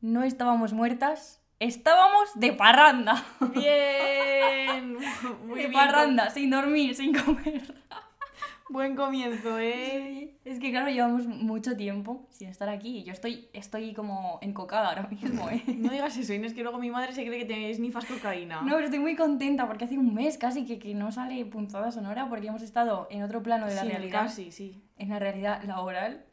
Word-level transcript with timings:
no 0.00 0.22
estábamos 0.22 0.72
muertas, 0.72 1.42
estábamos 1.58 2.30
de 2.34 2.52
parranda. 2.52 3.24
Bien. 3.54 4.96
Muy 5.46 5.60
de 5.62 5.68
bien. 5.68 5.72
parranda, 5.72 6.30
sin 6.30 6.50
dormir, 6.50 6.94
sin 6.94 7.14
comer. 7.14 7.62
Buen 8.68 8.96
comienzo, 8.96 9.60
¿eh? 9.60 10.34
Es 10.44 10.58
que 10.58 10.72
claro, 10.72 10.90
llevamos 10.90 11.24
mucho 11.28 11.76
tiempo 11.76 12.26
sin 12.30 12.48
estar 12.48 12.68
aquí. 12.68 13.04
Yo 13.04 13.12
estoy, 13.12 13.48
estoy 13.52 13.94
como 13.94 14.40
encocada 14.42 14.88
ahora 14.88 15.06
mismo, 15.06 15.48
¿eh? 15.48 15.62
No 15.78 15.92
digas 15.92 16.16
eso, 16.16 16.32
Inés, 16.34 16.52
que 16.52 16.64
luego 16.64 16.78
mi 16.80 16.90
madre 16.90 17.12
se 17.12 17.24
cree 17.24 17.38
que 17.38 17.44
te 17.44 17.72
snifas 17.74 18.04
cocaína. 18.06 18.62
No, 18.62 18.72
pero 18.74 18.86
estoy 18.86 18.98
muy 18.98 19.14
contenta 19.14 19.68
porque 19.68 19.84
hace 19.84 19.96
un 19.96 20.12
mes 20.14 20.36
casi 20.36 20.66
que, 20.66 20.80
que 20.80 20.94
no 20.94 21.12
sale 21.12 21.44
punzada 21.46 21.92
sonora 21.92 22.28
porque 22.28 22.48
hemos 22.48 22.62
estado 22.62 23.06
en 23.08 23.22
otro 23.22 23.40
plano 23.40 23.66
de 23.68 23.76
la 23.76 23.82
Sí, 23.82 23.88
realidad. 23.88 24.22
casi, 24.22 24.50
sí. 24.50 24.82
En 24.98 25.10
la 25.10 25.20
realidad 25.20 25.62
laboral, 25.62 26.25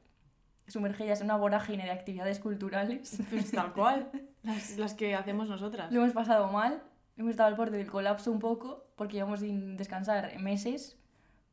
sumergidas 0.73 1.19
en 1.21 1.25
una 1.25 1.37
vorágine 1.37 1.85
de 1.85 1.91
actividades 1.91 2.39
culturales. 2.39 3.17
Pues 3.29 3.51
tal 3.51 3.71
cual. 3.73 4.09
Las, 4.41 4.77
las 4.77 4.93
que 4.93 5.15
hacemos 5.15 5.47
nosotras. 5.47 5.91
Lo 5.91 6.01
hemos 6.01 6.13
pasado 6.13 6.47
mal, 6.51 6.83
hemos 7.15 7.31
estado 7.31 7.47
al 7.47 7.55
borde 7.55 7.77
del 7.77 7.89
colapso 7.89 8.31
un 8.31 8.39
poco 8.39 8.85
porque 8.95 9.13
llevamos 9.13 9.39
sin 9.39 9.77
descansar 9.77 10.37
meses. 10.39 10.97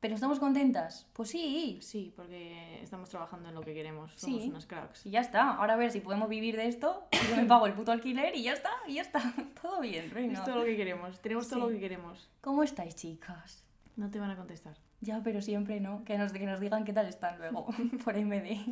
¿Pero 0.01 0.15
estamos 0.15 0.39
contentas? 0.39 1.07
Pues 1.13 1.29
sí. 1.29 1.79
Sí, 1.83 2.11
porque 2.17 2.81
estamos 2.83 3.11
trabajando 3.11 3.51
en 3.51 3.55
lo 3.55 3.61
que 3.61 3.75
queremos. 3.75 4.11
Somos 4.17 4.43
Sí. 4.43 4.49
unas 4.49 4.65
cracks. 4.65 5.05
Y 5.05 5.11
ya 5.11 5.21
está. 5.21 5.51
Ahora 5.57 5.75
a 5.75 5.77
ver 5.77 5.91
si 5.93 6.01
podemos 6.01 6.27
vivir 6.31 6.57
de 6.57 6.67
esto. 6.69 7.07
Yo 7.29 7.37
me 7.37 7.45
pago 7.45 7.67
el 7.67 7.75
puto 7.75 7.93
alquiler 7.93 8.35
y 8.35 8.45
ya 8.45 8.55
está. 8.55 8.71
Y 8.89 8.95
ya 8.95 9.03
está. 9.03 9.21
Todo 9.61 9.79
bien, 9.83 10.11
reina. 10.11 10.33
Es 10.33 10.43
todo 10.45 10.57
lo 10.57 10.65
que 10.65 10.75
queremos. 10.75 11.21
Tenemos 11.21 11.47
todo 11.49 11.61
Sí. 11.61 11.67
lo 11.67 11.69
que 11.73 11.81
queremos. 11.81 12.31
¿Cómo 12.41 12.63
estáis, 12.63 12.97
chicas? 12.97 13.63
No 14.01 14.11
te 14.11 14.19
van 14.19 14.31
a 14.31 14.37
contestar. 14.37 14.79
Ya, 15.03 15.21
pero 15.23 15.43
siempre 15.43 15.79
no. 15.79 16.05
Que 16.07 16.17
nos, 16.17 16.33
que 16.33 16.47
nos 16.47 16.59
digan 16.59 16.85
qué 16.85 16.95
tal 16.95 17.05
están 17.07 17.37
luego. 17.37 17.67
Por 18.05 18.17
MD. 18.17 18.65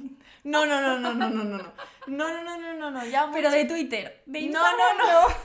No, 0.42 0.64
no, 0.64 0.80
no, 0.80 0.98
no, 0.98 1.12
no, 1.12 1.28
no, 1.28 1.44
no, 1.44 1.58
no. 1.58 1.72
No, 2.06 2.32
no, 2.32 2.42
no, 2.42 2.58
no, 2.58 2.74
no, 2.78 2.90
no. 2.90 3.04
Ya 3.04 3.28
Pero 3.34 3.50
mucho- 3.50 3.58
de 3.58 3.64
Twitter. 3.66 4.22
De 4.24 4.40
No, 4.40 4.46
Instagram, 4.46 4.96
no, 4.96 5.28
no. 5.28 5.34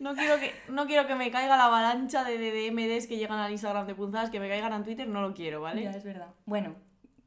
No 0.00 0.16
quiero 0.16 0.40
que, 0.40 0.52
no 0.68 0.86
quiero 0.86 1.06
que 1.06 1.14
me 1.14 1.30
caiga 1.30 1.56
la 1.56 1.66
avalancha 1.66 2.24
de, 2.24 2.36
DMDs 2.36 3.06
que 3.06 3.18
llegan 3.18 3.38
al 3.38 3.52
Instagram 3.52 3.86
de 3.86 3.94
punzadas, 3.94 4.30
que 4.30 4.40
me 4.40 4.48
caigan 4.48 4.72
en 4.72 4.82
Twitter, 4.82 5.06
no 5.06 5.22
lo 5.22 5.32
quiero, 5.32 5.60
¿vale? 5.60 5.84
Ya, 5.84 5.92
es 5.92 6.02
verdad. 6.02 6.26
Bueno, 6.44 6.74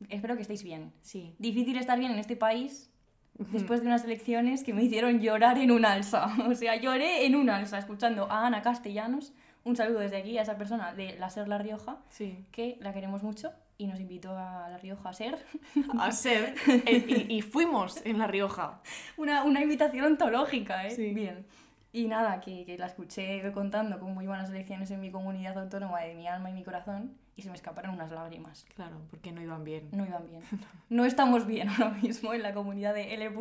espero 0.09 0.35
que 0.35 0.41
estéis 0.41 0.61
bien. 0.61 0.91
Sí. 1.02 1.37
Difícil 1.39 1.77
estar 1.77 1.97
bien 1.97 2.11
en 2.11 2.19
este 2.19 2.35
país 2.35 2.91
después 3.37 3.80
de 3.80 3.87
unas 3.87 4.03
elecciones 4.03 4.61
que 4.65 4.73
me 4.73 4.83
hicieron 4.83 5.21
llorar 5.21 5.58
en 5.58 5.71
un 5.71 5.85
alza. 5.85 6.27
O 6.49 6.53
sea, 6.53 6.75
lloré 6.75 7.25
en 7.25 7.37
un 7.37 7.49
alza 7.49 7.77
escuchando 7.77 8.30
a 8.30 8.45
Ana 8.45 8.61
Castellanos. 8.61 9.31
Un 9.66 9.75
saludo 9.75 9.99
desde 9.99 10.17
aquí 10.17 10.38
a 10.38 10.44
esa 10.44 10.58
persona 10.58 10.94
de 10.94 11.17
la 11.19 11.30
SER 11.30 11.47
La 11.47 11.58
Rioja, 11.58 11.97
Sí. 12.09 12.45
que 12.52 12.77
la 12.81 12.94
queremos 12.94 13.23
mucho 13.23 13.52
y 13.77 13.88
nos 13.88 13.99
invitó 13.99 14.38
a 14.38 14.69
La 14.69 14.77
Rioja 14.77 15.09
a 15.09 15.13
ser. 15.13 15.44
A 15.99 16.11
ser. 16.11 16.55
eh, 16.67 17.25
y, 17.27 17.38
y 17.38 17.41
fuimos 17.41 18.05
en 18.05 18.19
La 18.19 18.27
Rioja. 18.27 18.80
Una, 19.17 19.43
una 19.43 19.61
invitación 19.61 20.05
ontológica, 20.05 20.86
¿eh? 20.88 20.91
Sí. 20.91 21.13
Bien. 21.13 21.45
Y 21.91 22.08
nada, 22.08 22.41
que, 22.41 22.63
que 22.63 22.77
la 22.77 22.86
escuché 22.88 23.52
contando 23.53 23.99
cómo 23.99 24.21
iban 24.21 24.38
las 24.38 24.49
elecciones 24.49 24.91
en 24.91 24.99
mi 25.02 25.11
comunidad 25.11 25.58
autónoma 25.58 26.02
de 26.02 26.13
mi 26.13 26.27
alma 26.27 26.49
y 26.49 26.53
mi 26.53 26.63
corazón 26.63 27.17
y 27.36 27.41
se 27.41 27.50
me 27.50 27.55
escaparon 27.55 27.94
unas 27.95 28.11
lágrimas. 28.11 28.66
Claro, 28.75 28.97
porque 29.09 29.31
no 29.31 29.41
iban 29.41 29.64
bien. 29.64 29.89
No 29.91 30.05
iban 30.05 30.25
bien. 30.28 30.41
No 30.89 31.03
estamos 31.05 31.45
bien 31.45 31.67
ahora 31.69 31.89
mismo 31.89 32.33
en 32.33 32.42
la 32.44 32.53
comunidad 32.53 32.94
de 32.94 33.14
L.R. 33.16 33.36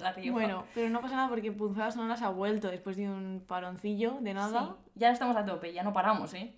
La 0.00 0.12
Rioja. 0.12 0.32
Bueno, 0.32 0.64
pero 0.74 0.90
no 0.90 1.00
pasa 1.00 1.16
nada 1.16 1.28
porque 1.28 1.50
Punzadas 1.52 1.94
Sonoras 1.94 2.22
ha 2.22 2.28
vuelto 2.28 2.68
después 2.70 2.96
de 2.96 3.08
un 3.10 3.42
paroncillo 3.46 4.18
de 4.20 4.34
nada. 4.34 4.76
Sí, 4.84 4.90
ya 4.96 5.10
estamos 5.10 5.36
a 5.36 5.44
tope, 5.44 5.72
ya 5.72 5.82
no 5.82 5.92
paramos, 5.92 6.32
¿eh? 6.34 6.54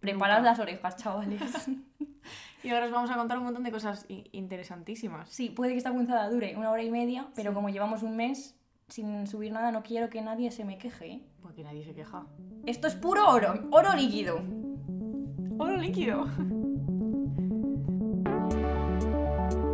Preparad 0.00 0.42
las 0.42 0.58
orejas, 0.58 0.96
chavales. 0.96 1.40
Y 2.62 2.70
ahora 2.70 2.86
os 2.86 2.92
vamos 2.92 3.10
a 3.10 3.14
contar 3.16 3.38
un 3.38 3.44
montón 3.44 3.62
de 3.62 3.70
cosas 3.70 4.06
interesantísimas. 4.32 5.28
Sí, 5.28 5.50
puede 5.50 5.72
que 5.72 5.78
esta 5.78 5.92
punzada 5.92 6.28
dure 6.28 6.56
una 6.56 6.70
hora 6.70 6.82
y 6.82 6.90
media, 6.90 7.28
pero 7.36 7.50
Sí. 7.50 7.54
como 7.54 7.68
llevamos 7.68 8.02
un 8.02 8.16
mes 8.16 8.56
sin 8.88 9.26
subir 9.28 9.52
nada, 9.52 9.70
no 9.70 9.82
quiero 9.84 10.08
que 10.08 10.20
nadie 10.22 10.50
se 10.50 10.64
me 10.64 10.76
queje. 10.78 11.06
¿eh? 11.12 11.22
Porque 11.42 11.62
nadie 11.62 11.84
se 11.84 11.94
queja. 11.94 12.26
Esto 12.64 12.88
es 12.88 12.94
puro 12.96 13.28
oro, 13.28 13.68
oro 13.70 13.94
líquido. 13.94 14.40
¡Oro 15.58 15.76
líquido! 15.78 16.26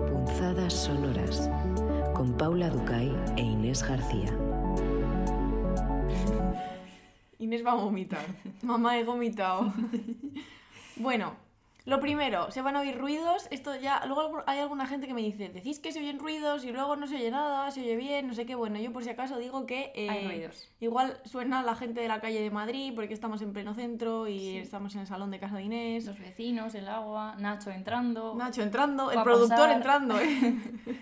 Punzadas 0.08 0.72
sonoras 0.72 1.50
con 2.14 2.36
Paula 2.36 2.70
Ducay 2.70 3.12
e 3.36 3.42
Inés 3.42 3.82
García. 3.82 4.36
Inés 7.38 7.66
va 7.66 7.72
a 7.72 7.74
vomitar. 7.74 8.24
Mamá, 8.62 8.98
he 8.98 9.04
vomitado. 9.04 9.72
bueno, 10.96 11.34
lo 11.84 11.98
primero, 12.00 12.50
se 12.52 12.62
van 12.62 12.76
a 12.76 12.80
oír 12.80 12.96
ruidos. 12.96 13.48
Esto 13.50 13.74
ya. 13.76 14.04
Luego 14.06 14.42
hay 14.46 14.60
alguna 14.60 14.86
gente 14.86 15.06
que 15.06 15.14
me 15.14 15.20
dice, 15.22 15.48
decís 15.48 15.80
que 15.80 15.90
se 15.92 15.98
oyen 15.98 16.18
ruidos 16.18 16.64
y 16.64 16.70
luego 16.72 16.94
no 16.96 17.06
se 17.06 17.16
oye 17.16 17.30
nada, 17.30 17.70
se 17.72 17.80
oye 17.80 17.96
bien, 17.96 18.28
no 18.28 18.34
sé 18.34 18.46
qué. 18.46 18.54
Bueno, 18.54 18.78
yo 18.78 18.92
por 18.92 19.02
si 19.02 19.10
acaso 19.10 19.36
digo 19.38 19.66
que. 19.66 19.92
eh, 19.94 20.08
Hay 20.08 20.26
ruidos. 20.26 20.70
Igual 20.80 21.18
suena 21.24 21.62
la 21.62 21.74
gente 21.74 22.00
de 22.00 22.08
la 22.08 22.20
calle 22.20 22.40
de 22.40 22.50
Madrid 22.50 22.92
porque 22.94 23.14
estamos 23.14 23.42
en 23.42 23.52
pleno 23.52 23.74
centro 23.74 24.28
y 24.28 24.38
Sí. 24.38 24.56
estamos 24.58 24.94
en 24.94 25.00
el 25.02 25.06
salón 25.06 25.30
de 25.30 25.38
casa 25.40 25.56
de 25.56 25.62
Inés. 25.64 26.06
Los 26.06 26.18
vecinos, 26.18 26.74
el 26.74 26.88
agua, 26.88 27.34
Nacho 27.38 27.70
entrando. 27.70 28.34
Nacho 28.34 28.62
entrando, 28.62 29.10
el 29.10 29.22
productor 29.22 29.58
pasar. 29.58 29.70
entrando, 29.76 30.20
¿eh? 30.20 30.56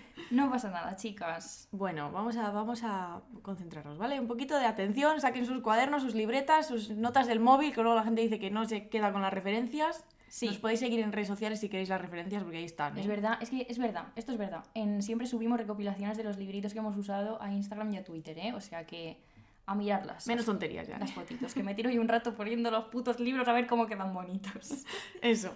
No 0.31 0.49
pasa 0.49 0.69
nada, 0.71 0.95
chicas. 0.95 1.67
Bueno, 1.73 2.09
vamos 2.11 2.37
a, 2.37 2.51
vamos 2.51 2.83
a 2.85 3.19
concentrarnos, 3.41 3.97
¿vale? 3.97 4.17
Un 4.17 4.27
poquito 4.27 4.57
de 4.57 4.65
atención, 4.65 5.19
saquen 5.19 5.45
sus 5.45 5.61
cuadernos, 5.61 6.03
sus 6.03 6.15
libretas, 6.15 6.67
sus 6.67 6.89
notas 6.91 7.27
del 7.27 7.41
móvil, 7.41 7.73
que 7.73 7.81
luego 7.81 7.95
la 7.97 8.03
gente 8.03 8.21
dice 8.21 8.39
que 8.39 8.49
no 8.49 8.63
se 8.65 8.87
queda 8.87 9.11
con 9.11 9.21
las 9.21 9.33
referencias. 9.33 10.05
Sí. 10.31 10.47
Nos 10.47 10.59
podéis 10.59 10.79
seguir 10.79 11.01
en 11.01 11.11
redes 11.11 11.27
sociales 11.27 11.59
si 11.59 11.67
queréis 11.67 11.89
las 11.89 11.99
referencias, 11.99 12.41
porque 12.41 12.57
ahí 12.57 12.63
están. 12.63 12.97
¿eh? 12.97 13.01
Es 13.01 13.07
verdad, 13.07 13.37
es 13.41 13.49
que 13.49 13.67
es 13.69 13.77
verdad, 13.77 14.05
esto 14.15 14.31
es 14.31 14.37
verdad. 14.37 14.63
En, 14.73 15.03
siempre 15.03 15.27
subimos 15.27 15.59
recopilaciones 15.59 16.15
de 16.15 16.23
los 16.23 16.37
libritos 16.37 16.71
que 16.71 16.79
hemos 16.79 16.95
usado 16.95 17.41
a 17.41 17.51
Instagram 17.51 17.93
y 17.93 17.97
a 17.97 18.03
Twitter, 18.05 18.39
¿eh? 18.39 18.53
O 18.53 18.61
sea 18.61 18.85
que 18.85 19.17
a 19.65 19.75
mirarlas. 19.75 20.27
Menos 20.27 20.45
tonterías 20.45 20.87
ya. 20.87 20.95
¿eh? 20.95 20.99
las 21.01 21.11
fotitos, 21.11 21.53
que 21.53 21.63
me 21.63 21.75
tiro 21.75 21.89
yo 21.89 21.99
un 21.99 22.07
rato 22.07 22.33
poniendo 22.33 22.71
los 22.71 22.85
putos 22.85 23.19
libros 23.19 23.45
a 23.49 23.51
ver 23.51 23.67
cómo 23.67 23.87
quedan 23.87 24.13
bonitos. 24.13 24.85
Eso. 25.21 25.53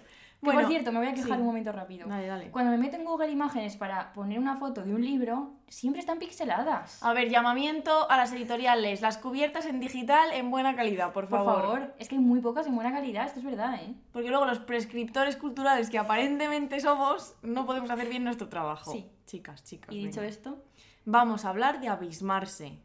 Por 0.52 0.66
cierto, 0.66 0.92
me 0.92 0.98
voy 0.98 1.08
a 1.08 1.14
quejar 1.14 1.36
sí. 1.36 1.40
un 1.40 1.46
momento 1.46 1.72
rápido. 1.72 2.08
Dale, 2.08 2.26
dale. 2.26 2.50
Cuando 2.50 2.70
me 2.70 2.78
meto 2.78 2.96
en 2.96 3.04
Google 3.04 3.30
Imágenes 3.30 3.76
para 3.76 4.12
poner 4.12 4.38
una 4.38 4.56
foto 4.56 4.82
de 4.82 4.94
un 4.94 5.04
libro, 5.04 5.54
siempre 5.68 6.00
están 6.00 6.18
pixeladas. 6.18 7.02
A 7.02 7.12
ver, 7.12 7.28
llamamiento 7.28 8.10
a 8.10 8.16
las 8.16 8.32
editoriales, 8.32 9.00
las 9.00 9.18
cubiertas 9.18 9.66
en 9.66 9.80
digital 9.80 10.32
en 10.32 10.50
buena 10.50 10.74
calidad, 10.76 11.12
por 11.12 11.28
Por 11.28 11.38
favor. 11.38 11.62
favor, 11.62 11.94
es 11.98 12.08
que 12.08 12.16
hay 12.16 12.20
muy 12.20 12.40
pocas 12.40 12.66
en 12.66 12.74
buena 12.74 12.92
calidad, 12.92 13.26
esto 13.26 13.40
es 13.40 13.44
verdad, 13.44 13.74
¿eh? 13.76 13.94
Porque 14.12 14.28
luego 14.30 14.46
los 14.46 14.58
prescriptores 14.58 15.36
culturales 15.36 15.90
que 15.90 15.98
aparentemente 15.98 16.80
somos, 16.80 17.34
no 17.42 17.66
podemos 17.66 17.90
hacer 17.90 18.08
bien 18.08 18.24
nuestro 18.24 18.48
trabajo. 18.48 18.92
Sí. 18.92 19.06
Chicas, 19.26 19.64
chicas. 19.64 19.92
Y 19.94 20.06
dicho 20.06 20.22
esto, 20.22 20.62
Vamos 21.08 21.44
a 21.44 21.50
hablar 21.50 21.80
de 21.80 21.86
abismarse, 21.86 22.80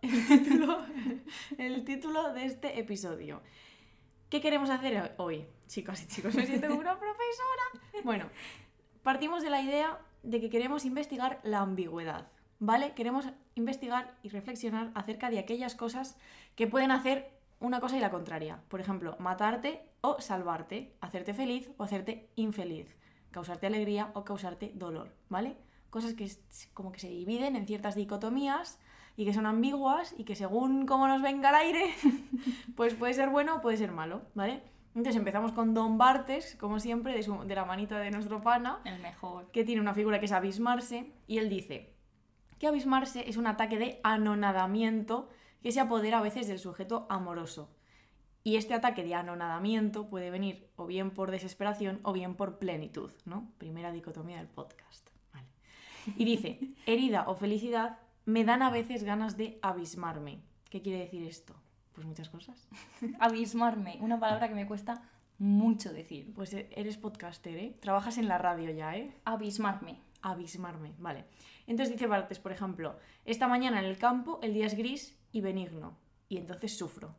que 0.00 0.08
es 0.08 0.14
el, 0.14 0.14
el 0.32 0.42
título, 0.42 0.78
el 1.58 1.84
título 1.84 2.32
de 2.32 2.46
este 2.46 2.78
episodio. 2.80 3.42
¿Qué 4.30 4.40
queremos 4.40 4.70
hacer 4.70 5.14
hoy, 5.18 5.44
chicas 5.72 6.02
y 6.02 6.06
chicos? 6.06 6.34
Me 6.34 6.46
siento 6.46 6.66
una 6.74 6.98
profesora. 6.98 8.02
Bueno, 8.04 8.26
partimos 9.02 9.42
de 9.42 9.48
la 9.48 9.62
idea 9.62 9.98
de 10.22 10.40
que 10.40 10.50
queremos 10.50 10.84
investigar 10.84 11.40
la 11.44 11.60
ambigüedad, 11.60 12.28
¿vale? 12.58 12.92
Queremos 12.92 13.26
investigar 13.54 14.14
y 14.22 14.28
reflexionar 14.28 14.90
acerca 14.94 15.30
de 15.30 15.38
aquellas 15.38 15.74
cosas 15.74 16.18
que 16.56 16.66
pueden 16.66 16.90
hacer 16.90 17.30
una 17.58 17.80
cosa 17.80 17.96
y 17.96 18.00
la 18.00 18.10
contraria. 18.10 18.60
Por 18.68 18.80
ejemplo, 18.80 19.16
matarte 19.18 19.82
o 20.02 20.20
salvarte, 20.20 20.94
hacerte 21.00 21.32
feliz 21.32 21.70
o 21.78 21.84
hacerte 21.84 22.28
infeliz, 22.36 22.94
causarte 23.30 23.66
alegría 23.66 24.10
o 24.12 24.24
causarte 24.24 24.72
dolor, 24.74 25.14
¿vale? 25.30 25.56
Cosas 25.88 26.12
que 26.12 26.30
como 26.74 26.92
que 26.92 27.00
se 27.00 27.08
dividen 27.08 27.56
en 27.56 27.66
ciertas 27.66 27.94
dicotomías 27.94 28.78
y 29.16 29.24
que 29.24 29.32
son 29.32 29.46
ambiguas 29.46 30.14
y 30.18 30.24
que 30.24 30.36
según 30.36 30.84
cómo 30.86 31.08
nos 31.08 31.22
venga 31.22 31.48
el 31.48 31.54
aire, 31.54 31.94
pues 32.76 32.94
puede 32.94 33.14
ser 33.14 33.30
bueno 33.30 33.56
o 33.56 33.60
puede 33.62 33.78
ser 33.78 33.92
malo, 33.92 34.22
¿vale? 34.34 34.62
Entonces 34.94 35.16
empezamos 35.16 35.52
con 35.52 35.72
Don 35.74 35.96
Bartes, 35.96 36.56
como 36.60 36.78
siempre, 36.78 37.14
de, 37.14 37.22
su- 37.22 37.44
de 37.44 37.54
la 37.54 37.64
manita 37.64 37.98
de 37.98 38.10
nuestro 38.10 38.42
pana, 38.42 38.80
el 38.84 39.00
mejor. 39.00 39.50
que 39.50 39.64
tiene 39.64 39.80
una 39.80 39.94
figura 39.94 40.18
que 40.20 40.26
es 40.26 40.32
abismarse, 40.32 41.12
y 41.26 41.38
él 41.38 41.48
dice 41.48 41.94
que 42.58 42.66
abismarse 42.68 43.28
es 43.28 43.36
un 43.36 43.46
ataque 43.48 43.78
de 43.78 44.00
anonadamiento 44.04 45.28
que 45.62 45.72
se 45.72 45.80
apodera 45.80 46.18
a 46.18 46.22
veces 46.22 46.46
del 46.46 46.58
sujeto 46.58 47.06
amoroso. 47.08 47.70
Y 48.44 48.56
este 48.56 48.74
ataque 48.74 49.02
de 49.04 49.14
anonadamiento 49.14 50.08
puede 50.08 50.30
venir 50.30 50.68
o 50.76 50.86
bien 50.86 51.10
por 51.10 51.30
desesperación 51.30 52.00
o 52.02 52.12
bien 52.12 52.34
por 52.34 52.58
plenitud, 52.58 53.10
¿no? 53.24 53.50
Primera 53.58 53.92
dicotomía 53.92 54.38
del 54.38 54.48
podcast. 54.48 55.08
Vale. 55.32 55.46
Y 56.16 56.24
dice, 56.24 56.58
herida 56.86 57.24
o 57.28 57.34
felicidad 57.36 57.98
me 58.24 58.44
dan 58.44 58.62
a 58.62 58.70
veces 58.70 59.04
ganas 59.04 59.36
de 59.36 59.58
abismarme. 59.62 60.42
¿Qué 60.70 60.82
quiere 60.82 60.98
decir 61.00 61.22
esto? 61.24 61.54
Pues 61.94 62.06
muchas 62.06 62.28
cosas. 62.28 62.68
Abismarme, 63.20 63.98
una 64.00 64.18
palabra 64.18 64.48
que 64.48 64.54
me 64.54 64.66
cuesta 64.66 65.02
mucho 65.38 65.92
decir. 65.92 66.32
Pues 66.34 66.54
e- 66.54 66.68
eres 66.74 66.96
podcaster, 66.96 67.56
¿eh? 67.56 67.76
Trabajas 67.80 68.18
en 68.18 68.28
la 68.28 68.38
radio 68.38 68.70
ya, 68.70 68.96
¿eh? 68.96 69.14
Abismarme. 69.24 70.00
abismarme, 70.22 70.94
vale. 70.98 71.24
Entonces 71.66 71.92
dice 71.92 72.06
Bartes, 72.06 72.38
por 72.38 72.52
ejemplo, 72.52 72.96
esta 73.24 73.48
mañana 73.48 73.80
en 73.80 73.86
el 73.86 73.98
campo 73.98 74.38
el 74.42 74.54
día 74.54 74.66
es 74.66 74.76
gris 74.76 75.18
y 75.32 75.40
benigno, 75.40 75.96
y 76.28 76.36
entonces 76.36 76.76
sufro. 76.78 77.14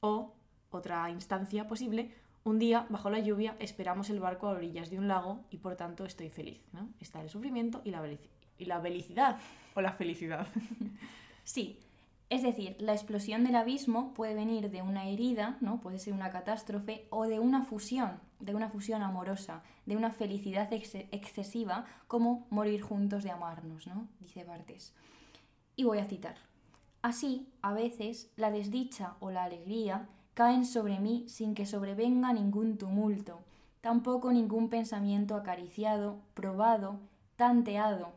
O, 0.00 0.34
otra 0.70 1.10
instancia 1.10 1.66
posible, 1.66 2.12
un 2.44 2.58
día, 2.58 2.86
bajo 2.90 3.10
la 3.10 3.18
lluvia, 3.20 3.56
esperamos 3.58 4.10
el 4.10 4.20
barco 4.20 4.46
a 4.48 4.52
orillas 4.52 4.90
de 4.90 4.98
un 4.98 5.08
lago 5.08 5.44
y 5.50 5.58
por 5.58 5.76
tanto 5.76 6.04
estoy 6.04 6.28
feliz, 6.30 6.60
¿no? 6.72 6.88
Está 7.00 7.22
el 7.22 7.28
sufrimiento 7.30 7.80
y 7.84 7.90
la, 7.90 8.06
y 8.58 8.64
la 8.66 8.80
felicidad. 8.80 9.38
O 9.74 9.80
la 9.80 9.92
felicidad. 9.92 10.46
Sí, 11.46 11.78
es 12.34 12.42
decir, 12.42 12.74
la 12.80 12.94
explosión 12.94 13.44
del 13.44 13.54
abismo 13.54 14.12
puede 14.12 14.34
venir 14.34 14.68
de 14.72 14.82
una 14.82 15.06
herida, 15.06 15.56
¿no? 15.60 15.80
Puede 15.80 16.00
ser 16.00 16.14
una 16.14 16.30
catástrofe 16.30 17.06
o 17.10 17.26
de 17.26 17.38
una 17.38 17.62
fusión, 17.62 18.18
de 18.40 18.56
una 18.56 18.68
fusión 18.68 19.02
amorosa, 19.02 19.62
de 19.86 19.96
una 19.96 20.10
felicidad 20.10 20.72
ex 20.72 20.96
excesiva, 20.96 21.84
como 22.08 22.48
morir 22.50 22.82
juntos 22.82 23.22
de 23.22 23.30
amarnos, 23.30 23.86
¿no? 23.86 24.08
Dice 24.18 24.42
Bartes. 24.42 24.94
Y 25.76 25.84
voy 25.84 25.98
a 25.98 26.06
citar. 26.06 26.34
Así, 27.02 27.52
a 27.62 27.72
veces, 27.72 28.32
la 28.34 28.50
desdicha 28.50 29.14
o 29.20 29.30
la 29.30 29.44
alegría 29.44 30.08
caen 30.34 30.64
sobre 30.64 30.98
mí 30.98 31.26
sin 31.28 31.54
que 31.54 31.66
sobrevenga 31.66 32.32
ningún 32.32 32.78
tumulto, 32.78 33.44
tampoco 33.80 34.32
ningún 34.32 34.70
pensamiento 34.70 35.36
acariciado, 35.36 36.18
probado, 36.34 36.98
tanteado, 37.36 38.12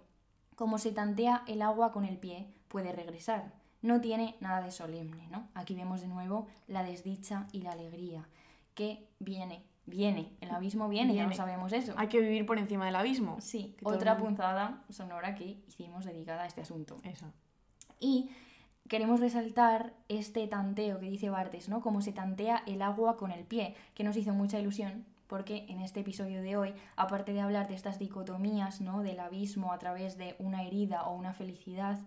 como 0.55 0.79
se 0.79 0.91
tantea 0.91 1.43
el 1.45 1.61
agua 1.61 1.91
con 1.91 2.03
el 2.03 2.17
pie, 2.17 2.47
puede 2.67 2.91
regresar 2.93 3.53
no 3.87 4.01
tiene 4.01 4.35
nada 4.39 4.61
de 4.61 4.71
solemne, 4.71 5.27
¿no? 5.29 5.47
Aquí 5.53 5.73
vemos 5.73 6.01
de 6.01 6.07
nuevo 6.07 6.47
la 6.67 6.83
desdicha 6.83 7.47
y 7.51 7.61
la 7.61 7.71
alegría, 7.71 8.27
que 8.75 9.07
viene, 9.19 9.63
viene, 9.85 10.33
el 10.41 10.51
abismo 10.51 10.89
viene, 10.89 11.15
ya 11.15 11.25
no 11.25 11.33
sabemos 11.33 11.73
eso. 11.73 11.93
Hay 11.97 12.07
que 12.07 12.19
vivir 12.19 12.45
por 12.45 12.59
encima 12.59 12.85
del 12.85 12.95
abismo. 12.95 13.37
Sí, 13.39 13.75
otra 13.83 14.17
punzada 14.17 14.83
sonora 14.89 15.35
que 15.35 15.57
hicimos 15.67 16.05
dedicada 16.05 16.43
a 16.43 16.47
este 16.47 16.61
asunto. 16.61 16.97
Eso. 17.03 17.25
Y 17.99 18.29
queremos 18.87 19.19
resaltar 19.19 19.93
este 20.07 20.47
tanteo 20.47 20.99
que 20.99 21.09
dice 21.09 21.29
Bartes, 21.29 21.69
¿no? 21.69 21.81
Como 21.81 22.01
se 22.01 22.11
tantea 22.11 22.63
el 22.67 22.81
agua 22.81 23.17
con 23.17 23.31
el 23.31 23.45
pie, 23.45 23.75
que 23.95 24.03
nos 24.03 24.17
hizo 24.17 24.33
mucha 24.33 24.59
ilusión 24.59 25.05
porque 25.27 25.65
en 25.67 25.81
este 25.81 25.99
episodio 25.99 26.41
de 26.41 26.55
hoy, 26.55 26.73
aparte 26.95 27.33
de 27.33 27.41
hablar 27.41 27.67
de 27.67 27.75
estas 27.75 27.99
dicotomías, 27.99 28.81
¿no? 28.81 29.03
Del 29.03 29.19
abismo 29.19 29.73
a 29.73 29.77
través 29.77 30.17
de 30.17 30.35
una 30.39 30.63
herida 30.63 31.03
o 31.03 31.15
una 31.15 31.33
felicidad, 31.33 31.99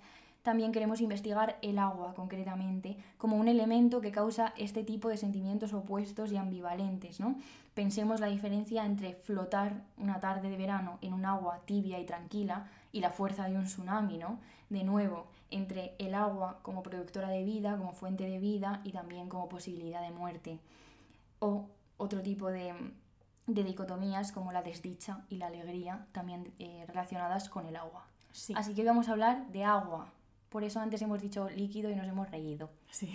también 0.42 0.72
queremos 0.72 1.00
investigar 1.00 1.58
el 1.62 1.78
agua 1.78 2.14
concretamente 2.14 2.96
como 3.18 3.36
un 3.36 3.48
elemento 3.48 4.00
que 4.00 4.10
causa 4.10 4.54
este 4.56 4.84
tipo 4.84 5.08
de 5.08 5.16
sentimientos 5.16 5.72
opuestos 5.74 6.32
y 6.32 6.36
ambivalentes. 6.36 7.20
¿no? 7.20 7.36
Pensemos 7.74 8.20
la 8.20 8.28
diferencia 8.28 8.84
entre 8.84 9.14
flotar 9.14 9.82
una 9.98 10.20
tarde 10.20 10.48
de 10.48 10.56
verano 10.56 10.98
en 11.02 11.12
un 11.12 11.24
agua 11.24 11.60
tibia 11.66 11.98
y 11.98 12.06
tranquila 12.06 12.68
y 12.92 13.00
la 13.00 13.10
fuerza 13.10 13.48
de 13.48 13.56
un 13.56 13.64
tsunami, 13.64 14.18
¿no? 14.18 14.40
De 14.68 14.82
nuevo, 14.82 15.26
entre 15.50 15.94
el 15.98 16.14
agua 16.14 16.58
como 16.62 16.82
productora 16.82 17.28
de 17.28 17.44
vida, 17.44 17.76
como 17.76 17.92
fuente 17.92 18.24
de 18.24 18.38
vida 18.38 18.80
y 18.84 18.92
también 18.92 19.28
como 19.28 19.48
posibilidad 19.48 20.02
de 20.02 20.10
muerte. 20.10 20.58
O 21.38 21.68
otro 21.96 22.22
tipo 22.22 22.48
de, 22.50 22.74
dicotomías 23.46 24.32
como 24.32 24.52
la 24.52 24.62
desdicha 24.62 25.24
y 25.28 25.36
la 25.36 25.46
alegría, 25.46 26.06
también 26.12 26.52
eh, 26.58 26.84
relacionadas 26.88 27.48
con 27.48 27.66
el 27.66 27.76
agua. 27.76 28.06
Así 28.54 28.74
que 28.74 28.82
hoy 28.82 28.86
vamos 28.86 29.08
a 29.08 29.12
hablar 29.12 29.46
de 29.48 29.64
agua, 29.64 30.12
por 30.50 30.64
eso 30.64 30.80
antes 30.80 31.00
hemos 31.00 31.22
dicho 31.22 31.48
líquido 31.48 31.90
y 31.90 31.94
nos 31.94 32.06
hemos 32.06 32.30
reído. 32.30 32.70
Sí. 32.90 33.08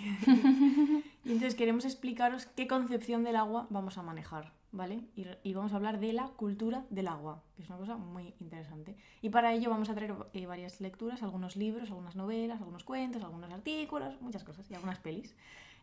y 1.24 1.32
entonces 1.32 1.54
queremos 1.54 1.84
explicaros 1.84 2.46
qué 2.46 2.66
concepción 2.66 3.24
del 3.24 3.36
agua 3.36 3.66
vamos 3.68 3.98
a 3.98 4.02
manejar, 4.02 4.52
¿vale? 4.72 5.04
Y, 5.44 5.52
vamos 5.52 5.72
a 5.72 5.76
hablar 5.76 6.00
de 6.00 6.14
la 6.14 6.28
cultura 6.28 6.86
del 6.88 7.08
agua, 7.08 7.42
que 7.54 7.62
es 7.62 7.68
una 7.68 7.78
cosa 7.78 7.96
muy 7.96 8.34
interesante. 8.40 8.96
Y 9.20 9.28
para 9.28 9.52
ello 9.52 9.68
vamos 9.68 9.90
a 9.90 9.94
traer 9.94 10.14
eh, 10.32 10.46
varias 10.46 10.80
lecturas, 10.80 11.22
algunos 11.22 11.56
libros, 11.56 11.90
algunas 11.90 12.16
novelas, 12.16 12.58
algunos 12.58 12.84
cuentos, 12.84 13.22
algunos 13.22 13.52
artículos, 13.52 14.20
muchas 14.22 14.42
cosas 14.42 14.70
y 14.70 14.74
algunas 14.74 14.98
pelis. 14.98 15.36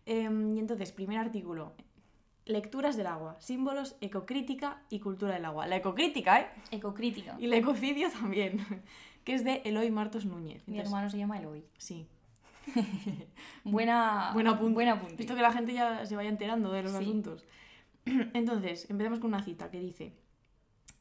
Em, 0.07 0.57
y 0.57 0.59
entonces, 0.59 0.91
primer 0.91 1.19
artículo, 1.19 1.73
Lecturas 2.45 2.97
del 2.97 3.07
agua, 3.07 3.37
símbolos, 3.39 3.95
ecocrítica 4.01 4.81
y 4.89 4.99
cultura 4.99 5.35
del 5.35 5.45
agua. 5.45 5.65
La 5.65 5.77
ecocrítica, 5.77 6.41
¿eh? 6.41 6.47
Ecocrítica. 6.71 7.37
Y 7.39 7.45
el 7.45 7.53
ecocidio 7.53 8.09
también 8.11 8.59
que 9.23 9.33
es 9.33 9.43
de 9.43 9.61
Eloy 9.65 9.91
Martos 9.91 10.25
Núñez. 10.25 10.67
Mi 10.67 10.79
hermano 10.79 11.09
se 11.09 11.17
llama 11.17 11.37
Eloy. 11.37 11.63
Sí. 11.77 12.07
buena, 13.63 14.31
buena, 14.33 14.53
buena 14.53 14.99
punto. 14.99 15.15
Visto 15.15 15.35
que 15.35 15.41
la 15.41 15.51
gente 15.51 15.73
ya 15.73 16.05
se 16.05 16.15
vaya 16.15 16.29
enterando 16.29 16.71
de 16.71 16.83
los 16.83 16.93
asuntos. 16.93 17.45
Entonces, 18.05 18.89
empezamos 18.89 19.19
con 19.19 19.29
una 19.29 19.43
cita 19.43 19.69
que 19.69 19.79
dice, 19.79 20.13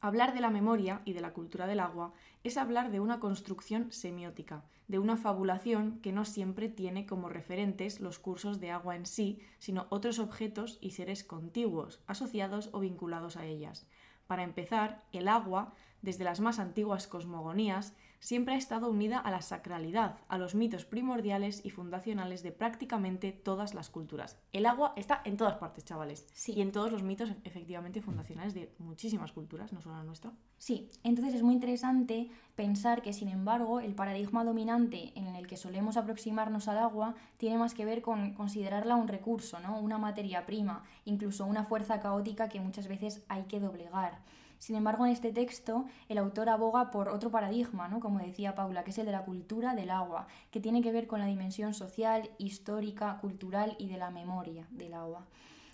hablar 0.01 0.33
de 0.33 0.41
la 0.41 0.49
memoria 0.49 1.01
y 1.05 1.13
de 1.13 1.21
la 1.21 1.33
cultura 1.33 1.67
del 1.67 1.79
agua 1.79 2.13
es 2.43 2.57
hablar 2.57 2.91
de 2.91 2.99
una 2.99 3.19
construcción 3.19 3.91
semiótica, 3.91 4.63
de 4.87 4.99
una 4.99 5.15
fabulación 5.15 5.99
que 6.01 6.11
no 6.11 6.25
siempre 6.25 6.67
tiene 6.69 7.05
como 7.05 7.29
referentes 7.29 8.01
los 8.01 8.19
cursos 8.19 8.59
de 8.59 8.71
agua 8.71 8.95
en 8.95 9.05
sí, 9.05 9.39
sino 9.59 9.87
otros 9.89 10.19
objetos 10.19 10.77
y 10.81 10.91
seres 10.91 11.23
contiguos, 11.23 12.01
asociados 12.07 12.69
o 12.73 12.79
vinculados 12.79 13.37
a 13.37 13.45
ellas. 13.45 13.87
Para 14.27 14.43
empezar, 14.43 15.03
el 15.11 15.27
agua, 15.27 15.73
desde 16.01 16.23
las 16.23 16.39
más 16.39 16.59
antiguas 16.59 17.07
cosmogonías, 17.07 17.93
siempre 18.23 18.53
ha 18.53 18.57
estado 18.57 18.89
unida 18.89 19.19
a 19.19 19.29
la 19.31 19.41
sacralidad, 19.41 20.15
a 20.29 20.37
los 20.37 20.55
mitos 20.55 20.85
primordiales 20.85 21.59
y 21.65 21.71
fundacionales 21.71 22.41
de 22.41 22.53
prácticamente 22.53 23.33
todas 23.33 23.73
las 23.73 23.89
culturas. 23.89 24.39
El 24.53 24.65
agua 24.65 24.93
está 24.95 25.21
en 25.25 25.35
todas 25.35 25.55
partes, 25.55 25.83
chavales. 25.83 26.25
Sí. 26.33 26.53
Y 26.53 26.61
en 26.61 26.71
todos 26.71 26.89
los 26.89 27.03
mitos 27.03 27.29
efectivamente 27.43 28.01
fundacionales 28.01 28.53
de 28.53 28.73
muchísimas 28.79 29.33
culturas, 29.33 29.73
no 29.73 29.81
solo 29.81 29.97
la 29.97 30.03
nuestra. 30.05 30.31
Sí, 30.57 30.89
entonces 31.03 31.33
es 31.33 31.43
muy 31.43 31.53
interesante 31.53 32.31
pensar 32.55 33.01
que, 33.01 33.11
sin 33.11 33.27
embargo, 33.27 33.81
el 33.81 33.93
paradigma 33.93 34.45
dominante 34.45 35.11
en 35.15 35.35
el 35.35 35.45
que 35.45 35.57
solemos 35.57 35.97
aproximarnos 35.97 36.69
al 36.69 36.77
agua 36.77 37.15
tiene 37.35 37.57
más 37.57 37.73
que 37.73 37.83
ver 37.83 38.01
con 38.01 38.33
considerarla 38.35 38.95
un 38.95 39.09
recurso, 39.09 39.59
¿no? 39.59 39.77
una 39.79 39.97
materia 39.97 40.45
prima, 40.45 40.85
incluso 41.03 41.45
una 41.45 41.65
fuerza 41.65 41.99
caótica 41.99 42.47
que 42.47 42.61
muchas 42.61 42.87
veces 42.87 43.25
hay 43.27 43.43
que 43.43 43.59
doblegar. 43.59 44.19
Sin 44.63 44.77
embargo, 44.77 45.05
en 45.05 45.11
este 45.11 45.33
texto 45.33 45.83
el 46.07 46.17
autor 46.17 46.47
aboga 46.47 46.89
por 46.89 47.09
otro 47.09 47.29
paradigma, 47.29 47.89
¿no? 47.89 47.99
como 47.99 48.19
decía 48.19 48.55
Paula, 48.55 48.85
que 48.85 48.91
es 48.91 48.97
el 48.97 49.05
de 49.05 49.11
la 49.11 49.25
cultura 49.25 49.75
del 49.75 49.89
agua, 49.89 50.25
que 50.51 50.61
tiene 50.61 50.81
que 50.81 50.93
ver 50.93 51.05
con 51.05 51.19
la 51.19 51.25
dimensión 51.25 51.73
social, 51.73 52.29
histórica, 52.37 53.17
cultural 53.19 53.75
y 53.77 53.89
de 53.89 53.97
la 53.97 54.09
memoria 54.09 54.65
del 54.71 54.93
agua. 54.93 55.25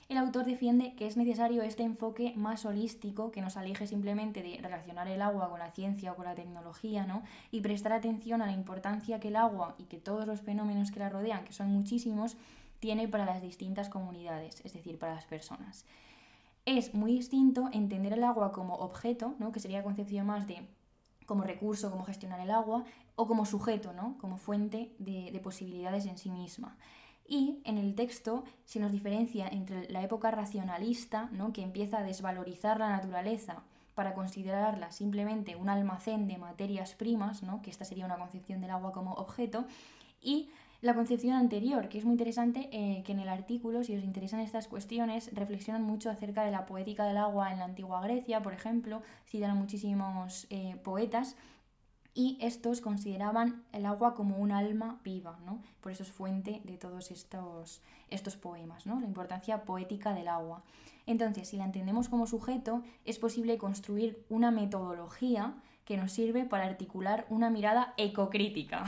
El 0.07 0.17
autor 0.17 0.45
defiende 0.45 0.95
que 0.95 1.05
es 1.05 1.17
necesario 1.17 1.61
este 1.61 1.83
enfoque 1.83 2.33
más 2.35 2.65
holístico 2.65 3.29
que 3.29 3.41
nos 3.41 3.57
aleje 3.57 3.85
simplemente 3.85 4.41
de 4.41 4.57
relacionar 4.59 5.07
el 5.07 5.21
agua 5.21 5.51
con 5.51 5.59
la 5.59 5.69
ciencia 5.69 6.13
o 6.13 6.15
con 6.15 6.25
la 6.25 6.33
tecnología, 6.33 7.05
¿no? 7.05 7.21
Y 7.51 7.61
prestar 7.61 7.93
atención 7.93 8.41
a 8.41 8.47
la 8.47 8.53
importancia 8.53 9.19
que 9.19 9.27
el 9.27 9.35
agua 9.35 9.75
y 9.77 9.83
que 9.83 9.99
todos 9.99 10.25
los 10.25 10.41
fenómenos 10.41 10.89
que 10.89 10.97
la 10.97 11.09
rodean, 11.09 11.45
que 11.45 11.53
son 11.53 11.67
muchísimos, 11.67 12.37
tiene 12.79 13.07
para 13.07 13.25
las 13.25 13.43
distintas 13.43 13.87
comunidades, 13.87 14.61
es 14.65 14.73
decir, 14.73 14.97
para 14.97 15.13
las 15.13 15.25
personas 15.25 15.85
es 16.65 16.93
muy 16.93 17.13
distinto 17.13 17.69
entender 17.71 18.13
el 18.13 18.23
agua 18.23 18.51
como 18.51 18.75
objeto, 18.75 19.35
¿no? 19.39 19.51
que 19.51 19.59
sería 19.59 19.83
concepción 19.83 20.27
más 20.27 20.47
de 20.47 20.67
como 21.25 21.43
recurso, 21.43 21.91
como 21.91 22.05
gestionar 22.05 22.39
el 22.39 22.49
agua, 22.49 22.85
o 23.15 23.27
como 23.27 23.45
sujeto, 23.45 23.93
¿no? 23.93 24.17
como 24.19 24.37
fuente 24.37 24.95
de, 24.97 25.39
posibilidades 25.43 26.05
en 26.05 26.17
sí 26.17 26.31
misma. 26.31 26.77
Y 27.27 27.61
en 27.65 27.77
el 27.77 27.93
texto 27.93 28.43
se 28.65 28.79
nos 28.79 28.91
diferencia 28.91 29.47
entre 29.47 29.87
la 29.91 30.01
época 30.01 30.31
racionalista, 30.31 31.29
¿no? 31.31 31.53
que 31.53 31.61
empieza 31.61 31.99
a 31.99 32.03
desvalorizar 32.03 32.79
la 32.79 32.89
naturaleza 32.89 33.61
para 33.93 34.13
considerarla 34.13 34.91
simplemente 34.91 35.55
un 35.55 35.69
almacén 35.69 36.27
de 36.27 36.37
materias 36.37 36.95
primas, 36.95 37.43
¿no? 37.43 37.61
que 37.61 37.69
esta 37.69 37.85
sería 37.85 38.05
una 38.05 38.17
concepción 38.17 38.61
del 38.61 38.71
agua 38.71 38.91
como 38.91 39.13
objeto, 39.13 39.65
y 40.21 40.49
la 40.81 40.93
concepción 40.95 41.33
anterior, 41.33 41.89
que 41.89 41.97
es 41.97 42.05
muy 42.05 42.13
interesante 42.13 42.69
eh, 42.71 43.03
que 43.03 43.11
en 43.11 43.19
el 43.19 43.27
artículo, 43.27 43.83
si 43.83 43.95
os 43.95 44.03
interesan 44.03 44.39
estas 44.39 44.67
cuestiones, 44.67 45.29
reflexionan 45.33 45.83
mucho 45.83 46.09
acerca 46.09 46.43
de 46.43 46.51
la 46.51 46.65
poética 46.65 47.03
del 47.05 47.17
agua 47.17 47.51
en 47.51 47.59
la 47.59 47.65
antigua 47.65 48.01
Grecia, 48.01 48.41
por 48.41 48.53
ejemplo, 48.53 49.01
citan 49.25 49.51
a 49.51 49.55
muchísimos 49.55 50.47
eh, 50.49 50.77
poetas 50.83 51.35
y 52.13 52.37
estos 52.41 52.79
consideraban 52.81 53.63
el 53.73 53.85
agua 53.85 54.13
como 54.13 54.37
un 54.37 54.51
alma 54.51 54.99
viva, 55.03 55.37
¿no? 55.45 55.61
Por 55.81 55.91
eso 55.91 56.03
es 56.03 56.11
fuente 56.11 56.61
de 56.63 56.77
todos 56.77 57.11
estos, 57.11 57.81
estos 58.09 58.37
poemas, 58.37 58.85
¿no? 58.85 58.99
La 58.99 59.05
importancia 59.05 59.63
poética 59.63 60.13
del 60.13 60.27
agua. 60.27 60.63
Entonces, 61.05 61.49
si 61.49 61.57
la 61.57 61.65
entendemos 61.65 62.07
como 62.07 62.25
sujeto, 62.25 62.83
es 63.03 63.19
posible 63.19 63.57
construir 63.57 64.25
una 64.29 64.51
metodología 64.51 65.55
que 65.89 65.97
nos 65.97 66.11
sirve 66.11 66.45
para 66.45 66.65
articular 66.65 67.25
una 67.31 67.49
mirada 67.49 67.95
ecocrítica. 67.97 68.83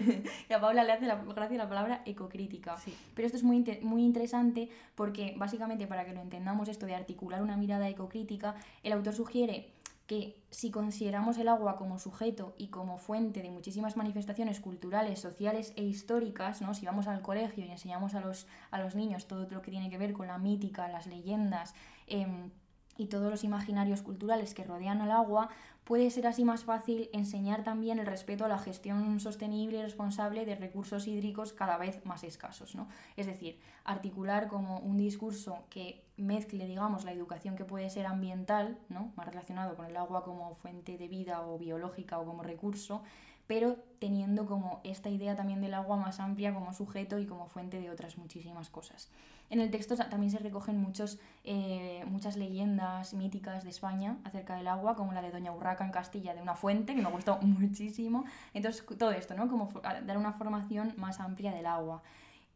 y 0.48 0.52
a 0.52 0.60
Paula 0.60 0.82
le 0.82 0.90
hace 0.90 1.06
la 1.06 1.14
gracia 1.14 1.56
la 1.56 1.68
palabra 1.68 2.02
ecocrítica. 2.06 2.74
Pero 3.14 3.26
esto 3.26 3.38
es 3.38 3.44
muy, 3.44 3.64
muy 3.82 4.02
interesante 4.02 4.68
porque 4.96 5.34
básicamente 5.36 5.86
para 5.86 6.04
que 6.04 6.12
lo 6.12 6.20
entendamos 6.20 6.68
esto 6.68 6.86
de 6.86 6.96
articular 6.96 7.40
una 7.40 7.56
mirada 7.56 7.88
ecocrítica, 7.88 8.56
el 8.82 8.94
autor 8.94 9.14
sugiere 9.14 9.70
que 10.08 10.42
si 10.50 10.72
consideramos 10.72 11.38
el 11.38 11.46
agua 11.46 11.76
como 11.76 12.00
sujeto 12.00 12.52
y 12.58 12.66
como 12.66 12.98
fuente 12.98 13.42
de 13.42 13.50
muchísimas 13.52 13.96
manifestaciones 13.96 14.58
culturales, 14.58 15.20
sociales 15.20 15.72
e 15.76 15.84
históricas, 15.84 16.62
¿no? 16.62 16.74
si 16.74 16.84
vamos 16.84 17.06
al 17.06 17.22
colegio 17.22 17.64
y 17.64 17.70
enseñamos 17.70 18.16
a 18.16 18.20
los, 18.20 18.48
a 18.72 18.80
los 18.80 18.96
niños 18.96 19.28
todo 19.28 19.46
lo 19.48 19.62
que 19.62 19.70
tiene 19.70 19.88
que 19.88 19.98
ver 19.98 20.12
con 20.12 20.26
la 20.26 20.38
mítica, 20.38 20.88
las 20.88 21.06
leyendas, 21.06 21.76
em, 22.08 22.50
y 23.00 23.06
todos 23.06 23.30
los 23.30 23.44
imaginarios 23.44 24.02
culturales 24.02 24.52
que 24.52 24.62
rodean 24.62 25.00
al 25.00 25.10
agua, 25.10 25.48
puede 25.90 26.08
ser 26.10 26.28
así 26.28 26.44
más 26.44 26.62
fácil 26.62 27.10
enseñar 27.12 27.64
también 27.64 27.98
el 27.98 28.06
respeto 28.06 28.44
a 28.44 28.48
la 28.48 28.60
gestión 28.60 29.18
sostenible 29.18 29.78
y 29.78 29.82
responsable 29.82 30.46
de 30.46 30.54
recursos 30.54 31.08
hídricos 31.08 31.52
cada 31.52 31.78
vez 31.78 32.06
más 32.06 32.22
escasos. 32.22 32.76
¿no? 32.76 32.86
Es 33.16 33.26
decir, 33.26 33.58
articular 33.82 34.46
como 34.46 34.78
un 34.78 34.96
discurso 34.96 35.64
que 35.68 36.04
mezcle, 36.16 36.68
digamos, 36.68 37.02
la 37.02 37.10
educación 37.10 37.56
que 37.56 37.64
puede 37.64 37.90
ser 37.90 38.06
ambiental, 38.06 38.78
¿no? 38.88 39.12
más 39.16 39.26
relacionado 39.26 39.74
con 39.74 39.84
el 39.84 39.96
agua 39.96 40.22
como 40.22 40.54
fuente 40.54 40.96
de 40.96 41.08
vida 41.08 41.44
o 41.44 41.58
biológica 41.58 42.20
o 42.20 42.24
como 42.24 42.44
recurso, 42.44 43.02
pero 43.50 43.74
teniendo 43.98 44.46
como 44.46 44.80
esta 44.84 45.08
idea 45.08 45.34
también 45.34 45.60
del 45.60 45.74
agua 45.74 45.96
más 45.96 46.20
amplia 46.20 46.54
como 46.54 46.72
sujeto 46.72 47.18
y 47.18 47.26
como 47.26 47.48
fuente 47.48 47.80
de 47.80 47.90
otras 47.90 48.16
muchísimas 48.16 48.70
cosas. 48.70 49.10
En 49.50 49.60
el 49.60 49.72
texto 49.72 49.96
también 49.96 50.30
se 50.30 50.38
recogen 50.38 50.80
muchos, 50.80 51.18
eh, 51.42 52.04
muchas 52.06 52.36
leyendas 52.36 53.12
míticas 53.12 53.64
de 53.64 53.70
España 53.70 54.18
acerca 54.22 54.54
del 54.54 54.68
agua, 54.68 54.94
como 54.94 55.12
la 55.12 55.20
de 55.20 55.32
Doña 55.32 55.50
Urraca 55.50 55.84
en 55.84 55.90
Castilla, 55.90 56.32
de 56.32 56.40
una 56.40 56.54
fuente, 56.54 56.94
que 56.94 57.02
me 57.02 57.10
gustó 57.10 57.38
muchísimo. 57.42 58.24
Entonces, 58.54 58.86
todo 58.96 59.10
esto, 59.10 59.34
¿no? 59.34 59.48
Como 59.48 59.68
dar 59.82 60.16
una 60.16 60.32
formación 60.34 60.94
más 60.96 61.18
amplia 61.18 61.50
del 61.50 61.66
agua. 61.66 62.04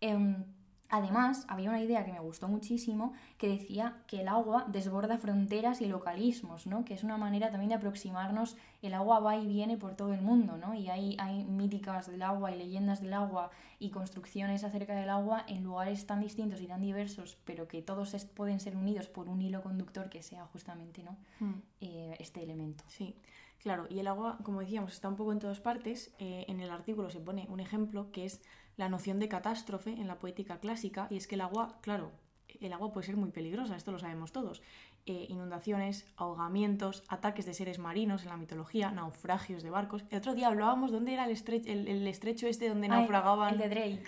Em, 0.01 0.45
Además, 0.91 1.45
había 1.49 1.71
una 1.71 1.81
idea 1.81 2.05
que 2.05 2.13
me 2.13 2.21
gustó 2.21 2.47
muchísimo 2.47 3.15
que 3.39 3.49
decía 3.49 4.03
que 4.07 4.21
el 4.21 4.29
agua 4.29 4.67
desborda 4.69 5.19
fronteras 5.19 5.81
y 5.81 5.87
localismos, 5.87 6.67
¿no? 6.67 6.85
que 6.85 6.95
es 6.95 7.03
una 7.03 7.17
manera 7.17 7.51
también 7.51 7.71
de 7.71 7.77
aproximarnos, 7.77 8.57
el 8.83 8.95
agua 8.95 9.19
va 9.19 9.37
y 9.37 9.47
viene 9.47 9.77
por 9.77 9.95
todo 9.95 10.13
el 10.13 10.21
mundo, 10.21 10.57
¿no? 10.57 10.75
y 10.75 10.89
hay, 10.91 11.17
hay 11.19 11.45
míticas 11.45 12.07
del 12.11 12.23
agua 12.23 12.53
y 12.53 12.59
leyendas 12.59 13.01
del 13.01 13.15
agua 13.15 13.51
y 13.79 13.91
construcciones 13.91 14.63
acerca 14.63 14.95
del 14.95 15.09
agua 15.09 15.45
en 15.49 15.65
lugares 15.65 16.07
tan 16.07 16.21
distintos 16.21 16.61
y 16.61 16.67
tan 16.67 16.83
diversos, 16.83 17.39
pero 17.45 17.67
que 17.67 17.83
todos 17.83 18.15
pueden 18.35 18.61
ser 18.61 18.77
unidos 18.77 19.09
por 19.09 19.29
un 19.29 19.41
hilo 19.41 19.63
conductor 19.63 20.11
que 20.11 20.23
sea 20.23 20.45
justamente 20.47 21.03
¿no? 21.03 21.17
Hmm. 21.41 21.63
Eh, 21.81 22.17
este 22.19 22.43
elemento. 22.43 22.85
Sí. 22.89 23.17
Claro, 23.59 23.87
y 23.89 23.99
el 23.99 24.07
agua, 24.09 24.39
como 24.43 24.61
decíamos, 24.61 24.93
está 24.93 25.09
un 25.09 25.17
poco 25.17 25.33
en 25.33 25.39
todas 25.39 25.61
partes. 25.61 26.13
Eh, 26.19 26.45
en 26.49 26.61
el 26.61 26.71
artículo 26.71 27.09
se 27.09 27.21
pone 27.21 27.47
un 27.49 27.61
ejemplo 27.61 28.13
que 28.13 28.27
es 28.27 28.43
la 28.77 28.89
noción 28.89 29.19
de 29.19 29.29
catástrofe 29.29 29.91
en 29.91 30.07
la 30.07 30.19
poética 30.19 30.59
clásica, 30.59 31.07
y 31.11 31.17
es 31.17 31.27
que 31.27 31.35
el 31.35 31.41
agua, 31.41 31.79
claro, 31.81 32.13
el 32.61 32.73
agua 32.73 32.93
puede 32.93 33.07
ser 33.07 33.17
muy 33.17 33.31
peligrosa, 33.31 33.77
esto 33.77 33.93
lo 33.93 33.99
sabemos 33.99 34.33
todos. 34.33 34.63
Eh, 35.07 35.27
inundaciones, 35.29 36.07
ahogamientos, 36.17 37.05
ataques 37.09 37.45
de 37.45 37.53
seres 37.53 37.79
marinos 37.79 38.23
en 38.23 38.31
la 38.31 38.37
mitología, 38.37 38.91
naufragios 38.91 39.63
de 39.63 39.71
barcos. 39.71 40.05
El 40.11 40.19
otro 40.19 40.35
día 40.35 40.49
hablábamos 40.49 40.93
dónde 40.93 41.13
era 41.13 41.27
el, 41.27 41.31
estrecho, 41.33 41.71
el, 41.71 42.07
estrecho 42.07 42.47
este 42.47 42.69
donde 42.71 42.89
naufragaban. 42.89 43.53
El 43.53 43.59
de 43.59 43.69
Drake, 43.69 44.05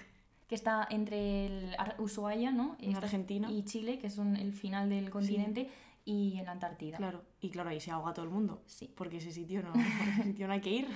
que 0.49 0.55
está 0.55 0.87
entre 0.89 1.47
el 1.47 1.77
Ushuaia, 1.99 2.51
¿no? 2.51 2.77
En 2.81 2.97
Argentina. 2.97 3.51
Y 3.51 3.65
Chile, 3.65 3.99
que 3.99 4.09
son 4.09 4.37
el 4.37 4.53
final 4.53 4.89
del 4.89 5.11
continente. 5.11 5.69
Y 6.07 6.39
en 6.39 6.47
la 6.47 6.53
Antártida. 6.53 6.97
Claro, 6.97 7.25
y 7.41 7.51
claro, 7.51 7.69
ahí 7.69 7.81
se 7.81 7.91
ahoga 7.91 8.15
todo 8.15 8.25
el 8.25 8.31
mundo. 8.31 8.63
Sí. 8.65 8.91
Porque 8.95 9.17
ese 9.17 9.33
sitio 9.33 9.61
no, 9.63 9.73
ese 10.15 10.23
sitio 10.23 10.47
no 10.47 10.53
hay 10.55 10.61
que 10.61 10.71
ir. 10.71 10.89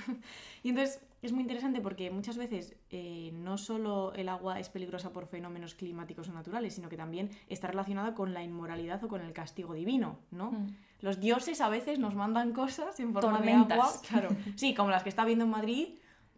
Y 0.63 0.71
entonces 0.71 1.01
es 1.21 1.33
muy 1.33 1.43
interesante 1.43 1.81
porque 1.81 2.11
muchas 2.11 2.39
veces 2.39 2.77
eh, 2.91 3.31
no 3.35 3.59
solo 3.59 4.13
el 4.15 4.29
agua 4.29 4.61
es 4.61 4.69
peligrosa 4.69 5.13
por 5.13 5.27
fenómenos 5.27 5.75
climáticos 5.75 6.29
o 6.29 6.33
naturales, 6.33 6.75
sino 6.75 6.89
que 6.89 6.97
también 6.97 7.29
está 7.49 7.67
relacionada 7.67 8.15
con 8.15 8.33
la 8.33 8.45
inmoralidad 8.45 9.03
o 9.03 9.09
con 9.09 9.21
el 9.21 9.33
castigo 9.33 9.75
divino, 9.75 10.21
¿no? 10.31 10.53
Mm. 10.53 10.77
Los 11.01 11.19
dioses 11.19 11.61
a 11.61 11.69
veces 11.69 11.99
nos 11.99 12.15
mandan 12.15 12.53
cosas 12.53 13.01
en 13.01 13.13
forma 13.13 13.41
de 13.41 13.53
agua. 13.53 13.91
Claro. 14.09 14.29
Sí, 14.55 14.75
como 14.75 14.91
las 14.91 15.03
que 15.03 15.09
está 15.09 15.25
viendo 15.25 15.45
en 15.45 15.51
Madrid, 15.51 15.89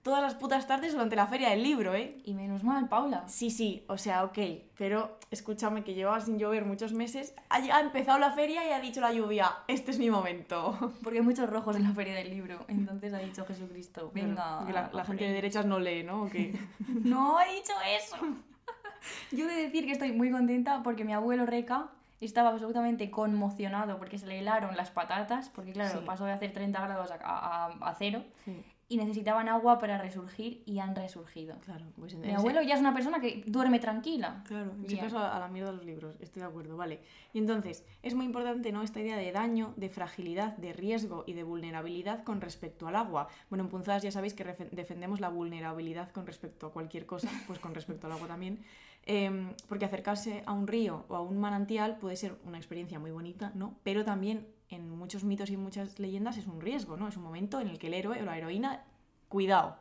todas 0.02 0.20
las 0.20 0.34
putas 0.34 0.66
tardes 0.66 0.92
durante 0.92 1.14
la 1.14 1.26
feria 1.26 1.50
del 1.50 1.62
libro, 1.62 1.94
¿eh? 1.94 2.16
Y 2.24 2.34
menos 2.34 2.64
mal, 2.64 2.88
Paula. 2.88 3.24
Sí, 3.28 3.50
sí, 3.50 3.84
o 3.86 3.96
sea, 3.96 4.24
ok, 4.24 4.38
pero 4.76 5.18
escúchame 5.30 5.84
que 5.84 5.94
llevaba 5.94 6.20
sin 6.20 6.38
llover 6.38 6.64
muchos 6.64 6.92
meses, 6.92 7.34
ha, 7.48 7.80
empezado 7.80 8.18
la 8.18 8.32
feria 8.32 8.66
y 8.68 8.72
ha 8.72 8.80
dicho 8.80 9.00
la 9.00 9.12
lluvia, 9.12 9.50
este 9.68 9.92
es 9.92 9.98
mi 9.98 10.10
momento. 10.10 10.76
Porque 11.02 11.20
hay 11.20 11.24
muchos 11.24 11.48
rojos 11.48 11.76
en 11.76 11.84
la 11.84 11.92
feria 11.92 12.14
del 12.14 12.30
libro, 12.30 12.64
entonces 12.68 13.14
ha 13.14 13.18
dicho 13.18 13.46
Jesucristo, 13.46 14.10
venga. 14.12 14.66
la, 14.92 15.04
gente 15.04 15.24
de 15.24 15.32
derechas 15.32 15.66
no 15.66 15.78
lee, 15.78 16.02
¿no? 16.02 16.28
no 17.04 17.40
he 17.40 17.54
dicho 17.54 17.72
eso. 17.96 18.16
Yo 19.32 19.48
he 19.48 19.54
de 19.54 19.62
decir 19.62 19.84
que 19.86 19.92
estoy 19.92 20.12
muy 20.12 20.30
contenta 20.30 20.82
porque 20.82 21.04
mi 21.04 21.12
abuelo 21.12 21.46
Reca 21.46 21.88
estaba 22.20 22.50
absolutamente 22.50 23.10
conmocionado 23.10 23.98
porque 23.98 24.16
se 24.16 24.26
le 24.26 24.38
helaron 24.38 24.76
las 24.76 24.92
patatas, 24.92 25.48
porque 25.48 25.72
claro, 25.72 26.04
pasó 26.04 26.24
de 26.24 26.30
hacer 26.30 26.52
30 26.52 26.80
grados 26.80 27.10
a, 27.10 27.18
a, 27.24 27.66
a 27.66 27.94
cero. 27.96 28.22
Sí 28.44 28.62
y 28.92 28.98
necesitaban 28.98 29.48
agua 29.48 29.78
para 29.78 29.96
resurgir 29.96 30.62
y 30.66 30.78
han 30.78 30.94
resurgido. 30.94 31.56
Claro, 31.64 31.86
pues 31.96 32.14
Mi 32.14 32.32
abuelo 32.32 32.60
ya 32.60 32.74
es 32.74 32.80
una 32.80 32.92
persona 32.92 33.20
que 33.20 33.42
duerme 33.46 33.78
tranquila. 33.78 34.44
Claro, 34.46 34.72
en 34.86 34.96
caso 34.98 35.18
a 35.18 35.38
la 35.38 35.48
mierda 35.48 35.70
de 35.70 35.78
los 35.78 35.86
libros, 35.86 36.14
estoy 36.20 36.42
de 36.42 36.48
acuerdo, 36.48 36.76
vale. 36.76 37.00
Y 37.32 37.38
entonces, 37.38 37.86
es 38.02 38.14
muy 38.14 38.26
importante, 38.26 38.70
¿no? 38.70 38.82
Esta 38.82 39.00
idea 39.00 39.16
de 39.16 39.32
daño, 39.32 39.72
de 39.78 39.88
fragilidad, 39.88 40.58
de 40.58 40.74
riesgo 40.74 41.24
y 41.26 41.32
de 41.32 41.42
vulnerabilidad 41.42 42.22
con 42.22 42.42
respecto 42.42 42.86
al 42.86 42.96
agua. 42.96 43.28
Bueno, 43.48 43.64
en 43.64 43.70
Punzadas 43.70 44.02
ya 44.02 44.10
sabéis 44.10 44.34
que 44.34 44.44
defendemos 44.72 45.20
la 45.20 45.30
vulnerabilidad 45.30 46.10
con 46.10 46.26
respecto 46.26 46.66
a 46.66 46.72
cualquier 46.72 47.06
cosa, 47.06 47.30
pues 47.46 47.58
con 47.60 47.74
respecto 47.74 48.08
al 48.08 48.12
agua 48.12 48.28
también. 48.28 48.62
Em, 49.06 49.48
porque 49.68 49.86
acercarse 49.86 50.42
a 50.44 50.52
un 50.52 50.66
río 50.66 51.06
o 51.08 51.16
a 51.16 51.22
un 51.22 51.40
manantial 51.40 51.96
puede 51.96 52.16
ser 52.16 52.36
una 52.44 52.58
experiencia 52.58 52.98
muy 52.98 53.10
bonita, 53.10 53.52
¿no? 53.54 53.74
Pero 53.82 54.04
también 54.04 54.46
en 54.76 54.90
muchos 54.90 55.24
mitos 55.24 55.50
y 55.50 55.56
muchas 55.56 55.98
leyendas 55.98 56.36
es 56.36 56.46
un 56.46 56.60
riesgo, 56.60 56.96
¿no? 56.96 57.08
Es 57.08 57.16
un 57.16 57.22
momento 57.22 57.60
en 57.60 57.68
el 57.68 57.78
que 57.78 57.88
el 57.88 57.94
héroe 57.94 58.20
o 58.20 58.24
la 58.24 58.36
heroína, 58.36 58.84
cuidado. 59.28 59.76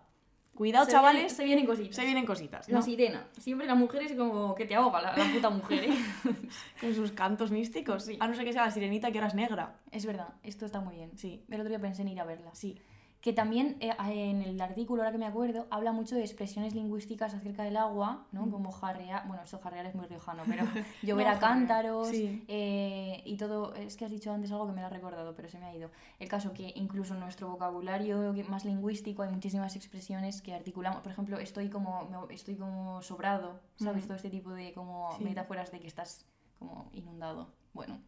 Cuidado, 0.53 0.85
chavales. 0.85 1.31
se 1.31 1.45
vienen 1.45 1.65
cositas. 1.65 1.95
Se 1.95 2.03
vienen 2.03 2.25
cositas. 2.25 2.67
La 2.67 2.81
sirena. 2.81 3.25
Siempre 3.39 3.65
la 3.65 3.73
mujer 3.73 4.03
es 4.03 4.13
como 4.13 4.53
que 4.53 4.65
te 4.65 4.75
ahoga, 4.75 5.01
la, 5.01 5.15
puta 5.33 5.49
mujer, 5.49 5.85
¿eh? 5.85 5.97
Con 6.81 6.93
sus 6.93 7.13
cantos 7.13 7.51
místicos. 7.51 8.03
Sí. 8.03 8.17
A 8.19 8.27
no 8.27 8.35
ser 8.35 8.43
que 8.43 8.53
sea 8.53 8.65
la 8.65 8.71
sirenita 8.71 9.11
que 9.11 9.17
ahora 9.17 9.29
es 9.29 9.33
negra. 9.33 9.79
Es 9.91 10.05
verdad, 10.05 10.35
esto 10.43 10.65
está 10.65 10.81
muy 10.81 10.95
bien. 10.95 11.17
Sí. 11.17 11.45
El 11.49 11.61
otro 11.61 11.69
día 11.69 11.79
pensé 11.79 12.01
en 12.01 12.09
ir 12.09 12.19
a 12.19 12.25
verla. 12.25 12.53
Sí 12.53 12.77
que 13.21 13.33
también 13.33 13.77
eh, 13.79 13.93
en 13.99 14.41
el 14.41 14.59
artículo, 14.59 15.03
ahora 15.03 15.11
que 15.11 15.19
me 15.19 15.27
acuerdo, 15.27 15.67
habla 15.69 15.91
mucho 15.91 16.15
de 16.15 16.21
expresiones 16.21 16.73
lingüísticas 16.73 17.35
acerca 17.35 17.63
del 17.63 17.77
agua, 17.77 18.25
¿no? 18.31 18.47
Mm. 18.47 18.51
Como 18.51 18.71
jarrear, 18.71 19.27
bueno, 19.27 19.43
esto 19.43 19.59
jarrear 19.59 19.85
es 19.85 19.93
muy 19.93 20.07
riojano, 20.07 20.41
pero 20.47 20.65
llover 21.03 21.27
a 21.27 21.37
cántaros 21.37 22.09
eh, 22.13 23.21
y 23.23 23.37
todo, 23.37 23.75
es 23.75 23.95
que 23.95 24.05
has 24.05 24.11
dicho 24.11 24.31
antes 24.33 24.51
algo 24.51 24.65
que 24.65 24.73
me 24.73 24.81
lo 24.81 24.87
ha 24.87 24.89
recordado, 24.89 25.35
pero 25.35 25.49
se 25.49 25.59
me 25.59 25.65
ha 25.65 25.75
ido. 25.75 25.91
El 26.19 26.27
caso 26.27 26.51
que 26.53 26.73
incluso 26.75 27.13
en 27.13 27.19
nuestro 27.19 27.47
vocabulario 27.47 28.33
más 28.49 28.65
lingüístico 28.65 29.21
hay 29.21 29.29
muchísimas 29.29 29.75
expresiones 29.75 30.41
que 30.41 30.55
articulamos, 30.55 31.01
por 31.01 31.11
ejemplo, 31.11 31.37
estoy 31.37 31.69
como, 31.69 32.27
estoy 32.31 32.55
como 32.55 33.03
sobrado, 33.03 33.59
¿sabes? 33.75 34.05
Mm. 34.05 34.07
Todo 34.07 34.15
este 34.15 34.31
tipo 34.31 34.51
de 34.51 34.73
como 34.73 35.15
metáforas 35.19 35.71
de 35.71 35.79
que 35.79 35.87
estás 35.87 36.25
como 36.57 36.89
inundado. 36.93 37.53
Bueno, 37.73 37.99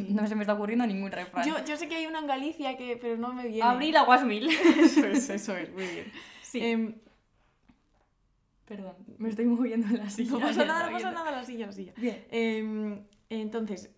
no, 0.00 0.26
se 0.26 0.34
me 0.34 0.42
está 0.42 0.54
ocurriendo 0.54 0.86
ningún 0.86 1.10
refrán. 1.10 1.46
Yo, 1.46 1.64
yo, 1.64 1.76
sé 1.76 1.88
que 1.88 1.96
hay 1.96 2.06
una 2.06 2.20
en 2.20 2.26
Galicia, 2.26 2.76
que, 2.76 2.96
pero 2.96 3.16
no 3.16 3.32
me 3.32 3.46
viene. 3.46 3.62
Abril 3.62 3.96
aguas 3.96 4.24
mil. 4.24 4.48
eso 4.48 5.06
es, 5.06 5.30
eso 5.30 5.56
es, 5.56 5.72
muy 5.72 5.84
bien. 5.84 6.12
Sí. 6.42 6.60
Em, 6.60 6.94
Perdón, 8.66 8.94
me 9.18 9.28
estoy 9.28 9.44
moviendo 9.44 9.86
en 9.88 9.98
la 9.98 10.08
silla. 10.08 10.30
No 10.32 10.40
pasa 10.40 10.64
nada, 10.64 10.86
no 10.86 10.92
pasa 10.92 11.10
nada, 11.10 11.30
la 11.30 11.44
silla, 11.44 11.66
la 11.66 11.72
silla. 11.72 11.92
Bien. 11.96 12.24
Em, 12.30 13.04
entonces, 13.28 13.90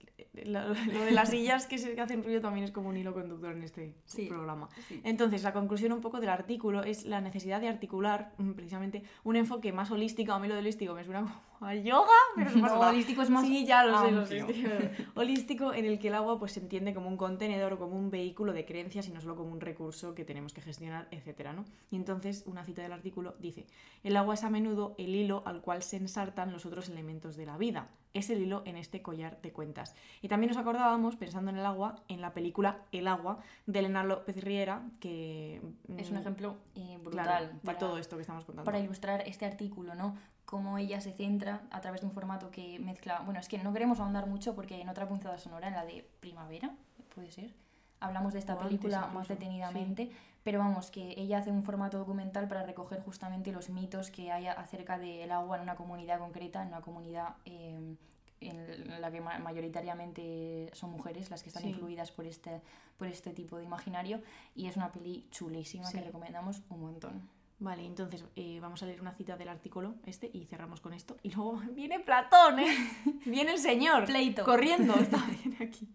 lo, 0.44 0.74
de 0.74 1.10
las 1.12 1.30
sillas 1.30 1.66
que 1.66 1.78
se 1.78 1.98
hacen 2.00 2.24
ruido 2.24 2.40
también 2.40 2.64
es 2.64 2.72
como 2.72 2.88
un 2.88 2.96
hilo 2.96 3.14
conductor 3.14 3.52
en 3.52 3.62
este 3.62 3.94
programa. 4.28 4.68
Entonces, 5.04 5.42
la 5.42 5.52
conclusión 5.52 5.92
un 5.92 6.00
poco 6.00 6.20
del 6.20 6.30
artículo 6.30 6.82
es 6.82 7.04
la 7.04 7.20
necesidad 7.20 7.60
de 7.60 7.68
articular 7.68 8.32
mm, 8.38 8.52
precisamente 8.52 9.04
un 9.22 9.36
enfoque 9.36 9.72
más 9.72 9.90
holístico. 9.90 10.32
A 10.32 10.38
mí 10.40 10.48
lo 10.48 10.54
de 10.54 10.60
holístico 10.60 10.94
me 10.94 11.04
suena 11.04 11.20
como 11.20 11.70
a 11.70 11.74
yoga, 11.74 12.08
pero 12.34 12.50
no, 12.50 12.80
holístico 12.88 13.22
es 13.22 13.30
más. 13.30 13.46
Sí, 13.46 13.64
ya 13.64 13.84
lo 13.84 14.00
sé, 14.00 14.10
lo 14.10 14.26
sé. 14.26 14.90
holístico 15.14 15.72
en 15.72 15.84
el 15.84 15.98
que 15.98 16.08
el 16.08 16.14
agua 16.14 16.38
pues, 16.38 16.52
se 16.52 16.60
entiende 16.60 16.94
como 16.94 17.08
un 17.08 17.16
contenedor 17.16 17.74
o 17.74 17.78
como 17.78 17.96
un 17.96 18.10
vehículo 18.10 18.52
de 18.52 18.64
creencias 18.64 19.06
y 19.08 19.12
no 19.12 19.20
solo 19.20 19.36
como 19.36 19.52
un 19.52 19.60
recurso 19.60 20.14
que 20.14 20.24
tenemos 20.24 20.52
que 20.52 20.62
gestionar, 20.62 21.06
etc. 21.12 21.50
¿no? 21.54 21.64
Y 21.90 21.96
entonces, 21.96 22.42
una 22.46 22.64
cita 22.64 22.82
del 22.82 22.92
artículo 22.92 23.36
dice: 23.38 23.66
El 24.02 24.16
agua 24.16 24.34
es 24.34 24.42
a 24.42 24.50
menudo 24.50 24.96
el 24.98 25.14
hilo 25.14 25.42
al 25.46 25.60
cual 25.60 25.82
se 25.82 25.96
ensartan 25.96 26.52
los 26.52 26.66
otros 26.66 26.88
elementos 26.88 27.36
de 27.36 27.46
la 27.46 27.56
vida 27.56 27.88
es 28.14 28.30
el 28.30 28.40
hilo 28.40 28.62
en 28.64 28.76
este 28.76 29.02
collar 29.02 29.40
de 29.42 29.52
cuentas. 29.52 29.94
Y 30.22 30.28
también 30.28 30.48
nos 30.48 30.56
acordábamos, 30.56 31.16
pensando 31.16 31.50
en 31.50 31.58
el 31.58 31.66
agua, 31.66 31.96
en 32.08 32.20
la 32.20 32.32
película 32.32 32.78
El 32.92 33.08
agua 33.08 33.40
de 33.66 33.80
Elena 33.80 34.04
López 34.04 34.42
Riera, 34.42 34.82
que 35.00 35.60
es 35.98 36.10
un 36.10 36.16
mm, 36.16 36.20
ejemplo 36.20 36.56
eh, 36.76 36.98
brutal 37.02 37.58
para, 37.64 37.78
todo 37.78 37.98
esto 37.98 38.16
que 38.16 38.22
estamos 38.22 38.44
contando. 38.44 38.64
Para 38.64 38.78
ilustrar 38.78 39.22
este 39.26 39.44
artículo, 39.44 39.94
¿no? 39.94 40.16
Cómo 40.44 40.78
ella 40.78 41.00
se 41.00 41.12
centra 41.12 41.62
a 41.70 41.80
través 41.80 42.02
de 42.02 42.06
un 42.06 42.12
formato 42.12 42.50
que 42.50 42.78
mezcla. 42.78 43.20
Bueno, 43.20 43.40
es 43.40 43.48
que 43.48 43.58
no 43.58 43.72
queremos 43.72 43.98
ahondar 43.98 44.26
mucho 44.26 44.54
porque 44.54 44.80
en 44.80 44.88
otra 44.88 45.08
punzada 45.08 45.38
sonora, 45.38 45.68
en 45.68 45.74
la 45.74 45.84
de 45.84 46.08
Primavera, 46.20 46.74
puede 47.14 47.32
ser, 47.32 47.54
hablamos 48.00 48.32
de 48.32 48.38
esta 48.38 48.58
película 48.58 49.08
más 49.08 49.26
detenidamente, 49.28 50.10
pero 50.44 50.58
vamos, 50.58 50.90
que 50.90 51.14
ella 51.16 51.38
hace 51.38 51.50
un 51.50 51.64
formato 51.64 51.98
documental 51.98 52.46
para 52.46 52.62
recoger 52.62 53.00
justamente 53.00 53.50
los 53.50 53.70
mitos 53.70 54.10
que 54.10 54.30
hay 54.30 54.46
acerca 54.46 54.98
del 54.98 55.32
agua 55.32 55.56
en 55.56 55.62
una 55.62 55.74
comunidad 55.74 56.18
concreta, 56.18 56.62
en 56.62 56.68
una 56.68 56.82
comunidad 56.82 57.36
em, 57.46 57.96
en 58.40 59.00
la 59.00 59.10
que 59.10 59.20
mayoritariamente 59.20 60.70
son 60.74 60.90
mujeres 60.90 61.30
las 61.30 61.42
que 61.42 61.48
están 61.48 61.66
influidas 61.66 62.10
por 62.12 62.26
este, 62.26 62.60
por 62.98 63.08
este 63.08 63.32
tipo 63.32 63.56
de 63.56 63.64
imaginario 63.64 64.20
y 64.54 64.66
es 64.66 64.76
una 64.76 64.92
peli 64.92 65.26
chulísima 65.30 65.90
que 65.90 66.02
recomendamos 66.02 66.62
un 66.68 66.80
montón. 66.80 67.28
Vale, 67.58 67.86
entonces 67.86 68.24
eh, 68.36 68.58
vamos 68.60 68.82
a 68.82 68.86
leer 68.86 69.00
una 69.00 69.12
cita 69.12 69.36
del 69.36 69.48
artículo 69.48 69.94
este 70.04 70.28
y 70.30 70.44
cerramos 70.44 70.80
con 70.80 70.92
esto. 70.92 71.16
Y 71.22 71.30
luego 71.30 71.62
viene 71.74 72.00
Platón, 72.00 72.58
¿eh? 72.58 72.76
Viene 73.24 73.52
el 73.52 73.58
señor. 73.58 74.04
Pleito. 74.04 74.44
Corriendo. 74.44 74.94
Está 75.00 75.24
bien 75.26 75.56
aquí. 75.60 75.88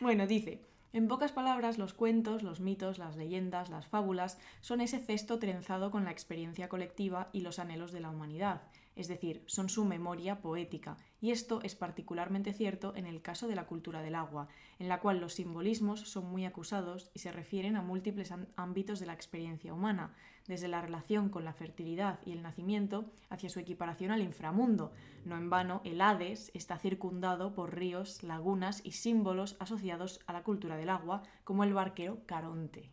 Bueno, 0.00 0.26
dice. 0.26 0.71
En 0.94 1.08
pocas 1.08 1.32
palabras, 1.32 1.78
los 1.78 1.94
cuentos, 1.94 2.42
los 2.42 2.60
mitos, 2.60 2.98
las 2.98 3.16
leyendas, 3.16 3.70
las 3.70 3.86
fábulas 3.86 4.38
son 4.60 4.82
ese 4.82 4.98
cesto 4.98 5.38
trenzado 5.38 5.90
con 5.90 6.04
la 6.04 6.10
experiencia 6.10 6.68
colectiva 6.68 7.30
y 7.32 7.40
los 7.40 7.58
anhelos 7.58 7.92
de 7.92 8.00
la 8.00 8.10
humanidad, 8.10 8.60
es 8.94 9.08
decir, 9.08 9.42
son 9.46 9.70
su 9.70 9.86
memoria 9.86 10.42
poética, 10.42 10.98
y 11.18 11.30
esto 11.30 11.60
es 11.62 11.74
particularmente 11.74 12.52
cierto 12.52 12.92
en 12.94 13.06
el 13.06 13.22
caso 13.22 13.48
de 13.48 13.54
la 13.54 13.64
cultura 13.64 14.02
del 14.02 14.14
agua, 14.14 14.48
en 14.78 14.88
la 14.88 15.00
cual 15.00 15.18
los 15.18 15.32
simbolismos 15.32 16.00
son 16.00 16.30
muy 16.30 16.44
acusados 16.44 17.10
y 17.14 17.20
se 17.20 17.32
refieren 17.32 17.76
a 17.76 17.82
múltiples 17.82 18.30
ámbitos 18.56 19.00
de 19.00 19.06
la 19.06 19.14
experiencia 19.14 19.72
humana, 19.72 20.14
desde 20.48 20.68
la 20.68 20.80
relación 20.80 21.28
con 21.28 21.44
la 21.44 21.52
fertilidad 21.52 22.18
y 22.26 22.32
el 22.32 22.42
nacimiento 22.42 23.04
hacia 23.30 23.48
su 23.48 23.58
equiparación 23.60 24.10
al 24.10 24.22
inframundo. 24.22 24.92
No 25.24 25.36
en 25.36 25.50
vano, 25.50 25.80
el 25.84 26.00
Hades 26.00 26.50
está 26.54 26.78
circundado 26.78 27.54
por 27.54 27.74
ríos, 27.74 28.22
lagunas 28.22 28.80
y 28.84 28.92
símbolos 28.92 29.56
asociados 29.60 30.20
a 30.26 30.32
la 30.32 30.42
cultura 30.42 30.76
del 30.76 30.90
agua, 30.90 31.22
como 31.44 31.64
el 31.64 31.74
barquero 31.74 32.20
Caronte. 32.26 32.90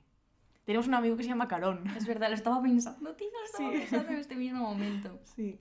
Tenemos 0.66 0.88
un 0.88 0.94
amigo 0.94 1.18
que 1.18 1.24
se 1.24 1.30
llama 1.30 1.48
Carón. 1.48 1.84
Es 1.98 2.06
verdad, 2.06 2.30
lo 2.30 2.36
estaba 2.36 2.62
pensando, 2.62 3.16
tío, 3.16 3.28
lo 3.32 3.46
estaba 3.46 3.72
Sí. 3.72 3.78
pensando 3.80 4.10
en 4.12 4.18
este 4.20 4.36
mismo 4.36 4.60
momento. 4.60 5.20
Sí. 5.24 5.60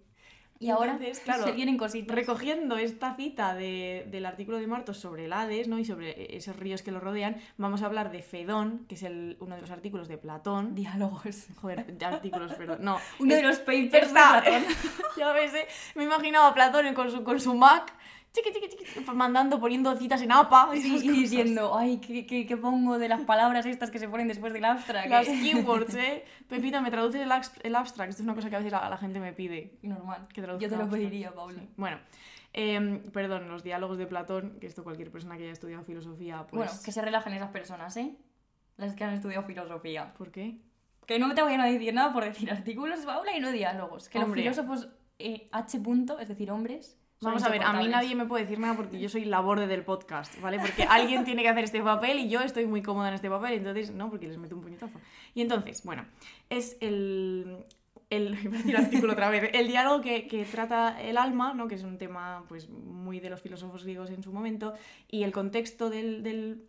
Y 0.61 0.71
ahora 0.71 0.93
Entonces, 0.93 1.21
claro, 1.21 1.45
se 1.45 1.53
vienen 1.53 1.77
cositas. 1.79 2.17
Recogiendo 2.17 2.79
esta 2.79 3.15
cita 3.15 3.55
de- 3.55 4.07
del 4.11 4.27
artículo 4.27 4.59
de 4.59 4.67
Martos 4.67 4.97
sobre 4.99 5.27
el 5.27 5.33
Hades 5.33 5.69
¿no? 5.69 5.79
y 5.79 5.85
sobre 5.85 6.37
esos 6.37 6.57
ríos 6.57 6.83
que 6.83 6.91
lo 6.91 6.99
rodean, 6.99 7.37
vamos 7.59 7.83
a 7.83 7.87
hablar 7.87 8.11
de 8.11 8.23
Fedón, 8.23 8.85
que 8.89 8.97
es 8.97 9.05
el- 9.05 9.37
uno 9.39 9.55
de 9.55 9.61
los 9.61 9.71
artículos 9.71 10.09
de 10.09 10.19
Platón. 10.19 10.75
Diálogos. 10.75 11.47
Joder, 11.61 11.87
de 11.97 12.05
artículos, 12.05 12.55
perdón. 12.55 12.79
No, 12.81 12.99
Uno 13.21 13.35
es- 13.35 13.41
de 13.41 13.47
los 13.47 13.59
papers 13.59 13.91
de 13.93 14.01
Platón. 14.11 14.65
ya 15.17 15.33
ves, 15.33 15.55
¿eh? 15.55 15.67
me 15.95 16.05
imaginaba 16.05 16.49
a 16.49 16.55
Platón 16.55 16.93
con 16.95 17.09
su, 17.11 17.23
con 17.23 17.39
su 17.39 17.55
Mac, 17.55 17.93
chiqui, 18.43 18.69
chiqui, 18.69 18.85
chiqui, 18.85 19.11
mandando, 19.15 19.59
poniendo 19.61 19.95
citas 19.97 20.23
en 20.23 20.33
APA. 20.33 20.71
Y 20.75 20.83
cosas. 20.83 21.03
diciendo, 21.03 21.77
ay, 21.77 21.99
¿qué, 21.99 22.27
qué, 22.27 22.47
qué 22.47 22.57
pongo 22.57 22.99
de 22.99 23.09
las 23.09 23.23
palabras 23.23 23.67
estas 23.67 23.91
que 23.91 23.99
se 23.99 24.09
ponen 24.09 24.29
después 24.29 24.53
del 24.53 24.65
abstract? 24.65 25.09
Las 25.09 25.29
eh?". 25.29 25.39
keywords, 25.43 25.95
¿eh? 25.95 26.25
Pepita, 26.49 26.81
¿me 26.81 26.91
traduces 26.91 27.21
el, 27.21 27.31
el 27.63 27.75
abstract? 27.77 28.11
Esto 28.11 28.23
es 28.23 28.27
una 28.27 28.35
cosa 28.35 28.51
que 28.51 28.57
a 28.57 28.59
veces 28.59 28.73
la, 28.73 28.89
la 28.89 28.97
gente 28.97 29.21
me 29.21 29.33
pide. 29.33 29.79
Normal. 29.83 30.29
Que 30.33 30.41
Yo 30.41 30.69
te 30.69 30.77
lo 30.77 30.89
pediría, 30.89 31.33
Paula. 31.35 31.61
Sí. 31.61 31.69
Bueno, 31.77 31.99
em, 32.53 33.03
perdón, 33.11 33.49
los 33.49 33.63
diálogos 33.63 33.99
de 33.99 34.07
Platón, 34.07 34.59
que 34.61 34.67
esto 34.67 34.85
cualquier 34.85 35.11
persona 35.11 35.37
que 35.37 35.45
haya 35.45 35.53
estudiado 35.53 35.85
filosofía, 35.85 36.47
pues... 36.49 36.67
Bueno, 36.67 36.73
que 36.85 36.93
se 36.93 37.03
relajen 37.03 37.33
esas 37.35 37.51
personas, 37.51 37.97
¿eh? 37.97 38.17
Las 38.77 38.95
que 38.95 39.05
han 39.05 39.15
estudiado 39.15 39.45
filosofía. 39.45 40.15
¿Por 40.15 40.31
qué? 40.31 40.59
Que 41.07 41.19
no 41.19 41.35
te 41.35 41.41
vayan 41.43 41.63
a 41.63 41.67
decir 41.67 41.95
nada 41.95 42.13
por 42.13 42.25
decir 42.25 42.51
artículos, 42.51 43.01
Paula, 43.01 43.35
y 43.35 43.41
no 43.41 43.51
diálogos. 43.51 44.09
Que 44.09 44.19
Hombre. 44.19 44.45
los 44.45 44.55
filósofos 44.57 44.89
eh, 45.19 45.49
H. 45.53 45.81
punto, 45.81 46.19
es 46.19 46.29
decir, 46.29 46.51
hombres. 46.51 46.98
Vamos 47.21 47.43
a 47.43 47.49
ver, 47.49 47.63
a 47.63 47.73
mí 47.73 47.89
nadie 47.89 48.15
me 48.15 48.27
puede 48.27 48.45
decir 48.45 48.61
nada 48.61 48.77
porque 48.77 49.01
yo 49.01 49.09
soy 49.09 49.25
la 49.25 49.41
borde 49.41 49.67
del 49.67 49.83
podcast, 49.83 50.41
¿vale? 50.41 50.61
Porque 50.61 50.85
alguien 50.85 51.25
tiene 51.25 51.43
que 51.43 51.49
hacer 51.49 51.65
este 51.65 51.83
papel 51.83 52.21
y 52.21 52.29
yo 52.29 52.41
estoy 52.41 52.67
muy 52.67 52.81
cómoda 52.81 53.09
en 53.09 53.15
este 53.15 53.29
papel, 53.29 53.55
entonces, 53.55 53.91
no, 53.91 54.09
porque 54.09 54.29
les 54.29 54.39
meto 54.39 54.55
un 54.55 54.63
puñetazo. 54.63 55.01
Y 55.35 55.43
entonces, 55.43 55.83
bueno, 55.85 56.05
es 56.49 56.77
el... 56.81 57.65
El, 58.11 58.31
decir 58.51 58.75
artículo 58.75 59.13
otra 59.13 59.29
vez, 59.29 59.51
el 59.53 59.69
diálogo 59.69 60.01
que, 60.01 60.29
que 60.29 60.45
trata 60.47 60.99
el 60.99 61.19
alma, 61.19 61.53
¿no? 61.53 61.69
que 61.69 61.75
es 61.75 61.83
un 61.83 61.99
tema 61.99 62.45
pues, 62.49 62.67
muy 62.71 63.21
de 63.21 63.29
los 63.29 63.43
filósofos 63.43 63.85
griegos 63.85 64.09
en 64.09 64.23
su 64.23 64.33
momento, 64.33 64.73
y 65.11 65.25
el 65.25 65.33
contexto 65.33 65.91
del, 65.91 66.23
del 66.23 66.63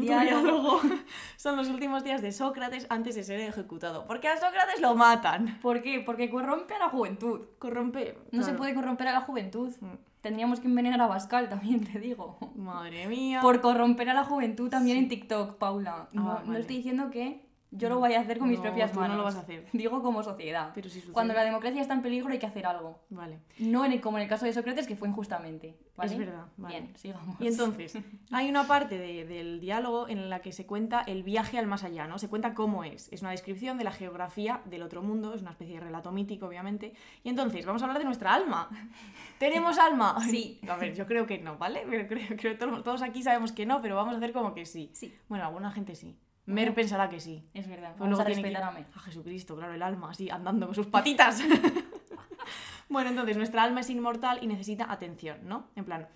puto 0.00 0.12
Diálogo. 0.12 0.42
diálogo 0.42 0.80
son 1.36 1.56
los 1.56 1.68
últimos 1.68 2.04
días 2.04 2.22
de 2.22 2.32
Sócrates 2.32 2.86
antes 2.90 3.14
de 3.14 3.24
ser 3.24 3.40
ejecutado. 3.40 4.06
Porque 4.06 4.28
a 4.28 4.36
Sócrates 4.36 4.80
lo 4.80 4.94
matan. 4.94 5.58
¿Por 5.60 5.82
qué? 5.82 6.00
Porque 6.00 6.30
corrompe 6.30 6.74
a 6.74 6.78
la 6.78 6.88
juventud. 6.88 7.46
Corrompe. 7.58 8.18
No 8.32 8.42
se 8.42 8.52
puede 8.54 8.74
corromper 8.74 9.08
a 9.08 9.12
la 9.12 9.20
juventud. 9.22 9.72
Mm. 9.80 9.94
Tendríamos 10.20 10.58
que 10.60 10.66
envenenar 10.66 11.00
a 11.00 11.06
Bascal 11.06 11.48
también, 11.48 11.84
te 11.84 11.98
digo. 12.00 12.38
Madre 12.56 13.06
mía. 13.06 13.40
Por 13.40 13.60
corromper 13.60 14.10
a 14.10 14.14
la 14.14 14.24
juventud 14.24 14.68
también 14.68 14.96
Sí. 14.98 15.02
en 15.04 15.08
TikTok, 15.08 15.58
Paula. 15.58 16.08
No, 16.12 16.30
Ah, 16.30 16.40
no 16.42 16.48
vale. 16.48 16.60
estoy 16.60 16.76
diciendo 16.78 17.10
que 17.10 17.47
yo 17.70 17.88
lo 17.88 18.00
vaya 18.00 18.18
a 18.18 18.22
hacer 18.22 18.38
con 18.38 18.48
mis 18.48 18.58
No, 18.58 18.64
propias 18.64 18.92
tú 18.92 19.00
no 19.00 19.06
lo 19.06 19.08
manos. 19.10 19.24
vas 19.26 19.36
a 19.36 19.40
hacer. 19.40 19.66
Digo 19.72 20.02
como 20.02 20.22
sociedad. 20.22 20.70
Pero 20.74 20.88
si 20.88 21.00
sucede. 21.00 21.12
Cuando 21.12 21.34
la 21.34 21.44
democracia 21.44 21.80
está 21.82 21.94
en 21.94 22.02
peligro 22.02 22.30
hay 22.30 22.38
que 22.38 22.46
hacer 22.46 22.66
algo. 22.66 23.00
Vale. 23.10 23.40
No 23.58 23.84
en 23.84 23.92
el- 23.92 24.00
como 24.00 24.16
en 24.18 24.22
el 24.24 24.28
caso 24.28 24.46
de 24.46 24.52
Sócrates, 24.52 24.86
que 24.86 24.96
fue 24.96 25.08
injustamente. 25.08 25.76
¿vale? 25.96 26.12
Es 26.12 26.18
verdad, 26.18 26.46
vale. 26.56 26.80
Bien, 26.80 26.96
sigamos. 26.96 27.40
Y 27.40 27.48
entonces, 27.48 27.98
hay 28.30 28.48
una 28.48 28.66
parte 28.68 28.96
de- 28.98 29.24
del 29.26 29.60
diálogo 29.60 30.08
en 30.08 30.30
la 30.30 30.40
que 30.40 30.52
se 30.52 30.64
cuenta 30.66 31.00
el 31.02 31.24
viaje 31.24 31.58
al 31.58 31.66
más 31.66 31.82
allá, 31.84 32.06
¿no? 32.06 32.18
Se 32.18 32.28
cuenta 32.28 32.54
cómo 32.54 32.84
es. 32.84 33.12
Es 33.12 33.20
una 33.22 33.32
descripción 33.32 33.76
de 33.78 33.84
la 33.84 33.90
geografía 33.92 34.62
del 34.66 34.82
otro 34.82 35.02
mundo, 35.02 35.34
es 35.34 35.42
una 35.42 35.50
especie 35.50 35.74
de 35.74 35.80
relato 35.80 36.12
mítico, 36.12 36.46
obviamente. 36.46 36.94
Y 37.24 37.28
entonces, 37.28 37.66
vamos 37.66 37.82
a 37.82 37.86
hablar 37.86 37.98
de 37.98 38.04
nuestra 38.04 38.32
alma. 38.32 38.68
¿Tenemos 39.38 39.78
alma? 39.78 40.16
Sí. 40.22 40.60
A 40.68 40.76
ver, 40.76 40.94
yo 40.94 41.06
creo 41.06 41.26
que 41.26 41.38
no, 41.38 41.58
¿vale? 41.58 41.84
Pero 41.88 42.06
creo, 42.08 42.26
creo 42.36 42.52
que 42.52 42.54
todos, 42.58 42.82
todos 42.84 43.02
aquí 43.02 43.22
sabemos 43.22 43.52
que 43.52 43.66
no, 43.66 43.80
pero 43.82 43.96
vamos 43.96 44.14
a 44.14 44.16
hacer 44.18 44.32
como 44.32 44.54
que 44.54 44.66
sí. 44.66 44.90
Sí, 44.94 45.14
Bueno, 45.28 45.44
alguna 45.46 45.70
gente 45.72 45.94
sí. 45.94 46.16
Mer 46.48 46.74
pensará 46.74 47.08
que 47.08 47.20
sí. 47.20 47.48
es 47.54 47.68
verdad. 47.68 47.90
Pues 47.90 48.00
Vamos 48.00 48.10
luego 48.18 48.22
a 48.22 48.26
tiene 48.26 48.42
que- 48.42 48.48
respetar 48.48 48.68
a 48.68 48.72
Mer. 48.72 48.86
A 48.94 48.98
Jesucristo, 49.00 49.56
claro, 49.56 49.74
el 49.74 49.82
alma, 49.82 50.10
así, 50.10 50.30
andando 50.30 50.66
con 50.66 50.74
sus 50.74 50.86
patitas. 50.86 51.40
bueno, 52.88 53.10
entonces, 53.10 53.36
nuestra 53.36 53.62
alma 53.62 53.80
es 53.80 53.90
inmortal 53.90 54.38
y 54.42 54.46
necesita 54.46 54.90
atención, 54.90 55.38
¿no? 55.44 55.66
En 55.76 55.84
plan, 55.84 56.08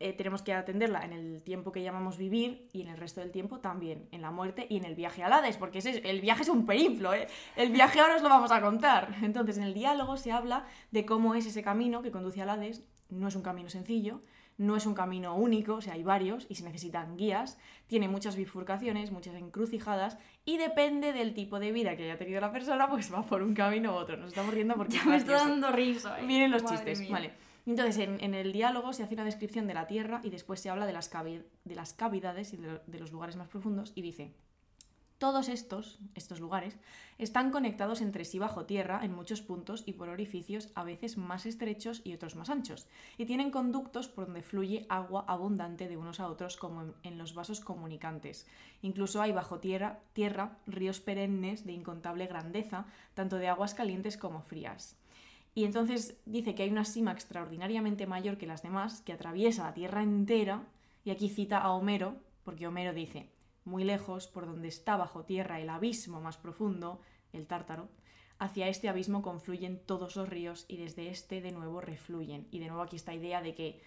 eh, 0.00 0.12
tenemos 0.12 0.42
que 0.42 0.52
atenderla 0.52 1.04
en 1.04 1.12
el 1.12 1.42
tiempo 1.42 1.70
que 1.70 1.82
llamamos 1.82 2.18
vivir 2.18 2.66
y 2.72 2.82
en 2.82 2.88
el 2.88 2.96
resto 2.96 3.20
del 3.20 3.30
tiempo 3.30 3.60
también, 3.60 4.08
en 4.10 4.22
la 4.22 4.32
muerte 4.32 4.66
y 4.68 4.76
en 4.78 4.84
el 4.84 4.96
viaje 4.96 5.22
al 5.22 5.32
Hades, 5.32 5.56
porque 5.56 5.78
ese 5.78 5.90
es- 5.90 6.00
el 6.04 6.20
viaje 6.20 6.42
es 6.42 6.48
un 6.48 6.66
periplo, 6.66 7.14
¿eh? 7.14 7.28
El 7.54 7.70
viaje 7.70 8.00
ahora 8.00 8.16
os 8.16 8.22
lo 8.22 8.28
vamos 8.28 8.50
a 8.50 8.60
contar. 8.60 9.14
Entonces, 9.22 9.56
en 9.58 9.62
el 9.62 9.74
diálogo 9.74 10.16
se 10.16 10.32
habla 10.32 10.64
de 10.90 11.06
cómo 11.06 11.34
es 11.36 11.46
ese 11.46 11.62
camino 11.62 12.02
que 12.02 12.10
conduce 12.10 12.42
al 12.42 12.50
Hades. 12.50 12.82
No 13.08 13.28
es 13.28 13.36
un 13.36 13.42
camino 13.42 13.68
sencillo, 13.70 14.20
no 14.58 14.76
es 14.76 14.86
un 14.86 14.94
camino 14.94 15.34
único, 15.36 15.74
o 15.74 15.80
sea, 15.80 15.94
hay 15.94 16.02
varios 16.02 16.46
y 16.48 16.54
se 16.54 16.64
necesitan 16.64 17.16
guías, 17.16 17.58
tiene 17.88 18.08
muchas 18.08 18.36
bifurcaciones, 18.36 19.10
muchas 19.12 19.34
encrucijadas 19.34 20.16
y 20.44 20.56
depende 20.56 21.12
del 21.12 21.34
tipo 21.34 21.58
de 21.60 21.72
vida 21.72 21.96
que 21.96 22.04
haya 22.04 22.16
tenido 22.18 22.40
la 22.40 22.52
persona, 22.52 22.88
pues 22.88 23.12
va 23.12 23.22
por 23.22 23.42
un 23.42 23.54
camino 23.54 23.92
u 23.92 23.96
otro. 23.96 24.16
Nos 24.16 24.28
estamos 24.28 24.54
riendo 24.54 24.74
porque 24.74 24.96
es 24.96 25.04
Me 25.06 25.16
está 25.16 25.32
dando 25.34 25.70
risa. 25.72 26.18
¿eh? 26.20 26.26
Vienen 26.26 26.50
los 26.50 26.62
Madre 26.62 26.76
chistes, 26.76 27.00
mía. 27.00 27.10
vale. 27.12 27.32
Entonces, 27.66 27.98
en, 27.98 28.22
en 28.22 28.34
el 28.34 28.52
diálogo 28.52 28.92
se 28.92 29.02
hace 29.02 29.14
una 29.14 29.24
descripción 29.24 29.66
de 29.66 29.74
la 29.74 29.86
Tierra 29.88 30.20
y 30.22 30.30
después 30.30 30.60
se 30.60 30.70
habla 30.70 30.86
de 30.86 30.92
las, 30.92 31.12
cavi- 31.12 31.42
de 31.64 31.74
las 31.74 31.92
cavidades 31.94 32.52
y 32.52 32.56
de, 32.56 32.66
lo- 32.72 32.80
de 32.86 32.98
los 33.00 33.10
lugares 33.12 33.36
más 33.36 33.48
profundos 33.48 33.92
y 33.96 34.02
dice, 34.02 34.32
todos 35.18 35.48
estos, 35.48 35.98
estos 36.14 36.40
lugares, 36.40 36.76
están 37.18 37.50
conectados 37.50 38.02
entre 38.02 38.24
sí 38.24 38.38
bajo 38.38 38.66
tierra 38.66 39.00
en 39.02 39.14
muchos 39.14 39.40
puntos 39.40 39.82
y 39.86 39.94
por 39.94 40.10
orificios 40.10 40.68
a 40.74 40.84
veces 40.84 41.16
más 41.16 41.46
estrechos 41.46 42.02
y 42.04 42.12
otros 42.12 42.36
más 42.36 42.50
anchos, 42.50 42.86
y 43.16 43.24
tienen 43.24 43.50
conductos 43.50 44.08
por 44.08 44.26
donde 44.26 44.42
fluye 44.42 44.86
agua 44.88 45.24
abundante 45.26 45.88
de 45.88 45.96
unos 45.96 46.20
a 46.20 46.28
otros 46.28 46.56
como 46.56 46.94
en, 47.02 47.18
los 47.18 47.34
vasos 47.34 47.60
comunicantes. 47.60 48.46
Incluso 48.82 49.22
hay 49.22 49.32
bajo 49.32 49.58
tierra, 49.58 50.00
tierra 50.12 50.58
ríos 50.66 51.00
perennes 51.00 51.64
de 51.64 51.72
incontable 51.72 52.26
grandeza, 52.26 52.86
tanto 53.14 53.36
de 53.36 53.48
aguas 53.48 53.74
calientes 53.74 54.18
como 54.18 54.42
frías. 54.42 54.96
Y 55.54 55.64
entonces 55.64 56.18
dice 56.26 56.54
que 56.54 56.64
hay 56.64 56.70
una 56.70 56.84
sima 56.84 57.12
extraordinariamente 57.12 58.06
mayor 58.06 58.36
que 58.36 58.46
las 58.46 58.62
demás, 58.62 59.00
que 59.00 59.14
atraviesa 59.14 59.64
la 59.64 59.72
tierra 59.72 60.02
entera, 60.02 60.64
y 61.02 61.10
aquí 61.10 61.30
cita 61.30 61.58
a 61.58 61.72
Homero, 61.72 62.16
porque 62.44 62.66
Homero 62.66 62.92
dice, 62.92 63.30
muy 63.66 63.84
lejos, 63.84 64.28
por 64.28 64.46
donde 64.46 64.68
está 64.68 64.96
bajo 64.96 65.24
tierra 65.24 65.60
el 65.60 65.68
abismo 65.68 66.20
más 66.20 66.38
profundo, 66.38 67.00
el 67.32 67.46
tártaro, 67.46 67.88
hacia 68.38 68.68
este 68.68 68.88
abismo 68.88 69.22
confluyen 69.22 69.80
todos 69.84 70.16
los 70.16 70.28
ríos 70.28 70.64
y 70.68 70.76
desde 70.76 71.10
este 71.10 71.40
de 71.40 71.52
nuevo 71.52 71.80
refluyen. 71.80 72.46
Y 72.50 72.58
de 72.60 72.68
nuevo 72.68 72.82
aquí 72.82 72.96
esta 72.96 73.14
idea 73.14 73.42
de 73.42 73.54
que 73.54 73.82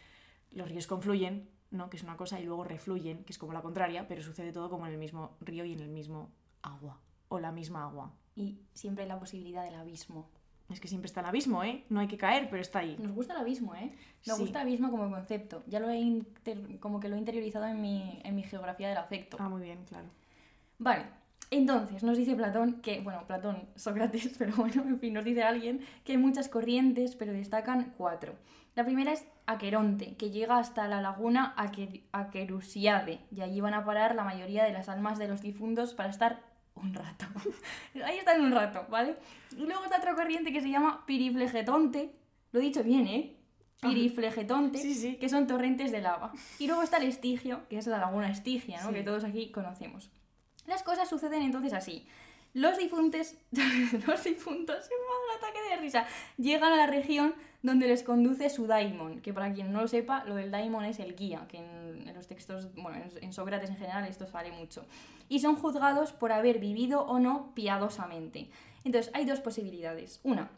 los 0.52 0.70
ríos 0.70 0.88
confluyen, 0.88 1.50
¿no? 1.72 1.90
que 1.90 1.98
es 1.98 2.04
una 2.04 2.18
cosa, 2.18 2.40
y 2.40 2.46
luego 2.46 2.64
refluyen, 2.64 3.24
que 3.24 3.34
es 3.34 3.40
como 3.40 3.54
la 3.54 3.62
contraria, 3.62 4.08
pero 4.08 4.22
sucede 4.22 4.52
todo 4.52 4.70
como 4.70 4.86
en 4.88 4.94
el 4.94 5.00
mismo 5.00 5.38
río 5.40 5.66
y 5.66 5.74
en 5.74 5.80
el 5.80 5.90
mismo 5.90 6.32
agua, 6.62 7.00
o 7.30 7.40
la 7.40 7.52
misma 7.52 7.84
agua. 7.84 8.14
Y 8.36 8.60
siempre 8.74 9.06
la 9.06 9.20
posibilidad 9.20 9.64
del 9.64 9.76
abismo. 9.76 10.30
Es 10.70 10.80
que 10.80 10.88
siempre 10.88 11.08
está 11.08 11.22
el 11.22 11.26
abismo, 11.26 11.64
¿eh? 11.64 11.84
No 11.90 12.00
hay 12.00 12.08
que 12.08 12.18
caer, 12.18 12.48
pero 12.50 12.62
está 12.62 12.80
ahí. 12.80 12.96
Nos 13.00 13.12
gusta 13.14 13.34
el 13.34 13.40
abismo, 13.40 13.74
¿eh? 13.76 13.92
Nos 14.28 14.38
Sí. 14.38 14.44
gusta 14.44 14.62
el 14.62 14.68
abismo 14.68 14.92
como 14.92 15.10
concepto. 15.10 15.64
Ya 15.68 15.80
lo 15.80 15.90
he 15.90 15.98
inter- 15.98 16.80
como 16.80 17.00
que 17.00 17.10
lo 17.10 17.16
he 17.16 17.20
interiorizado 17.20 17.66
en 17.66 17.82
mi, 17.82 18.20
en 18.24 18.36
mi 18.36 18.44
geografía 18.44 18.88
del 18.90 18.98
afecto. 18.98 19.38
Ah, 19.40 19.50
muy 19.50 19.62
bien, 19.64 19.80
claro. 19.86 20.08
Vale, 20.78 21.06
entonces 21.52 22.04
nos 22.04 22.18
dice 22.18 22.36
Platón 22.36 22.82
que, 22.82 23.02
bueno, 23.02 23.26
Platón, 23.26 23.68
Sócrates, 23.76 24.36
pero 24.38 24.56
bueno, 24.58 24.84
en 24.84 25.00
fin, 25.00 25.14
nos 25.16 25.26
dice 25.26 25.42
alguien 25.44 25.82
que 26.04 26.12
hay 26.14 26.18
muchas 26.20 26.48
corrientes, 26.50 27.16
pero 27.16 27.34
destacan 27.34 27.94
cuatro. 27.98 28.36
La 28.76 28.86
primera 28.86 29.12
es 29.12 29.26
Aqueronte, 29.48 30.16
que 30.16 30.30
llega 30.30 30.60
hasta 30.60 30.88
la 30.88 31.02
laguna 31.02 31.54
Aque- 31.58 32.04
Aquerusiade, 32.12 33.20
y 33.32 33.42
allí 33.42 33.60
van 33.62 33.74
a 33.74 33.84
parar 33.84 34.14
la 34.16 34.24
mayoría 34.24 34.64
de 34.64 34.72
las 34.72 34.88
almas 34.90 35.18
de 35.18 35.28
los 35.28 35.42
difuntos 35.42 35.96
para 35.96 36.10
estar 36.10 36.42
un 36.82 36.94
rato. 36.94 37.26
Ahí 38.06 38.18
están 38.18 38.42
un 38.42 38.52
rato, 38.52 38.86
¿vale? 38.90 39.16
Y 39.52 39.66
luego 39.66 39.84
está 39.84 39.98
otra 39.98 40.16
corriente 40.16 40.52
que 40.52 40.62
se 40.62 40.70
llama 40.70 41.04
Piriflegetonte, 41.06 42.12
lo 42.52 42.60
he 42.60 42.64
dicho 42.64 42.84
bien, 42.84 43.08
¿eh? 43.08 43.36
Piriflegetonte, 43.82 44.78
Sí, 44.78 44.94
sí. 44.94 45.16
que 45.16 45.30
son 45.30 45.48
torrentes 45.48 45.92
de 45.92 46.02
lava. 46.02 46.34
Y 46.60 46.68
luego 46.68 46.84
está 46.84 46.98
el 46.98 47.04
Estigio, 47.08 47.68
que 47.70 47.78
es 47.78 47.88
la 47.88 47.98
laguna 47.98 48.30
Estigia, 48.30 48.82
¿no? 48.82 48.90
Sí. 48.90 48.94
Que 48.96 49.04
todos 49.04 49.24
aquí 49.24 49.52
conocemos. 49.52 50.10
Las 50.68 50.84
cosas 50.84 51.08
suceden 51.10 51.42
entonces 51.42 51.74
así. 51.74 52.06
Los 52.54 52.78
difuntos, 52.78 53.36
los 54.08 54.24
difuntos, 54.24 54.90
un 54.90 55.38
ataque 55.38 55.70
de 55.70 55.78
risa, 55.78 56.08
llegan 56.38 56.74
a 56.74 56.78
la 56.78 56.88
región 56.88 57.36
donde 57.62 57.88
les 57.88 58.02
conduce 58.04 58.50
su 58.50 58.66
daimon, 58.66 59.22
que 59.22 59.34
para 59.34 59.54
quien 59.54 59.72
no 59.72 59.82
lo 59.82 59.88
sepa, 59.88 60.24
lo 60.26 60.36
del 60.36 60.50
daimon 60.50 60.86
es 60.86 61.00
el 61.00 61.16
guía, 61.16 61.46
que 61.48 61.58
en, 61.58 62.08
en 62.08 62.16
los 62.16 62.28
textos, 62.28 62.74
bueno, 62.74 62.98
en, 62.98 63.24
en 63.24 63.34
Sócrates 63.34 63.70
en 63.70 63.78
general 63.78 64.06
esto 64.08 64.26
sale 64.26 64.52
mucho. 64.52 64.86
Y 65.28 65.40
son 65.40 65.58
juzgados 65.58 66.12
por 66.12 66.32
haber 66.32 66.60
vivido 66.60 67.02
o 67.04 67.20
no 67.20 67.54
piadosamente. 67.54 68.50
Entonces, 68.84 69.12
hay 69.14 69.26
dos 69.26 69.42
posibilidades. 69.42 70.20
Una, 70.24 70.50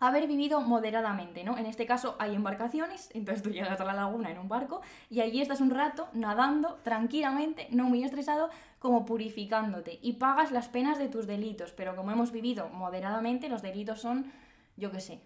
haber 0.00 0.26
vivido 0.26 0.60
moderadamente, 0.60 1.44
¿no? 1.44 1.56
En 1.58 1.66
este 1.66 1.86
caso 1.86 2.16
hay 2.18 2.34
embarcaciones, 2.34 3.10
entonces 3.14 3.42
tú 3.42 3.50
llegas 3.50 3.80
a 3.80 3.84
la 3.84 3.92
laguna 3.94 4.30
en 4.30 4.38
un 4.38 4.48
barco 4.48 4.80
y 5.10 5.20
allí 5.20 5.40
estás 5.40 5.60
un 5.60 5.70
rato 5.70 6.08
nadando 6.12 6.78
tranquilamente, 6.84 7.66
no 7.70 7.84
muy 7.84 8.04
estresado, 8.04 8.50
como 8.78 9.04
purificándote 9.04 9.98
y 10.02 10.14
pagas 10.14 10.52
las 10.52 10.68
penas 10.68 10.98
de 10.98 11.08
tus 11.08 11.26
delitos, 11.26 11.72
pero 11.72 11.96
como 11.96 12.12
hemos 12.12 12.30
vivido 12.32 12.68
moderadamente, 12.68 13.48
los 13.48 13.62
delitos 13.62 14.00
son, 14.00 14.30
yo 14.76 14.90
qué 14.92 15.00
sé, 15.00 15.20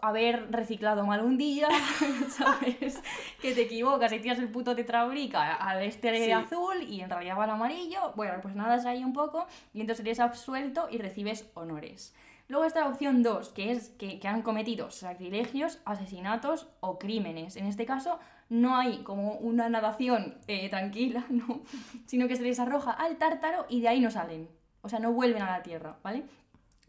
haber 0.00 0.52
reciclado 0.52 1.04
mal 1.06 1.24
un 1.24 1.38
día, 1.38 1.68
¿sabes? 2.28 3.02
Que 3.40 3.54
te 3.54 3.62
equivocas 3.62 4.12
y 4.12 4.20
tiras 4.20 4.38
el 4.38 4.48
puto 4.48 4.76
tetrabrica 4.76 5.54
al 5.54 5.82
este 5.82 6.26
Sí. 6.26 6.30
azul 6.32 6.82
y 6.82 7.00
en 7.00 7.10
realidad 7.10 7.36
va 7.38 7.44
al 7.44 7.50
amarillo, 7.50 8.12
bueno, 8.14 8.34
pues 8.42 8.54
nadas 8.54 8.84
ahí 8.86 9.02
un 9.02 9.12
poco 9.12 9.46
y 9.74 9.80
entonces 9.80 10.04
eres 10.04 10.20
absuelto 10.20 10.88
y 10.90 10.98
recibes 10.98 11.48
honores. 11.54 12.14
Luego 12.48 12.64
está 12.64 12.80
la 12.80 12.88
opción 12.88 13.22
2, 13.22 13.50
que 13.50 13.72
es 13.72 13.90
que, 13.90 14.18
que 14.18 14.26
han 14.28 14.42
cometido 14.42 14.90
sacrilegios, 14.90 15.80
asesinatos 15.84 16.66
o 16.80 16.98
crímenes. 16.98 17.56
En 17.56 17.66
este 17.66 17.84
caso 17.84 18.18
no 18.48 18.76
hay 18.76 18.98
como 19.02 19.34
una 19.34 19.68
nadación 19.68 20.38
eh, 20.46 20.68
tranquila, 20.70 21.24
¿no? 21.30 21.62
sino 22.06 22.26
que 22.26 22.36
se 22.36 22.42
les 22.42 22.58
arroja 22.58 22.90
al 22.92 23.18
tártaro 23.18 23.66
y 23.68 23.82
de 23.82 23.88
ahí 23.88 24.00
no 24.00 24.10
salen. 24.10 24.48
O 24.80 24.88
sea, 24.88 24.98
no 24.98 25.12
vuelven 25.12 25.42
a 25.42 25.50
la 25.58 25.62
tierra, 25.62 25.98
¿vale? 26.02 26.22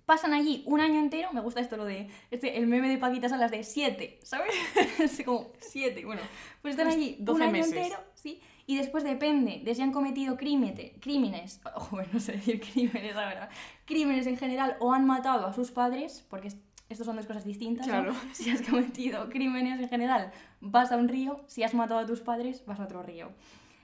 Pasan 0.05 0.33
allí 0.33 0.63
un 0.65 0.79
año 0.79 0.99
entero, 0.99 1.31
me 1.33 1.41
gusta 1.41 1.59
esto 1.59 1.77
lo 1.77 1.85
de, 1.85 2.09
este, 2.31 2.57
el 2.57 2.65
meme 2.65 2.89
de 2.89 2.97
Paquitas 2.97 3.31
Salas 3.31 3.51
de 3.51 3.63
7, 3.63 4.19
¿sabes? 4.23 4.51
Es 4.99 5.21
como 5.23 5.51
7, 5.59 6.05
bueno, 6.05 6.21
pues 6.61 6.73
están 6.73 6.87
Pues 6.87 6.95
allí 6.95 7.17
12 7.19 7.35
un 7.35 7.41
año 7.43 7.51
meses. 7.51 7.73
entero, 7.73 7.99
¿sí? 8.15 8.41
Y 8.69 8.77
después 8.77 9.03
depende 9.03 9.61
de 9.65 9.73
si 9.73 9.81
han 9.81 9.91
cometido 9.91 10.37
crímete- 10.37 10.93
crímenes, 10.99 11.59
joder, 11.75 12.07
no 12.13 12.19
sé 12.19 12.33
decir 12.33 12.61
crímenes 12.61 13.15
ahora, 13.15 13.49
crímenes 13.85 14.27
en 14.27 14.37
general 14.37 14.77
o 14.79 14.93
han 14.93 15.07
matado 15.07 15.47
a 15.47 15.53
sus 15.53 15.71
padres, 15.71 16.23
porque 16.29 16.49
es- 16.49 16.57
estos 16.87 17.07
son 17.07 17.15
dos 17.15 17.25
cosas 17.25 17.45
distintas, 17.45 17.87
¿no? 17.87 17.93
Claro. 17.93 18.13
Si 18.33 18.51
has 18.51 18.61
cometido 18.61 19.27
crímenes 19.29 19.79
en 19.79 19.89
general, 19.89 20.31
vas 20.61 20.91
a 20.91 20.97
un 20.97 21.07
río, 21.07 21.41
si 21.47 21.63
has 21.63 21.73
matado 21.73 21.99
a 21.99 22.05
tus 22.05 22.21
padres, 22.21 22.63
vas 22.67 22.79
a 22.79 22.83
otro 22.83 23.01
río. 23.01 23.31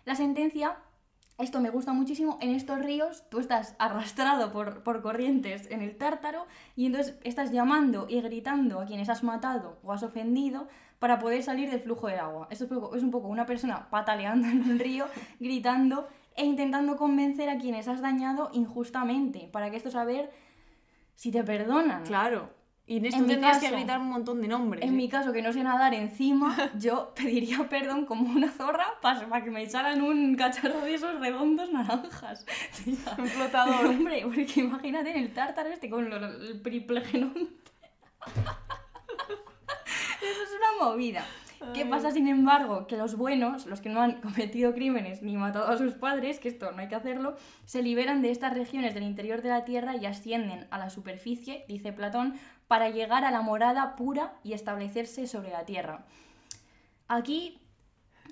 La 0.05 0.13
sentencia, 0.13 0.77
esto 1.37 1.59
me 1.59 1.69
gusta 1.69 1.91
muchísimo, 1.91 2.37
en 2.41 2.51
estos 2.51 2.79
ríos 2.79 3.23
tú 3.29 3.39
estás 3.39 3.75
arrastrado 3.77 4.51
por, 4.51 4.83
por 4.83 5.01
corrientes 5.01 5.69
en 5.69 5.81
el 5.81 5.97
tártaro 5.97 6.45
y 6.75 6.85
entonces 6.85 7.15
estás 7.23 7.51
llamando 7.51 8.07
y 8.09 8.21
gritando 8.21 8.79
a 8.79 8.85
quienes 8.85 9.09
has 9.09 9.23
matado 9.23 9.77
o 9.83 9.91
has 9.91 10.03
ofendido 10.03 10.67
para 10.99 11.19
poder 11.19 11.43
salir 11.43 11.69
del 11.69 11.81
flujo 11.81 12.07
del 12.07 12.19
agua. 12.19 12.47
Esto 12.49 12.65
es 12.65 12.71
un 12.71 12.79
poco, 12.79 12.95
es 12.95 13.03
un 13.03 13.11
poco 13.11 13.27
una 13.27 13.45
persona 13.45 13.89
pataleando 13.89 14.47
en 14.47 14.63
el 14.63 14.79
río, 14.79 15.07
gritando 15.39 16.07
e 16.35 16.45
intentando 16.45 16.97
convencer 16.97 17.49
a 17.49 17.57
quienes 17.57 17.87
has 17.87 18.01
dañado 18.01 18.49
injustamente, 18.53 19.49
para 19.51 19.69
que 19.69 19.77
esto 19.77 19.91
saber 19.91 20.31
si 21.15 21.31
te 21.31 21.43
perdonan. 21.43 22.03
Claro. 22.03 22.49
Y 22.87 22.97
en 22.97 23.05
esto 23.07 23.19
En 23.21 23.27
tendrías 23.27 23.57
que 23.57 23.65
caso- 23.65 23.75
gritar 23.77 23.99
un 23.99 24.09
montón 24.09 24.41
de 24.41 24.47
nombres. 24.47 24.83
En 24.83 24.89
¿eh? 24.89 24.91
mi 24.91 25.09
caso, 25.09 25.33
que 25.33 25.41
no 25.41 25.51
sé 25.51 25.63
nadar 25.63 25.93
encima, 25.95 26.55
yo 26.77 27.13
pediría 27.15 27.67
perdón 27.67 28.05
como 28.05 28.29
una 28.31 28.51
zorra 28.51 28.85
para, 29.01 29.43
que 29.43 29.49
me 29.49 29.63
echaran 29.63 30.01
un 30.03 30.35
cacharro 30.35 30.81
de 30.81 30.93
esos 30.93 31.19
redondos 31.19 31.71
naranjas. 31.71 32.45
Tía. 32.83 32.95
Un 33.17 33.25
flotador. 33.27 33.85
hombre, 33.87 34.21
porque 34.23 34.47
imagínate 34.57 35.09
en 35.11 35.17
el 35.17 35.33
tártaro 35.33 35.69
este 35.69 35.89
con 35.89 36.09
lo- 36.09 36.17
el 36.17 36.61
priplegenón. 36.61 37.49
Eso 40.21 40.41
es 40.43 40.49
una 40.57 40.85
movida. 40.89 41.25
¿Qué 41.73 41.85
pasa, 41.85 42.11
sin 42.11 42.27
embargo? 42.27 42.85
Que 42.85 42.95
los 42.97 43.15
buenos, 43.17 43.65
los 43.65 43.81
que 43.81 43.89
no 43.89 44.01
han 44.01 44.21
cometido 44.21 44.73
crímenes 44.75 45.23
ni 45.23 45.35
matado 45.35 45.67
a 45.67 45.77
sus 45.77 45.93
padres, 45.93 46.39
que 46.39 46.47
esto 46.47 46.71
no 46.71 46.79
hay 46.79 46.87
que 46.89 46.95
hacerlo, 46.95 47.37
se 47.65 47.81
liberan 47.81 48.21
de 48.21 48.29
estas 48.29 48.53
regiones 48.53 48.93
del 48.93 49.03
interior 49.03 49.41
de 49.41 49.49
la 49.49 49.65
Tierra 49.65 49.95
y 49.95 50.05
ascienden 50.05 50.67
a 50.69 50.77
la 50.77 50.89
superficie, 50.91 51.65
dice 51.67 51.91
Platón, 51.91 52.35
para 52.67 52.89
llegar 52.89 53.23
a 53.25 53.31
la 53.31 53.41
morada 53.41 53.95
pura 53.95 54.33
y 54.43 54.53
establecerse 54.53 55.27
sobre 55.27 55.51
la 55.51 55.65
Tierra. 55.65 56.05
Aquí 57.07 57.59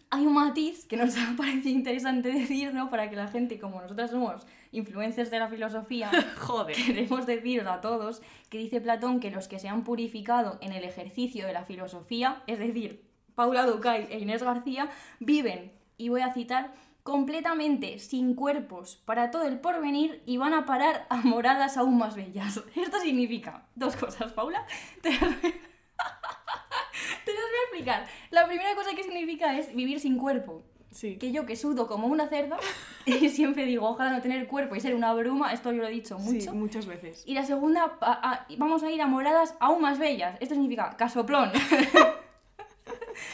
hay 0.10 0.26
un 0.26 0.34
matiz 0.34 0.86
que 0.86 0.98
nos 0.98 1.18
ha 1.18 1.36
parecido 1.36 1.70
interesante 1.70 2.32
decir, 2.32 2.74
¿no? 2.74 2.90
Para 2.90 3.10
que 3.10 3.16
la 3.16 3.28
gente, 3.28 3.60
como 3.60 3.82
nosotras 3.82 4.12
somos 4.12 4.46
influencers 4.72 5.32
de 5.32 5.40
la 5.40 5.48
filosofía, 5.48 6.12
Joder. 6.40 6.76
queremos 6.76 7.26
deciros 7.26 7.68
a 7.68 7.82
todos 7.82 8.22
que 8.50 8.58
dice 8.58 8.82
Platón 8.82 9.20
que 9.20 9.32
los 9.32 9.48
que 9.48 9.60
se 9.60 9.70
han 9.70 9.84
purificado 9.84 10.58
en 10.62 10.72
el 10.72 10.84
ejercicio 10.84 11.46
de 11.46 11.54
la 11.54 11.64
filosofía, 11.64 12.44
es 12.48 12.60
decir, 12.60 13.04
Paula 13.36 13.66
Ducay 13.66 14.08
e 14.12 14.20
Inés 14.20 14.44
García, 14.44 14.90
viven, 15.20 15.72
y 15.98 16.10
voy 16.10 16.22
a 16.22 16.34
citar, 16.34 16.74
completamente 17.04 18.00
sin 18.00 18.34
cuerpos 18.34 19.02
para 19.06 19.30
todo 19.30 19.44
el 19.44 19.60
porvenir 19.60 20.24
y 20.26 20.38
van 20.38 20.54
a 20.54 20.66
parar 20.66 21.06
a 21.10 21.18
moradas 21.18 21.78
aún 21.78 21.98
más 21.98 22.16
bellas. 22.16 22.62
Esto 22.76 23.00
significa 23.00 23.66
dos 23.76 23.96
cosas, 23.96 24.32
Paula. 24.34 24.66
Te 25.02 25.12
las 25.12 25.22
voy, 25.22 25.32
te 25.42 27.32
las 27.34 27.44
voy 27.44 27.60
a 27.60 27.64
explicar. 27.70 28.06
La 28.32 28.48
primera 28.48 28.74
cosa 28.76 28.96
que 28.96 29.04
significa 29.04 29.58
es 29.58 29.74
vivir 29.76 30.00
sin 30.00 30.18
cuerpo 30.18 30.64
Sí. 30.92 31.18
que 31.18 31.32
yo 31.32 31.48
que 31.48 31.56
sudo 31.56 31.88
como 31.88 32.06
una 32.06 32.28
cerda 32.28 32.58
y 33.08 33.28
siempre 33.30 33.66
digo, 33.66 33.90
ojalá 33.90 34.12
no 34.12 34.22
tener 34.22 34.46
cuerpo 34.48 34.76
y 34.76 34.80
ser 34.80 34.94
una 34.94 35.12
bruma, 35.14 35.52
esto 35.52 35.72
yo 35.72 35.82
lo 35.82 35.88
he 35.88 35.92
dicho 35.92 36.20
Sí, 36.20 36.34
mucho. 36.36 36.54
muchas 36.54 36.86
veces. 36.86 37.24
Y 37.26 37.34
la 37.34 37.44
segunda, 37.46 37.98
a- 38.00 38.32
a- 38.32 38.46
vamos 38.60 38.84
a 38.84 38.92
ir 38.92 39.02
a 39.02 39.08
moradas 39.08 39.56
aún 39.60 39.82
más 39.82 39.98
bellas. 39.98 40.38
Esto 40.40 40.54
significa 40.54 40.96
casoplón. 40.96 41.52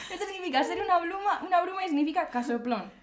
esto 0.10 0.26
significa 0.26 0.64
ser 0.64 0.82
una 0.82 1.00
bruma, 1.00 1.42
una 1.46 1.62
bruma 1.62 1.84
y 1.84 1.90
significa 1.90 2.30
casoplón. 2.30 2.98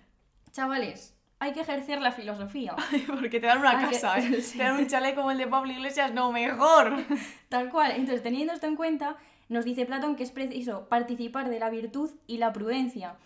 Chavales, 0.57 1.15
hay 1.39 1.53
que 1.53 1.61
ejercer 1.61 2.01
la 2.01 2.13
filosofía. 2.13 2.75
Porque 3.09 3.39
te 3.41 3.47
dan 3.47 3.59
una 3.59 3.79
Hay 3.79 3.85
que- 3.87 3.93
casa, 3.93 4.19
¿eh? 4.19 4.41
sí. 4.41 4.57
Te 4.57 4.65
dan 4.65 4.77
un 4.79 4.87
chalet 4.87 5.15
como 5.15 5.31
el 5.31 5.37
de 5.39 5.47
Pablo 5.47 5.71
Iglesias, 5.71 6.13
no, 6.15 6.33
mejor. 6.33 6.95
Tal 7.51 7.69
cual. 7.69 7.91
Entonces, 7.93 8.23
teniendo 8.23 8.55
esto 8.55 8.67
en 8.67 8.75
cuenta, 8.77 9.17
nos 9.51 9.67
dice 9.67 9.85
Platón 9.85 10.17
que 10.17 10.23
es 10.23 10.31
preciso 10.31 10.89
participar 10.89 11.51
de 11.51 11.61
la 11.61 11.69
virtud 11.69 12.11
y 12.27 12.39
la 12.39 12.53
prudencia. 12.55 13.17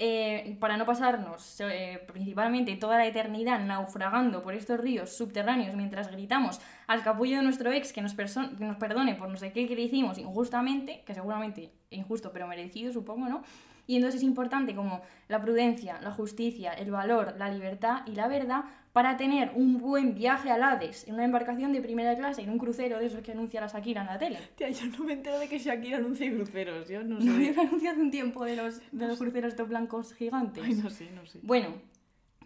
eh, 0.00 0.56
para 0.60 0.76
no 0.76 0.86
pasarnos 0.86 1.60
eh, 1.60 2.00
principalmente 2.06 2.74
toda 2.76 2.96
la 2.98 3.06
eternidad 3.06 3.58
naufragando 3.58 4.42
por 4.44 4.54
estos 4.54 4.78
ríos 4.80 5.16
subterráneos 5.16 5.74
mientras 5.74 6.08
gritamos 6.10 6.60
al 6.88 7.02
capullo 7.02 7.36
de 7.36 7.42
nuestro 7.42 7.70
ex 7.70 7.92
que 7.92 8.02
nos, 8.02 8.14
que 8.14 8.64
nos 8.64 8.76
perdone 8.76 9.14
por 9.14 9.28
no 9.28 9.36
sé 9.36 9.52
qué 9.52 9.68
que 9.68 9.76
le 9.76 9.82
hicimos 9.82 10.18
injustamente, 10.18 11.02
que 11.06 11.14
seguramente 11.14 11.70
injusto 11.90 12.32
pero 12.32 12.48
merecido 12.48 12.92
supongo, 12.92 13.28
¿no? 13.28 13.42
Y 13.86 13.96
entonces 13.96 14.20
es 14.20 14.24
importante 14.24 14.74
como 14.74 15.00
la 15.28 15.40
prudencia, 15.40 15.98
la 16.02 16.10
justicia, 16.10 16.72
el 16.72 16.90
valor, 16.90 17.34
la 17.38 17.50
libertad 17.50 18.02
y 18.06 18.12
la 18.12 18.28
verdad 18.28 18.64
para 18.92 19.16
tener 19.16 19.52
un 19.54 19.78
buen 19.78 20.14
viaje 20.14 20.50
al 20.50 20.62
Hades 20.62 21.06
en 21.06 21.14
una 21.14 21.24
embarcación 21.24 21.72
de 21.72 21.80
primera 21.80 22.16
clase, 22.16 22.42
en 22.42 22.50
un 22.50 22.58
crucero 22.58 22.98
de 22.98 23.06
esos 23.06 23.20
que 23.20 23.32
anuncia 23.32 23.60
la 23.60 23.68
Shakira 23.68 24.00
en 24.00 24.06
la 24.08 24.18
tele. 24.18 24.38
Tía, 24.56 24.70
yo 24.70 24.86
no 24.86 25.04
me 25.04 25.12
entero 25.12 25.38
de 25.38 25.48
que 25.48 25.58
Shakira 25.58 25.98
anuncie 25.98 26.34
cruceros, 26.34 26.88
yo 26.88 27.02
no 27.02 27.18
¿No 27.20 27.34
había 27.34 27.54
sé. 27.54 27.60
un 27.60 27.66
anuncio 27.66 27.90
hace 27.90 28.00
un 28.00 28.10
tiempo 28.10 28.44
de 28.44 28.56
los, 28.56 28.80
de 28.92 29.06
los 29.06 29.18
cruceros 29.18 29.50
estos 29.50 29.68
blancos 29.68 30.14
gigantes? 30.14 30.64
Ay, 30.64 30.74
no 30.74 30.90
sé, 30.90 31.10
no 31.12 31.24
sé. 31.26 31.38
Bueno, 31.42 31.68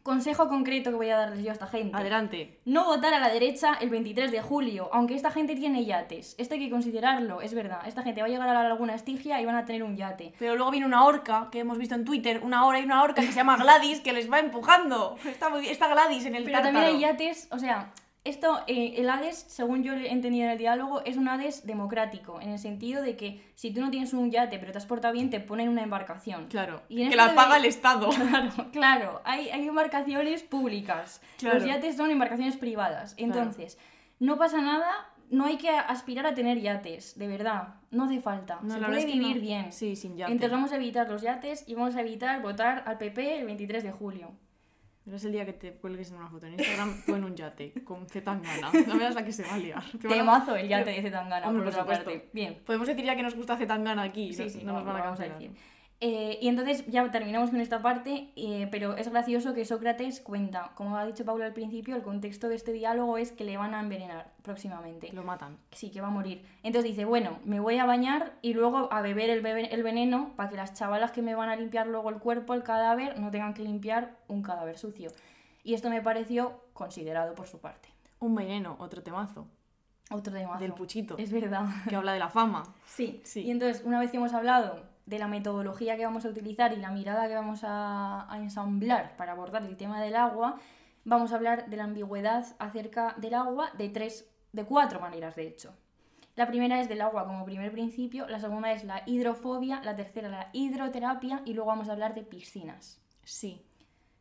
consejo 0.02 0.48
concreto 0.48 0.90
que 0.90 0.96
voy 0.96 1.10
a 1.10 1.16
darles 1.16 1.44
yo 1.44 1.50
a 1.50 1.52
esta 1.52 1.66
gente. 1.66 1.96
Adelante. 1.96 2.58
No 2.64 2.84
votar 2.84 3.14
a 3.14 3.18
la 3.20 3.28
derecha 3.28 3.74
el 3.80 3.90
23 3.90 4.32
de 4.32 4.40
julio, 4.42 4.88
aunque 4.92 5.14
esta 5.14 5.30
gente 5.30 5.54
tiene 5.54 5.84
yates. 5.84 6.34
Esto 6.38 6.54
hay 6.54 6.60
que 6.60 6.70
considerarlo, 6.70 7.40
es 7.40 7.54
verdad. 7.54 7.80
Esta 7.86 8.02
gente 8.02 8.20
va 8.20 8.26
a 8.26 8.30
llegar 8.30 8.48
a 8.48 8.54
la 8.54 8.68
laguna 8.68 8.94
Estigia 8.94 9.40
y 9.40 9.44
van 9.46 9.56
a 9.56 9.64
tener 9.64 9.82
un 9.82 9.96
yate. 9.96 10.34
Pero 10.38 10.56
luego 10.56 10.70
viene 10.70 10.86
una 10.86 11.04
orca 11.04 11.48
que 11.52 11.60
hemos 11.60 11.78
visto 11.78 11.94
en 11.94 12.04
Twitter, 12.04 12.40
una 12.42 12.66
hora 12.66 12.80
y 12.80 12.84
una 12.84 13.02
orca 13.02 13.20
que 13.22 13.28
se 13.28 13.34
llama 13.34 13.56
Gladys 13.56 14.00
que 14.00 14.12
les 14.12 14.30
va 14.30 14.40
empujando. 14.40 15.16
Está, 15.24 15.48
muy 15.48 15.60
bien- 15.60 15.72
está 15.72 15.88
Gladys 15.88 16.26
en 16.26 16.34
el 16.34 16.44
Pero 16.44 16.60
también 16.62 16.84
hay 16.86 17.00
yates, 17.00 17.48
o 17.50 17.58
sea, 17.58 17.92
esto, 18.24 18.60
eh, 18.68 18.94
el 18.98 19.10
Hades, 19.10 19.36
según 19.48 19.82
yo 19.82 19.94
he 19.94 20.10
entendido 20.12 20.44
en 20.46 20.52
el 20.52 20.58
diálogo, 20.58 21.02
es 21.04 21.16
un 21.16 21.28
Hades 21.28 21.66
democrático, 21.66 22.40
en 22.40 22.50
el 22.50 22.58
sentido 22.58 23.02
de 23.02 23.16
que 23.16 23.42
si 23.56 23.72
tú 23.72 23.80
no 23.80 23.90
tienes 23.90 24.12
un 24.12 24.30
yate 24.30 24.58
pero 24.60 24.70
te 24.70 24.78
has 24.78 24.86
portado 24.86 25.12
bien, 25.12 25.28
te 25.30 25.40
ponen 25.40 25.68
una 25.68 25.82
embarcación. 25.82 26.46
Claro, 26.46 26.82
Y 26.88 27.08
que 27.08 27.16
la 27.16 27.28
de- 27.28 27.34
paga 27.34 27.56
el 27.56 27.64
Estado. 27.64 28.10
Claro, 28.30 28.70
claro, 28.72 29.20
hay, 29.24 29.48
hay 29.50 29.66
embarcaciones 29.66 30.42
públicas. 30.44 31.20
Claro. 31.38 31.58
Los 31.58 31.66
yates 31.66 31.96
son 31.96 32.10
embarcaciones 32.10 32.56
privadas. 32.56 33.14
Entonces, 33.18 33.76
no 34.20 34.38
pasa 34.38 34.60
nada, 34.62 34.88
no 35.30 35.46
hay 35.46 35.56
que 35.56 35.70
aspirar 35.70 36.26
a 36.26 36.34
tener 36.34 36.60
yates, 36.60 37.18
de 37.18 37.26
verdad. 37.26 37.74
No 37.90 38.04
hace 38.04 38.20
falta. 38.20 38.60
No, 38.62 38.74
Se 38.74 38.80
puede 38.80 39.04
vivir 39.06 39.36
no. 39.36 39.42
bien. 39.42 39.72
Sí, 39.72 39.96
sin 39.96 40.16
yate. 40.16 40.30
Entonces 40.30 40.52
vamos 40.52 40.70
a 40.72 40.76
evitar 40.76 41.08
los 41.08 41.22
yates 41.22 41.64
y 41.66 41.74
vamos 41.74 41.96
a 41.96 42.00
evitar 42.02 42.40
votar 42.40 42.84
al 42.86 42.98
PP 42.98 43.40
el 43.40 43.46
23 43.46 43.82
de 43.82 43.90
julio. 43.90 44.30
Pero 45.04 45.16
es 45.16 45.24
el 45.24 45.32
día 45.32 45.44
que 45.44 45.52
te 45.52 45.72
cuelgues 45.72 46.10
en 46.10 46.18
una 46.18 46.28
foto 46.28 46.46
en 46.46 46.52
Instagram 46.52 47.02
tú 47.06 47.14
en 47.14 47.24
un 47.24 47.34
yate 47.34 47.72
con 47.84 48.06
Z 48.08 48.24
Tangana. 48.24 48.70
No 48.86 48.98
veas 48.98 49.14
la 49.14 49.24
que 49.24 49.32
se 49.32 49.42
va 49.42 49.54
a 49.54 49.58
liar. 49.58 49.82
Te 50.00 50.08
Temazo 50.08 50.54
el 50.56 50.68
yate 50.68 50.90
de 50.90 51.02
Zetangana, 51.02 51.48
Hombre, 51.48 51.64
por 51.64 51.72
por 51.72 51.82
otra 51.82 51.96
parte. 51.96 52.28
Bien. 52.32 52.60
Podemos 52.64 52.86
decir 52.86 53.04
ya 53.04 53.16
que 53.16 53.22
nos 53.22 53.34
gusta 53.34 53.56
Z 53.56 53.66
Tangana 53.66 54.02
aquí. 54.02 54.32
Sí, 54.32 54.44
no, 54.44 54.48
sí, 54.48 54.58
no 54.64 54.72
nos 54.74 54.84
no, 54.84 54.92
van 54.92 55.02
a 55.02 55.38
Eh, 56.04 56.40
y 56.42 56.48
entonces 56.48 56.84
ya 56.88 57.08
terminamos 57.12 57.50
con 57.50 57.60
esta 57.60 57.80
parte, 57.80 58.32
eh, 58.34 58.66
pero 58.72 58.96
es 58.96 59.08
gracioso 59.08 59.54
que 59.54 59.64
Sócrates 59.64 60.20
cuenta, 60.20 60.72
como 60.74 60.96
ha 60.96 61.06
dicho 61.06 61.24
Paula 61.24 61.46
al 61.46 61.52
principio, 61.52 61.94
el 61.94 62.02
contexto 62.02 62.48
de 62.48 62.56
este 62.56 62.72
diálogo 62.72 63.18
es 63.18 63.30
que 63.30 63.44
le 63.44 63.56
van 63.56 63.72
a 63.72 63.78
envenenar 63.78 64.32
próximamente. 64.42 65.12
Lo 65.12 65.22
matan. 65.22 65.58
Sí, 65.70 65.92
que 65.92 66.00
va 66.00 66.08
a 66.08 66.10
morir. 66.10 66.44
Entonces 66.64 66.90
dice, 66.90 67.04
bueno, 67.04 67.38
me 67.44 67.60
voy 67.60 67.78
a 67.78 67.84
bañar 67.84 68.32
y 68.42 68.52
luego 68.52 68.92
a 68.92 69.00
beber 69.00 69.30
el, 69.30 69.42
bebe- 69.44 69.68
el 69.72 69.84
veneno 69.84 70.32
para 70.34 70.48
que 70.50 70.56
las 70.56 70.74
chavalas 70.74 71.12
que 71.12 71.22
me 71.22 71.36
van 71.36 71.50
a 71.50 71.54
limpiar 71.54 71.86
luego 71.86 72.10
el 72.10 72.16
cuerpo, 72.18 72.54
el 72.54 72.64
cadáver, 72.64 73.20
no 73.20 73.30
tengan 73.30 73.54
que 73.54 73.62
limpiar 73.62 74.16
un 74.26 74.42
cadáver 74.42 74.78
sucio. 74.78 75.12
Y 75.62 75.74
esto 75.74 75.88
me 75.88 76.02
pareció 76.02 76.64
considerado 76.72 77.36
por 77.36 77.46
su 77.46 77.60
parte. 77.60 77.90
Un 78.18 78.34
veneno, 78.34 78.74
otro 78.80 79.04
temazo. 79.04 79.46
Otro 80.10 80.32
tema. 80.32 80.58
Del 80.58 80.72
puchito. 80.72 81.16
Es 81.16 81.30
verdad. 81.30 81.66
Que 81.88 81.94
habla 81.94 82.12
de 82.12 82.18
la 82.18 82.28
fama. 82.28 82.64
Sí. 82.86 83.20
Sí. 83.22 83.42
Y 83.42 83.52
entonces, 83.52 83.84
una 83.86 84.00
vez 84.00 84.10
que 84.10 84.16
hemos 84.16 84.34
hablado 84.34 84.90
de 85.12 85.18
la 85.18 85.28
metodología 85.28 85.96
que 85.98 86.06
vamos 86.06 86.24
a 86.24 86.30
utilizar 86.30 86.72
y 86.72 86.76
la 86.76 86.90
mirada 86.90 87.28
que 87.28 87.34
vamos 87.34 87.64
a, 87.64 88.32
a 88.32 88.38
ensamblar 88.38 89.14
para 89.18 89.32
abordar 89.32 89.62
el 89.62 89.76
tema 89.76 90.00
del 90.00 90.16
agua, 90.16 90.56
vamos 91.04 91.32
a 91.32 91.36
hablar 91.36 91.68
de 91.68 91.76
la 91.76 91.84
ambigüedad 91.84 92.46
acerca 92.58 93.14
del 93.18 93.34
agua 93.34 93.70
de 93.76 93.90
tres, 93.90 94.26
de 94.52 94.64
cuatro 94.64 95.00
maneras, 95.00 95.36
de 95.36 95.46
hecho. 95.46 95.74
La 96.34 96.46
primera 96.46 96.80
es 96.80 96.88
del 96.88 97.02
agua 97.02 97.26
como 97.26 97.44
primer 97.44 97.70
principio, 97.72 98.26
la 98.26 98.40
segunda 98.40 98.72
es 98.72 98.84
la 98.84 99.02
hidrofobia, 99.04 99.82
la 99.84 99.94
tercera 99.94 100.30
la 100.30 100.48
hidroterapia 100.54 101.42
y 101.44 101.52
luego 101.52 101.68
vamos 101.68 101.90
a 101.90 101.92
hablar 101.92 102.14
de 102.14 102.22
piscinas. 102.22 102.98
Sí. 103.22 103.62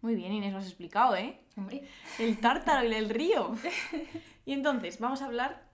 Muy 0.02 0.16
bien, 0.16 0.34
Inés, 0.34 0.52
lo 0.52 0.58
has 0.58 0.66
explicado, 0.66 1.16
¿eh? 1.16 1.40
Hombre, 1.56 1.84
El 2.20 2.38
tártaro 2.40 2.86
y 2.86 2.94
el 2.94 3.10
río. 3.10 3.56
Y 4.44 4.54
entonces, 4.54 5.00
vamos 5.00 5.22
a 5.22 5.26
hablar 5.26 5.71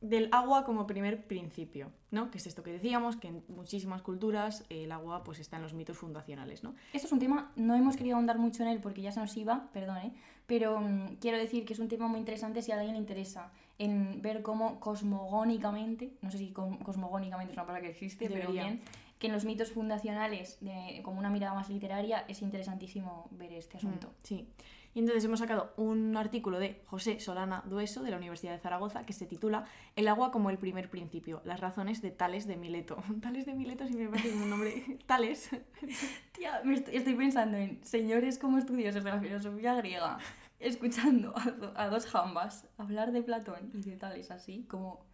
del 0.00 0.28
agua 0.32 0.64
como 0.64 0.86
primer 0.86 1.26
principio, 1.26 1.92
¿no? 2.10 2.30
Que 2.30 2.38
es 2.38 2.46
esto 2.46 2.62
que 2.62 2.72
decíamos, 2.72 3.16
que 3.16 3.28
en 3.28 3.44
muchísimas 3.48 4.00
culturas 4.00 4.64
el 4.70 4.92
agua 4.92 5.22
pues 5.24 5.38
está 5.40 5.56
en 5.56 5.62
los 5.62 5.74
mitos 5.74 5.98
fundacionales, 5.98 6.62
¿no? 6.64 6.74
Esto 6.92 7.06
es 7.06 7.12
un 7.12 7.18
tema, 7.18 7.52
no 7.56 7.74
hemos 7.74 7.96
querido 7.96 8.16
ahondar 8.16 8.38
mucho 8.38 8.62
en 8.62 8.70
él 8.70 8.80
porque 8.80 9.02
ya 9.02 9.12
se 9.12 9.20
nos 9.20 9.36
iba, 9.36 9.68
perdón, 9.72 9.98
¿eh? 9.98 10.12
pero 10.46 10.80
mm, 10.80 11.16
quiero 11.20 11.36
decir 11.36 11.64
que 11.64 11.74
es 11.74 11.78
un 11.78 11.88
tema 11.88 12.08
muy 12.08 12.18
interesante 12.18 12.62
si 12.62 12.72
a 12.72 12.76
alguien 12.76 12.94
le 12.94 13.00
interesa 13.00 13.52
en 13.78 14.20
ver 14.22 14.42
cómo 14.42 14.80
cosmogónicamente, 14.80 16.14
no 16.22 16.30
sé 16.30 16.38
si 16.38 16.50
cosmogónicamente 16.50 17.52
es 17.52 17.56
una 17.56 17.66
palabra 17.66 17.82
que 17.82 17.92
existe, 17.92 18.28
pero 18.28 18.50
bien, 18.50 18.80
que 19.18 19.26
en 19.26 19.32
los 19.34 19.44
mitos 19.44 19.70
fundacionales, 19.70 20.58
de, 20.60 21.00
como 21.02 21.18
una 21.18 21.30
mirada 21.30 21.54
más 21.54 21.68
literaria, 21.68 22.24
es 22.26 22.42
interesantísimo 22.42 23.28
ver 23.32 23.52
este 23.52 23.76
asunto. 23.76 24.08
Mm, 24.08 24.22
Sí. 24.22 24.48
Y 24.92 24.98
entonces 24.98 25.24
hemos 25.24 25.38
sacado 25.38 25.72
un 25.76 26.16
artículo 26.16 26.58
de 26.58 26.82
José 26.86 27.20
Solana 27.20 27.62
Dueso 27.66 28.02
de 28.02 28.10
la 28.10 28.16
Universidad 28.16 28.52
de 28.52 28.58
Zaragoza 28.58 29.06
que 29.06 29.12
se 29.12 29.26
titula 29.26 29.64
El 29.94 30.08
agua 30.08 30.32
como 30.32 30.50
el 30.50 30.58
primer 30.58 30.90
principio, 30.90 31.40
las 31.44 31.60
razones 31.60 32.02
de 32.02 32.10
Tales 32.10 32.46
de 32.46 32.56
Mileto. 32.56 32.96
Tales 33.22 33.46
de 33.46 33.54
Mileto 33.54 33.86
sí 33.86 33.94
me 33.94 34.08
parece 34.08 34.32
un 34.32 34.50
nombre. 34.50 34.98
Tales. 35.06 35.50
Tía, 36.32 36.60
me 36.64 36.74
estoy 36.74 37.14
pensando 37.14 37.56
en 37.56 37.82
señores 37.84 38.38
como 38.38 38.58
estudiosos 38.58 39.04
de 39.04 39.10
la 39.10 39.20
filosofía 39.20 39.74
griega, 39.74 40.18
escuchando 40.58 41.34
a, 41.36 41.84
a 41.84 41.88
dos 41.88 42.06
jambas 42.06 42.66
hablar 42.76 43.12
de 43.12 43.22
Platón 43.22 43.70
y 43.72 43.80
de 43.82 43.96
tales 43.96 44.30
así, 44.30 44.64
como 44.64 45.04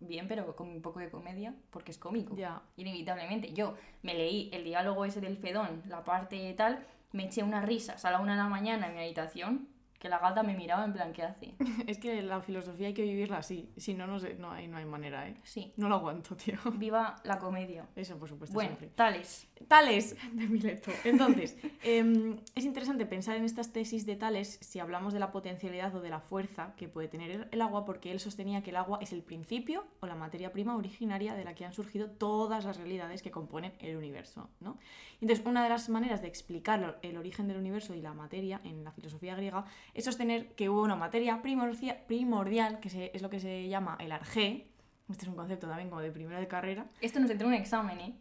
bien, 0.00 0.26
pero 0.26 0.56
con 0.56 0.68
un 0.68 0.82
poco 0.82 0.98
de 0.98 1.10
comedia, 1.10 1.54
porque 1.70 1.90
es 1.90 1.98
cómico. 1.98 2.34
Ya. 2.36 2.62
Inevitablemente. 2.76 3.52
Yo 3.52 3.74
me 4.02 4.14
leí 4.14 4.50
el 4.52 4.64
diálogo 4.64 5.04
ese 5.04 5.20
del 5.20 5.36
Fedón, 5.36 5.82
la 5.86 6.04
parte 6.04 6.52
tal, 6.54 6.86
me 7.12 7.24
eché 7.24 7.42
unas 7.42 7.64
risas 7.64 8.04
a 8.04 8.10
la 8.10 8.20
una 8.20 8.32
de 8.32 8.38
la 8.38 8.48
mañana 8.48 8.86
en 8.86 8.94
mi 8.94 9.00
habitación, 9.00 9.68
que 10.00 10.08
la 10.08 10.18
gata 10.18 10.42
me 10.42 10.56
miraba 10.56 10.84
en 10.84 10.92
plan, 10.92 11.12
¿qué 11.12 11.22
hace? 11.22 11.54
Es 11.86 11.98
que 11.98 12.22
la 12.22 12.40
filosofía 12.40 12.88
hay 12.88 12.94
que 12.94 13.02
vivirla 13.02 13.36
así. 13.38 13.70
Si 13.76 13.94
no, 13.94 14.06
no 14.06 14.18
sé, 14.18 14.34
no 14.34 14.50
hay, 14.50 14.66
no 14.66 14.78
hay 14.78 14.84
manera, 14.86 15.28
¿eh? 15.28 15.36
Sí, 15.44 15.72
No 15.76 15.88
lo 15.88 15.96
aguanto, 15.96 16.34
tío. 16.36 16.56
viva 16.74 17.16
la 17.24 17.38
comedia. 17.38 17.86
Eso, 17.94 18.16
por 18.18 18.28
supuesto, 18.28 18.54
Bueno, 18.54 18.70
siempre. 18.70 18.88
tales. 18.96 19.46
Tales 19.68 20.16
de 20.32 20.48
Mileto. 20.48 20.90
Entonces, 21.04 21.56
em, 21.84 22.38
es 22.54 22.64
interesante 22.64 23.04
pensar 23.06 23.36
en 23.36 23.44
estas 23.44 23.72
tesis 23.72 24.06
de 24.06 24.16
Tales 24.16 24.58
si 24.62 24.78
hablamos 24.80 25.12
de 25.12 25.20
la 25.20 25.30
potencialidad 25.30 25.94
o 25.94 26.00
de 26.00 26.08
la 26.08 26.20
fuerza 26.20 26.74
que 26.76 26.88
puede 26.88 27.08
tener 27.08 27.48
el- 27.50 27.60
agua, 27.60 27.84
porque 27.84 28.10
él 28.10 28.20
sostenía 28.20 28.62
que 28.62 28.70
el 28.70 28.76
agua 28.76 28.98
es 29.02 29.12
el 29.12 29.22
principio 29.22 29.84
o 30.00 30.06
la 30.06 30.14
materia 30.14 30.50
prima 30.50 30.74
originaria 30.76 31.34
de 31.34 31.44
la 31.44 31.54
que 31.54 31.66
han 31.66 31.74
surgido 31.74 32.08
todas 32.10 32.64
las 32.64 32.78
realidades 32.78 33.22
que 33.22 33.30
componen 33.30 33.74
el 33.80 33.96
universo. 33.98 34.48
¿no? 34.60 34.78
Entonces, 35.20 35.44
una 35.44 35.62
de 35.62 35.68
las 35.68 35.90
maneras 35.90 36.22
de 36.22 36.28
explicar 36.28 36.98
el 37.02 37.18
origen 37.18 37.46
del 37.48 37.58
universo 37.58 37.94
y 37.94 38.00
la 38.00 38.14
materia 38.14 38.62
en 38.64 38.82
la 38.82 38.92
filosofía 38.92 39.34
griega 39.36 39.66
es 39.94 40.04
sostener 40.04 40.54
que 40.54 40.68
hubo 40.68 40.82
una 40.82 40.96
materia 40.96 41.40
primordial, 41.42 42.80
que 42.80 42.90
se- 42.90 43.10
es 43.14 43.22
lo 43.22 43.30
que 43.30 43.40
se 43.40 43.68
llama 43.68 43.96
el 44.00 44.12
arjé. 44.12 44.66
Este 45.10 45.24
es 45.24 45.28
un 45.28 45.34
concepto 45.36 45.66
también 45.66 45.88
como 45.88 46.00
de 46.00 46.10
primera 46.12 46.38
de 46.38 46.46
carrera. 46.48 46.86
Esto 47.00 47.18
nos 47.20 47.30
entró 47.30 47.48
en 47.48 47.54
un 47.54 47.60
examen, 47.60 48.00
¿eh? 48.00 48.14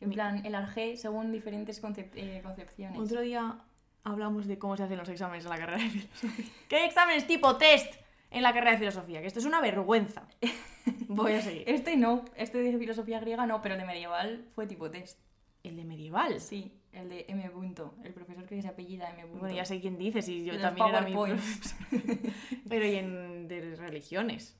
En 0.00 0.08
Mi- 0.10 0.14
plan, 0.14 0.44
el 0.44 0.54
arjé 0.54 0.96
según 0.96 1.32
diferentes 1.32 1.82
concep- 1.82 2.10
eh, 2.14 2.40
concepciones. 2.44 2.98
Otro 2.98 3.20
día 3.20 3.58
hablamos 4.04 4.46
de 4.46 4.58
cómo 4.58 4.76
se 4.76 4.84
hacen 4.84 4.98
los 4.98 5.08
exámenes 5.08 5.44
en 5.44 5.50
la 5.50 5.58
carrera 5.58 5.82
de 5.82 5.90
filosofía. 5.90 6.44
¿Qué 6.68 6.84
exámenes 6.84 7.26
tipo 7.26 7.56
test 7.56 7.94
en 8.30 8.42
la 8.42 8.52
carrera 8.52 8.72
de 8.72 8.78
filosofía? 8.78 9.20
Que 9.20 9.26
esto 9.26 9.40
es 9.40 9.44
una 9.46 9.60
vergüenza. 9.60 10.28
Voy 11.08 11.32
a 11.32 11.40
seguir. 11.42 11.64
Este 11.66 11.96
no, 11.96 12.24
este 12.36 12.58
de 12.58 12.78
filosofía 12.78 13.18
griega 13.20 13.46
no, 13.46 13.60
pero 13.62 13.74
el 13.74 13.80
de 13.80 13.86
medieval 13.86 14.44
fue 14.54 14.66
tipo 14.66 14.90
test. 14.90 15.18
El 15.64 15.76
de 15.76 15.84
medieval. 15.84 16.38
Sí, 16.40 16.72
el 16.96 17.08
de 17.08 17.26
M. 17.28 17.48
Punto, 17.50 17.94
el 18.02 18.12
profesor 18.12 18.44
que 18.46 18.60
se 18.60 18.68
apellida 18.68 19.10
M. 19.10 19.22
Punto. 19.22 19.40
Bueno, 19.40 19.54
ya 19.54 19.64
sé 19.64 19.80
quién 19.80 19.98
dices 19.98 20.28
y 20.28 20.44
yo 20.44 20.58
también 20.60 20.88
era 20.88 21.00
mi. 21.02 21.14
Pero 22.68 22.86
y 22.86 22.96
en 22.96 23.48
de 23.48 23.76
religiones. 23.76 24.58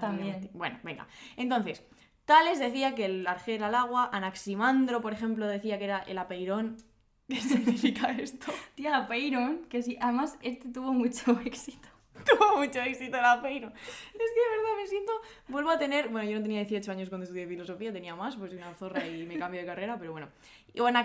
También. 0.00 0.50
Bueno, 0.52 0.78
venga. 0.82 1.06
Entonces, 1.36 1.82
Tales 2.26 2.58
decía 2.58 2.94
que 2.94 3.06
el 3.06 3.26
arjé 3.26 3.54
era 3.54 3.68
el 3.68 3.74
agua, 3.74 4.10
Anaximandro, 4.12 5.00
por 5.00 5.12
ejemplo, 5.12 5.46
decía 5.46 5.78
que 5.78 5.84
era 5.84 6.00
el 6.00 6.18
apeirón. 6.18 6.76
¿Qué 7.28 7.40
significa 7.40 8.10
esto? 8.12 8.52
Tía, 8.74 9.06
Peyron, 9.08 9.64
que 9.68 9.82
sí, 9.82 9.96
además 10.00 10.38
este 10.42 10.68
tuvo 10.68 10.92
mucho 10.92 11.38
éxito. 11.44 11.88
Tuvo 12.26 12.56
mucho 12.58 12.80
éxito 12.80 13.16
la 13.20 13.40
Peiro. 13.40 13.68
Es 13.68 14.12
que 14.12 14.40
de 14.40 14.56
verdad 14.56 14.76
me 14.76 14.86
siento. 14.86 15.12
Vuelvo 15.48 15.70
a 15.70 15.78
tener. 15.78 16.08
Bueno, 16.08 16.28
yo 16.28 16.36
no 16.36 16.42
tenía 16.42 16.60
18 16.60 16.90
años 16.92 17.08
cuando 17.08 17.24
estudié 17.24 17.46
filosofía, 17.46 17.92
tenía 17.92 18.14
más, 18.14 18.36
pues 18.36 18.50
soy 18.50 18.58
una 18.58 18.74
zorra 18.74 19.06
y 19.06 19.24
me 19.24 19.38
cambio 19.38 19.60
de 19.60 19.66
carrera, 19.66 19.98
pero 19.98 20.12
bueno. 20.12 20.28
Y 20.74 20.80
bueno, 20.80 21.02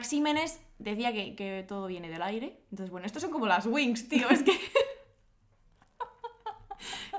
decía 0.79 1.13
que, 1.13 1.36
que 1.36 1.65
todo 1.67 1.88
viene 1.88 2.10
del 2.10 2.21
aire. 2.21 2.57
Entonces, 2.71 2.89
bueno, 2.89 3.05
estos 3.05 3.21
son 3.21 3.31
como 3.31 3.45
las 3.45 3.65
wings, 3.65 4.10
tío. 4.10 4.29
Es 4.29 4.43
que. 4.43 4.51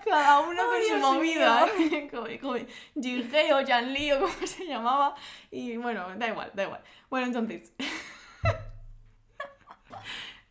Cada 0.04 0.40
uno 0.40 0.62
con 0.66 0.82
su 0.82 0.96
movida, 0.96 1.66
¿eh? 1.78 2.08
Como, 2.10 2.26
como 2.40 2.56
Gilgeo, 3.00 3.64
Janli 3.64 4.12
o 4.12 4.20
como 4.20 4.46
se 4.46 4.66
llamaba. 4.66 5.14
Y 5.50 5.76
bueno, 5.76 6.06
da 6.16 6.28
igual, 6.28 6.50
da 6.54 6.64
igual. 6.64 6.82
Bueno, 7.08 7.26
entonces. 7.28 7.72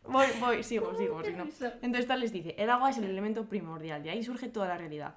Voy, 0.04 0.26
voy, 0.40 0.62
sigo, 0.62 0.94
sigo, 0.96 1.18
qué 1.22 1.30
si 1.30 1.36
no. 1.36 1.44
risa. 1.44 1.74
Entonces 1.82 2.06
tal 2.06 2.20
les 2.20 2.32
dice, 2.32 2.54
el 2.58 2.68
agua 2.70 2.90
es 2.90 2.98
el 2.98 3.04
elemento 3.04 3.44
primordial, 3.48 4.02
de 4.02 4.10
ahí 4.10 4.22
surge 4.22 4.48
toda 4.48 4.68
la 4.68 4.76
realidad. 4.78 5.14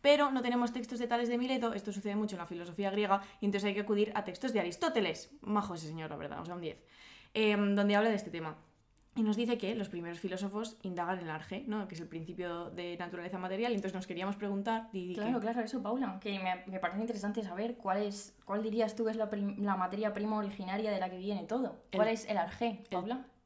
Pero 0.00 0.30
no 0.30 0.40
tenemos 0.40 0.72
textos 0.72 0.98
de 0.98 1.06
Tales 1.06 1.28
de 1.28 1.36
Mileto, 1.36 1.74
esto 1.74 1.92
sucede 1.92 2.16
mucho 2.16 2.36
en 2.36 2.40
la 2.40 2.46
filosofía 2.46 2.90
griega, 2.90 3.20
y 3.40 3.44
entonces 3.46 3.68
hay 3.68 3.74
que 3.74 3.80
acudir 3.80 4.12
a 4.14 4.24
textos 4.24 4.52
de 4.52 4.60
Aristóteles, 4.60 5.30
majo 5.42 5.74
ese 5.74 5.88
señor, 5.88 6.08
la 6.10 6.16
verdad, 6.16 6.40
o 6.40 6.44
sea, 6.46 6.54
un 6.54 6.60
10, 6.62 6.78
em, 7.34 7.74
donde 7.74 7.96
habla 7.96 8.08
de 8.08 8.16
este 8.16 8.30
tema. 8.30 8.56
Y 9.16 9.22
nos 9.24 9.36
dice 9.36 9.58
que 9.58 9.74
los 9.74 9.88
primeros 9.88 10.20
filósofos 10.20 10.78
indagan 10.84 11.18
el 11.18 11.28
arge, 11.28 11.64
¿no? 11.66 11.86
que 11.88 11.96
es 11.96 12.00
el 12.00 12.06
principio 12.08 12.70
de 12.70 12.96
naturaleza 12.96 13.36
material, 13.38 13.72
y 13.72 13.74
entonces 13.74 13.94
nos 13.94 14.06
queríamos 14.06 14.36
preguntar, 14.36 14.88
Didi, 14.92 15.14
Claro, 15.16 15.34
que- 15.34 15.40
claro, 15.40 15.60
eso, 15.60 15.82
Paula. 15.82 16.18
Que 16.20 16.38
me, 16.38 16.62
me 16.66 16.78
parece 16.78 17.00
interesante 17.00 17.42
saber 17.42 17.74
cuál 17.76 18.02
es, 18.04 18.34
cuál 18.46 18.62
dirías 18.62 18.94
tú 18.94 19.04
que 19.04 19.10
es 19.10 19.16
la, 19.16 19.28
la 19.58 19.76
materia 19.76 20.14
prima 20.14 20.36
originaria 20.38 20.92
de 20.92 21.00
la 21.00 21.10
que 21.10 21.18
viene 21.18 21.42
todo. 21.44 21.82
¿Cuál 21.92 22.08
El- 22.08 22.14
es 22.14 22.24
el 22.26 22.38
arjé, 22.38 22.84
Paula? 22.90 23.16
el 23.16 23.39